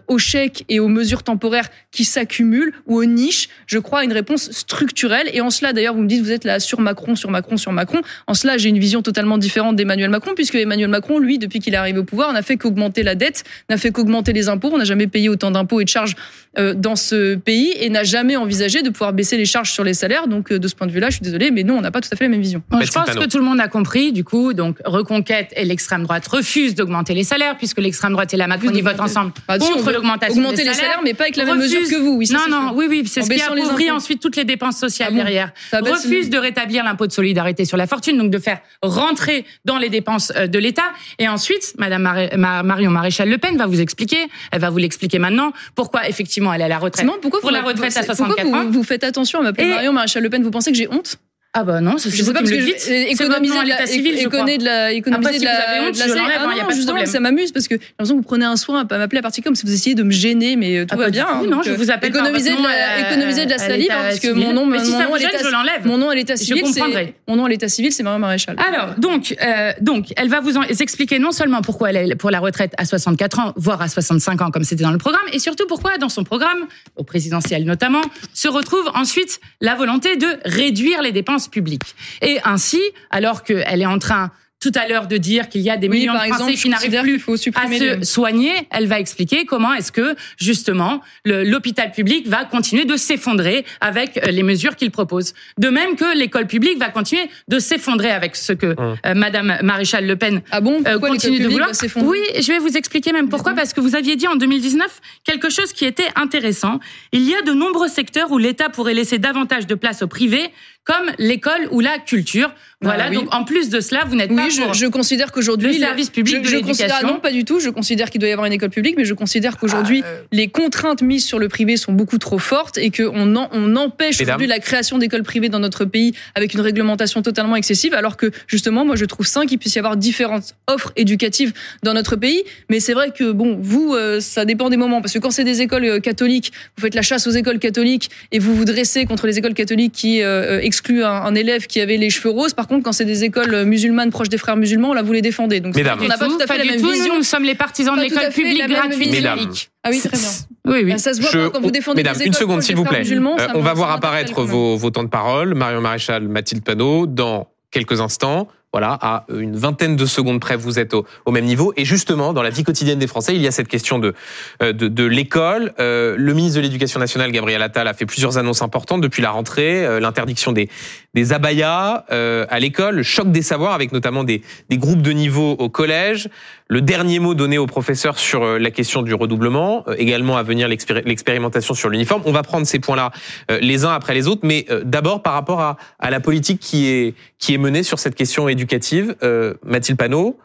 aux 0.08 0.18
chèques 0.18 0.66
et 0.70 0.80
aux 0.80 0.88
mesures 0.88 1.24
temporaires 1.24 1.70
qui 1.92 2.06
s'accumulent 2.06 2.74
ou 2.86 2.98
aux 2.98 3.06
niches. 3.06 3.50
Je 3.68 3.80
crois 3.80 4.00
à 4.00 4.04
une 4.04 4.14
réponse 4.14 4.52
structurelle, 4.52 5.30
et 5.34 5.42
en 5.42 5.50
cela 5.50 5.74
d'ailleurs, 5.74 5.96
vous 5.96 6.02
me 6.02 6.08
dites 6.08 6.22
vous 6.22 6.32
êtes 6.32 6.46
là 6.46 6.60
sur 6.60 6.80
Macron, 6.80 7.16
sur 7.16 7.30
Macron, 7.32 7.58
sur 7.58 7.72
Macron. 7.72 8.02
En 8.28 8.34
cela, 8.34 8.58
j'ai 8.58 8.70
une 8.70 8.80
vision 8.80 9.02
totalement 9.02 9.38
différente 9.38 9.76
d'Emmanuel 9.76 10.10
Macron, 10.10 10.33
puisque 10.36 10.56
Emmanuel 10.56 10.90
Macron, 10.90 11.20
lui, 11.20 11.38
depuis 11.38 11.60
qu'il 11.60 11.74
est 11.74 11.78
arrivé 11.78 12.00
au 12.00 12.04
pouvoir, 12.04 12.32
n'a 12.34 12.42
fait 12.42 12.58
qu'augmenter 12.58 13.04
la 13.04 13.16
dette, 13.16 13.44
n'a 13.70 13.78
fait 13.78 13.92
qu'augmenter 13.92 14.34
les 14.34 14.50
impôts. 14.50 14.70
On 14.74 14.78
n'a 14.78 14.84
jamais 14.84 15.08
payé 15.08 15.30
autant 15.30 15.52
d'impôts 15.52 15.82
et 15.82 15.84
de 15.84 15.90
charges 15.90 16.16
euh, 16.60 16.74
dans 16.74 16.96
ce 16.96 17.36
pays 17.36 17.74
et 17.80 17.90
n'a 17.90 18.04
jamais 18.04 18.36
envisagé 18.36 18.84
de 18.84 18.90
pouvoir 18.90 19.14
baisser 19.14 19.38
les 19.38 19.46
charges 19.46 19.72
sur 19.72 19.84
les 19.84 19.94
salaires. 19.94 20.28
Donc, 20.28 20.52
euh, 20.52 20.60
de 20.60 20.68
ce 20.68 20.76
point 20.76 20.88
de 20.88 20.92
vue-là, 20.92 21.10
je 21.10 21.16
suis 21.16 21.24
désolée, 21.24 21.52
mais 21.52 21.64
non, 21.64 21.78
on 21.78 21.82
n'a 21.82 21.92
pas 21.92 22.02
tout 22.02 22.10
à 22.12 22.16
fait 22.16 22.26
la 22.26 22.30
même 22.30 22.42
vision. 22.42 22.62
je 22.72 22.92
pense 22.92 23.10
que 23.10 23.28
tout 23.28 23.38
le 23.38 23.44
monde 23.44 23.60
a 23.60 23.68
compris, 23.68 24.12
du 24.12 24.24
coup, 24.24 24.54
donc 24.54 24.78
Reconquête 24.86 25.52
et 25.56 25.66
l'extrême 25.66 26.04
droite 26.04 26.28
refusent 26.28 26.76
d'augmenter 26.76 27.14
les 27.14 27.24
salaires, 27.24 27.58
puisque 27.58 27.80
l'extrême 27.80 28.12
droite 28.12 28.34
et 28.34 28.38
la 28.38 28.48
Macronie 28.48 28.82
votent 28.82 29.00
ensemble 29.00 29.32
bah, 29.48 29.58
contre 29.58 29.92
l'augmentation 29.92 30.52
des 30.52 30.58
salaires. 30.58 30.74
les 30.74 30.78
salaires, 30.78 31.02
mais 31.04 31.14
pas 31.14 31.24
avec 31.24 31.38
la 31.38 31.46
même 31.46 31.58
mesure 31.58 31.82
que 31.90 31.96
vous. 31.96 32.18
Oui, 32.18 32.30
non, 32.32 32.48
non, 32.50 32.74
oui, 32.76 32.86
oui, 32.90 33.04
c'est 33.08 33.24
ce 33.24 33.30
qui 33.30 33.42
appauvrit 33.42 33.92
ensuite 33.92 34.22
toutes 34.22 34.36
les 34.36 34.46
dépenses 34.46 34.78
sociales 34.78 35.10
ah 35.14 35.16
derrière. 35.16 35.52
Refuse 35.72 36.30
de 36.30 36.38
rétablir 36.38 36.84
l'impôt 36.84 37.08
de 37.08 37.12
solidarité 37.12 37.66
sur 37.66 37.78
la 37.78 37.88
fortune, 37.88 38.18
donc 38.18 38.32
de 38.32 38.40
faire 38.40 38.60
rentrer 38.82 39.46
dans 39.66 39.78
les 39.78 39.90
dépenses 39.90 40.23
euh, 40.36 40.48
de 40.48 40.60
l'État. 40.60 40.94
Et 41.20 41.28
ensuite, 41.28 41.74
Madame 41.78 42.04
Marion 42.38 42.92
Maréchal 42.92 43.30
Le 43.30 43.38
Pen 43.38 43.58
va 43.58 43.66
vous 43.66 43.82
expliquer, 43.82 44.28
elle 44.52 44.62
va 44.62 44.70
vous 44.70 44.78
l'expliquer 44.78 45.20
maintenant, 45.20 45.54
pourquoi 45.76 46.08
effectivement 46.08 46.54
elle 46.54 46.62
est 46.62 46.66
à 46.66 46.70
la 46.70 46.80
retraite. 46.80 47.08
Pourquoi 47.22 47.42
pour 47.42 47.52
la 47.52 47.62
retraite 47.62 47.96
à 47.98 48.04
64 48.04 48.42
pourquoi 48.44 48.64
vous, 48.66 48.84
faites 48.84 49.04
attention 49.04 49.40
à 49.40 49.44
m'appeler 49.44 49.70
Marion 49.70 49.94
Maréchal 49.94 50.24
Le 50.24 50.30
Pen 50.30 50.44
Vous 50.44 50.52
pensez 50.52 50.72
que 50.72 50.78
j'ai 50.78 50.88
honte? 50.88 51.18
Ah 51.56 51.64
bah 51.64 51.82
non, 51.82 52.00
c'est 52.00 52.10
je 52.10 52.24
sais 52.24 52.34
pas 52.34 52.40
parce 52.40 52.50
que 52.50 53.12
économiser 53.12 53.60
de 53.60 53.66
l'état 53.66 53.86
civil, 53.86 54.18
économiser 54.18 54.58
de 54.58 54.66
la, 54.66 54.92
économiser 54.92 55.38
de 55.38 55.46
la, 55.46 55.92
de 55.92 56.14
la, 56.16 56.24
ah 56.40 56.64
non, 56.64 56.76
justement, 56.76 57.06
ça 57.06 57.20
m'amuse 57.20 57.52
parce 57.52 57.68
que 57.68 57.76
j'ai 57.76 57.82
l'impression 57.92 58.16
que 58.16 58.22
vous 58.22 58.28
prenez 58.28 58.46
un 58.46 58.56
soin 58.56 58.88
à 58.90 58.98
m'appeler 58.98 59.20
à 59.20 59.22
partir 59.22 59.44
comme 59.44 59.54
si 59.54 59.64
vous 59.64 59.72
essayez 59.72 59.94
de 59.94 60.02
me 60.02 60.10
gêner, 60.10 60.56
mais 60.56 60.80
euh, 60.80 60.86
tout 60.88 60.96
ah, 60.98 61.02
va 61.04 61.10
bien. 61.12 61.28
Hein, 61.30 61.44
non, 61.48 61.62
je 61.62 61.70
vous 61.70 61.92
appelle 61.92 62.10
économiser 62.10 62.56
de 62.56 62.64
la, 62.64 63.08
économiser 63.08 63.46
de 63.46 63.52
la 63.52 63.60
salive 63.60 63.88
parce 63.88 64.20
que 64.20 64.32
mon 64.32 64.52
nom, 64.52 64.66
mon 64.66 64.72
nom 64.72 65.14
à 65.14 65.20
l'état, 65.20 65.38
mon 65.86 65.98
nom 66.00 66.10
à 66.10 66.16
l'état 66.16 66.38
civil, 66.38 66.64
c'est 66.74 66.82
mon 67.28 67.36
nom 67.36 67.46
à 67.46 67.50
l'état 67.50 67.70
civil, 67.70 67.92
c'est 67.92 68.02
Marion 68.02 68.20
Maréchal. 68.20 68.56
Alors 68.58 68.96
donc, 68.98 69.36
euh, 69.40 69.74
donc, 69.80 70.12
elle 70.18 70.30
va 70.30 70.40
vous 70.40 70.58
expliquer 70.58 71.20
non 71.20 71.32
seulement 71.32 71.62
pourquoi 71.62 71.92
elle 71.92 72.14
est 72.14 72.16
pour 72.16 72.32
la 72.32 72.40
retraite 72.40 72.74
à 72.80 72.86
64 72.86 73.40
ans, 73.40 73.54
voire 73.58 73.80
à 73.80 73.90
65 73.90 74.42
ans 74.42 74.50
comme 74.50 74.64
c'était 74.64 74.84
dans 74.84 74.92
le 74.92 74.98
programme, 74.98 75.22
et 75.32 75.38
surtout 75.38 75.68
pourquoi 75.68 76.00
dans 76.00 76.10
son 76.10 76.24
programme, 76.24 76.66
au 76.96 77.04
présidentiel 77.04 77.64
notamment, 77.64 78.02
se 78.34 78.48
retrouve 78.48 78.90
ensuite 78.96 79.40
la 79.62 79.76
volonté 79.76 80.16
de 80.16 80.28
réduire 80.46 81.04
les 81.04 81.12
dépenses 81.12 81.43
publiques. 81.48 81.96
Et 82.22 82.40
ainsi, 82.44 82.82
alors 83.10 83.44
qu'elle 83.44 83.82
est 83.82 83.86
en 83.86 84.00
train 84.00 84.32
tout 84.64 84.72
à 84.76 84.88
l'heure 84.88 85.08
de 85.08 85.18
dire 85.18 85.50
qu'il 85.50 85.60
y 85.62 85.70
a 85.70 85.76
des 85.76 85.90
millions 85.90 86.14
de 86.14 86.34
Français 86.34 86.54
qui 86.54 86.70
n'arrivent 86.70 87.02
plus 87.02 87.52
à 87.56 87.68
se 87.68 88.06
soigner, 88.06 88.54
elle 88.72 88.88
va 88.88 88.98
expliquer 88.98 89.46
comment 89.46 89.74
est-ce 89.74 89.92
que 89.92 90.16
justement 90.38 91.02
l'hôpital 91.26 91.92
public 91.92 92.28
va 92.30 92.46
continuer 92.46 92.86
de 92.86 92.96
s'effondrer 92.96 93.66
avec 93.82 94.18
euh, 94.18 94.32
les 94.32 94.44
mesures 94.44 94.78
qu'il 94.78 94.90
propose. 94.90 95.34
De 95.58 95.68
même 95.68 95.96
que 95.96 96.18
l'école 96.18 96.48
publique 96.48 96.78
va 96.78 96.90
continuer 96.90 97.30
de 97.50 97.60
s'effondrer 97.60 98.12
avec 98.12 98.38
ce 98.38 98.54
que 98.54 98.68
hum. 98.68 98.96
euh, 99.06 99.14
Madame 99.14 99.58
Maréchal 99.62 100.08
Le 100.08 100.16
Pen 100.16 100.42
ah 100.52 100.62
bon, 100.62 100.82
euh, 100.88 100.98
continue 100.98 101.40
de 101.40 101.50
vouloir. 101.50 101.72
Oui, 101.98 102.22
je 102.40 102.48
vais 102.48 102.60
vous 102.60 102.78
expliquer 102.78 103.12
même 103.12 103.28
pourquoi 103.28 103.54
parce 103.54 103.74
que 103.74 103.82
vous 103.82 103.96
aviez 103.96 104.16
dit 104.16 104.28
en 104.28 104.36
2019 104.36 105.02
quelque 105.26 105.50
chose 105.50 105.74
qui 105.74 105.84
était 105.84 106.08
intéressant. 106.16 106.80
Il 107.12 107.28
y 107.28 107.36
a 107.36 107.42
de 107.42 107.52
nombreux 107.52 107.90
secteurs 107.90 108.32
où 108.32 108.38
l'État 108.38 108.70
pourrait 108.70 108.94
laisser 108.94 109.18
davantage 109.18 109.68
de 109.68 109.76
place 109.76 110.04
au 110.04 110.08
privé 110.08 110.52
comme 110.86 111.12
l'école 111.18 111.68
ou 111.72 111.80
la 111.80 111.98
culture. 112.00 112.54
Voilà, 112.82 113.06
Ah 113.06 113.10
oui. 113.12 113.16
donc 113.16 113.34
en 113.34 113.46
plus 113.46 113.70
de 113.70 113.80
cela, 113.80 114.04
vous 114.06 114.16
n'êtes 114.18 114.36
pas 114.36 114.44
Oui, 114.44 114.52
je, 114.52 114.62
pour 114.62 114.74
je 114.74 114.86
considère 114.88 115.32
qu'aujourd'hui 115.32 115.72
le 115.72 115.80
service 115.80 116.10
public 116.10 116.36
je, 116.36 116.42
de 116.42 116.46
je 116.48 116.58
considère- 116.58 116.88
l'éducation. 116.88 117.08
non, 117.08 117.20
pas 117.22 117.32
du 117.32 117.46
tout. 117.46 117.62
Je 117.62 117.70
considère 117.70 118.10
qu'il 118.10 118.20
doit 118.20 118.28
y 118.28 118.34
avoir 118.34 118.46
une 118.46 118.52
école 118.52 118.72
publique, 118.72 118.96
mais 118.98 119.06
je 119.06 119.14
considère 119.14 119.58
qu'aujourd'hui 119.58 120.02
Ah, 120.04 120.08
euh, 120.10 120.22
les 120.34 120.50
contraintes 120.50 121.02
mises 121.02 121.26
sur 121.26 121.40
le 121.40 121.48
privé 121.48 121.78
sont 121.78 121.94
beaucoup 121.94 122.18
trop 122.18 122.40
fortes 122.40 122.78
et 122.78 122.92
qu'on 122.92 123.38
en- 123.38 123.48
on 123.54 123.78
empêche 123.78 124.20
aujourd'hui 124.20 124.48
la 124.48 124.60
création 124.60 124.98
d'écoles 124.98 125.24
privées 125.24 125.48
dans 125.48 125.60
notre 125.60 125.86
pays 125.86 126.14
avec 126.36 126.54
une 126.54 126.60
réglementation 126.60 127.22
totalement 127.22 127.56
excessive, 127.56 127.94
alors 127.94 128.18
que 128.18 128.32
justement, 128.48 128.84
moi, 128.84 128.98
je 128.98 129.06
trouve 129.06 129.26
sain 129.26 129.46
qu'il 129.46 129.60
puisse 129.60 129.76
y 129.76 129.80
avoir 129.80 129.96
différentes 129.96 130.54
offres 130.68 130.92
éducatives 130.98 131.54
dans 131.84 131.94
notre 131.94 132.18
pays. 132.18 132.44
Mais 132.70 132.82
c'est 132.82 132.94
vrai 132.94 133.12
que 133.18 133.32
bon, 133.32 133.58
vous, 133.62 133.94
euh, 133.96 134.20
ça 134.20 134.44
dépend 134.44 134.70
des 134.70 134.76
moments, 134.78 135.02
parce 135.02 135.14
que 135.14 135.20
quand 135.20 135.32
c'est 135.32 135.46
des 135.46 135.62
écoles 135.62 135.86
euh, 135.86 136.00
catholiques, 136.02 136.52
vous 136.76 136.82
faites 136.82 136.96
la 136.96 137.02
chasse 137.02 137.28
aux 137.28 137.32
écoles 137.32 137.60
catholiques 137.60 138.10
et 138.34 138.40
vous 138.40 138.54
vous 138.54 138.66
dressez 138.66 139.06
contre 139.06 139.26
les 139.26 139.38
écoles 139.38 139.54
catholiques 139.54 139.94
qui 139.94 140.22
euh, 140.22 140.60
excluent 140.74 141.04
un, 141.04 141.12
un 141.24 141.36
élève 141.36 141.68
qui 141.68 141.80
avait 141.82 141.98
les 141.98 142.10
cheveux 142.10 142.32
roses. 142.32 142.54
Par 142.54 142.68
contre, 142.68 142.84
quand 142.84 142.92
c'est 142.92 143.06
des 143.06 143.24
écoles 143.24 143.64
musulmanes 143.66 144.10
proches 144.10 144.30
des 144.30 144.38
frères 144.38 144.56
musulmans, 144.58 144.94
là, 144.94 145.02
vous 145.04 145.14
les 145.14 145.22
défendez. 145.22 145.60
Donc, 145.60 145.76
Mesdames. 145.76 146.00
qu'on 146.00 146.08
n'a 146.08 146.18
pas 146.18 146.28
tout 146.28 146.40
à 146.42 146.48
fait 146.48 146.58
la 146.58 146.66
même 146.66 146.82
tout. 146.82 146.90
vision. 146.90 147.14
Nous, 147.14 147.18
nous 147.20 147.24
sommes 147.24 147.44
les 147.44 147.56
partisans 147.56 147.94
de 147.96 148.00
Pas 148.02 148.08
l'école 148.08 148.30
publique 148.30 148.68
gratuite. 148.68 149.12
Mesdames. 149.12 149.40
Ah 149.84 149.90
oui, 149.92 150.00
très 150.00 150.18
bien. 150.18 150.30
Oui, 150.66 150.82
oui. 150.86 150.92
Bah, 150.92 150.98
ça 150.98 151.14
se 151.14 151.22
voit 151.22 151.30
Je- 151.32 151.48
quand 151.50 151.62
vous 151.62 151.72
défendez 151.72 151.98
Mesdames, 152.00 152.14
des 152.18 152.22
une 152.26 152.28
écoles 152.28 152.40
seconde, 152.40 152.56
proches 152.58 152.66
s'il 152.68 152.76
vous 152.76 152.84
plaît. 152.86 153.04
Euh, 153.08 153.48
on 153.56 153.62
va 153.62 153.74
voir 153.74 153.92
apparaître 153.92 154.44
vos, 154.44 154.76
vos 154.78 154.90
temps 154.90 155.04
de 155.04 155.10
parole. 155.10 155.54
Marion 155.56 155.82
Maréchal, 155.82 156.28
Mathilde 156.28 156.64
Panot, 156.64 157.06
dans 157.08 157.48
quelques 157.72 158.02
instants. 158.02 158.48
Voilà, 158.74 158.98
à 159.02 159.26
une 159.30 159.56
vingtaine 159.56 159.96
de 159.96 160.06
secondes 160.08 160.40
près, 160.40 160.56
vous 160.56 160.80
êtes 160.80 160.96
au, 160.96 161.06
même 161.32 161.46
niveau. 161.46 161.74
Et 161.78 161.86
justement, 161.86 162.34
dans 162.34 162.42
la 162.42 162.50
vie 162.50 162.64
quotidienne 162.64 162.98
des 162.98 163.06
Français, 163.06 163.36
il 163.36 163.42
y 163.42 163.46
a 163.46 163.52
cette 163.52 163.68
question 163.68 164.00
de, 164.00 164.16
euh, 164.64 164.74
de, 164.74 164.88
de 164.88 165.04
l'école. 165.04 165.74
Euh, 165.80 166.16
le 166.18 166.34
ministre 166.34 166.58
de 166.58 166.64
l'Éducation 166.64 167.00
nationale, 167.00 167.32
Gabriel 167.32 167.62
Attal, 167.62 167.88
a 167.88 167.94
fait 167.94 168.08
plusieurs 168.08 168.40
annonces 168.40 168.64
importantes 168.64 169.02
depuis 169.02 169.22
la 169.22 169.30
rentrée. 169.30 169.86
Euh, 169.86 170.00
L'interdiction 170.00 170.54
des, 170.54 170.70
des 171.14 171.32
abayas 171.32 172.06
euh, 172.12 172.46
à 172.50 172.60
l'école, 172.60 172.96
le 172.96 173.04
choc 173.04 173.32
des 173.32 173.44
savoirs, 173.44 173.74
avec 173.74 173.92
notamment 173.92 174.24
des, 174.24 174.42
des 174.70 174.78
groupes 174.78 175.02
de 175.04 175.12
niveau 175.12 175.52
au 175.52 175.70
collège. 175.70 176.28
Le 176.70 176.82
dernier 176.82 177.20
mot 177.20 177.36
donné 177.36 177.60
aux 177.60 177.68
professeurs 177.68 178.18
sur 178.18 178.44
euh, 178.44 178.58
la 178.58 178.72
question 178.72 179.04
du 179.04 179.14
redoublement. 179.14 179.84
Euh, 179.88 179.96
également 180.00 180.38
à 180.38 180.44
venir 180.44 180.68
l'expéri- 180.68 181.04
l'expérimentation 181.06 181.76
sur 181.76 181.90
l'uniforme. 181.90 182.24
On 182.26 182.32
va 182.32 182.42
prendre 182.42 182.66
ces 182.66 182.80
points-là 182.80 183.12
euh, 183.52 183.60
les 183.62 183.86
uns 183.86 183.92
après 183.92 184.16
les 184.16 184.28
autres. 184.28 184.42
Mais 184.44 184.66
euh, 184.72 184.82
d'abord, 184.84 185.22
par 185.22 185.34
rapport 185.34 185.62
à, 185.62 185.78
à 186.00 186.10
la 186.10 186.20
politique 186.20 186.60
qui 186.60 186.88
est, 186.88 187.14
qui 187.38 187.54
est 187.54 187.60
menée 187.60 187.84
sur 187.84 188.00
cette 188.00 188.16
question 188.16 188.50
éducative, 188.50 189.16
euh, 189.22 189.54
Mathilde 189.64 190.00
Panot, 190.00 190.40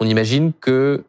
on 0.00 0.06
imagine 0.06 0.52
que 0.58 1.04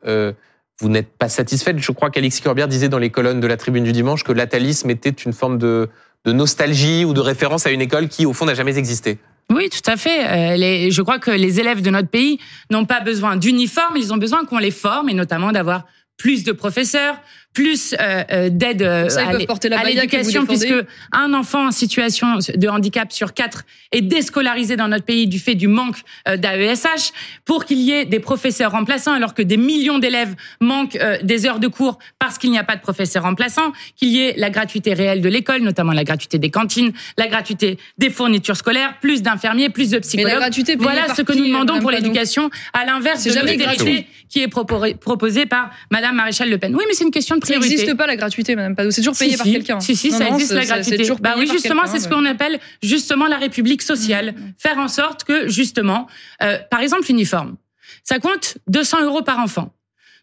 vous 0.82 0.90
n'êtes 0.90 1.16
pas 1.18 1.30
satisfaite. 1.30 1.78
Je 1.80 1.92
crois 1.94 2.10
qu'Alexis 2.10 2.42
Corbière 2.42 2.68
disait 2.68 2.90
dans 2.90 2.98
les 2.98 3.10
colonnes 3.12 3.40
de 3.40 3.48
la 3.48 3.56
Tribune 3.56 3.86
du 3.86 3.94
dimanche 3.94 4.26
que 4.26 4.34
l'atalisme 4.34 4.90
était 4.90 5.12
une 5.12 5.32
forme 5.32 5.58
de, 5.60 5.88
de 6.26 6.32
nostalgie 6.32 7.06
ou 7.06 7.14
de 7.14 7.20
référence 7.20 7.66
à 7.66 7.72
une 7.72 7.82
école 7.82 8.08
qui, 8.08 8.26
au 8.26 8.34
fond, 8.34 8.46
n'a 8.46 8.54
jamais 8.54 8.78
existé. 8.78 9.18
Oui, 9.52 9.70
tout 9.70 9.92
à 9.92 9.98
fait. 9.98 10.56
Euh, 10.56 10.90
je 10.90 11.02
crois 11.02 11.20
que 11.20 11.32
les 11.32 11.60
élèves 11.60 11.82
de 11.82 11.90
notre 11.90 12.08
pays 12.08 12.40
n'ont 12.70 12.86
pas 12.86 13.02
besoin 13.02 13.36
d'uniformes, 13.36 13.98
ils 13.98 14.14
ont 14.14 14.18
besoin 14.18 14.46
qu'on 14.46 14.60
les 14.60 14.72
forme 14.72 15.10
et 15.10 15.14
notamment 15.14 15.52
d'avoir 15.52 15.86
plus 16.18 16.44
de 16.44 16.52
professeurs, 16.52 17.16
plus 17.54 17.94
euh, 18.00 18.24
euh, 18.32 18.50
d'aide 18.50 18.82
euh, 18.82 19.08
à 19.18 19.84
l'éducation, 19.84 20.46
puisque 20.46 20.74
un 21.12 21.34
enfant 21.34 21.68
en 21.68 21.72
situation 21.72 22.38
de 22.38 22.68
handicap 22.70 23.12
sur 23.12 23.34
quatre 23.34 23.64
est 23.92 24.02
déscolarisé 24.02 24.78
dans 24.78 24.88
notre 24.88 25.04
pays 25.04 25.28
du 25.28 25.38
fait 25.38 25.56
du 25.56 25.68
manque 25.68 25.98
euh, 26.28 26.38
d'AESH, 26.38 27.12
pour 27.44 27.66
qu'il 27.66 27.80
y 27.80 27.92
ait 27.92 28.06
des 28.06 28.20
professeurs 28.20 28.72
remplaçants, 28.72 29.12
alors 29.14 29.34
que 29.34 29.42
des 29.42 29.58
millions 29.58 30.00
d'élèves 30.00 30.34
manquent 30.62 30.98
des 31.24 31.46
heures 31.46 31.60
de 31.60 31.68
cours 31.68 32.00
parce 32.20 32.38
qu'il 32.38 32.52
n'y 32.52 32.58
a 32.58 32.64
pas 32.64 32.76
de 32.78 32.82
professeurs 32.82 33.24
remplaçants, 33.24 33.74
qu'il 33.98 34.10
y 34.10 34.22
ait 34.22 34.34
la 34.38 34.50
gratuité 34.50 34.94
réelle 34.94 35.22
de 35.22 35.28
l'école, 35.30 35.62
notamment 35.62 35.92
la 35.92 36.04
gratuité 36.06 36.40
des 36.40 36.50
cantines, 36.50 36.94
la 37.18 37.28
gratuité 37.28 37.78
des 37.98 38.10
fournitures 38.10 38.56
scolaires, 38.56 38.96
plus 39.02 39.22
d'infirmiers, 39.22 39.70
plus 39.70 39.90
de 39.90 39.96
Mais 39.96 39.98
la 39.98 40.02
psychologues. 40.02 40.38
gratuité 40.40 40.76
Voilà 40.78 41.14
ce 41.14 41.22
que 41.22 41.34
nous 41.34 41.46
demandons 41.48 41.80
pour 41.80 41.92
l'éducation, 41.92 42.50
à 42.74 42.86
l'inverse 42.86 43.26
de 43.26 43.34
l'austérité 43.34 44.08
qui 44.30 44.42
est 44.42 44.48
propo- 44.48 44.96
proposée 44.96 45.46
par 45.46 45.72
Madame 45.90 46.16
Maréchal 46.16 46.50
Le 46.50 46.58
Pen. 46.58 46.74
Oui, 46.76 46.86
mais 46.88 46.94
c'est 46.94 47.04
une 47.04 47.12
question 47.12 47.36
de 47.36 47.41
Ça 47.42 47.54
priorité. 47.54 47.76
n'existe 47.76 47.98
pas 47.98 48.08
la 48.08 48.16
gratuité, 48.16 48.56
Madame 48.56 48.76
Panot. 48.76 48.92
C'est 48.92 49.02
toujours 49.02 49.18
payé 49.18 49.32
si, 49.32 49.38
par 49.38 49.46
si. 49.46 49.52
quelqu'un. 49.54 49.80
Si, 49.80 49.96
si, 49.96 50.12
Non, 50.12 50.18
ça 50.18 50.24
non, 50.26 50.34
existe 50.36 50.54
la 50.54 50.66
gratuité. 50.66 51.10
Bah 51.20 51.36
oui, 51.38 51.48
justement, 51.52 51.84
c'est 51.86 52.00
ce 52.00 52.08
qu'on 52.08 52.26
appelle 52.26 52.60
justement 52.82 53.28
la 53.28 53.38
République 53.38 53.82
sociale. 53.82 54.34
Mm. 54.34 54.54
Faire 54.58 54.78
en 54.78 54.88
sorte 54.88 55.24
que 55.24 55.48
justement, 55.48 56.08
euh, 56.44 56.58
par 56.70 56.82
exemple, 56.82 57.06
l'uniforme, 57.08 57.58
ça 58.04 58.20
compte 58.20 58.58
200 58.68 59.04
euros 59.04 59.22
par 59.22 59.40
enfant. 59.40 59.74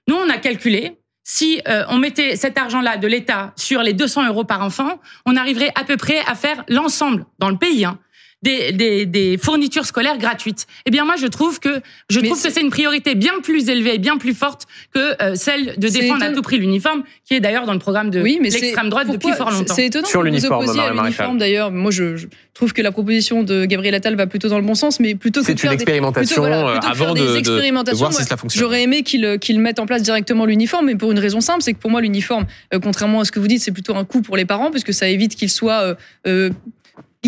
Nous, 0.09 0.17
on 0.17 0.29
a 0.29 0.39
calculé. 0.39 0.99
Si 1.31 1.61
euh, 1.69 1.85
on 1.91 1.99
mettait 1.99 2.37
cet 2.37 2.57
argent-là 2.57 2.97
de 2.97 3.07
l'État 3.07 3.53
sur 3.55 3.83
les 3.83 3.93
200 3.93 4.29
euros 4.29 4.45
par 4.45 4.63
enfant, 4.63 4.99
on 5.27 5.37
arriverait 5.37 5.71
à 5.75 5.85
peu 5.85 5.99
près 5.99 6.21
à 6.27 6.35
faire 6.35 6.65
l'ensemble 6.69 7.27
dans 7.39 7.51
le 7.51 7.59
pays 7.59 7.85
hein, 7.85 7.99
des, 8.43 8.73
des, 8.73 9.05
des 9.07 9.37
fournitures 9.37 9.85
scolaires 9.85 10.17
gratuites. 10.19 10.67
Eh 10.87 10.91
bien, 10.91 11.05
moi, 11.05 11.17
je 11.17 11.27
trouve 11.27 11.59
que 11.59 11.81
je 12.09 12.21
Mais 12.21 12.29
trouve 12.29 12.39
c'est- 12.39 12.49
que 12.49 12.55
c'est 12.55 12.61
une 12.61 12.71
priorité 12.71 13.15
bien 13.17 13.41
plus 13.43 13.69
élevée 13.69 13.95
et 13.97 13.99
bien 13.99 14.17
plus 14.17 14.35
forte 14.35 14.67
que 14.95 15.21
euh, 15.23 15.35
celle 15.35 15.75
de 15.77 15.89
défendre 15.89 16.23
à 16.25 16.31
tout 16.33 16.43
prix 16.43 16.59
l'uniforme, 16.59 17.03
qui 17.27 17.35
est 17.35 17.41
d'ailleurs 17.41 17.67
dans 17.67 17.73
le 17.73 17.81
programme 17.81 18.11
de 18.11 18.21
Oui, 18.23 18.39
mais 18.41 18.51
c'est- 18.51 18.61
l'extrême 18.61 18.91
droite 18.91 19.09
depuis 19.11 19.33
fort 19.33 19.51
longtemps. 19.51 19.75
C'est 19.75 19.87
étonnant 19.87 20.07
Sur 20.07 20.21
que 20.21 20.27
vous 20.29 20.33
l'uniforme, 20.33 20.63
opposiez 20.65 20.83
à 20.83 20.93
l'uniforme 20.93 21.39
d'ailleurs. 21.39 21.71
Moi, 21.73 21.91
je, 21.91 22.17
je 22.17 22.27
trouve 22.55 22.73
que 22.73 22.83
la 22.83 22.93
proposition 22.93 23.43
de 23.43 23.65
Gabriel 23.65 23.95
Attal 23.95 24.15
va 24.17 24.27
plutôt 24.29 24.49
dans 24.49 24.59
le 24.59 24.65
bon 24.65 24.75
sens, 24.75 25.01
mais 25.01 25.15
plutôt 25.17 25.41
que 25.41 25.47
C'est 25.47 25.55
de 25.55 25.61
une 25.63 25.69
des- 25.71 25.75
expérimentation 25.75 26.43
plutôt, 26.43 26.49
voilà, 26.57 26.69
euh, 26.69 26.73
plutôt 26.79 26.95
faire 26.95 27.03
avant 27.09 27.15
des 27.15 27.21
de, 27.23 27.27
de- 27.27 27.33
de 27.33 27.39
expérimentations, 27.39 27.99
voir 27.99 28.13
si 28.13 28.25
cela 28.25 28.37
fonctionne. 28.37 28.61
J'aurais 28.61 28.83
aimé 28.83 29.03
qu'ils 29.03 29.39
qu'ils 29.41 29.59
mettent 29.61 29.79
en 29.81 29.87
place 29.87 30.03
directement 30.03 30.45
l'uniforme, 30.47 30.87
mais 30.87 30.95
pour 30.97 31.11
une 31.11 31.19
raison 31.19 31.41
simple, 31.41 31.63
c'est 31.63 31.73
que 31.73 31.79
pour 31.79 31.91
moi 31.91 32.01
l'uniforme, 32.01 32.47
euh, 32.73 32.79
contrairement 32.81 33.21
à 33.21 33.25
ce 33.25 33.33
que 33.33 33.41
vous 33.41 33.49
dites, 33.49 33.63
c'est 33.63 33.73
plutôt 33.73 33.97
un 33.97 34.05
coût 34.05 34.23
pour 34.23 34.37
les 34.37 34.45
parents, 34.45 34.71
puisque 34.71 34.93
ça 34.95 35.09
évite 35.09 35.35
qu'ils 35.35 35.51
soient 35.51 35.83
euh, 35.83 35.95
euh, 36.29 36.51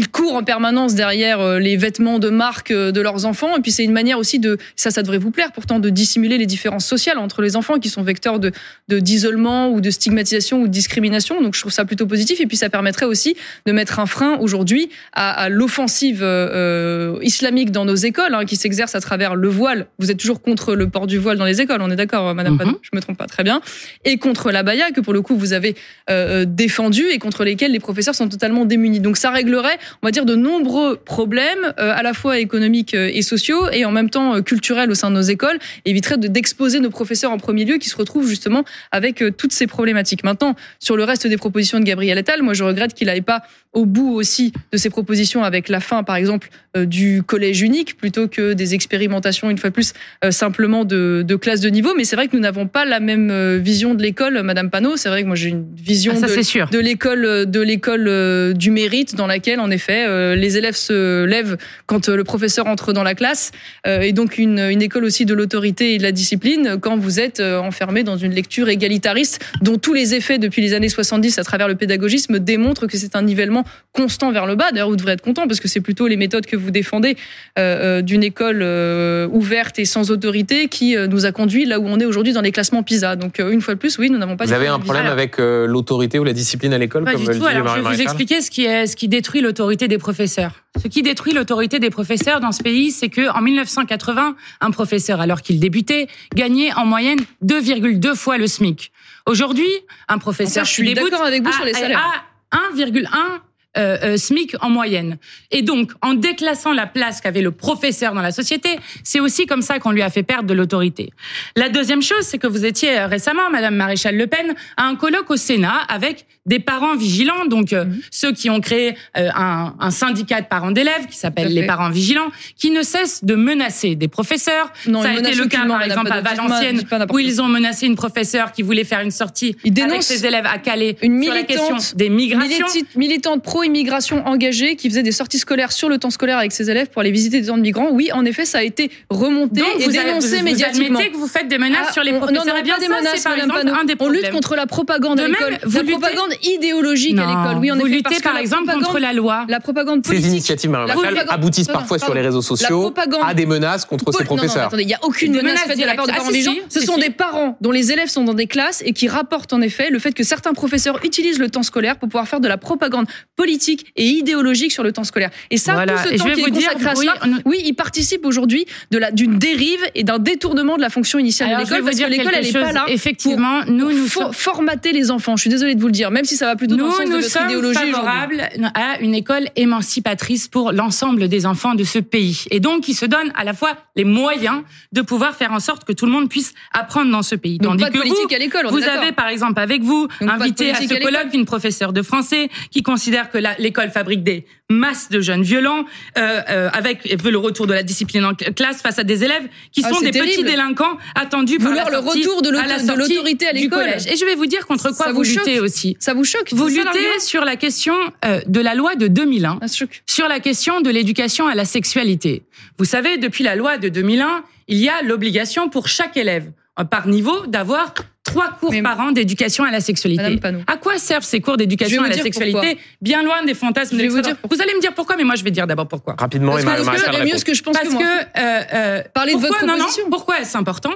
ils 0.01 0.09
courent 0.09 0.35
en 0.35 0.43
permanence 0.43 0.95
derrière 0.95 1.41
euh, 1.41 1.59
les 1.59 1.77
vêtements 1.77 2.19
de 2.19 2.31
marque 2.31 2.71
euh, 2.71 2.91
de 2.91 3.03
leurs 3.03 3.27
enfants. 3.27 3.55
Et 3.59 3.61
puis 3.61 3.71
c'est 3.71 3.85
une 3.85 3.93
manière 3.93 4.17
aussi 4.17 4.39
de, 4.39 4.57
ça, 4.75 4.91
ça 4.91 5.03
devrait 5.03 5.19
vous 5.19 5.31
plaire 5.31 5.53
pourtant, 5.53 5.79
de 5.79 5.91
dissimuler 5.91 6.39
les 6.39 6.47
différences 6.47 6.87
sociales 6.87 7.19
entre 7.19 7.43
les 7.43 7.55
enfants 7.55 7.79
qui 7.79 7.91
sont 7.91 8.03
vecteurs 8.03 8.39
de 8.41 8.51
d'isolement 8.89 9.71
ou 9.71 9.83
de 9.83 9.91
stigmatisation 9.91 10.63
ou 10.63 10.69
de 10.69 10.73
discrimination. 10.73 11.43
Donc 11.43 11.55
je 11.55 11.61
trouve 11.61 11.73
ça 11.73 11.85
plutôt 11.85 12.07
positif. 12.07 12.41
Et 12.41 12.47
puis 12.47 12.57
ça 12.57 12.71
permettrait 12.71 13.05
aussi 13.05 13.37
de 13.67 13.73
mettre 13.73 13.99
un 13.99 14.07
frein 14.07 14.39
aujourd'hui 14.39 14.89
à, 15.13 15.31
à 15.33 15.49
l'offensive 15.51 16.21
euh, 16.23 17.19
islamique 17.21 17.71
dans 17.71 17.85
nos 17.85 17.95
écoles, 17.95 18.35
hein, 18.35 18.47
qui 18.47 18.57
s'exerce 18.57 18.95
à 18.95 19.01
travers 19.01 19.35
le 19.35 19.49
voile. 19.49 19.87
Vous 19.99 20.11
êtes 20.11 20.19
toujours 20.19 20.41
contre 20.41 20.75
le 20.75 20.89
port 20.89 21.07
du 21.07 21.19
voile 21.19 21.37
dans 21.37 21.45
les 21.45 21.61
écoles, 21.61 21.83
on 21.83 21.91
est 21.91 21.97
d'accord, 21.97 22.35
Madame 22.35 22.55
Mhm. 22.55 22.59
Panot 22.59 22.81
Je 22.83 22.91
me 22.95 23.01
trompe 23.03 23.19
pas 23.19 23.27
très 23.27 23.45
bien. 23.45 23.61
Et 24.07 24.17
contre 24.17 24.51
la 24.51 24.63
baya 24.63 24.93
que 24.93 25.03
pour 25.03 25.13
le 25.13 25.21
coup 25.21 25.37
vous 25.37 25.53
avez 25.53 25.77
euh, 26.09 26.47
défendu 26.47 27.05
et 27.11 27.19
contre 27.19 27.45
lesquels 27.45 27.73
les 27.73 27.81
professeurs 27.81 28.15
sont 28.15 28.29
totalement 28.29 28.65
démunis. 28.65 29.01
Donc 29.01 29.17
ça 29.17 29.31
réglerait, 29.31 29.79
on 30.03 30.07
va 30.07 30.11
dire, 30.11 30.25
de 30.25 30.35
nombreux 30.35 30.97
problèmes, 30.97 31.73
euh, 31.79 31.93
à 31.95 32.03
la 32.03 32.15
fois 32.15 32.39
économiques 32.39 32.95
euh, 32.95 33.11
et 33.13 33.23
sociaux, 33.23 33.69
et 33.73 33.85
en 33.85 33.91
même 33.91 34.11
temps 34.11 34.37
euh, 34.37 34.41
culturels 34.43 34.91
au 34.91 34.95
sein 34.95 35.11
de 35.11 35.17
nos 35.17 35.23
écoles, 35.23 35.59
et 35.85 35.91
éviterait 35.91 36.19
de 36.19 36.29
d'exposer 36.29 36.81
nos 36.81 36.91
professeurs 36.91 37.33
en 37.33 37.39
premier 37.39 37.65
lieu 37.65 37.79
qui 37.79 37.89
se 37.89 37.97
retrouvent 37.97 38.29
justement 38.29 38.65
avec 38.93 39.23
toutes 39.37 39.53
ces 39.53 39.67
problématiques. 39.67 40.23
Maintenant, 40.23 40.55
sur 40.79 40.97
le 40.97 41.05
reste 41.05 41.27
des 41.27 41.37
propositions 41.37 41.81
de 41.81 41.85
Gabriel 41.85 42.17
Attal, 42.19 42.43
moi 42.43 42.55
je 42.55 42.63
regrette 42.63 42.95
qu'il 42.95 43.09
n'aille 43.09 43.21
pas 43.21 43.43
au 43.73 43.85
bout 43.85 44.15
aussi 44.15 44.53
de 44.73 44.79
ses 44.79 44.91
propositions 44.91 45.43
avec 45.43 45.69
la 45.69 45.81
fin, 45.81 46.03
par 46.03 46.17
exemple, 46.17 46.51
du 46.77 47.23
collège 47.23 47.63
unique, 47.63 47.97
plutôt 47.97 48.29
que 48.29 48.53
des 48.53 48.75
expérimentations, 48.75 49.51
une 49.51 49.59
fois 49.59 49.71
de 49.71 49.75
plus, 49.75 49.93
euh, 50.25 50.31
simplement 50.31 50.85
de, 50.85 51.25
de 51.27 51.37
classe 51.37 51.61
de 51.61 51.69
niveau. 51.69 51.95
Mais 51.97 52.05
c'est 52.05 52.17
vrai 52.17 52.29
que 52.29 52.37
nous 52.37 52.43
n'avons 52.43 52.67
pas 52.67 52.85
la 52.85 53.01
même 53.01 53.31
euh, 53.31 53.59
vision 53.59 53.95
de 53.95 54.03
l'école, 54.03 54.43
Madame 54.43 54.71
Panot. 54.71 54.97
C'est 54.97 55.09
vrai 55.09 55.23
que 55.23 55.27
moi 55.27 55.37
j'ai 55.37 55.49
une 55.49 55.67
vision 55.75 56.13
Ah, 56.15 56.29
ça, 56.29 56.67
de, 56.71 56.79
l'école 56.79 57.25
euh, 57.25 57.45
de 57.45 57.61
l'école 57.61 58.07
euh, 58.09 58.53
du 58.53 58.71
mérite 58.71 59.15
dans 59.15 59.27
laquelle 59.27 59.61
en 59.61 59.71
effet 59.71 60.07
euh, 60.07 60.35
les 60.35 60.57
élèves 60.59 60.77
se 60.77 61.25
lèvent 61.25 61.57
quand 61.87 62.09
euh, 62.09 62.17
le 62.17 62.25
professeur 62.25 62.67
entre 62.67 62.93
dans 62.93 63.03
la 63.03 63.15
classe 63.15 63.53
euh, 63.87 64.01
et 64.01 64.13
donc 64.13 64.39
une, 64.39 64.59
une 64.59 64.83
école 64.83 65.05
aussi 65.05 65.25
de 65.25 65.35
l'autorité 65.35 65.95
et 65.95 65.99
de 65.99 66.03
la 66.03 66.13
discipline 66.13 66.79
quand 66.81 66.97
vous 66.97 67.21
êtes 67.21 67.41
euh, 67.41 67.59
enfermé 67.59 68.03
dans 68.03 68.17
une 68.17 68.33
lecture 68.33 68.69
égalitariste 68.69 69.45
dont 69.63 69.79
tous 69.79 69.95
les 69.95 70.15
effets 70.15 70.39
depuis 70.39 70.63
les 70.63 70.75
années 70.75 70.89
70 70.89 71.39
à 71.39 71.45
travers 71.45 71.69
le 71.69 71.75
pédagogisme 71.75 72.39
démontrent 72.39 72.87
que 72.87 72.97
c'est 72.97 73.17
un 73.17 73.23
nivellement 73.23 73.65
constant 73.93 74.33
vers 74.33 74.47
le 74.47 74.57
bas 74.57 74.71
d'ailleurs 74.73 74.91
vous 74.91 74.97
devrez 74.97 75.13
être 75.13 75.23
content 75.23 75.47
parce 75.47 75.61
que 75.61 75.69
c'est 75.69 75.81
plutôt 75.81 76.07
les 76.07 76.17
méthodes 76.17 76.47
que 76.47 76.57
vous 76.61 76.71
défendez 76.71 77.17
euh, 77.59 77.99
euh, 77.99 78.03
d'une 78.03 78.23
école 78.23 78.61
euh, 78.63 79.27
ouverte 79.33 79.79
et 79.79 79.85
sans 79.85 80.11
autorité 80.11 80.69
qui 80.69 80.97
euh, 80.97 81.07
nous 81.07 81.27
a 81.27 81.33
conduit 81.33 81.65
là 81.65 81.81
où 81.81 81.87
on 81.87 81.99
est 81.99 82.05
aujourd'hui 82.05 82.33
dans 82.33 82.41
les 82.41 82.53
classements 82.53 82.83
PISA 82.83 83.17
donc 83.17 83.41
euh, 83.41 83.51
une 83.51 83.61
fois 83.61 83.75
de 83.75 83.79
plus 83.79 83.99
oui 83.99 84.11
nous 84.11 84.19
n'avons 84.19 84.37
pas 84.37 84.45
Vous 84.45 84.53
avez 84.53 84.69
un 84.69 84.79
problème 84.79 85.07
avec 85.07 85.39
euh, 85.41 85.67
l'autorité 85.67 86.19
ou 86.19 86.25
la 86.25 86.33
discipline 86.33 86.73
à 86.73 86.79
l'école, 86.79 87.05
Pas 87.05 87.13
comme 87.13 87.23
du 87.23 87.27
le 87.29 87.39
tout. 87.39 87.47
Alors, 87.47 87.77
je 87.77 87.81
vais 87.83 87.95
vous 87.97 88.03
expliquer 88.03 88.41
ce 88.41 88.51
qui, 88.51 88.65
est, 88.65 88.87
ce 88.87 88.97
qui 88.97 89.09
détruit 89.09 89.41
l'autorité 89.41 89.89
des 89.89 89.99
professeurs. 89.99 90.53
Ce 90.81 90.87
qui 90.89 91.03
détruit 91.03 91.33
l'autorité 91.33 91.79
des 91.81 91.91
professeurs 91.91 92.41
dans 92.41 92.53
ce 92.53 92.63
pays, 92.63 92.91
c'est 92.93 93.09
que 93.09 93.29
en 93.37 93.41
1980, 93.43 94.37
un 94.61 94.71
professeur, 94.71 95.21
alors 95.21 95.43
qu'il 95.43 95.59
débutait, 95.59 96.07
gagnait 96.35 96.73
en 96.75 96.85
moyenne 96.87 97.19
2,2 97.45 98.15
fois 98.15 98.39
le 98.39 98.47
SMIC. 98.47 98.93
Aujourd'hui, 99.27 99.69
un 100.09 100.19
professeur 100.19 100.65
Ça, 100.65 100.69
je 100.69 100.71
suis 100.73 100.95
d'accord 100.95 101.23
avec 101.25 101.43
vous 101.43 101.49
a- 101.51 101.53
sur 101.53 101.65
les 101.65 101.75
salaires. 101.75 102.23
a 102.53 102.57
1,1 102.77 103.41
euh, 103.79 103.97
euh, 104.03 104.17
SMIC 104.17 104.57
en 104.61 104.71
moyenne. 104.71 105.19
Et 105.51 105.63
donc, 105.63 105.93
en 106.03 106.15
déclassant 106.15 106.73
la 106.73 106.87
place 106.87 107.21
qu'avait 107.21 107.41
le 107.43 107.53
professeur 107.53 108.15
dans 108.15 108.21
la 108.23 108.33
société, 108.33 108.79
c'est 109.05 109.21
aussi 109.21 109.47
comme 109.47 109.63
ça 109.63 109.79
qu'on 109.79 109.93
lui 109.93 110.03
a 110.03 110.11
fait 110.11 110.23
perdre 110.25 110.49
de 110.49 110.55
l'autorité. 110.55 111.11
La 111.57 111.69
deuxième 111.69 112.03
chose, 112.03 112.23
c'est 112.23 112.39
que 112.39 112.47
vous 112.49 112.65
étiez 112.65 112.99
euh, 112.99 113.07
récemment, 113.07 113.49
Madame 113.51 113.77
Maréchal 113.77 114.17
Le 114.17 114.27
Pen, 114.27 114.55
à 114.77 114.87
un 114.87 114.97
colloque 114.97 115.31
au 115.31 115.37
Sénat 115.37 115.79
avec 115.89 116.27
des 116.47 116.59
parents 116.59 116.97
vigilants, 116.97 117.45
donc 117.47 117.73
euh, 117.73 117.85
Mhm. 117.85 118.01
ceux 118.11 118.33
qui 118.33 118.51
ont 118.51 118.61
créé 118.61 118.97
euh, 119.17 119.29
un, 119.35 119.75
un 119.79 119.91
syndicat 119.91 120.41
de 120.41 120.47
parents 120.47 120.71
d'élèves 120.73 121.07
qui 121.09 121.17
s'appelle 121.17 121.53
les 121.55 121.67
parents 121.67 121.91
vigilants, 121.91 122.31
qui 122.57 122.71
ne 122.71 122.83
cessent 122.83 123.25
de 123.25 123.35
menacer 123.35 123.95
des 123.95 124.09
professeurs. 124.09 124.73
Non, 124.87 125.03
ça 125.03 125.11
a 125.11 125.15
été 125.15 125.35
le 125.35 125.47
cas, 125.47 125.67
par 125.67 125.83
exemple, 125.83 126.11
à 126.13 126.21
Valenciennes, 126.23 126.83
où 127.13 127.19
ils 127.19 127.41
ont 127.41 127.47
menacé 127.47 127.87
une 127.87 127.95
professeure 127.95 128.53
qui 128.53 128.63
voulait 128.63 128.85
faire 128.85 129.01
une 129.01 129.11
sortie 129.11 129.57
avec 129.83 130.03
ses 130.03 130.27
élèves 130.27 130.47
à 130.47 130.59
Calais 130.59 130.97
une 131.03 131.23
sur 131.23 131.33
la 131.35 131.43
question 131.45 131.75
militante- 131.77 131.97
des 131.97 132.09
migrations. 132.09 132.49
Militante, 132.67 132.97
militante 132.97 133.43
pro-immigration 133.61 134.27
engagée 134.27 134.75
qui 134.77 134.89
faisait 134.89 135.03
des 135.03 135.13
sorties 135.13 135.39
scolaires 135.39 135.71
sur 135.73 135.89
le 135.91 135.99
temps 135.99 136.09
scolaire 136.11 136.39
avec 136.39 136.53
ses 136.53 136.71
élèves 136.71 136.89
pour 136.89 137.01
aller 137.03 137.11
visiter 137.11 137.41
des 137.43 137.47
camps 137.49 137.57
de 137.59 137.63
migrants. 137.63 137.89
Oui, 137.93 138.11
en 138.13 138.25
effet, 138.25 138.47
ça 138.47 138.59
a 138.59 138.63
été 138.63 138.91
remonté 139.11 139.61
Donc, 139.61 139.69
et 139.79 139.85
vous, 139.85 139.97
avez- 139.99 140.09
dénoncé 140.09 140.39
vous, 140.39 140.45
médiatiquement. 140.45 140.89
Vous 140.89 140.95
admettez 140.97 141.11
que 141.13 141.17
vous 141.19 141.27
faites 141.27 141.49
des 141.49 141.59
menaces 141.59 141.89
Ah, 141.91 141.93
sur 141.93 142.03
les 142.03 142.13
on- 142.13 142.19
professeurs. 142.19 142.45
Non, 142.47 142.53
non, 142.53 142.57
Eh 142.59 142.63
bien, 142.63 142.75
pas 142.75 142.81
des 142.81 142.87
ça, 142.87 142.97
menaces, 142.99 143.23
par 143.23 143.35
exemple 143.35 143.61
Panot. 143.65 143.75
un 143.81 143.85
des 143.85 143.95
On 144.01 144.09
lutte 144.09 144.31
contre 144.31 144.57
la 144.57 144.67
propagande 144.67 145.19
De 145.19 145.25
à 145.25 145.29
l'école, 145.29 145.59
vous 145.65 145.77
la 145.77 145.83
luttez- 145.83 145.93
propagande 145.93 146.33
idéologique 146.43 147.19
à 147.19 147.27
l'école. 147.27 147.59
Oui, 147.61 147.71
en 147.71 147.75
vous 147.77 147.81
effet, 147.83 147.91
luttez 147.97 148.03
parce 148.03 148.21
par 148.23 148.39
exemple 148.39 148.73
contre 148.73 148.99
la 148.99 149.13
loi. 149.13 149.45
La 149.49 149.61
propagande 149.61 150.01
Ces 150.07 150.13
politique. 150.13 150.31
initiatives, 150.33 150.73
La 150.73 150.79
Maréchal, 150.79 150.97
propagande- 151.03 151.27
aboutissent 151.31 151.67
Pardon, 151.67 151.81
parfois 151.81 151.99
sur 151.99 152.15
les 152.15 152.21
réseaux 152.23 152.43
sociaux 152.43 152.95
à 153.23 153.35
des 153.35 153.45
menaces 153.47 153.85
contre 153.85 154.11
ces 154.13 154.25
professeurs. 154.25 154.69
attendez, 154.69 154.85
il 154.85 154.87
n'y 154.87 154.95
a 154.95 155.01
aucune 155.05 155.33
menace 155.35 155.61
faite 155.61 155.79
de 155.79 155.85
la 155.85 155.95
part 155.95 156.07
de 156.07 156.13
parents 156.13 156.29
Ah, 156.31 156.65
Ce 156.71 156.81
sont 156.81 156.97
des 156.97 157.11
parents 157.11 157.57
dont 157.61 157.73
les 157.73 157.93
élèves 157.93 158.09
sont 158.09 158.25
dans 158.25 158.35
des 158.35 158.47
classes 158.47 158.83
et 158.87 158.93
qui 158.93 159.07
rapportent 159.09 159.53
en 159.53 159.61
effet 159.61 159.91
le 159.91 159.99
fait 159.99 160.13
que 160.13 160.23
certains 160.23 160.55
professeurs 160.55 160.99
utilisent 161.05 161.39
le 161.39 161.51
temps 161.51 161.63
scolaire 161.63 161.99
pour 161.99 162.09
pouvoir 162.09 162.27
faire 162.27 162.41
de 162.41 162.49
la 162.49 162.57
propagande 162.57 163.07
politique 163.37 163.50
et 163.97 164.05
idéologique 164.07 164.73
sur 164.73 164.83
le 164.83 164.93
temps 164.93 165.05
scolaire. 165.05 165.31
Et 165.51 165.57
ça, 165.57 165.73
Voilà. 165.75 165.95
tout 165.95 166.09
ce 166.09 166.15
Et 166.15 166.17
temps 166.19 166.25
je 166.25 166.29
vais 166.31 166.35
qui 166.35 166.41
est 166.41 166.51
consacré 166.51 166.87
à 166.87 166.95
oui, 166.95 167.07
cela, 167.07 167.37
oui, 167.45 167.63
il 167.65 167.75
participe 167.75 168.25
aujourd'hui 168.25 168.67
de 168.91 168.99
la 168.99 169.11
d'une 169.11 169.39
dérive 169.39 169.81
et 169.95 170.05
d'un 170.05 170.19
détournement 170.19 170.77
de 170.77 170.83
la 170.83 170.91
fonction 170.91 171.19
initiale 171.19 171.49
Alors, 171.51 171.61
de 171.61 171.65
l'école 171.67 171.85
parce 171.85 171.97
dire 171.97 172.07
que 172.07 172.13
l'école 172.13 172.33
elle 172.35 172.45
n'est 172.45 172.53
pas 172.53 172.73
là. 172.73 172.85
Effectivement, 172.89 173.61
nous, 173.67 173.91
nous 173.93 174.05
pour 174.09 174.23
sommes- 174.25 174.33
formater 174.33 174.93
les 174.93 175.11
enfants. 175.11 175.37
Je 175.37 175.43
suis 175.43 175.51
désolée 175.51 175.75
de 175.75 175.81
vous 175.81 175.87
le 175.87 175.93
dire, 175.93 176.11
même 176.11 176.25
si 176.25 176.37
ça 176.37 176.47
va 176.47 176.57
plutôt 176.57 176.77
dans 176.77 176.85
le 176.85 176.91
Nous, 176.91 176.97
sens 176.97 177.05
de 177.07 177.11
nous 177.11 177.17
notre 177.17 177.29
sommes 177.31 177.45
idéologie 177.47 177.79
favorables 177.93 178.49
à 178.75 178.99
une 179.01 179.15
école 179.15 179.49
émancipatrice 179.57 180.49
pour 180.49 180.73
l'ensemble 180.73 181.29
des 181.29 181.47
enfants 181.47 181.75
de 181.75 181.85
ce 181.85 181.99
pays. 181.99 182.45
Et 182.51 182.61
donc, 182.61 182.83
qui 182.83 182.95
se 182.95 183.07
donne 183.07 183.33
à 183.35 183.45
la 183.45 183.55
fois 183.55 183.77
les 183.97 184.05
moyens 184.05 184.63
de 184.93 185.03
pouvoir 185.03 185.35
faire 185.37 185.53
en 185.53 185.61
sorte 185.61 185.85
que 185.85 185.93
tout 185.93 186.07
le 186.07 186.13
monde 186.13 186.29
puisse 186.29 186.55
apprendre 186.73 187.11
dans 187.11 187.23
ce 187.23 187.35
pays. 187.35 187.59
Donc 187.59 187.73
Tandis 187.73 187.85
pas 187.85 187.91
de 187.91 187.95
que 187.95 187.99
politique 188.01 188.29
vous, 188.29 188.35
à 188.35 188.39
l'école, 188.39 188.67
vous 188.69 188.83
avez, 188.85 189.13
par 189.13 189.29
exemple, 189.29 189.61
avec 189.61 189.83
vous, 189.83 190.07
de 190.21 190.29
invité 190.29 190.71
à 190.71 190.75
politique 190.75 190.99
ce 190.99 191.03
colloque 191.05 191.35
une 191.35 191.45
professeure 191.45 191.93
de 191.93 192.03
français 192.03 192.49
qui 192.71 192.83
considère 192.83 193.31
que 193.31 193.39
l'école 193.59 193.91
fabrique 193.91 194.23
des 194.23 194.47
masses 194.69 195.09
de 195.11 195.21
jeunes 195.21 195.43
violents, 195.43 195.85
euh, 196.19 196.41
euh, 196.49 196.71
avec 196.73 197.05
le 197.25 197.37
retour 197.39 197.67
de 197.67 197.75
la 197.75 197.83
discipline 197.83 198.25
en 198.25 198.35
classe 198.35 198.81
face 198.83 198.99
à 198.99 199.05
des 199.05 199.25
élèves 199.25 199.49
qui 199.73 199.83
Ah, 199.85 199.91
sont 199.93 200.01
des 200.01 200.11
petits 200.13 200.45
délinquants 200.45 200.97
attendus 201.15 201.59
par 201.59 201.69
Vouloir 201.69 201.91
la 201.91 201.99
le 201.99 202.05
sortie- 202.05 202.21
retour 202.25 202.43
de 202.43 202.51
la 202.51 202.97
l'autorité 202.97 203.47
à 203.49 203.53
l'école. 203.53 203.89
Et 204.11 204.17
je 204.17 204.25
vais 204.25 204.35
vous 204.37 204.47
dire 204.47 204.67
contre 204.67 204.91
quoi 204.95 205.07
Ça 205.07 205.13
vous, 205.13 205.17
vous 205.19 205.23
luttez 205.23 205.59
aussi. 205.61 205.97
Ça 205.99 206.15
vous 206.15 206.25
choque 206.25 206.53
Vous 206.53 206.69
luttez 206.69 207.19
sur 207.21 207.45
la 207.45 207.57
question 207.57 207.95
euh, 208.25 208.41
de 208.47 208.61
la 208.61 208.75
loi 208.75 208.95
de 208.95 209.07
2001, 209.09 209.59
Ah, 209.61 209.69
ça 209.69 209.77
choque. 209.79 210.03
sur 210.07 210.29
la 210.29 210.39
question 210.41 210.81
de 210.81 210.91
l'éducation 210.91 211.47
à 211.49 211.55
la 211.55 211.65
sexualité. 211.65 212.45
Vous 212.79 212.85
savez, 212.85 213.19
depuis 213.19 213.43
la 213.45 213.57
loi 213.57 213.77
de 213.79 213.89
2001, 213.89 214.45
il 214.69 214.79
y 214.79 214.89
a 214.89 215.03
l'obligation 215.03 215.69
pour 215.69 215.89
chaque 215.89 216.17
élève 216.17 216.53
par 216.91 217.09
niveau 217.09 217.47
d'avoir 217.47 217.93
trois 218.33 218.49
cours 218.59 218.71
Mais- 218.71 218.83
par 218.83 218.99
an 219.01 219.13
d'éducation 219.13 219.65
à 219.65 219.71
la 219.71 219.81
sexualité. 219.81 220.41
À 220.67 220.77
quoi 220.77 220.99
servent 220.99 221.25
ces 221.25 221.41
cours 221.41 221.57
d'éducation 221.57 222.03
à 222.03 222.09
la 222.09 222.17
sexualité? 222.17 222.79
Bien 223.01 223.23
loin 223.23 223.45
des 223.45 223.55
fantasmes. 223.55 223.97
Je 223.97 224.03
vais 224.03 224.09
des 224.09 224.15
vous 224.15 224.21
dire 224.21 224.37
allez 224.61 224.75
me 224.75 224.81
dire 224.81 224.95
pourquoi, 224.95 225.17
mais 225.17 225.25
moi 225.25 225.35
je 225.35 225.45
vais 225.45 225.51
dire 225.51 225.67
d'abord 225.67 225.89
pourquoi. 225.89 226.17
Rapidement, 226.19 226.53
Parce 226.53 226.65
que 226.65 227.25
mieux 227.25 227.37
ce 227.39 227.45
que 227.45 227.55
je 227.55 227.63
pense 227.63 227.75
Parce 227.77 227.89
que 227.89 227.95
moi. 227.95 228.03
que 228.03 228.41
euh, 228.41 228.61
euh, 228.75 229.03
Parlez 229.15 229.35
de 229.35 229.39
votre 229.41 229.59
pourquoi- 229.59 229.77
non, 229.77 229.79
non, 229.79 229.87
pourquoi 230.11 230.41
est-ce 230.41 230.57
important 230.57 230.91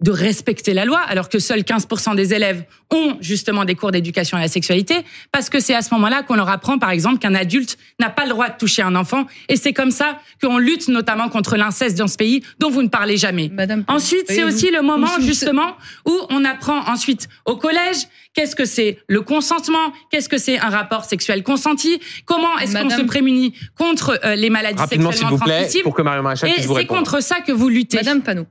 de 0.00 0.10
respecter 0.10 0.74
la 0.74 0.84
loi 0.84 1.00
alors 1.00 1.28
que 1.28 1.38
seuls 1.38 1.60
15% 1.60 2.14
des 2.14 2.34
élèves 2.34 2.64
ont 2.90 3.16
justement 3.20 3.64
des 3.64 3.74
cours 3.74 3.90
d'éducation 3.90 4.36
à 4.36 4.40
la 4.40 4.48
sexualité 4.48 4.94
parce 5.32 5.50
que 5.50 5.60
c'est 5.60 5.74
à 5.74 5.82
ce 5.82 5.92
moment-là 5.94 6.22
qu'on 6.22 6.36
leur 6.36 6.48
apprend 6.48 6.78
par 6.78 6.90
exemple 6.90 7.18
qu'un 7.18 7.34
adulte 7.34 7.76
n'a 7.98 8.08
pas 8.08 8.24
le 8.24 8.30
droit 8.30 8.48
de 8.48 8.56
toucher 8.56 8.82
un 8.82 8.94
enfant 8.94 9.26
et 9.48 9.56
c'est 9.56 9.72
comme 9.72 9.90
ça 9.90 10.18
qu'on 10.42 10.58
lutte 10.58 10.88
notamment 10.88 11.28
contre 11.28 11.56
l'inceste 11.56 11.98
dans 11.98 12.06
ce 12.06 12.16
pays 12.16 12.42
dont 12.58 12.70
vous 12.70 12.82
ne 12.82 12.88
parlez 12.88 13.16
jamais. 13.16 13.50
Madame. 13.52 13.84
Ensuite, 13.88 14.26
c'est 14.28 14.44
aussi 14.44 14.70
le 14.70 14.82
moment 14.82 15.08
justement 15.20 15.76
où 16.06 16.16
on 16.30 16.44
apprend 16.44 16.80
ensuite 16.88 17.28
au 17.44 17.56
collège 17.56 18.06
qu'est-ce 18.34 18.54
que 18.54 18.64
c'est 18.64 18.98
le 19.08 19.20
consentement, 19.22 19.92
qu'est-ce 20.10 20.28
que 20.28 20.38
c'est 20.38 20.58
un 20.58 20.70
rapport 20.70 21.04
sexuel 21.04 21.42
consenti, 21.42 22.00
comment 22.24 22.56
est-ce 22.58 22.76
qu'on 22.80 22.90
se 22.90 23.02
prémunit 23.02 23.54
contre 23.76 24.20
euh, 24.24 24.36
les 24.36 24.50
maladies 24.50 24.78
Rapidement, 24.78 25.10
s'il 25.10 25.18
sexuellement 25.18 25.36
vous 25.36 25.44
plaît, 25.44 25.54
transmissibles. 25.54 25.82
pour 25.84 25.94
que 25.94 26.02
Mario 26.02 26.22
Maréchal 26.22 26.50
Et 26.50 26.52
puisse 26.54 26.66
vous 26.66 26.76
c'est 26.76 26.86
contre 26.86 27.22
ça 27.22 27.40
que 27.40 27.52
vous 27.52 27.68
luttez. 27.68 27.96
Madame 27.96 28.22
Panot. 28.22 28.46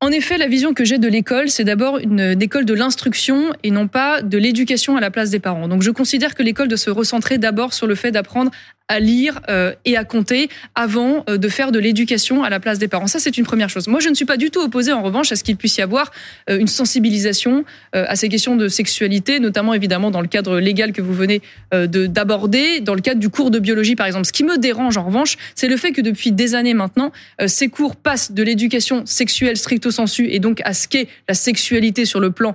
En 0.00 0.12
effet, 0.12 0.38
la 0.38 0.46
vision 0.46 0.74
que 0.74 0.84
j'ai 0.84 0.98
de 0.98 1.08
l'école, 1.08 1.48
c'est 1.48 1.64
d'abord 1.64 1.98
une 1.98 2.40
école 2.40 2.64
de 2.64 2.72
l'instruction 2.72 3.52
et 3.64 3.72
non 3.72 3.88
pas 3.88 4.22
de 4.22 4.38
l'éducation 4.38 4.96
à 4.96 5.00
la 5.00 5.10
place 5.10 5.30
des 5.30 5.40
parents. 5.40 5.66
Donc 5.66 5.82
je 5.82 5.90
considère 5.90 6.36
que 6.36 6.42
l'école 6.44 6.68
doit 6.68 6.78
se 6.78 6.90
recentrer 6.90 7.36
d'abord 7.36 7.72
sur 7.72 7.88
le 7.88 7.96
fait 7.96 8.12
d'apprendre 8.12 8.52
à 8.88 9.00
lire 9.00 9.40
euh, 9.48 9.72
et 9.84 9.96
à 9.96 10.04
compter 10.04 10.48
avant 10.74 11.24
euh, 11.28 11.36
de 11.36 11.48
faire 11.48 11.72
de 11.72 11.78
l'éducation 11.78 12.42
à 12.42 12.50
la 12.50 12.58
place 12.58 12.78
des 12.78 12.88
parents. 12.88 13.06
Ça, 13.06 13.18
c'est 13.18 13.36
une 13.36 13.44
première 13.44 13.68
chose. 13.68 13.86
Moi, 13.86 14.00
je 14.00 14.08
ne 14.08 14.14
suis 14.14 14.24
pas 14.24 14.36
du 14.36 14.50
tout 14.50 14.60
opposée, 14.60 14.92
en 14.92 15.02
revanche, 15.02 15.30
à 15.30 15.36
ce 15.36 15.44
qu'il 15.44 15.56
puisse 15.56 15.76
y 15.76 15.82
avoir 15.82 16.10
euh, 16.48 16.58
une 16.58 16.66
sensibilisation 16.66 17.64
à 17.92 18.16
ces 18.16 18.28
questions 18.28 18.56
de 18.56 18.68
sexualité, 18.68 19.40
notamment 19.40 19.74
évidemment 19.74 20.10
dans 20.10 20.20
le 20.20 20.26
cadre 20.26 20.58
légal 20.58 20.92
que 20.92 21.02
vous 21.02 21.14
venez 21.14 21.42
de- 21.72 22.06
d'aborder, 22.06 22.80
dans 22.80 22.94
le 22.94 23.00
cadre 23.00 23.20
du 23.20 23.28
cours 23.28 23.50
de 23.50 23.58
biologie, 23.58 23.96
par 23.96 24.06
exemple. 24.06 24.26
Ce 24.26 24.32
qui 24.32 24.44
me 24.44 24.58
dérange, 24.58 24.96
en 24.96 25.04
revanche, 25.04 25.36
c'est 25.54 25.68
le 25.68 25.76
fait 25.76 25.92
que 25.92 26.00
depuis 26.00 26.32
des 26.32 26.54
années 26.54 26.74
maintenant, 26.74 27.12
ces 27.46 27.68
cours 27.68 27.96
passent 27.96 28.32
de 28.32 28.42
l'éducation 28.42 29.04
sexuelle 29.06 29.56
stricto 29.56 29.90
sensu 29.90 30.28
et 30.30 30.38
donc 30.38 30.60
à 30.64 30.74
ce 30.74 30.88
qu'est 30.88 31.08
la 31.28 31.34
sexualité 31.34 32.04
sur 32.04 32.20
le 32.20 32.30
plan 32.30 32.54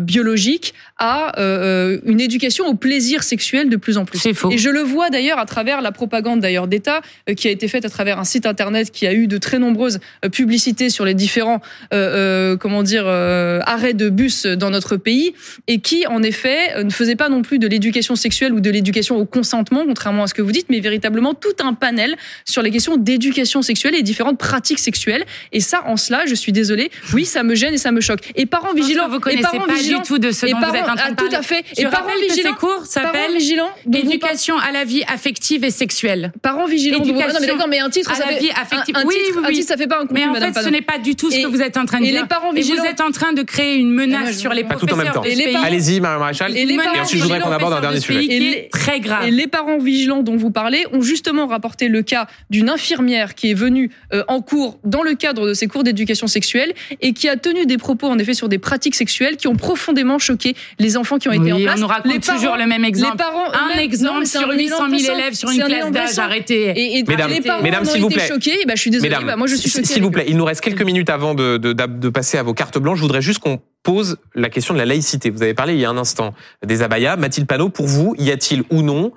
biologique 0.00 0.74
à 0.98 1.38
euh, 1.38 1.98
une 2.04 2.20
éducation 2.20 2.66
au 2.66 2.74
plaisir 2.74 3.22
sexuel 3.22 3.68
de 3.68 3.76
plus 3.76 3.98
en 3.98 4.04
plus. 4.04 4.18
C'est 4.18 4.34
faux. 4.34 4.50
Et 4.50 4.58
je 4.58 4.70
le 4.70 4.80
vois 4.80 5.10
d'ailleurs 5.10 5.38
à 5.38 5.46
travers 5.46 5.80
la 5.82 5.92
propagande 5.92 6.40
d'ailleurs 6.40 6.68
d'État 6.68 7.00
euh, 7.28 7.34
qui 7.34 7.48
a 7.48 7.50
été 7.50 7.68
faite 7.68 7.84
à 7.84 7.90
travers 7.90 8.18
un 8.18 8.24
site 8.24 8.46
internet 8.46 8.90
qui 8.90 9.06
a 9.06 9.12
eu 9.12 9.26
de 9.26 9.38
très 9.38 9.58
nombreuses 9.58 10.00
euh, 10.24 10.28
publicités 10.28 10.90
sur 10.90 11.04
les 11.04 11.14
différents 11.14 11.60
euh, 11.92 12.52
euh, 12.52 12.56
comment 12.56 12.82
dire 12.82 13.04
euh, 13.06 13.60
arrêts 13.66 13.94
de 13.94 14.08
bus 14.08 14.46
dans 14.46 14.70
notre 14.70 14.96
pays 14.96 15.34
et 15.66 15.80
qui 15.80 16.06
en 16.06 16.22
effet 16.22 16.82
ne 16.82 16.90
faisait 16.90 17.16
pas 17.16 17.28
non 17.28 17.42
plus 17.42 17.58
de 17.58 17.66
l'éducation 17.66 18.16
sexuelle 18.16 18.52
ou 18.52 18.60
de 18.60 18.70
l'éducation 18.70 19.16
au 19.16 19.24
consentement 19.24 19.84
contrairement 19.86 20.24
à 20.24 20.26
ce 20.26 20.34
que 20.34 20.42
vous 20.42 20.52
dites 20.52 20.66
mais 20.70 20.80
véritablement 20.80 21.34
tout 21.34 21.56
un 21.62 21.74
panel 21.74 22.16
sur 22.44 22.62
les 22.62 22.70
questions 22.70 22.96
d'éducation 22.96 23.62
sexuelle 23.62 23.94
et 23.94 24.02
différentes 24.02 24.38
pratiques 24.38 24.78
sexuelles 24.78 25.24
et 25.52 25.60
ça 25.60 25.82
en 25.86 25.96
cela 25.96 26.24
je 26.26 26.34
suis 26.34 26.52
désolée 26.52 26.90
oui 27.12 27.24
ça 27.24 27.42
me 27.42 27.54
gêne 27.54 27.74
et 27.74 27.78
ça 27.78 27.92
me 27.92 28.00
choque 28.00 28.20
et 28.34 28.46
parents 28.46 28.74
vigilants 28.74 29.08
vous 29.08 29.16
et 29.16 29.20
connaissez 29.20 29.42
parents 29.42 29.66
pas 29.66 29.74
vigilants 29.74 30.00
du 30.00 30.06
tout 30.06 30.18
de 30.18 30.30
ce 30.30 30.46
et 30.46 30.50
dont 30.50 30.60
parents 30.60 30.72
vous 30.72 30.78
êtes 30.78 30.85
en 30.92 30.96
train 30.96 31.04
ah, 31.06 31.10
de 31.10 31.16
tout 31.16 31.24
parler. 31.24 31.36
à 31.36 31.42
fait 31.42 31.64
Je 31.76 31.82
et 31.82 31.84
parents 31.90 32.06
que 32.08 32.20
ces 32.20 32.34
vigilants 32.36 32.54
cours 32.54 32.86
s'appellent 32.86 33.32
vigilants 33.32 33.70
Éducation 33.92 34.56
à 34.58 34.72
la 34.72 34.84
vie 34.84 35.02
affective 35.08 35.64
et 35.64 35.70
sexuelle. 35.70 36.32
Parents 36.42 36.66
vigilants. 36.66 36.98
Non, 37.04 37.14
mais 37.40 37.46
d'accord, 37.46 37.68
mais 37.68 37.78
un 37.80 37.90
titre, 37.90 38.10
à 38.10 38.14
ça 38.14 38.26
la 38.26 38.32
fait 38.32 38.40
vie 38.40 38.50
affective. 38.50 38.96
Un, 38.96 39.00
un 39.00 39.04
Oui, 39.04 39.14
titre, 39.14 39.38
oui, 39.38 39.44
un 39.44 39.48
oui. 39.48 39.54
titre, 39.56 39.68
ça 39.68 39.76
fait 39.76 39.86
pas 39.86 39.96
un 39.98 40.00
contenu, 40.02 40.20
Mais 40.20 40.26
en 40.26 40.32
Madame 40.32 40.54
fait, 40.54 40.62
ce 40.62 40.68
n'est 40.68 40.82
pas 40.82 40.98
du 40.98 41.14
tout 41.16 41.30
ce 41.30 41.36
Et- 41.38 41.42
que 41.42 41.48
vous 41.48 41.62
êtes 41.62 41.76
en 41.76 41.84
train 41.84 42.00
de 42.00 42.04
et 42.04 42.10
dire. 42.10 42.22
les 42.22 42.28
parents 42.28 42.48
Et 42.52 42.60
vous 42.60 42.66
vigilants- 42.68 42.84
êtes 42.84 43.00
en 43.00 43.10
train 43.10 43.32
de 43.32 43.42
créer 43.42 43.76
une 43.76 43.92
moi, 43.92 44.06
menace 44.06 44.38
sur 44.38 44.52
les 44.52 44.64
Pas 44.64 44.76
tout 44.76 44.90
en 44.92 44.96
même 44.96 45.08
professeurs 45.08 45.64
Allez-y, 45.64 46.00
Mario 46.00 46.18
Maréchal. 46.20 46.56
Et 46.56 46.64
ensuite, 47.00 47.18
je 47.18 47.22
voudrais 47.24 47.40
qu'on 47.40 47.52
aborde 47.52 47.72
un 47.74 47.80
dernier 47.80 48.00
sujet. 48.00 48.68
très 48.72 49.00
grave. 49.00 49.26
Et 49.26 49.30
les 49.30 49.46
parents 49.46 49.78
vigilants 49.78 50.22
dont 50.22 50.36
vous 50.36 50.50
parlez 50.50 50.84
ont 50.92 51.00
justement 51.02 51.46
rapporté 51.46 51.88
le 51.88 52.02
cas 52.02 52.26
d'une 52.50 52.68
infirmière 52.68 53.34
qui 53.34 53.50
est 53.50 53.54
venue 53.54 53.90
euh, 54.12 54.22
en 54.28 54.40
cours 54.40 54.78
dans 54.84 55.02
le 55.02 55.14
cadre 55.14 55.46
de 55.48 55.54
ces 55.54 55.66
cours 55.66 55.84
d'éducation 55.84 56.26
sexuelle 56.26 56.72
et 57.00 57.12
qui 57.12 57.28
a 57.28 57.36
tenu 57.36 57.66
des 57.66 57.78
propos 57.78 58.06
en 58.08 58.18
effet 58.18 58.34
sur 58.34 58.48
des 58.48 58.58
pratiques 58.58 58.94
sexuelles 58.94 59.36
qui 59.36 59.48
ont 59.48 59.56
profondément 59.56 60.18
choqué 60.18 60.54
les 60.78 60.96
enfants 60.96 61.18
qui 61.18 61.28
ont 61.28 61.32
été 61.32 61.52
en 61.52 61.56
Oui, 61.56 61.62
place. 61.64 61.76
on 61.78 61.80
nous 61.82 61.86
raconte 61.86 62.12
Les 62.12 62.18
parents- 62.20 62.38
toujours 62.38 62.56
le 62.56 62.66
même 62.66 62.82
les 62.82 62.88
exemple. 62.88 63.16
parents 63.16 63.50
Un 63.52 63.78
exemple 63.78 64.20
Non, 64.20 64.24
sur 64.26 64.50
un 64.50 64.54
800 64.56 64.76
000 64.76 64.94
élément 65.00 65.14
élèves 65.18 65.34
sur 65.34 65.50
une 65.50 65.62
un 65.62 65.66
classe 65.66 65.90
d'âge. 65.90 66.18
Arrêtez. 66.18 66.70
Et, 66.76 66.98
et 66.98 67.04
Mesdames, 67.04 67.30
les 67.30 67.40
parents 67.40 67.62
mesdames, 67.62 67.82
ont 67.86 67.98
vous 67.98 68.06
été 68.06 68.14
plaît. 68.16 68.28
choqués. 68.28 68.58
Bah, 68.66 68.74
je 68.76 68.80
suis 68.80 68.90
désolée. 68.90 69.08
Mesdames, 69.10 69.26
bah, 69.26 69.36
moi, 69.36 69.46
je 69.46 69.54
suis 69.56 69.70
choquée. 69.70 69.84
s'il 69.86 70.02
vous 70.02 70.10
plaît, 70.10 70.26
il 70.28 70.36
nous 70.36 70.44
reste 70.44 70.60
quelques 70.60 70.82
minutes 70.82 71.08
avant 71.10 71.34
de, 71.34 71.56
de, 71.56 71.72
de 71.72 72.08
passer 72.10 72.36
à 72.38 72.42
vos 72.42 72.52
cartes 72.54 72.78
blanches. 72.78 72.98
Je 72.98 73.02
voudrais 73.02 73.22
juste 73.22 73.38
qu'on 73.38 73.60
pose 73.82 74.18
la 74.34 74.50
question 74.50 74.74
de 74.74 74.78
la 74.78 74.84
laïcité. 74.86 75.30
Vous 75.30 75.42
avez 75.42 75.54
parlé 75.54 75.74
il 75.74 75.80
y 75.80 75.84
a 75.84 75.90
un 75.90 75.96
instant 75.96 76.34
des 76.64 76.82
abayas. 76.82 77.16
Mathilde 77.16 77.46
Panot, 77.46 77.68
pour 77.70 77.86
vous, 77.86 78.14
y 78.18 78.30
a-t-il 78.30 78.62
ou 78.70 78.82
non 78.82 79.12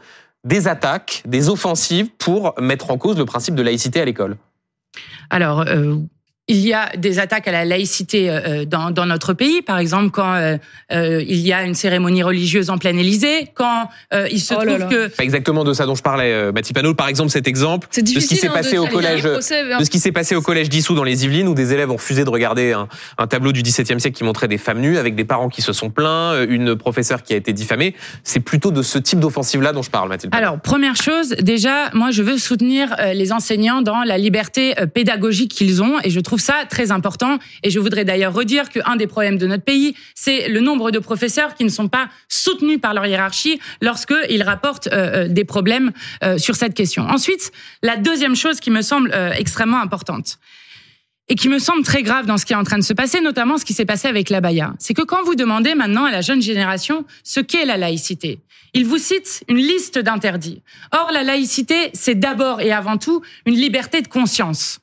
des 0.46 0.68
attaques, 0.70 1.24
des 1.26 1.50
offensives 1.50 2.08
pour 2.18 2.54
mettre 2.62 2.92
en 2.92 2.98
cause 2.98 3.18
le 3.18 3.26
principe 3.26 3.56
de 3.56 3.62
laïcité 3.62 4.00
à 4.00 4.06
l'école? 4.06 4.38
Alors, 5.30 5.62
euh, 5.68 5.96
il 6.50 6.58
y 6.58 6.74
a 6.74 6.90
des 6.98 7.20
attaques 7.20 7.48
à 7.48 7.52
la 7.52 7.64
laïcité 7.64 8.30
euh, 8.30 8.40
euh, 8.40 8.66
dans, 8.66 8.90
dans 8.90 9.06
notre 9.06 9.34
pays, 9.34 9.62
par 9.62 9.78
exemple 9.78 10.10
quand 10.10 10.34
euh, 10.34 10.58
il 10.90 11.38
y 11.38 11.54
a 11.54 11.64
une 11.64 11.76
cérémonie 11.76 12.24
religieuse 12.24 12.72
en 12.72 12.80
plein 12.80 12.98
Élysée, 12.98 13.52
quand 13.54 13.88
il 14.32 14.42
se 14.42 14.56
oh 14.56 14.66
trouve 14.66 14.88
que 14.90 15.08
pas 15.08 15.24
exactement 15.24 15.64
de 15.64 15.74
ça 15.74 15.86
dont 15.86 15.94
je 15.94 16.02
parlais, 16.02 16.52
Mathilde 16.52 16.76
Panot. 16.76 16.96
Par 16.96 17.08
exemple, 17.08 17.30
cet 17.30 17.48
exemple 17.48 17.88
de 17.96 18.20
ce 18.20 18.28
qui 18.28 18.36
s'est 18.36 18.48
hein, 18.48 18.54
passé 18.54 18.80
au 18.80 18.88
collège, 18.88 19.24
de 19.24 19.40
ce 19.40 19.90
qui 19.90 20.00
s'est 20.00 20.12
passé 20.12 20.36
au 20.36 20.42
collège 20.42 20.70
d'Issou 20.70 20.96
dans 20.96 21.04
les 21.04 21.24
Yvelines, 21.24 21.48
où 21.48 21.54
des 21.54 21.72
élèves 21.74 21.92
ont 21.92 21.98
refusé 21.98 22.24
de 22.24 22.30
regarder 22.30 22.74
un, 22.74 22.88
un, 23.20 23.28
tableau 23.28 23.52
du 23.52 23.62
XVIIe 23.62 24.00
siècle 24.00 24.18
qui 24.18 24.24
montrait 24.24 24.48
des 24.48 24.58
femmes 24.58 24.80
nues, 24.80 24.98
avec 24.98 25.16
des 25.16 25.26
parents 25.26 25.50
qui 25.50 25.62
se 25.62 25.72
sont 25.72 25.92
plaints, 25.92 26.44
une 26.50 26.76
professeure 26.76 27.22
qui 27.22 27.34
a 27.34 27.38
été 27.38 27.54
diffamée. 27.54 27.94
C'est 28.24 28.40
plutôt 28.40 28.72
de 28.72 28.82
ce 28.82 28.98
type 28.98 29.20
d'offensive-là 29.20 29.72
dont 29.72 29.84
je 29.84 29.92
parle, 29.92 30.10
Mathilde. 30.10 30.34
Alors, 30.34 30.60
première 30.60 30.96
chose, 30.96 31.30
déjà, 31.40 31.92
moi, 31.94 32.10
je 32.10 32.24
veux 32.24 32.40
soutenir 32.40 32.96
les 33.14 33.32
enseignants 33.32 33.84
dans 33.84 34.04
la 34.04 34.18
liberté 34.18 34.74
pédagogique 34.94 35.52
qu'ils 35.52 35.84
ont, 35.84 35.98
et 36.04 36.10
je 36.10 36.20
trouve 36.20 36.39
ça 36.40 36.66
très 36.70 36.92
important. 36.92 37.40
Et 37.64 37.70
je 37.70 37.80
voudrais 37.80 38.06
d'ailleurs 38.06 38.34
redire 38.34 38.70
qu'un 38.70 38.96
des 38.96 39.08
problèmes 39.08 39.38
de 39.38 39.48
notre 39.48 39.64
pays, 39.64 39.96
c'est 40.16 40.48
le 40.48 40.60
nombre 40.60 40.92
de 40.92 41.00
professeurs 41.00 41.56
qui 41.56 41.64
ne 41.64 41.70
sont 41.70 41.88
pas 41.88 42.10
soutenus 42.28 42.80
par 42.82 42.94
leur 42.94 43.06
hiérarchie 43.06 43.60
lorsqu'ils 43.82 44.44
rapportent 44.44 44.88
euh, 44.88 45.26
euh, 45.26 45.28
des 45.28 45.46
problèmes 45.46 45.92
euh, 46.24 46.38
sur 46.38 46.56
cette 46.56 46.74
question. 46.74 47.04
Ensuite, 47.04 47.52
la 47.84 47.98
deuxième 47.98 48.36
chose 48.36 48.60
qui 48.60 48.72
me 48.72 48.82
semble 48.82 49.14
extrêmement 49.38 49.80
importante 49.82 50.40
et 51.28 51.36
qui 51.36 51.48
me 51.48 51.60
semble 51.60 51.84
très 51.84 52.04
grave 52.04 52.26
dans 52.26 52.38
ce 52.38 52.46
qui 52.46 52.54
est 52.54 52.56
en 52.56 52.64
train 52.64 52.78
de 52.78 52.84
se 52.84 52.94
passer, 52.94 53.22
notamment 53.22 53.58
ce 53.58 53.66
qui 53.66 53.74
s'est 53.74 53.86
passé 53.86 54.08
avec 54.08 54.30
la 54.30 54.42
Baïa, 54.42 54.74
c'est 54.80 54.94
que 54.94 55.04
quand 55.04 55.24
vous 55.24 55.36
demandez 55.36 55.76
maintenant 55.76 56.06
à 56.06 56.12
la 56.12 56.22
jeune 56.22 56.42
génération 56.42 57.06
ce 57.24 57.40
qu'est 57.40 57.66
la 57.66 57.78
laïcité, 57.78 58.40
ils 58.74 58.86
vous 58.86 58.98
citent 58.98 59.44
une 59.48 59.58
liste 59.58 60.00
d'interdits. 60.00 60.62
Or, 60.92 61.12
la 61.12 61.24
laïcité, 61.24 61.92
c'est 61.94 62.16
d'abord 62.16 62.62
et 62.62 62.72
avant 62.72 62.98
tout 62.98 63.22
une 63.46 63.56
liberté 63.56 64.02
de 64.02 64.08
conscience. 64.08 64.80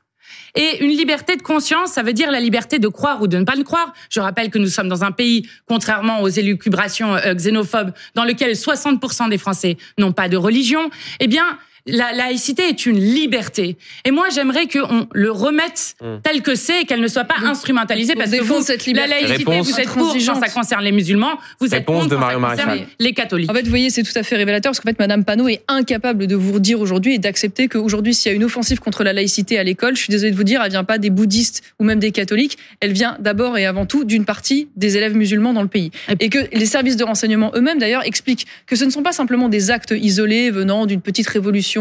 Et 0.57 0.83
une 0.83 0.91
liberté 0.91 1.37
de 1.37 1.43
conscience, 1.43 1.93
ça 1.93 2.03
veut 2.03 2.15
dire 2.15 2.31
la 2.31 2.41
liberté 2.41 2.79
de 2.79 2.89
croire 2.89 3.21
ou 3.21 3.29
de 3.29 3.37
ne 3.37 3.45
pas 3.45 3.55
le 3.55 3.63
croire. 3.63 3.93
Je 4.09 4.21
rappelle 4.21 4.51
que 4.51 4.59
nous 4.59 4.69
sommes 4.69 4.89
dans 4.89 5.05
un 5.05 5.13
pays, 5.13 5.49
contrairement 5.69 6.23
aux 6.23 6.29
élucubrations 6.29 7.15
euh, 7.15 7.35
xénophobes, 7.35 7.93
dans 8.15 8.25
lequel 8.25 8.53
60% 8.53 9.29
des 9.29 9.39
Français 9.39 9.77
n'ont 9.99 10.13
pas 10.13 10.31
de 10.31 10.39
religion. 10.39 10.91
Eh 11.21 11.27
bien, 11.27 11.59
la 11.87 12.13
laïcité 12.13 12.69
est 12.69 12.87
une 12.87 12.99
liberté. 12.99 13.77
Et 14.05 14.11
moi, 14.11 14.27
j'aimerais 14.35 14.67
qu'on 14.67 15.07
le 15.13 15.31
remette 15.31 15.95
hmm. 16.03 16.17
tel 16.23 16.43
que 16.43 16.55
c'est 16.55 16.83
et 16.83 16.85
qu'elle 16.85 17.01
ne 17.01 17.09
soit 17.09 17.25
pas 17.25 17.37
instrumentalisée 17.45 18.15
parce 18.15 18.31
que 18.31 18.43
vous, 18.43 18.61
cette 18.63 18.87
la 18.87 19.07
laïcité, 19.07 19.61
vous 19.61 19.81
êtes 19.81 19.89
pour 19.89 20.13
quand 20.15 20.41
ça 20.41 20.49
concerne 20.49 20.85
les 20.85 20.93
musulmans, 20.93 21.39
vous 21.61 21.75
êtes 21.75 21.85
contre 21.85 22.09
quand 22.17 22.29
ça 22.29 22.35
concerne 22.35 22.87
les 22.99 23.13
catholiques. 23.13 23.51
En 23.51 23.55
fait, 23.55 23.63
vous 23.63 23.71
voyez, 23.71 23.91
c'est 23.91 24.03
tout 24.03 24.17
à 24.17 24.23
fait 24.23 24.37
révélateur 24.37 24.71
parce 24.71 24.81
qu'en 24.81 24.89
fait, 24.89 24.99
Madame 24.99 25.25
Panot 25.25 25.49
est 25.49 25.63
incapable 25.69 26.27
de 26.27 26.35
vous 26.35 26.59
dire 26.59 26.81
aujourd'hui 26.81 27.15
et 27.15 27.19
d'accepter 27.19 27.69
qu'aujourd'hui, 27.69 28.15
s'il 28.15 28.31
y 28.31 28.35
a 28.35 28.37
une 28.37 28.45
offensive 28.45 28.81
contre 28.81 29.05
la 29.05 29.13
laïcité 29.13 29.59
à 29.59 29.63
l'école, 29.63 29.97
je 29.97 30.03
suis 30.03 30.11
désolée 30.11 30.33
de 30.33 30.37
vous 30.37 30.45
dire, 30.45 30.63
elle 30.63 30.71
vient 30.71 30.85
pas 30.85 30.99
des 30.99 31.11
bouddhistes 31.11 31.63
ou 31.79 31.85
même 31.85 31.99
des 31.99 32.11
catholiques, 32.11 32.59
elle 32.81 32.93
vient 32.93 33.17
d'abord 33.21 33.59
et 33.59 33.67
avant 33.67 33.87
tout 33.87 34.05
d'une 34.05 34.25
partie 34.25 34.69
des 34.77 34.97
élèves 34.97 35.15
musulmans 35.15 35.53
dans 35.53 35.63
le 35.63 35.69
pays. 35.69 35.91
Et 36.21 36.29
que 36.29 36.39
les 36.53 36.67
services 36.67 36.97
de 36.97 37.05
renseignement 37.05 37.53
eux-mêmes, 37.55 37.79
d'ailleurs, 37.79 38.05
expliquent 38.05 38.47
que 38.67 38.77
ce 38.77 38.85
ne 38.85 38.91
sont 38.91 39.03
pas 39.03 39.13
simplement 39.13 39.49
des 39.49 39.71
actes 39.71 39.95
isolés 39.97 40.51
venant 40.51 40.87
d'une 40.87 41.01
petite 41.01 41.29
révolution 41.29 41.76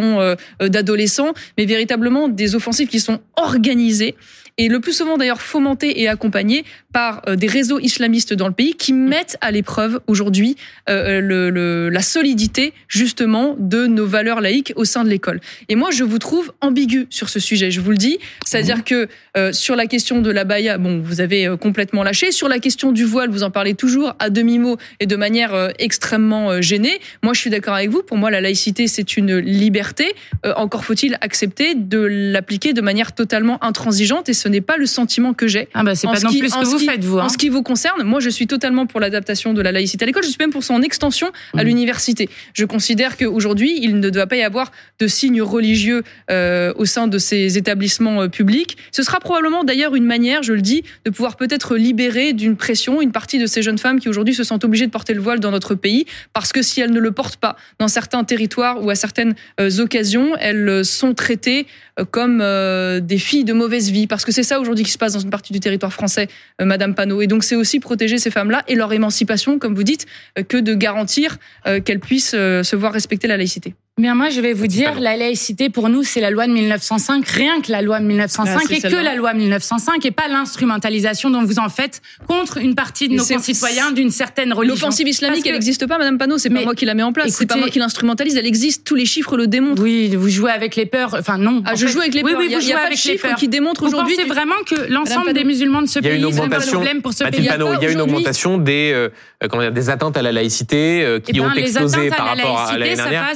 d'adolescents, 0.60 1.34
mais 1.58 1.66
véritablement 1.66 2.28
des 2.28 2.56
offensives 2.56 2.88
qui 2.88 3.00
sont 3.00 3.20
organisées 3.36 4.16
et 4.58 4.68
le 4.68 4.80
plus 4.80 4.94
souvent 4.94 5.18
d'ailleurs 5.18 5.42
fomentées 5.42 6.02
et 6.02 6.08
accompagnées 6.08 6.64
par 6.94 7.22
euh, 7.28 7.36
des 7.36 7.48
réseaux 7.48 7.80
islamistes 7.80 8.34
dans 8.34 8.48
le 8.48 8.54
pays 8.54 8.76
qui 8.76 8.94
mettent 8.94 9.38
à 9.42 9.52
l'épreuve 9.52 10.00
aujourd'hui 10.08 10.56
le, 10.88 11.90
la 11.90 12.02
solidité 12.02 12.74
justement 12.88 13.56
de 13.58 13.88
nos 13.88 14.06
valeurs 14.06 14.40
laïques 14.40 14.74
au 14.76 14.86
sein 14.86 15.04
de 15.04 15.10
l'école. 15.10 15.42
Et 15.68 15.76
moi, 15.76 15.92
je 15.92 16.04
vous 16.04 16.20
trouve 16.20 16.54
ambigu 16.62 17.08
sur 17.10 17.30
ce 17.30 17.40
sujet, 17.40 17.72
je 17.72 17.82
vous 17.82 17.92
le 17.92 17.98
dis. 17.98 18.20
C'est-à-dire 18.46 18.84
que 18.84 19.08
sur 19.52 19.76
la 19.76 19.88
question 19.88 20.22
de 20.22 20.32
la 20.32 20.44
baya, 20.44 20.78
bon, 20.78 21.00
vous 21.00 21.22
avez 21.22 21.54
complètement 21.60 22.04
lâché. 22.04 22.32
Sur 22.32 22.48
la 22.48 22.60
question 22.60 22.92
du 22.92 23.04
voile, 23.04 23.30
vous 23.30 23.44
en 23.44 23.52
parlez 23.52 23.74
toujours 23.74 24.16
à 24.20 24.30
demi-mot 24.30 24.78
et 25.00 25.06
de 25.06 25.16
manière 25.16 25.70
extrêmement 25.80 26.62
gênée. 26.62 27.00
Moi, 27.24 27.34
je 27.34 27.40
suis 27.40 27.50
d'accord 27.50 27.74
avec 27.74 27.90
vous. 27.90 28.04
Pour 28.04 28.18
moi, 28.18 28.30
la 28.30 28.42
laïcité, 28.42 28.88
c'est 28.88 29.18
une 29.18 29.38
liberté 29.38 30.06
euh, 30.46 30.54
encore 30.56 30.86
faut-il 30.86 31.18
accepter 31.22 31.76
de 31.76 32.00
l'appliquer 32.00 32.74
de 32.74 32.82
manière 32.82 33.14
totalement 33.14 33.64
intransigeante 33.64 34.30
et 34.30 34.34
ce 34.46 34.50
n'est 34.50 34.62
pas 34.62 34.78
le 34.78 34.86
sentiment 34.86 35.34
que 35.34 35.48
j'ai. 35.48 35.70
Ah 35.74 35.82
bah 35.82 35.96
c'est 35.96 36.06
pas 36.06 36.20
non 36.20 36.30
plus 36.30 36.50
ce 36.50 36.60
que 36.60 36.66
vous 36.66 36.78
faites 36.78 37.04
vous. 37.04 37.18
En 37.18 37.24
hein. 37.24 37.30
ce 37.30 37.38
qui 37.38 37.50
vous 37.50 37.64
concerne, 37.64 38.04
moi 38.04 38.20
je 38.20 38.30
suis 38.30 38.46
totalement 38.46 38.86
pour 38.86 39.00
l'adaptation 39.00 39.56
de 39.56 39.62
la 39.64 39.72
laïcité 39.72 40.04
à 40.04 40.06
l'école, 40.06 40.22
je 40.22 40.28
suis 40.28 40.38
même 40.40 40.52
pour 40.52 40.64
son 40.64 40.84
extension 40.84 41.32
à 41.56 41.64
mmh. 41.64 41.66
l'université. 41.66 42.30
Je 42.54 42.64
considère 42.66 43.18
qu'aujourd'hui, 43.18 43.80
il 43.82 44.00
ne 44.00 44.10
doit 44.12 44.28
pas 44.28 44.36
y 44.36 44.44
avoir 44.44 44.72
de 45.00 45.08
signes 45.08 45.42
religieux 45.42 46.04
euh, 46.30 46.74
au 46.76 46.86
sein 46.86 47.08
de 47.08 47.18
ces 47.18 47.58
établissements 47.58 48.22
euh, 48.22 48.28
publics. 48.28 48.78
Ce 48.92 49.02
sera 49.02 49.20
probablement 49.20 49.64
d'ailleurs 49.64 49.96
une 49.96 50.06
manière, 50.06 50.44
je 50.44 50.54
le 50.54 50.62
dis, 50.62 50.84
de 51.06 51.10
pouvoir 51.10 51.38
peut-être 51.38 51.76
libérer 51.76 52.34
d'une 52.34 52.56
pression 52.56 53.02
une 53.02 53.12
partie 53.12 53.40
de 53.40 53.48
ces 53.48 53.64
jeunes 53.64 53.80
femmes 53.80 54.00
qui 54.00 54.10
aujourd'hui 54.10 54.36
se 54.36 54.44
sentent 54.44 54.64
obligées 54.64 54.86
de 54.86 54.92
porter 54.92 55.16
le 55.16 55.22
voile 55.22 55.40
dans 55.40 55.52
notre 55.52 55.74
pays 55.74 56.06
parce 56.34 56.54
que 56.54 56.62
si 56.62 56.82
elles 56.82 56.92
ne 56.92 57.00
le 57.00 57.12
portent 57.12 57.38
pas 57.38 57.56
dans 57.80 57.88
certains 57.88 58.24
territoires 58.24 58.84
ou 58.84 58.92
à 58.92 58.96
certaines 58.96 59.34
occasions 59.58 60.36
elles 60.38 60.86
sont 60.86 61.16
traitées 61.16 61.66
euh, 61.98 62.04
comme 62.04 62.42
euh, 62.42 63.00
des 63.00 63.18
filles 63.18 63.46
de 63.46 63.54
mauvaise 63.54 63.90
vie, 63.90 64.06
parce 64.06 64.26
que 64.26 64.32
c'est 64.36 64.44
ça 64.44 64.60
aujourd'hui 64.60 64.86
qui 64.86 64.92
se 64.92 64.98
passe 64.98 65.14
dans 65.14 65.20
une 65.20 65.30
partie 65.30 65.54
du 65.54 65.60
territoire 65.60 65.94
français, 65.94 66.28
euh, 66.62 66.66
Madame 66.66 66.94
Panot. 66.94 67.22
Et 67.22 67.28
donc 67.28 67.44
c'est 67.44 67.56
aussi 67.56 67.80
protéger 67.80 68.18
ces 68.18 68.32
femmes-là 68.32 68.64
et 68.68 68.76
leur 68.76 68.94
émancipation, 68.94 69.58
comme 69.60 69.76
vous 69.76 69.84
dites, 69.84 70.06
que 70.48 70.58
de 70.58 70.74
garantir 70.74 71.38
qu'elles 71.84 72.00
puissent 72.00 72.32
se 72.32 72.76
voir 72.76 72.94
respecter 72.94 73.28
la 73.28 73.38
laïcité. 73.38 73.74
Bien, 73.98 74.14
moi, 74.14 74.28
je 74.28 74.42
vais 74.42 74.52
vous 74.52 74.68
dire, 74.68 75.00
la 75.00 75.16
laïcité, 75.16 75.70
pour 75.70 75.88
nous, 75.88 76.04
c'est 76.04 76.20
la 76.20 76.30
loi 76.30 76.48
de 76.48 76.52
1905, 76.52 77.26
rien 77.30 77.62
que 77.62 77.72
la 77.72 77.82
loi 77.82 78.02
de 78.02 78.06
1905, 78.06 78.64
ah, 78.70 78.74
et 78.74 78.82
que 78.82 78.94
la 78.94 79.16
loi 79.16 79.32
de 79.32 79.38
1905, 79.38 80.06
et 80.06 80.12
pas 80.12 80.28
l'instrumentalisation 80.28 81.30
dont 81.30 81.46
vous 81.46 81.60
en 81.60 81.70
faites 81.70 82.02
contre 82.28 82.58
une 82.58 82.76
partie 82.76 83.08
de 83.08 83.14
nos 83.14 83.24
concitoyens 83.24 83.94
d'une 83.94 84.12
certaine 84.12 84.52
religion. 84.52 84.76
L'offensive 84.76 85.08
islamique, 85.08 85.48
elle 85.48 85.54
n'existe 85.54 85.88
pas, 85.88 85.98
Madame 85.98 86.18
Panot, 86.18 86.38
c'est 86.38 86.50
pas 86.50 86.62
moi 86.62 86.76
qui 86.76 86.84
la 86.84 86.94
mets 86.94 87.04
en 87.04 87.14
place, 87.14 87.30
c'est 87.30 87.46
pas 87.46 87.56
moi 87.56 87.70
qui 87.70 87.80
l'instrumentalise, 87.80 88.36
elle 88.36 88.46
existe, 88.46 88.86
tous 88.86 88.96
les 88.96 89.06
chiffres 89.06 89.38
le 89.38 89.48
démontrent. 89.48 89.82
Oui, 89.82 90.14
vous 90.14 90.28
jouez 90.28 90.52
avec 90.52 90.76
les 90.76 90.86
peurs, 90.86 91.16
enfin 91.18 91.38
non. 91.38 91.64
Ah, 91.66 91.76
je 91.76 91.88
joue 91.88 92.02
avec 92.02 92.16
les 92.16 92.22
peurs, 92.22 92.32
oui, 92.38 92.48
oui, 92.50 92.58
il 92.60 92.68
y 92.68 92.74
a, 92.74 92.80
pas 92.80 92.90
de 92.90 92.96
chiffres 92.98 93.34
qui 93.38 93.48
démontrent 93.48 93.84
aujourd'hui. 93.84 94.16
Vous 94.16 94.24
pensez 94.24 94.30
vraiment 94.30 94.62
que 94.66 94.92
l'ensemble 94.92 95.32
des 95.32 95.46
musulmans 95.46 95.82
de 95.82 95.88
ce 95.88 96.00
pays, 96.00 96.22
c'est 96.34 96.42
un 96.42 96.60
problème 96.60 97.02
pour 97.02 97.14
ce 97.14 97.24
pays 97.24 97.40
Il 97.40 97.46
y 97.46 97.50
a 97.50 97.92
une 97.92 98.02
augmentation 98.02 98.58
des, 98.58 98.92
euh, 98.94 99.10
comment 99.50 99.62
dire, 99.62 99.72
des 99.72 99.90
atteintes 99.90 100.18
à 100.18 100.22
la 100.22 100.34
laïcité 100.34 101.02
euh, 101.02 101.22
qui 101.22 101.32
eh 101.36 101.40
ont 101.40 101.48
ben, 101.48 101.56
explosé 101.56 102.10
par 102.10 102.26
rapport 102.26 102.60
à 102.60 102.78
l'année 102.78 102.96
dernière. 102.96 103.32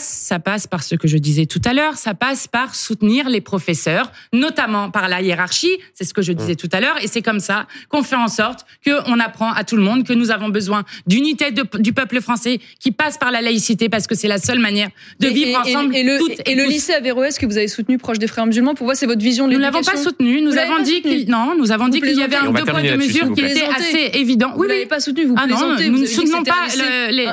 Ça 0.49 0.53
passe 0.53 0.67
par 0.67 0.83
ce 0.83 0.95
que 0.95 1.07
je 1.07 1.17
dis 1.17 1.29
disais 1.29 1.45
tout 1.45 1.61
à 1.63 1.73
l'heure, 1.73 1.95
ça 1.95 2.13
passe 2.13 2.47
par 2.47 2.73
soutenir 2.73 3.29
les 3.29 3.41
professeurs, 3.41 4.11
notamment 4.33 4.89
par 4.89 5.07
la 5.07 5.21
hiérarchie. 5.21 5.77
C'est 5.93 6.05
ce 6.05 6.13
que 6.13 6.23
je 6.23 6.33
disais 6.33 6.55
tout 6.55 6.69
à 6.71 6.79
l'heure. 6.79 6.97
Et 7.03 7.07
c'est 7.07 7.21
comme 7.21 7.39
ça 7.39 7.67
qu'on 7.89 8.03
fait 8.03 8.15
en 8.15 8.27
sorte 8.27 8.65
qu'on 8.85 9.19
apprend 9.19 9.51
à 9.51 9.63
tout 9.63 9.75
le 9.75 9.83
monde 9.83 10.03
que 10.03 10.13
nous 10.13 10.31
avons 10.31 10.49
besoin 10.49 10.83
d'unité 11.05 11.51
du 11.51 11.93
peuple 11.93 12.19
français 12.21 12.59
qui 12.79 12.91
passe 12.91 13.17
par 13.17 13.31
la 13.31 13.41
laïcité 13.41 13.89
parce 13.89 14.07
que 14.07 14.15
c'est 14.15 14.27
la 14.27 14.39
seule 14.39 14.59
manière 14.59 14.89
de 15.19 15.27
vivre 15.27 15.59
ensemble. 15.59 15.95
Et, 15.95 16.03
le, 16.03 16.17
et, 16.45 16.55
le 16.55 16.63
lycée 16.63 16.93
Averroès 16.93 17.37
que 17.37 17.45
vous 17.45 17.57
avez 17.57 17.67
soutenu 17.67 17.97
proche 17.97 18.17
des 18.17 18.27
frères 18.27 18.47
musulmans, 18.47 18.73
pour 18.73 18.85
moi, 18.85 18.95
c'est 18.95 19.05
votre 19.05 19.21
vision 19.21 19.47
de 19.47 19.51
l'éducation. 19.51 19.79
Nous 19.79 19.85
l'avons 19.85 19.97
pas 19.97 20.03
soutenu. 20.03 20.41
Nous 20.41 20.57
avons 20.57 20.81
dit 20.81 21.25
non, 21.27 21.53
nous 21.55 21.71
avons 21.71 21.89
dit 21.89 22.01
qu'il 22.01 22.17
y 22.17 22.23
avait 22.23 22.37
un 22.37 22.51
deux 22.51 22.65
points 22.65 22.83
de 22.83 22.95
mesure 22.95 23.31
qui 23.33 23.41
était 23.41 23.65
assez 23.65 24.19
évident. 24.19 24.53
Oui, 24.55 24.65
vous 24.65 24.73
l'avez 24.73 24.85
pas 24.87 24.99
soutenu. 24.99 25.25
Vous 25.25 25.35
ah 25.37 25.45
non, 25.45 25.75
nous 25.77 25.99
ne 25.99 26.05
soutenons 26.05 26.43
pas 26.43 26.67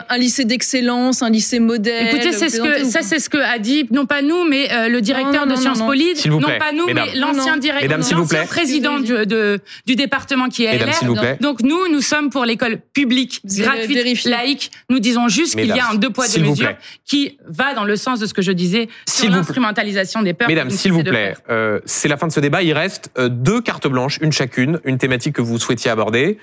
un 0.08 0.18
lycée 0.18 0.44
d'excellence, 0.44 1.22
un 1.22 1.30
lycée 1.30 1.60
modèle. 1.60 2.08
Écoutez, 2.08 2.32
c'est 2.32 2.50
ce 2.50 2.60
que 2.60 2.84
ça, 2.84 3.00
c'est 3.06 3.18
ce 3.18 3.30
que 3.30 3.38
a 3.38 3.58
dit 3.58 3.86
non 3.90 4.06
pas 4.06 4.22
nous, 4.22 4.44
mais 4.44 4.72
euh, 4.72 4.88
le 4.88 5.00
directeur 5.00 5.46
de 5.46 5.54
Sciences 5.56 5.78
Po 5.78 5.94
non, 5.94 6.48
pas 6.58 6.72
nous, 6.72 6.86
mais 6.86 7.14
l'ancien 7.14 7.56
directeur, 7.56 7.98
l'ancien 7.98 8.46
président 8.46 9.00
du, 9.00 9.26
de, 9.26 9.60
du 9.86 9.96
département 9.96 10.48
qui 10.48 10.64
est 10.64 10.78
LR. 10.78 11.36
Donc 11.40 11.62
nous, 11.62 11.88
nous 11.90 12.00
sommes 12.00 12.30
pour 12.30 12.44
l'école 12.44 12.78
publique, 12.92 13.40
gratuite, 13.44 14.24
laïque. 14.24 14.70
Nous 14.90 14.98
disons 14.98 15.28
juste 15.28 15.56
qu'il 15.56 15.66
y 15.66 15.80
a 15.80 15.90
un 15.90 15.94
deux 15.94 16.10
poids 16.10 16.26
deux 16.28 16.42
mesures 16.42 16.74
qui 17.04 17.38
va 17.46 17.74
dans 17.74 17.84
le 17.84 17.96
sens 17.96 18.20
de 18.20 18.26
ce 18.26 18.34
que 18.34 18.42
je 18.42 18.52
disais 18.52 18.88
sur 19.08 19.30
l'instrumentalisation 19.30 20.22
des 20.22 20.34
peurs. 20.34 20.48
Mesdames, 20.48 20.70
s'il 20.70 20.92
vous 20.92 21.04
plaît, 21.04 21.36
euh, 21.50 21.80
c'est 21.84 22.08
la 22.08 22.16
fin 22.16 22.26
de 22.26 22.32
ce 22.32 22.40
débat. 22.40 22.62
Il 22.62 22.72
reste 22.72 23.10
euh, 23.18 23.28
deux 23.28 23.60
cartes 23.60 23.86
blanches, 23.86 24.18
une 24.20 24.32
chacune, 24.32 24.80
une 24.84 24.98
thématique 24.98 25.34
que 25.36 25.42
vous 25.42 25.58
souhaitiez 25.58 25.90
aborder. 25.90 26.38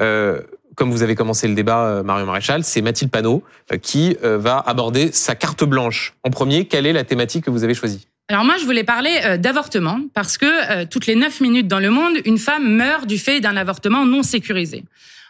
Euh, 0.00 0.42
comme 0.78 0.92
vous 0.92 1.02
avez 1.02 1.16
commencé 1.16 1.48
le 1.48 1.54
débat, 1.54 1.86
euh, 1.86 2.02
Marion 2.04 2.24
Maréchal, 2.24 2.62
c'est 2.62 2.80
Mathilde 2.82 3.10
Panot 3.10 3.42
euh, 3.72 3.78
qui 3.78 4.16
euh, 4.22 4.38
va 4.38 4.62
aborder 4.64 5.10
sa 5.10 5.34
carte 5.34 5.64
blanche. 5.64 6.14
En 6.22 6.30
premier, 6.30 6.66
quelle 6.66 6.86
est 6.86 6.92
la 6.92 7.02
thématique 7.02 7.44
que 7.44 7.50
vous 7.50 7.64
avez 7.64 7.74
choisie? 7.74 8.06
Alors 8.28 8.44
moi, 8.44 8.54
je 8.60 8.64
voulais 8.64 8.84
parler 8.84 9.38
d'avortement 9.38 10.00
parce 10.12 10.36
que 10.36 10.84
toutes 10.84 11.06
les 11.06 11.14
neuf 11.14 11.40
minutes 11.40 11.66
dans 11.66 11.78
le 11.78 11.88
monde, 11.88 12.12
une 12.26 12.36
femme 12.36 12.68
meurt 12.68 13.06
du 13.06 13.16
fait 13.16 13.40
d'un 13.40 13.56
avortement 13.56 14.04
non 14.04 14.22
sécurisé. 14.22 14.84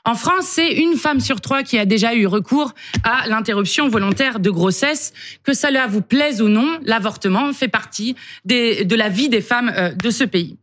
En 0.05 0.17
France, 0.17 0.47
c'est 0.47 0.73
une 0.73 0.97
femme 0.97 1.21
sur 1.21 1.41
trois 1.41 1.63
qui 1.63 1.79
a 1.79 1.85
déjà 1.85 2.17
eu 2.17 2.27
recours 2.27 2.75
à 3.05 3.29
l'interruption 3.29 3.89
volontaire 3.89 4.41
de 4.41 4.51
grossesse. 4.51 5.13
Que 5.45 5.55
cela 5.55 5.87
vous 5.87 6.03
plaise 6.03 6.43
ou 6.43 6.49
non, 6.49 6.81
l'avortement 6.83 7.53
fait 7.53 7.69
partie 7.69 8.17
de 8.45 8.95
la 8.97 9.09
vie 9.09 9.29
des 9.29 9.43
femmes 9.43 9.73
de 9.97 10.11
ce 10.11 10.25
pays. 10.25 10.57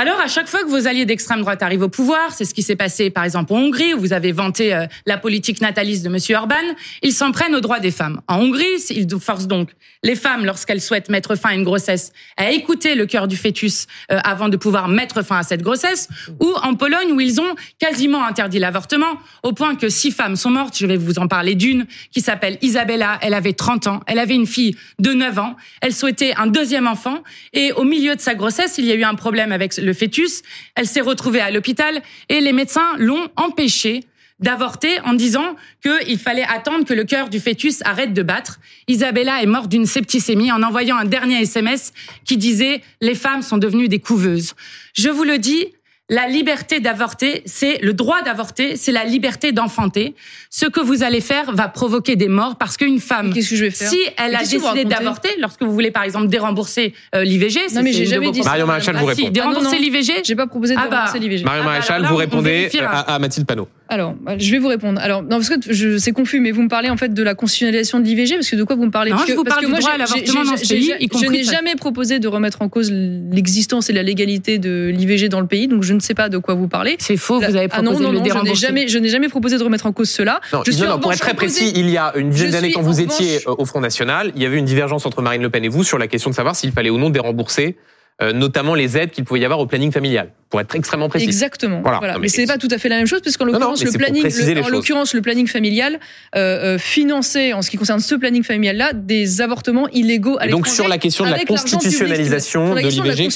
Alors, 0.00 0.20
à 0.20 0.28
chaque 0.28 0.46
fois 0.46 0.60
que 0.62 0.68
vos 0.68 0.86
alliés 0.86 1.06
d'extrême 1.06 1.40
droite 1.40 1.60
arrivent 1.60 1.82
au 1.82 1.88
pouvoir, 1.88 2.30
c'est 2.30 2.44
ce 2.44 2.54
qui 2.54 2.62
s'est 2.62 2.76
passé 2.76 3.10
par 3.10 3.24
exemple 3.24 3.52
en 3.52 3.56
Hongrie, 3.56 3.94
où 3.94 3.98
vous 3.98 4.12
avez 4.12 4.30
vanté 4.30 4.72
euh, 4.72 4.86
la 5.06 5.18
politique 5.18 5.60
nataliste 5.60 6.04
de 6.04 6.08
M. 6.08 6.18
Orban, 6.40 6.54
ils 7.02 7.12
s'en 7.12 7.32
prennent 7.32 7.56
aux 7.56 7.60
droits 7.60 7.80
des 7.80 7.90
femmes. 7.90 8.20
En 8.28 8.38
Hongrie, 8.38 8.64
ils 8.90 9.08
forcent 9.18 9.48
donc 9.48 9.70
les 10.04 10.14
femmes, 10.14 10.44
lorsqu'elles 10.44 10.80
souhaitent 10.80 11.08
mettre 11.08 11.34
fin 11.34 11.48
à 11.48 11.54
une 11.54 11.64
grossesse, 11.64 12.12
à 12.36 12.52
écouter 12.52 12.94
le 12.94 13.06
cœur 13.06 13.26
du 13.26 13.36
fœtus 13.36 13.88
euh, 14.12 14.20
avant 14.22 14.48
de 14.48 14.56
pouvoir 14.56 14.86
mettre 14.86 15.22
fin 15.24 15.38
à 15.38 15.42
cette 15.42 15.62
grossesse, 15.62 16.08
ou 16.38 16.54
en 16.62 16.76
Pologne, 16.76 17.10
où 17.10 17.20
ils 17.20 17.40
ont 17.40 17.56
quasiment 17.80 18.24
interdit 18.24 18.60
l'avortement, 18.60 19.18
au 19.42 19.52
point 19.52 19.74
que 19.74 19.88
six 19.88 20.12
femmes 20.12 20.36
sont 20.36 20.50
mortes. 20.50 20.78
Je 20.78 20.86
vais 20.86 20.96
vous 20.96 21.18
en 21.18 21.26
parler 21.26 21.56
d'une 21.56 21.86
qui 22.12 22.20
s'appelle 22.20 22.56
Isabella. 22.62 23.18
Elle 23.20 23.34
avait 23.34 23.52
30 23.52 23.88
ans, 23.88 24.00
elle 24.06 24.20
avait 24.20 24.36
une 24.36 24.46
fille 24.46 24.76
de 25.00 25.12
9 25.12 25.40
ans, 25.40 25.56
elle 25.80 25.92
souhaitait 25.92 26.34
un 26.36 26.46
deuxième 26.46 26.86
enfant, 26.86 27.24
et 27.52 27.72
au 27.72 27.82
milieu 27.82 28.14
de 28.14 28.20
sa 28.20 28.36
grossesse, 28.36 28.78
il 28.78 28.84
y 28.84 28.92
a 28.92 28.94
eu 28.94 29.02
un 29.02 29.16
problème 29.16 29.50
avec 29.50 29.76
le 29.87 29.87
fœtus. 29.92 30.42
Elle 30.74 30.86
s'est 30.86 31.00
retrouvée 31.00 31.40
à 31.40 31.50
l'hôpital 31.50 32.02
et 32.28 32.40
les 32.40 32.52
médecins 32.52 32.96
l'ont 32.98 33.28
empêchée 33.36 34.04
d'avorter 34.40 35.00
en 35.00 35.14
disant 35.14 35.56
qu'il 35.82 36.18
fallait 36.18 36.44
attendre 36.44 36.84
que 36.84 36.94
le 36.94 37.04
cœur 37.04 37.28
du 37.28 37.40
fœtus 37.40 37.82
arrête 37.84 38.14
de 38.14 38.22
battre. 38.22 38.60
Isabella 38.86 39.42
est 39.42 39.46
morte 39.46 39.68
d'une 39.68 39.86
septicémie 39.86 40.52
en 40.52 40.62
envoyant 40.62 40.96
un 40.96 41.04
dernier 41.04 41.42
SMS 41.42 41.92
qui 42.24 42.36
disait 42.36 42.82
les 43.00 43.14
femmes 43.14 43.42
sont 43.42 43.58
devenues 43.58 43.88
des 43.88 43.98
couveuses. 43.98 44.54
Je 44.94 45.08
vous 45.08 45.24
le 45.24 45.38
dis, 45.38 45.66
la 46.08 46.26
liberté 46.26 46.80
d'avorter, 46.80 47.42
c'est 47.44 47.78
le 47.82 47.92
droit 47.92 48.22
d'avorter, 48.22 48.76
c'est 48.76 48.92
la 48.92 49.04
liberté 49.04 49.52
d'enfanter. 49.52 50.14
Ce 50.48 50.66
que 50.66 50.80
vous 50.80 51.02
allez 51.02 51.20
faire 51.20 51.52
va 51.52 51.68
provoquer 51.68 52.16
des 52.16 52.28
morts 52.28 52.56
parce 52.56 52.76
qu'une 52.76 52.98
femme, 52.98 53.32
qu'est-ce 53.32 53.50
que 53.50 53.56
je 53.56 53.64
vais 53.64 53.70
faire 53.70 53.90
si 53.90 53.98
elle 54.16 54.34
a 54.34 54.38
décidé 54.38 54.84
d'avorter, 54.84 55.28
lorsque 55.38 55.62
vous 55.62 55.72
voulez 55.72 55.90
par 55.90 56.04
exemple 56.04 56.28
dérembourser 56.28 56.94
euh, 57.14 57.24
l'IVG, 57.24 57.74
non 57.74 57.82
mais 57.82 57.92
j'ai 57.92 58.06
jamais 58.06 58.30
dit 58.30 58.42
Marion 58.42 58.66
Maréchal 58.66 58.96
vous 58.96 59.06
répond. 59.06 59.22
Si, 59.22 59.30
déremborser 59.30 59.76
ah, 59.76 59.78
l'IVG, 59.78 60.12
j'ai 60.24 60.36
pas 60.36 60.46
proposé 60.46 60.74
de 60.74 60.80
ah 60.82 60.88
bah, 60.88 61.12
l'IVG. 61.18 61.44
Marion 61.44 61.62
Ah 61.62 61.66
bah, 61.66 61.72
Maréchal, 61.72 62.04
vous 62.06 62.14
on 62.14 62.16
répondez 62.16 62.70
à, 62.80 63.14
à 63.14 63.18
Mathilde 63.18 63.46
Panot. 63.46 63.68
Alors, 63.90 64.14
je 64.38 64.50
vais 64.50 64.58
vous 64.58 64.68
répondre. 64.68 65.00
Alors, 65.00 65.22
non, 65.22 65.30
parce 65.38 65.48
que 65.48 65.54
je- 65.72 65.96
c'est 65.96 66.12
confus, 66.12 66.40
mais 66.40 66.50
vous 66.50 66.62
me 66.62 66.68
parlez 66.68 66.90
en 66.90 66.96
fait 66.98 67.14
de 67.14 67.22
la 67.22 67.34
constitutionnalisation 67.34 68.00
de 68.00 68.04
l'IVG, 68.04 68.34
parce 68.34 68.50
que 68.50 68.56
de 68.56 68.62
quoi 68.64 68.76
vous 68.76 68.84
me 68.84 68.90
parlez? 68.90 69.10
Non, 69.10 69.16
Parce 69.16 69.28
je 69.28 69.32
que- 69.32 69.38
vous 69.38 69.44
parce 69.44 69.54
parle 69.56 69.62
que 69.62 69.66
du 69.66 69.70
moi, 69.72 69.80
droit 69.80 69.90
j'ai- 69.90 69.94
à 69.94 69.98
l'avortement 69.98 70.44
j'ai- 70.44 70.50
dans 70.50 70.56
ce 70.58 70.64
j'ai- 70.64 70.74
pays, 70.74 70.84
j'ai- 71.00 71.04
y 71.04 71.08
Je 71.24 71.30
n'ai 71.30 71.44
ça. 71.44 71.52
jamais 71.52 71.74
proposé 71.74 72.18
de 72.18 72.28
remettre 72.28 72.60
en 72.60 72.68
cause 72.68 72.90
l'existence 72.92 73.88
et 73.88 73.92
la 73.94 74.02
légalité 74.02 74.58
de 74.58 74.88
l'IVG 74.94 75.28
dans 75.30 75.40
le 75.40 75.46
pays, 75.46 75.68
donc 75.68 75.82
je 75.84 75.94
ne 75.94 76.00
sais 76.00 76.14
pas 76.14 76.28
de 76.28 76.36
quoi 76.38 76.54
vous 76.54 76.68
parlez. 76.68 76.96
C'est 76.98 77.16
faux, 77.16 77.40
La- 77.40 77.48
vous 77.48 77.56
avez 77.56 77.68
ah 77.70 77.78
non, 77.82 77.92
proposé 77.92 78.04
non, 78.04 78.08
de 78.10 78.14
le 78.14 78.34
non, 78.34 78.44
je 78.44 78.50
n'ai 78.50 78.54
jamais, 78.54 78.88
je 78.88 78.98
n'ai 78.98 79.08
jamais 79.08 79.28
proposé 79.28 79.56
de 79.58 79.62
remettre 79.62 79.86
en 79.86 79.92
cause 79.92 80.10
cela. 80.10 80.40
Non, 80.52 80.62
je 80.66 80.70
suis 80.70 80.82
non, 80.82 80.98
pour 81.00 81.12
être 81.12 81.20
très 81.20 81.34
précis, 81.34 81.72
il 81.74 81.88
y 81.88 81.96
a 81.96 82.12
une 82.16 82.28
dizaine 82.30 82.50
d'années, 82.50 82.72
quand 82.72 82.82
vous 82.82 83.00
étiez 83.00 83.38
au 83.46 83.64
Front 83.64 83.80
National, 83.80 84.32
il 84.36 84.42
y 84.42 84.46
avait 84.46 84.58
une 84.58 84.64
divergence 84.66 85.06
entre 85.06 85.22
Marine 85.22 85.40
Le 85.42 85.50
Pen 85.50 85.64
et 85.64 85.68
vous 85.68 85.82
sur 85.84 85.96
la 85.98 86.08
question 86.08 86.28
de 86.30 86.34
savoir 86.34 86.56
s'il 86.56 86.72
fallait 86.72 86.90
ou 86.90 86.98
non 86.98 87.08
dérembourser, 87.10 87.76
euh, 88.20 88.32
notamment 88.32 88.74
les 88.74 88.96
aides 88.98 89.10
qu'il 89.10 89.24
pouvait 89.24 89.40
y 89.40 89.44
avoir 89.44 89.60
au 89.60 89.66
planning 89.66 89.92
familial, 89.92 90.30
pour 90.50 90.60
être 90.60 90.74
extrêmement 90.74 91.08
précis. 91.08 91.26
Exactement. 91.26 91.80
Voilà. 91.82 91.98
Voilà. 91.98 92.14
Non, 92.14 92.18
Mais, 92.20 92.24
mais 92.24 92.28
c'est 92.28 92.46
pas 92.46 92.56
tout 92.58 92.68
à 92.70 92.78
fait 92.78 92.88
la 92.88 92.96
même 92.96 93.06
chose, 93.06 93.20
puisqu'en 93.20 93.44
l'occurrence 93.44 93.84
le 93.84 93.92
planning, 93.92 94.22
le- 94.24 94.62
en 94.64 94.68
l'occurrence 94.68 95.14
le 95.14 95.20
planning 95.22 95.46
familial 95.46 96.00
euh, 96.34 96.74
euh, 96.74 96.78
finançait, 96.78 97.52
en 97.52 97.62
ce 97.62 97.70
qui 97.70 97.76
concerne 97.76 98.00
ce 98.00 98.14
planning 98.14 98.42
familial-là, 98.42 98.92
des 98.94 99.40
avortements 99.40 99.88
illégaux 99.90 100.36
à 100.40 100.46
Et 100.46 100.50
donc 100.50 100.60
l'étranger 100.66 100.74
sur 100.74 100.88
la 100.88 100.98
question 100.98 101.24
de 101.26 101.30
la 101.30 101.36
public. 101.36 101.48
constitutionnalisation 101.48 102.74
de 102.74 102.80
l'IVG 102.80 103.30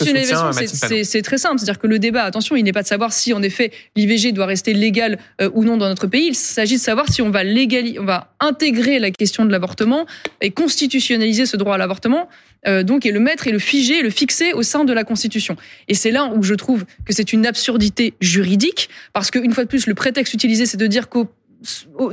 c'est- 1.04 1.22
très 1.22 1.38
simple. 1.38 1.58
C'est-à-dire 1.58 1.78
que 1.78 1.86
le 1.86 1.98
débat, 1.98 2.24
attention, 2.24 2.56
il 2.56 2.64
n'est 2.64 2.72
pas 2.72 2.82
de 2.82 2.88
savoir 2.88 3.12
si 3.12 3.32
en 3.32 3.42
effet 3.42 3.70
l'IVG 3.94 4.32
doit 4.32 4.46
rester 4.46 4.72
légal 4.74 5.18
euh, 5.40 5.50
ou 5.54 5.64
non 5.64 5.76
dans 5.76 5.88
notre 5.88 6.06
pays. 6.06 6.28
Il 6.28 6.34
s'agit 6.34 6.76
de 6.76 6.80
savoir 6.80 7.08
si 7.08 7.22
on 7.22 7.30
va 7.30 7.44
légaliser, 7.44 7.98
on 8.00 8.04
va 8.04 8.32
intégrer 8.40 8.98
la 8.98 9.10
question 9.10 9.44
de 9.44 9.52
l'avortement 9.52 10.06
et 10.40 10.50
constitutionnaliser 10.50 11.46
ce 11.46 11.56
droit 11.56 11.74
à 11.74 11.78
l'avortement. 11.78 12.28
Euh, 12.66 12.82
donc 12.82 13.06
et 13.06 13.12
le 13.12 13.20
mettre 13.20 13.46
et 13.48 13.52
le 13.52 13.58
figer, 13.58 14.02
le 14.02 14.10
fixer 14.10 14.52
au 14.52 14.62
sein 14.62 14.84
de 14.84 14.92
la 14.92 15.04
Constitution. 15.04 15.56
Et 15.88 15.94
c'est 15.94 16.10
là 16.10 16.32
où 16.34 16.42
je 16.42 16.54
trouve 16.54 16.84
que 17.04 17.12
c'est 17.12 17.32
une 17.32 17.46
absurdité 17.46 18.14
juridique, 18.20 18.88
parce 19.12 19.30
qu'une 19.30 19.52
fois 19.52 19.64
de 19.64 19.68
plus, 19.68 19.86
le 19.86 19.94
prétexte 19.94 20.34
utilisé, 20.34 20.66
c'est 20.66 20.76
de 20.76 20.86
dire 20.86 21.08
qu'au 21.08 21.22
au- 21.22 21.28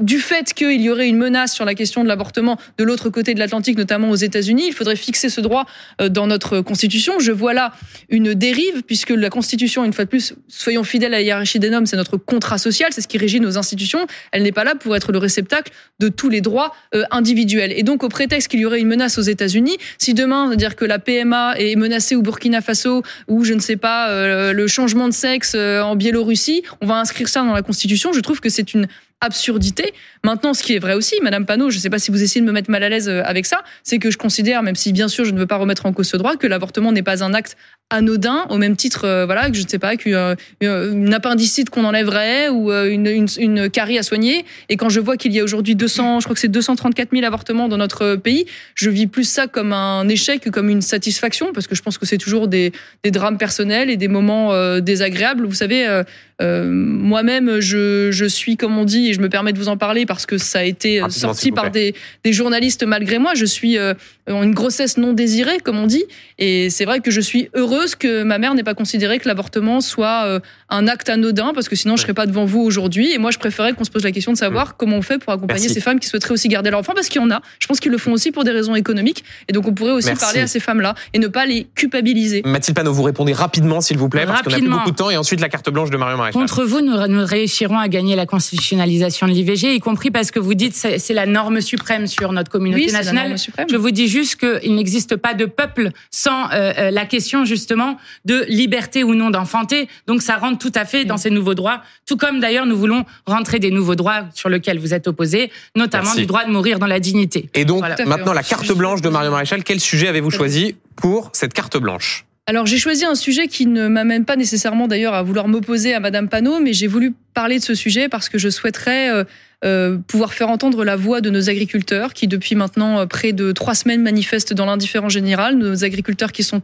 du 0.02 0.20
fait 0.20 0.54
qu'il 0.54 0.82
y 0.82 0.90
aurait 0.90 1.08
une 1.08 1.18
menace 1.18 1.54
sur 1.54 1.66
la 1.66 1.76
question 1.76 2.04
de 2.04 2.08
l'avortement 2.08 2.58
de 2.78 2.84
l'autre 2.84 3.10
côté 3.10 3.34
de 3.34 3.40
l'Atlantique, 3.40 3.78
notamment 3.78 4.10
aux 4.10 4.16
États-Unis, 4.16 4.66
il 4.68 4.74
faudrait 4.74 4.96
fixer 4.96 5.30
ce 5.30 5.42
droit 5.42 5.66
euh, 6.02 6.10
dans 6.10 6.28
notre 6.28 6.62
Constitution. 6.62 7.20
Je 7.20 7.32
vois 7.32 7.54
là 7.54 7.74
une 8.10 8.34
dérive, 8.34 8.84
puisque 8.86 9.12
la 9.12 9.30
Constitution, 9.30 9.84
une 9.86 9.94
fois 9.94 10.06
de 10.06 10.10
plus, 10.10 10.34
soyons 10.48 10.84
fidèles 10.84 11.14
à 11.14 11.18
la 11.18 11.22
hiérarchie 11.22 11.60
des 11.60 11.70
normes, 11.70 11.86
c'est 11.86 11.98
notre 11.98 12.18
contrat 12.18 12.58
social, 12.58 12.90
c'est 12.92 13.02
ce 13.02 13.08
qui 13.08 13.18
régit 13.18 13.40
nos 13.40 13.58
institutions. 13.58 14.06
Elle 14.32 14.44
n'est 14.44 14.52
pas 14.52 14.64
là 14.64 14.76
pour 14.76 14.96
être 14.96 15.12
le 15.12 15.18
réceptacle 15.18 15.72
de 16.00 16.10
tous 16.10 16.30
les 16.30 16.42
droits 16.42 16.74
euh, 16.94 17.04
individuels. 17.12 17.74
Et 17.76 17.84
donc, 17.84 18.04
au 18.04 18.10
prétexte 18.10 18.50
qu'il 18.50 18.60
y 18.60 18.66
aurait 18.66 18.80
une 18.80 18.88
menace 18.88 19.18
aux 19.18 19.24
États-Unis, 19.24 19.78
si 19.98 20.14
demain, 20.14 20.56
dire 20.56 20.76
que 20.76 20.86
la 20.86 21.00
PMA 21.00 21.56
est 21.58 21.76
menacée 21.76 22.16
au 22.16 22.22
Burkina 22.22 22.62
Faso 22.62 23.04
ou 23.28 23.44
je 23.44 23.54
ne 23.54 23.60
sais 23.60 23.78
pas 23.78 24.10
euh, 24.10 24.54
le 24.54 24.68
changement 24.68 25.08
de 25.08 25.14
sexe 25.14 25.56
en 25.56 25.96
Biélorussie, 25.96 26.64
on 26.82 26.86
va 26.86 26.96
inscrire 26.96 27.28
ça 27.28 27.42
dans 27.42 27.54
la 27.54 27.62
Constitution. 27.62 28.14
Je 28.14 28.20
trouve 28.20 28.40
que 28.40 28.50
c'est 28.50 28.74
une 28.74 28.88
absurdité. 29.22 29.94
Maintenant, 30.24 30.54
ce 30.54 30.64
qui 30.64 30.74
est 30.74 30.80
vrai 30.80 30.94
aussi, 30.94 31.16
Madame 31.22 31.46
Panot, 31.46 31.70
je 31.70 31.76
ne 31.76 31.82
sais 31.82 31.90
pas 31.90 32.00
si 32.00 32.10
vous 32.10 32.24
essayez 32.24 32.42
de 32.42 32.46
me 32.46 32.54
mettre 32.54 32.72
mal 32.72 32.84
à 32.84 32.90
l'aise 32.90 33.10
euh, 33.10 33.22
avec 33.26 33.46
ça, 33.46 33.64
c'est 33.84 34.00
que 34.00 34.12
je 34.12 34.18
considère, 34.18 34.64
même 34.64 34.76
si 34.76 34.94
bien 34.94 35.10
sûr 35.10 35.26
je 35.26 35.32
ne 35.32 35.40
veux 35.40 35.48
pas 35.48 35.58
remettre 35.58 35.86
en 35.86 35.94
cause 35.94 36.08
ce 36.08 36.16
droit, 36.16 36.38
que 36.38 36.48
l'avortement 36.48 36.92
n'est 36.92 37.04
pas 37.04 37.24
un 37.24 37.34
acte 37.34 37.58
anodin, 37.90 38.46
au 38.50 38.58
même 38.58 38.78
titre, 38.78 39.06
euh, 39.06 39.26
voilà, 39.26 39.50
que 39.50 39.58
je 39.58 39.64
ne 39.64 39.68
sais 39.68 39.80
pas, 39.80 39.98
qu'une 39.98 40.36
euh, 40.64 41.12
appendicite 41.12 41.70
qu'on 41.70 41.84
enlèverait 41.84 42.50
ou 42.50 42.72
une, 42.72 43.70
carie 43.70 43.98
à 43.98 44.04
soigner. 44.04 44.46
Et 44.70 44.78
quand 44.78 44.90
je 44.90 45.02
vois 45.02 45.18
qu'il 45.18 45.34
y 45.34 45.40
a 45.40 45.44
aujourd'hui 45.44 45.76
200, 45.76 46.22
je 46.22 46.26
crois 46.26 46.34
que 46.34 46.40
c'est 46.40 46.48
234 46.48 47.10
000 47.12 47.26
avortements 47.26 47.68
dans 47.68 47.78
notre 47.78 48.16
pays, 48.16 48.46
je 48.76 48.90
vis 48.90 49.08
plus 49.08 49.28
ça 49.28 49.48
comme 49.48 49.74
un 49.74 50.08
échec 50.08 50.42
que 50.42 50.50
comme 50.50 50.70
une 50.70 50.82
satisfaction, 50.82 51.52
parce 51.52 51.68
que 51.68 51.76
je 51.76 51.82
pense 51.82 51.98
que 51.98 52.06
c'est 52.06 52.18
toujours 52.18 52.48
des, 52.48 52.72
drames 53.04 53.38
personnels 53.38 53.90
et 53.90 53.98
des 53.98 54.08
moments 54.08 54.80
désagréables. 54.80 55.46
Vous 55.46 55.56
savez, 55.56 56.04
moi-même, 56.40 57.60
je, 57.60 58.12
je 58.12 58.26
suis, 58.26 58.56
comme 58.56 58.78
on 58.78 58.86
dit, 58.86 59.10
et 59.10 59.14
je 59.14 59.20
me 59.20 59.30
permets 59.30 59.54
de 59.54 59.58
vous 59.58 59.68
en 59.68 59.78
parler 59.78 60.06
parce 60.06 60.26
que 60.26 60.38
ça 60.38 60.60
a 60.60 60.64
été 60.64 61.00
euh, 61.00 61.04
Rapidement, 61.04 61.34
sorti 61.34 61.52
par 61.52 61.72
des, 61.72 61.94
des 62.24 62.34
journalistes 62.34 62.84
malgré 62.84 63.20
moi. 63.20 63.34
Je 63.36 63.46
suis 63.46 63.78
euh, 63.78 63.94
en 64.30 64.44
une 64.44 64.54
grossesse 64.54 64.98
non 64.98 65.14
désirée, 65.14 65.60
comme 65.60 65.78
on 65.78 65.88
dit. 65.88 66.04
Et 66.38 66.70
c'est 66.70 66.86
vrai 66.86 67.02
que 67.02 67.12
je 67.12 67.22
suis 67.22 67.50
heureuse 67.54 67.96
que 67.96 68.24
ma 68.24 68.38
mère 68.38 68.56
n'ait 68.56 68.64
pas 68.64 68.74
considéré 68.74 69.20
que 69.20 69.28
l'avortement 69.28 69.82
soit 69.82 70.26
euh, 70.26 70.40
un 70.70 70.88
acte 70.88 71.10
anodin, 71.10 71.52
parce 71.54 71.68
que 71.68 71.76
sinon 71.76 71.98
je 71.98 72.04
serais 72.04 72.14
pas 72.14 72.26
devant 72.26 72.46
vous 72.46 72.62
aujourd'hui. 72.62 73.12
Et 73.14 73.18
moi, 73.18 73.32
je 73.32 73.38
préférais 73.38 73.74
qu'on 73.74 73.84
se 73.84 73.92
pose 73.92 74.04
la 74.04 74.12
question 74.12 74.32
de 74.32 74.38
savoir 74.38 74.78
comment 74.78 74.98
on 74.98 75.02
fait 75.02 75.18
pour 75.18 75.34
accompagner 75.34 75.62
Merci. 75.62 75.74
ces 75.74 75.82
femmes 75.82 76.00
qui 76.00 76.08
souhaiteraient 76.08 76.34
aussi 76.34 76.48
garder 76.48 76.70
leur 76.70 76.80
enfant, 76.80 76.94
parce 76.96 77.10
qu'il 77.10 77.22
y 77.22 77.26
en 77.26 77.32
a. 77.32 77.42
Je 77.60 77.68
pense 77.68 77.80
qu'ils 77.80 77.92
le 77.92 77.98
font 77.98 78.14
aussi 78.14 78.32
pour 78.32 78.44
des 78.44 78.52
raisons 78.52 78.76
économiques. 78.76 79.24
Et 79.48 79.54
donc, 79.54 79.68
on 79.68 79.74
pourrait 79.74 79.92
aussi 79.92 80.08
Merci. 80.08 80.24
parler 80.24 80.40
à 80.40 80.48
ces 80.48 80.60
femmes-là 80.60 80.96
et 81.14 81.20
ne 81.20 81.28
pas 81.28 81.46
les 81.46 81.68
culpabiliser. 81.76 82.44
Mathilde 82.46 82.78
Panot, 82.78 82.94
vous 82.94 83.04
répondez 83.04 83.34
rapidement, 83.34 83.82
s'il 83.82 83.98
vous 83.98 84.10
plaît, 84.10 84.26
parce 84.26 84.42
qu'on 84.42 84.54
a 84.54 84.58
plus 84.58 84.70
beaucoup 84.70 84.92
de 84.92 84.96
temps, 84.96 85.10
et 85.10 85.18
ensuite 85.18 85.42
la 85.42 85.50
carte 85.50 85.70
blanche 85.70 85.90
de 85.90 85.98
Marion 85.98 86.18
Maréchal. 86.18 86.29
Contre 86.32 86.64
vous, 86.64 86.82
nous, 86.82 87.08
nous 87.08 87.26
réussirons 87.26 87.78
à 87.78 87.88
gagner 87.88 88.16
la 88.16 88.26
constitutionnalisation 88.26 89.28
de 89.28 89.32
l'IVG, 89.32 89.76
y 89.76 89.80
compris 89.80 90.12
parce 90.12 90.32
que 90.32 90.40
vous 90.40 90.54
dites 90.54 90.74
c'est 90.76 91.00
c'est 91.00 91.14
la 91.14 91.26
norme 91.26 91.62
suprême 91.62 92.08
sur 92.08 92.32
notre 92.32 92.52
communauté 92.52 92.84
Oui, 92.84 92.88
c'est 92.88 92.94
la 92.94 93.00
nationale. 93.00 93.28
norme 93.30 93.38
suprême. 93.38 93.68
Je 93.70 93.78
vous 93.78 93.92
dis 93.92 94.08
juste 94.08 94.36
qu'il 94.36 94.76
n'existe 94.76 95.16
pas 95.16 95.34
de 95.34 95.46
peuple 95.46 95.92
sans 96.12 96.50
euh, 96.52 96.74
euh, 96.78 96.92
la 96.92 97.06
question 97.06 97.46
justement 97.46 97.98
de 98.26 98.46
liberté 98.48 99.04
ou 99.04 99.16
non 99.16 99.30
d'enfanter. 99.30 99.88
Donc 100.08 100.22
ça 100.22 100.38
rentre 100.38 100.58
tout 100.58 100.72
à 100.76 100.86
fait 100.86 101.06
dans 101.06 101.18
ces 101.18 101.30
nouveaux 101.30 101.56
droits, 101.56 101.82
tout 102.06 102.18
comme 102.18 102.40
d'ailleurs 102.40 102.66
nous 102.66 102.78
voulons 102.78 103.06
rentrer 103.26 103.60
des 103.60 103.72
nouveaux 103.72 103.96
droits 103.96 104.26
sur 104.34 104.50
lesquels 104.50 104.80
vous 104.80 104.94
êtes 104.94 105.08
opposés, 105.08 105.52
notamment 105.76 106.06
Merci. 106.06 106.20
du 106.22 106.26
droit 106.26 106.46
de 106.46 106.52
mourir 106.52 106.80
dans 106.80 106.88
la 106.88 107.00
dignité. 107.00 107.50
Et 107.54 107.66
donc, 107.66 107.80
Voilà. 107.80 107.96
Maintenant, 108.06 108.34
la 108.34 108.44
carte 108.44 108.72
blanche 108.74 109.02
de 109.02 109.10
Marion 109.10 109.32
Maréchal, 109.32 109.64
quel 109.64 109.80
sujet 109.80 110.08
avez-vous 110.08 110.32
choisi 110.32 110.76
pour 110.96 111.30
cette 111.34 111.54
carte 111.54 111.78
blanche? 111.78 112.26
Alors 112.50 112.66
j'ai 112.66 112.80
choisi 112.80 113.06
un 113.06 113.14
sujet 113.14 113.48
qui 113.48 113.68
ne 113.68 113.88
m'amène 113.88 114.26
pas 114.26 114.36
nécessairement 114.36 114.88
d'ailleurs 114.88 115.14
à 115.14 115.22
vouloir 115.22 115.48
m'opposer 115.48 115.94
à 115.94 116.00
Madame 116.00 116.28
Panot, 116.28 116.60
mais 116.60 116.74
j'ai 116.74 116.88
voulu 116.88 117.14
parler 117.36 117.60
de 117.60 117.64
ce 117.64 117.76
sujet 117.76 118.10
parce 118.10 118.28
que 118.28 118.40
je 118.40 118.50
souhaiterais 118.50 119.12
euh, 119.12 119.24
euh, 119.64 120.00
pouvoir 120.08 120.34
faire 120.34 120.50
entendre 120.50 120.84
la 120.84 120.96
voix 120.96 121.22
de 121.22 121.30
nos 121.30 121.48
agriculteurs 121.48 122.12
qui 122.16 122.28
depuis 122.28 122.56
maintenant 122.56 123.02
euh, 123.02 123.06
près 123.06 123.34
de 123.34 123.52
trois 123.52 123.76
semaines 123.76 124.02
manifestent 124.02 124.54
dans 124.56 124.66
l'indifférence 124.66 125.14
générale, 125.14 125.58
nos 125.58 125.84
agriculteurs 125.84 126.32
qui 126.32 126.42
sont 126.42 126.64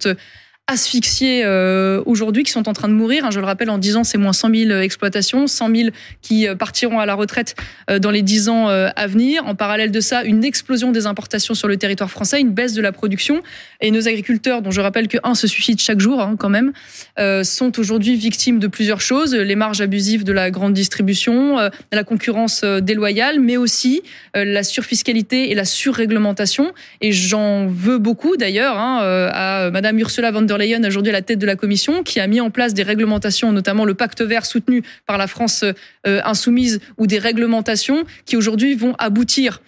asphyxiés 0.68 1.44
euh, 1.46 2.02
aujourd'hui, 2.08 2.44
qui 2.44 2.52
sont 2.52 2.68
en 2.68 2.74
train 2.74 2.88
de 2.88 2.94
mourir. 2.94 3.24
hein, 3.24 3.30
je 3.30 3.40
le 3.40 3.46
rappelle, 3.46 3.70
en 3.70 3.78
10 3.78 3.98
ans, 3.98 4.04
c'est 4.04 4.18
moins 4.18 4.34
100 4.34 4.50
000 4.50 4.80
exploitations, 4.80 5.46
100 5.46 5.76
000 5.76 5.90
qui 6.24 6.48
euh, 6.48 6.56
partiront 6.56 7.00
à 7.00 7.06
la 7.06 7.14
retraite 7.14 7.56
euh, 7.92 8.00
dans 8.00 8.10
les 8.10 8.24
10 8.24 8.50
ans 8.50 8.70
euh, 8.70 8.90
à 8.96 9.06
venir. 9.06 9.46
En 9.46 9.54
parallèle 9.54 9.92
de 9.92 10.00
ça, 10.00 10.24
une 10.24 10.44
explosion 10.44 10.92
des 10.92 11.06
importations 11.06 11.54
sur 11.54 11.68
le 11.68 11.78
territoire 11.78 12.10
français, 12.10 12.42
une 12.42 12.52
baisse 12.52 12.74
de 12.74 12.82
la 12.82 12.92
production. 12.92 13.44
Et 13.80 13.92
nos 13.92 14.08
agriculteurs, 14.08 14.64
dont 14.64 14.72
je 14.72 14.82
rappelle 14.82 15.08
que 15.08 15.20
un 15.24 15.36
se 15.36 15.46
suicide 15.46 15.80
chaque 15.80 16.00
jour 16.00 16.20
hein, 16.20 16.36
quand 16.40 16.50
même, 16.50 16.74
euh, 17.20 17.44
sont 17.44 17.80
aujourd'hui 17.80 18.16
victimes 18.16 18.58
de 18.58 18.68
plusieurs 18.68 19.02
choses 19.02 19.36
les 19.36 19.56
marges 19.56 19.82
abusives 19.82 20.24
de 20.24 20.34
la 20.34 20.50
grande 20.50 20.74
distribution, 20.74 21.60
euh, 21.60 21.70
la 21.92 22.04
concurrence 22.04 22.62
euh, 22.64 22.80
déloyale, 22.80 23.40
mais 23.40 23.58
aussi 23.58 24.02
euh, 24.36 24.44
la 24.44 24.64
surfiscalité 24.64 25.52
et 25.52 25.56
la 25.56 25.66
surréglementation. 25.66 26.74
Et 27.02 27.12
j'en 27.12 27.68
veux 27.68 28.00
beaucoup 28.00 28.36
d'ailleurs 28.36 28.80
hein, 28.80 29.04
euh, 29.04 29.30
à 29.32 29.70
Madame 29.70 30.00
Ursula 30.00 30.32
von 30.32 30.42
der 30.42 30.55
Leyen 30.58 30.84
aujourd'hui 30.84 31.12
à 31.12 31.14
la 31.14 31.22
tête 31.22 31.40
de 31.40 31.46
la 31.46 31.56
Commission, 31.56 32.04
qui 32.04 32.20
a 32.20 32.28
mis 32.28 32.40
en 32.40 32.50
place 32.50 32.74
des 32.74 32.84
réglementations, 32.84 33.52
notamment 33.52 33.86
le 33.86 33.94
Pacte 33.94 34.22
vert 34.22 34.46
soutenu 34.46 34.84
par 35.06 35.18
la 35.18 35.28
France 35.28 35.64
euh, 36.08 36.22
insoumise, 36.24 36.80
ou 36.98 37.08
des 37.08 37.20
réglementations 37.20 38.04
qui 38.26 38.38
aujourd'hui 38.38 38.76
vont 38.76 38.96
aboutir 38.98 39.62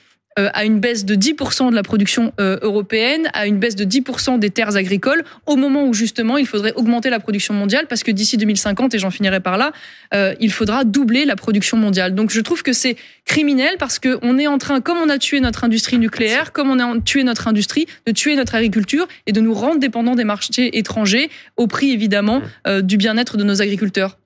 à 0.53 0.65
une 0.65 0.80
baisse 0.80 1.05
de 1.05 1.15
10% 1.15 1.69
de 1.69 1.76
la 1.76 1.84
production 1.84 2.34
euh, 2.39 2.57
européenne, 2.61 3.30
à 3.34 3.47
une 3.47 3.57
baisse 3.57 3.76
de 3.76 3.85
10% 3.85 4.39
des 4.39 4.49
terres 4.49 4.76
agricoles, 4.76 5.23
au 5.45 5.55
moment 5.55 5.85
où 5.85 5.93
justement 5.93 6.38
il 6.38 6.45
faudrait 6.45 6.73
augmenter 6.73 7.09
la 7.09 7.19
production 7.19 7.53
mondiale, 7.53 7.88
parce 7.88 8.03
que 8.03 8.11
d'ici 8.11 8.38
2050, 8.38 8.93
et 8.93 8.99
j'en 8.99 9.09
finirai 9.09 9.39
par 9.39 9.57
là, 9.57 9.72
euh, 10.14 10.35
il 10.39 10.51
faudra 10.51 10.84
doubler 10.84 11.26
la 11.26 11.35
production 11.35 11.77
mondiale. 11.77 12.15
Donc 12.15 12.30
je 12.30 12.41
trouve 12.41 12.64
que 12.64 12.73
c'est 12.73 12.97
criminel 13.26 13.76
parce 13.80 13.99
qu'on 13.99 14.38
est 14.38 14.47
en 14.47 14.57
train, 14.57 14.81
comme 14.81 14.97
on 14.97 15.09
a 15.09 15.18
tué 15.18 15.39
notre 15.39 15.64
industrie 15.64 15.97
nucléaire, 15.97 16.51
comme 16.51 16.69
on 16.69 16.80
a 16.80 16.99
tué 17.01 17.23
notre 17.23 17.47
industrie, 17.47 17.88
de 18.05 18.11
tuer 18.11 18.35
notre 18.35 18.55
agriculture 18.55 19.07
et 19.26 19.31
de 19.31 19.41
nous 19.41 19.53
rendre 19.53 19.80
dépendants 19.80 20.15
des 20.15 20.23
marchés 20.23 20.77
étrangers, 20.77 21.30
au 21.55 21.68
prix 21.68 21.91
évidemment 21.91 22.41
mmh. 22.65 22.81
du 22.81 22.97
bien-être 22.97 23.38
de 23.38 23.43
nos 23.43 23.61
agriculteurs. 23.61 24.18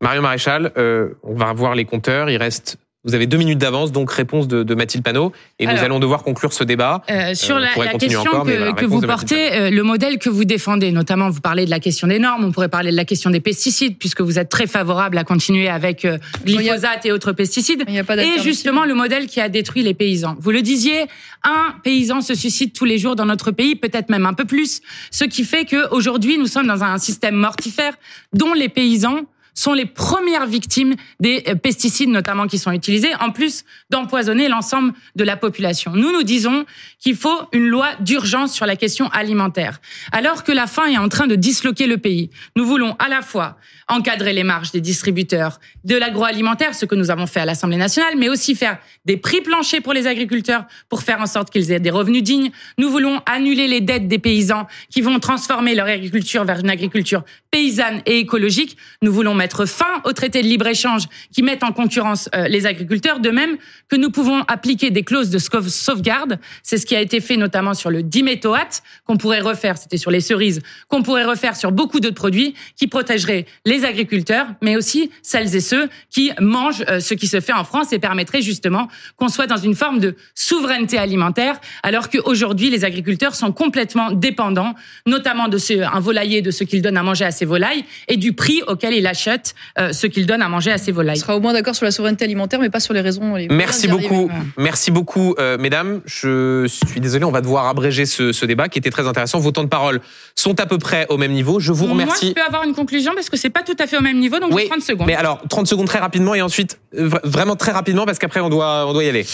Mario 0.00 0.22
Maréchal, 0.22 0.72
on 0.76 1.34
va 1.34 1.50
revoir 1.50 1.74
les 1.74 1.84
compteurs. 1.84 2.30
Il 2.30 2.36
reste 2.36 2.78
vous 3.06 3.14
avez 3.14 3.26
deux 3.26 3.38
minutes 3.38 3.58
d'avance, 3.58 3.92
donc 3.92 4.10
réponse 4.10 4.48
de, 4.48 4.64
de 4.64 4.74
Mathilde 4.74 5.04
Panot. 5.04 5.32
Et 5.60 5.66
nous 5.66 5.78
allons 5.78 6.00
devoir 6.00 6.24
conclure 6.24 6.52
ce 6.52 6.64
débat. 6.64 7.02
Euh, 7.08 7.34
sur 7.34 7.56
euh, 7.56 7.60
la, 7.60 7.84
la 7.84 7.94
question 7.94 8.24
que, 8.24 8.74
que 8.74 8.84
vous 8.84 9.00
portez, 9.00 9.52
euh, 9.52 9.70
le 9.70 9.82
modèle 9.84 10.18
que 10.18 10.28
vous 10.28 10.44
défendez, 10.44 10.90
notamment 10.90 11.30
vous 11.30 11.40
parlez 11.40 11.64
de 11.64 11.70
la 11.70 11.78
question 11.78 12.08
des 12.08 12.18
normes, 12.18 12.44
on 12.44 12.50
pourrait 12.50 12.68
parler 12.68 12.90
de 12.90 12.96
la 12.96 13.04
question 13.04 13.30
des 13.30 13.40
pesticides, 13.40 13.96
puisque 13.96 14.20
vous 14.20 14.40
êtes 14.40 14.48
très 14.48 14.66
favorable 14.66 15.16
à 15.18 15.24
continuer 15.24 15.68
avec 15.68 16.04
euh, 16.04 16.18
glyphosate 16.44 17.06
et 17.06 17.12
autres 17.12 17.32
pesticides. 17.32 17.84
et 17.88 18.42
justement 18.42 18.84
le 18.84 18.94
modèle 18.94 19.28
qui 19.28 19.40
a 19.40 19.48
détruit 19.48 19.84
les 19.84 19.94
paysans. 19.94 20.36
Vous 20.40 20.50
le 20.50 20.62
disiez, 20.62 21.06
un 21.44 21.74
paysan 21.84 22.20
se 22.20 22.34
suicide 22.34 22.72
tous 22.72 22.84
les 22.84 22.98
jours 22.98 23.14
dans 23.14 23.26
notre 23.26 23.52
pays, 23.52 23.76
peut-être 23.76 24.08
même 24.10 24.26
un 24.26 24.34
peu 24.34 24.44
plus, 24.44 24.80
ce 25.12 25.24
qui 25.24 25.44
fait 25.44 25.64
qu'aujourd'hui 25.64 26.38
nous 26.38 26.46
sommes 26.46 26.66
dans 26.66 26.82
un 26.82 26.98
système 26.98 27.36
mortifère 27.36 27.92
dont 28.32 28.52
les 28.52 28.68
paysans 28.68 29.20
sont 29.56 29.72
les 29.72 29.86
premières 29.86 30.46
victimes 30.46 30.94
des 31.18 31.42
euh, 31.48 31.54
pesticides 31.56 32.10
notamment 32.10 32.46
qui 32.46 32.58
sont 32.58 32.70
utilisés, 32.70 33.12
en 33.20 33.32
plus 33.32 33.64
d'empoisonner 33.90 34.48
l'ensemble 34.48 34.92
de 35.16 35.24
la 35.24 35.36
population. 35.36 35.92
Nous, 35.94 36.12
nous 36.12 36.22
disons 36.22 36.64
qu'il 37.00 37.16
faut 37.16 37.48
une 37.52 37.66
loi 37.66 37.88
d'urgence 38.00 38.52
sur 38.52 38.66
la 38.66 38.76
question 38.76 39.08
alimentaire. 39.08 39.80
Alors 40.12 40.44
que 40.44 40.52
la 40.52 40.66
faim 40.66 40.86
est 40.86 40.98
en 40.98 41.08
train 41.08 41.26
de 41.26 41.34
disloquer 41.34 41.86
le 41.86 41.98
pays, 41.98 42.30
nous 42.54 42.64
voulons 42.64 42.94
à 42.98 43.08
la 43.08 43.22
fois 43.22 43.56
encadrer 43.88 44.32
les 44.32 44.42
marges 44.42 44.72
des 44.72 44.80
distributeurs 44.80 45.60
de 45.84 45.96
l'agroalimentaire, 45.96 46.74
ce 46.74 46.86
que 46.86 46.94
nous 46.94 47.10
avons 47.10 47.26
fait 47.26 47.40
à 47.40 47.44
l'Assemblée 47.44 47.76
nationale, 47.76 48.14
mais 48.16 48.28
aussi 48.28 48.54
faire 48.54 48.78
des 49.04 49.16
prix 49.16 49.40
planchers 49.40 49.80
pour 49.80 49.92
les 49.92 50.06
agriculteurs 50.06 50.64
pour 50.88 51.02
faire 51.02 51.20
en 51.20 51.26
sorte 51.26 51.50
qu'ils 51.50 51.70
aient 51.70 51.80
des 51.80 51.90
revenus 51.90 52.22
dignes. 52.22 52.50
Nous 52.78 52.90
voulons 52.90 53.20
annuler 53.26 53.68
les 53.68 53.80
dettes 53.80 54.08
des 54.08 54.18
paysans 54.18 54.66
qui 54.90 55.00
vont 55.00 55.18
transformer 55.20 55.74
leur 55.74 55.86
agriculture 55.86 56.44
vers 56.44 56.60
une 56.60 56.70
agriculture 56.70 57.24
paysanne 57.50 58.02
et 58.06 58.18
écologique. 58.18 58.76
Nous 59.02 59.12
voulons 59.12 59.34
fin 59.54 60.02
aux 60.04 60.12
traités 60.12 60.42
de 60.42 60.46
libre-échange 60.46 61.04
qui 61.32 61.42
mettent 61.42 61.62
en 61.62 61.72
concurrence 61.72 62.28
euh, 62.34 62.48
les 62.48 62.66
agriculteurs, 62.66 63.20
de 63.20 63.30
même 63.30 63.56
que 63.88 63.96
nous 63.96 64.10
pouvons 64.10 64.42
appliquer 64.48 64.90
des 64.90 65.02
clauses 65.02 65.30
de 65.30 65.38
sauvegarde. 65.38 66.38
C'est 66.62 66.78
ce 66.78 66.86
qui 66.86 66.96
a 66.96 67.00
été 67.00 67.20
fait 67.20 67.36
notamment 67.36 67.74
sur 67.74 67.90
le 67.90 68.02
diméthoate, 68.02 68.82
qu'on 69.06 69.16
pourrait 69.16 69.40
refaire, 69.40 69.78
c'était 69.78 69.96
sur 69.96 70.10
les 70.10 70.20
cerises, 70.20 70.60
qu'on 70.88 71.02
pourrait 71.02 71.24
refaire 71.24 71.56
sur 71.56 71.72
beaucoup 71.72 72.00
d'autres 72.00 72.14
produits 72.14 72.54
qui 72.76 72.86
protégeraient 72.86 73.46
les 73.64 73.84
agriculteurs, 73.84 74.46
mais 74.62 74.76
aussi 74.76 75.10
celles 75.22 75.54
et 75.54 75.60
ceux 75.60 75.88
qui 76.10 76.32
mangent 76.40 76.84
euh, 76.88 77.00
ce 77.00 77.14
qui 77.14 77.26
se 77.26 77.40
fait 77.40 77.52
en 77.52 77.64
France 77.64 77.92
et 77.92 77.98
permettrait 77.98 78.42
justement 78.42 78.88
qu'on 79.16 79.28
soit 79.28 79.46
dans 79.46 79.56
une 79.56 79.74
forme 79.74 80.00
de 80.00 80.16
souveraineté 80.34 80.98
alimentaire, 80.98 81.60
alors 81.82 82.10
qu'aujourd'hui 82.10 82.70
les 82.70 82.84
agriculteurs 82.84 83.34
sont 83.34 83.52
complètement 83.52 84.10
dépendants, 84.10 84.74
notamment 85.06 85.48
de 85.48 85.58
ce, 85.58 85.74
un 85.74 86.00
volailler, 86.00 86.42
de 86.42 86.50
ce 86.50 86.64
qu'il 86.64 86.82
donne 86.82 86.96
à 86.96 87.02
manger 87.02 87.24
à 87.24 87.30
ses 87.30 87.44
volailles 87.44 87.84
et 88.08 88.16
du 88.16 88.32
prix 88.32 88.62
auquel 88.66 88.94
il 88.94 89.06
achète 89.36 89.54
euh, 89.78 89.92
ce 89.92 90.06
qu'il 90.06 90.26
donne 90.26 90.42
à 90.42 90.48
manger 90.48 90.72
à 90.72 90.78
ses 90.78 90.92
volailles. 90.92 91.16
On 91.18 91.20
sera 91.20 91.36
au 91.36 91.40
moins 91.40 91.52
d'accord 91.52 91.74
sur 91.74 91.84
la 91.84 91.90
souveraineté 91.90 92.24
alimentaire, 92.24 92.60
mais 92.60 92.70
pas 92.70 92.80
sur 92.80 92.94
les 92.94 93.00
raisons. 93.00 93.34
merci 93.50 93.88
beaucoup, 93.88 94.30
merci 94.56 94.90
beaucoup, 94.90 95.34
euh, 95.38 95.58
mesdames. 95.58 96.00
Je 96.06 96.66
suis 96.66 97.00
désolé, 97.00 97.24
on 97.24 97.30
va 97.30 97.40
devoir 97.40 97.66
abréger 97.66 98.06
ce, 98.06 98.46
débat 98.46 98.68
qui 98.68 98.78
était 98.78 98.90
très 98.90 99.06
intéressant. 99.08 99.40
Vos 99.40 99.50
temps 99.50 99.64
de 99.64 99.68
parole 99.68 100.00
sont 100.36 100.60
à 100.60 100.66
peu 100.66 100.78
près 100.78 101.06
au 101.08 101.16
même 101.16 101.32
niveau. 101.32 101.58
Je 101.58 101.72
vous 101.72 101.86
remercie. 101.86 102.26
Moi, 102.26 102.34
je 102.36 102.40
peux 102.40 102.46
avoir 102.46 102.62
une 102.64 102.74
conclusion 102.74 103.12
parce 103.14 103.28
que 103.28 103.36
c'est 103.36 103.50
pas 103.50 103.62
tout 103.62 103.76
à 103.78 103.86
fait 103.86 103.96
au 103.96 104.02
même 104.02 104.18
niveau, 104.18 104.38
donc 104.38 104.52
oui, 104.54 104.68
30 104.68 104.82
secondes. 104.82 105.06
Mais 105.06 105.16
alors, 105.16 105.42
30 105.48 105.66
secondes 105.66 105.86
très 105.86 105.98
rapidement 105.98 106.34
et 106.34 106.42
ensuite 106.42 106.78
vraiment 106.92 107.56
très 107.56 107.72
rapidement 107.72 108.06
parce 108.06 108.18
qu'après 108.18 108.40
on 108.40 108.48
doit 108.48 108.86
on 108.86 108.92
doit 108.92 109.04
y 109.04 109.08
aller. 109.08 109.26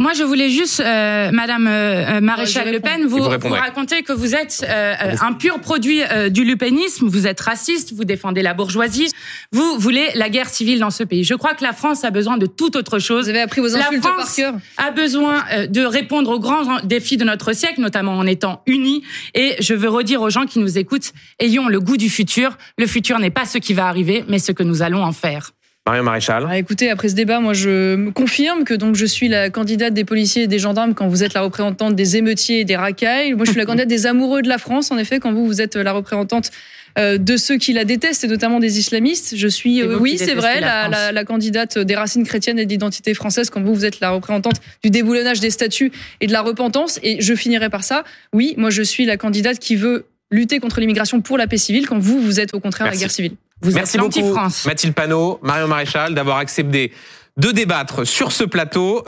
Moi, 0.00 0.14
je 0.14 0.22
voulais 0.22 0.48
juste, 0.48 0.80
euh, 0.80 1.30
Madame 1.30 1.66
euh, 1.66 2.16
euh 2.16 2.20
Maréchal 2.22 2.72
Le 2.72 2.80
Pen, 2.80 3.04
vous, 3.04 3.18
vous, 3.18 3.48
raconter 3.50 4.02
que 4.02 4.14
vous 4.14 4.34
êtes 4.34 4.64
euh, 4.66 4.94
un 5.20 5.34
pur 5.34 5.60
produit 5.60 6.00
euh, 6.02 6.30
du 6.30 6.42
lupénisme, 6.42 7.06
vous 7.06 7.26
êtes 7.26 7.38
raciste, 7.38 7.92
vous 7.92 8.06
défendez 8.06 8.40
la 8.40 8.54
bourgeoisie, 8.54 9.10
vous 9.52 9.78
voulez 9.78 10.08
la 10.14 10.30
guerre 10.30 10.48
civile 10.48 10.78
dans 10.78 10.88
ce 10.88 11.04
pays. 11.04 11.22
Je 11.22 11.34
crois 11.34 11.52
que 11.52 11.62
la 11.62 11.74
France 11.74 12.02
a 12.02 12.10
besoin 12.10 12.38
de 12.38 12.46
toute 12.46 12.76
autre 12.76 12.98
chose. 12.98 13.24
Vous 13.24 13.28
avez 13.28 13.42
appris 13.42 13.60
vos 13.60 13.76
insultes 13.76 13.92
la 13.92 14.00
France 14.00 14.24
par 14.24 14.34
cœur. 14.34 14.54
a 14.78 14.90
besoin 14.90 15.44
de 15.68 15.82
répondre 15.82 16.30
aux 16.30 16.40
grands 16.40 16.80
défis 16.82 17.18
de 17.18 17.24
notre 17.24 17.52
siècle, 17.52 17.82
notamment 17.82 18.16
en 18.16 18.26
étant 18.26 18.62
unis. 18.64 19.02
Et 19.34 19.56
je 19.60 19.74
veux 19.74 19.90
redire 19.90 20.22
aux 20.22 20.30
gens 20.30 20.46
qui 20.46 20.60
nous 20.60 20.78
écoutent, 20.78 21.12
ayons 21.40 21.68
le 21.68 21.78
goût 21.78 21.98
du 21.98 22.08
futur. 22.08 22.56
Le 22.78 22.86
futur 22.86 23.18
n'est 23.18 23.28
pas 23.28 23.44
ce 23.44 23.58
qui 23.58 23.74
va 23.74 23.86
arriver, 23.86 24.24
mais 24.28 24.38
ce 24.38 24.52
que 24.52 24.62
nous 24.62 24.80
allons 24.80 25.04
en 25.04 25.12
faire. 25.12 25.50
Marion 25.86 26.04
Maréchal. 26.04 26.46
Ah, 26.48 26.58
écoutez, 26.58 26.90
après 26.90 27.08
ce 27.08 27.14
débat, 27.14 27.40
moi 27.40 27.54
je 27.54 27.96
me 27.96 28.10
confirme 28.10 28.64
que 28.64 28.74
donc 28.74 28.94
je 28.94 29.06
suis 29.06 29.28
la 29.28 29.50
candidate 29.50 29.94
des 29.94 30.04
policiers 30.04 30.42
et 30.42 30.46
des 30.46 30.58
gendarmes 30.58 30.94
quand 30.94 31.08
vous 31.08 31.24
êtes 31.24 31.34
la 31.34 31.40
représentante 31.40 31.96
des 31.96 32.16
émeutiers 32.16 32.60
et 32.60 32.64
des 32.64 32.76
racailles. 32.76 33.34
Moi 33.34 33.44
je 33.44 33.50
suis 33.50 33.58
la 33.58 33.66
candidate 33.66 33.88
des 33.88 34.06
amoureux 34.06 34.42
de 34.42 34.48
la 34.48 34.58
France, 34.58 34.90
en 34.90 34.98
effet, 34.98 35.20
quand 35.20 35.32
vous 35.32 35.46
vous 35.46 35.60
êtes 35.60 35.76
la 35.76 35.92
représentante 35.92 36.50
euh, 36.98 37.18
de 37.18 37.36
ceux 37.36 37.56
qui 37.56 37.72
la 37.72 37.84
détestent 37.84 38.24
et 38.24 38.28
notamment 38.28 38.58
des 38.58 38.78
islamistes. 38.78 39.36
Je 39.36 39.48
suis, 39.48 39.80
euh, 39.80 39.96
oui, 39.98 40.18
c'est 40.18 40.34
vrai, 40.34 40.60
la, 40.60 40.88
la, 40.88 41.12
la, 41.12 41.24
candidate 41.24 41.78
des 41.78 41.94
racines 41.94 42.24
chrétiennes 42.24 42.58
et 42.58 42.66
de 42.66 42.70
l'identité 42.70 43.14
française 43.14 43.48
quand 43.48 43.62
vous, 43.62 43.74
vous 43.74 43.84
êtes 43.84 44.00
la 44.00 44.10
représentante 44.10 44.56
du 44.82 44.90
déboulonnage 44.90 45.40
des 45.40 45.50
statuts 45.50 45.92
et 46.20 46.26
de 46.26 46.32
la 46.32 46.42
repentance. 46.42 46.98
Et 47.02 47.20
je 47.20 47.34
finirai 47.34 47.70
par 47.70 47.84
ça. 47.84 48.04
Oui, 48.32 48.54
moi, 48.56 48.70
je 48.70 48.82
suis 48.82 49.06
la 49.06 49.16
candidate 49.16 49.58
qui 49.58 49.76
veut 49.76 50.06
lutter 50.30 50.58
contre 50.58 50.80
l'immigration 50.80 51.20
pour 51.20 51.38
la 51.38 51.46
paix 51.46 51.58
civile 51.58 51.86
quand 51.86 51.98
vous, 51.98 52.20
vous 52.20 52.40
êtes 52.40 52.54
au 52.54 52.60
contraire 52.60 52.90
la 52.90 52.96
guerre 52.96 53.10
civile. 53.10 53.36
Vous 53.62 53.72
Merci 53.72 53.98
beaucoup, 53.98 54.32
France. 54.32 54.64
Mathilde 54.66 54.94
Panot, 54.94 55.38
Marion 55.42 55.68
Maréchal, 55.68 56.14
d'avoir 56.14 56.38
accepté 56.38 56.92
de 57.36 57.50
débattre 57.50 58.06
sur 58.06 58.32
ce 58.32 58.44
plateau. 58.44 58.98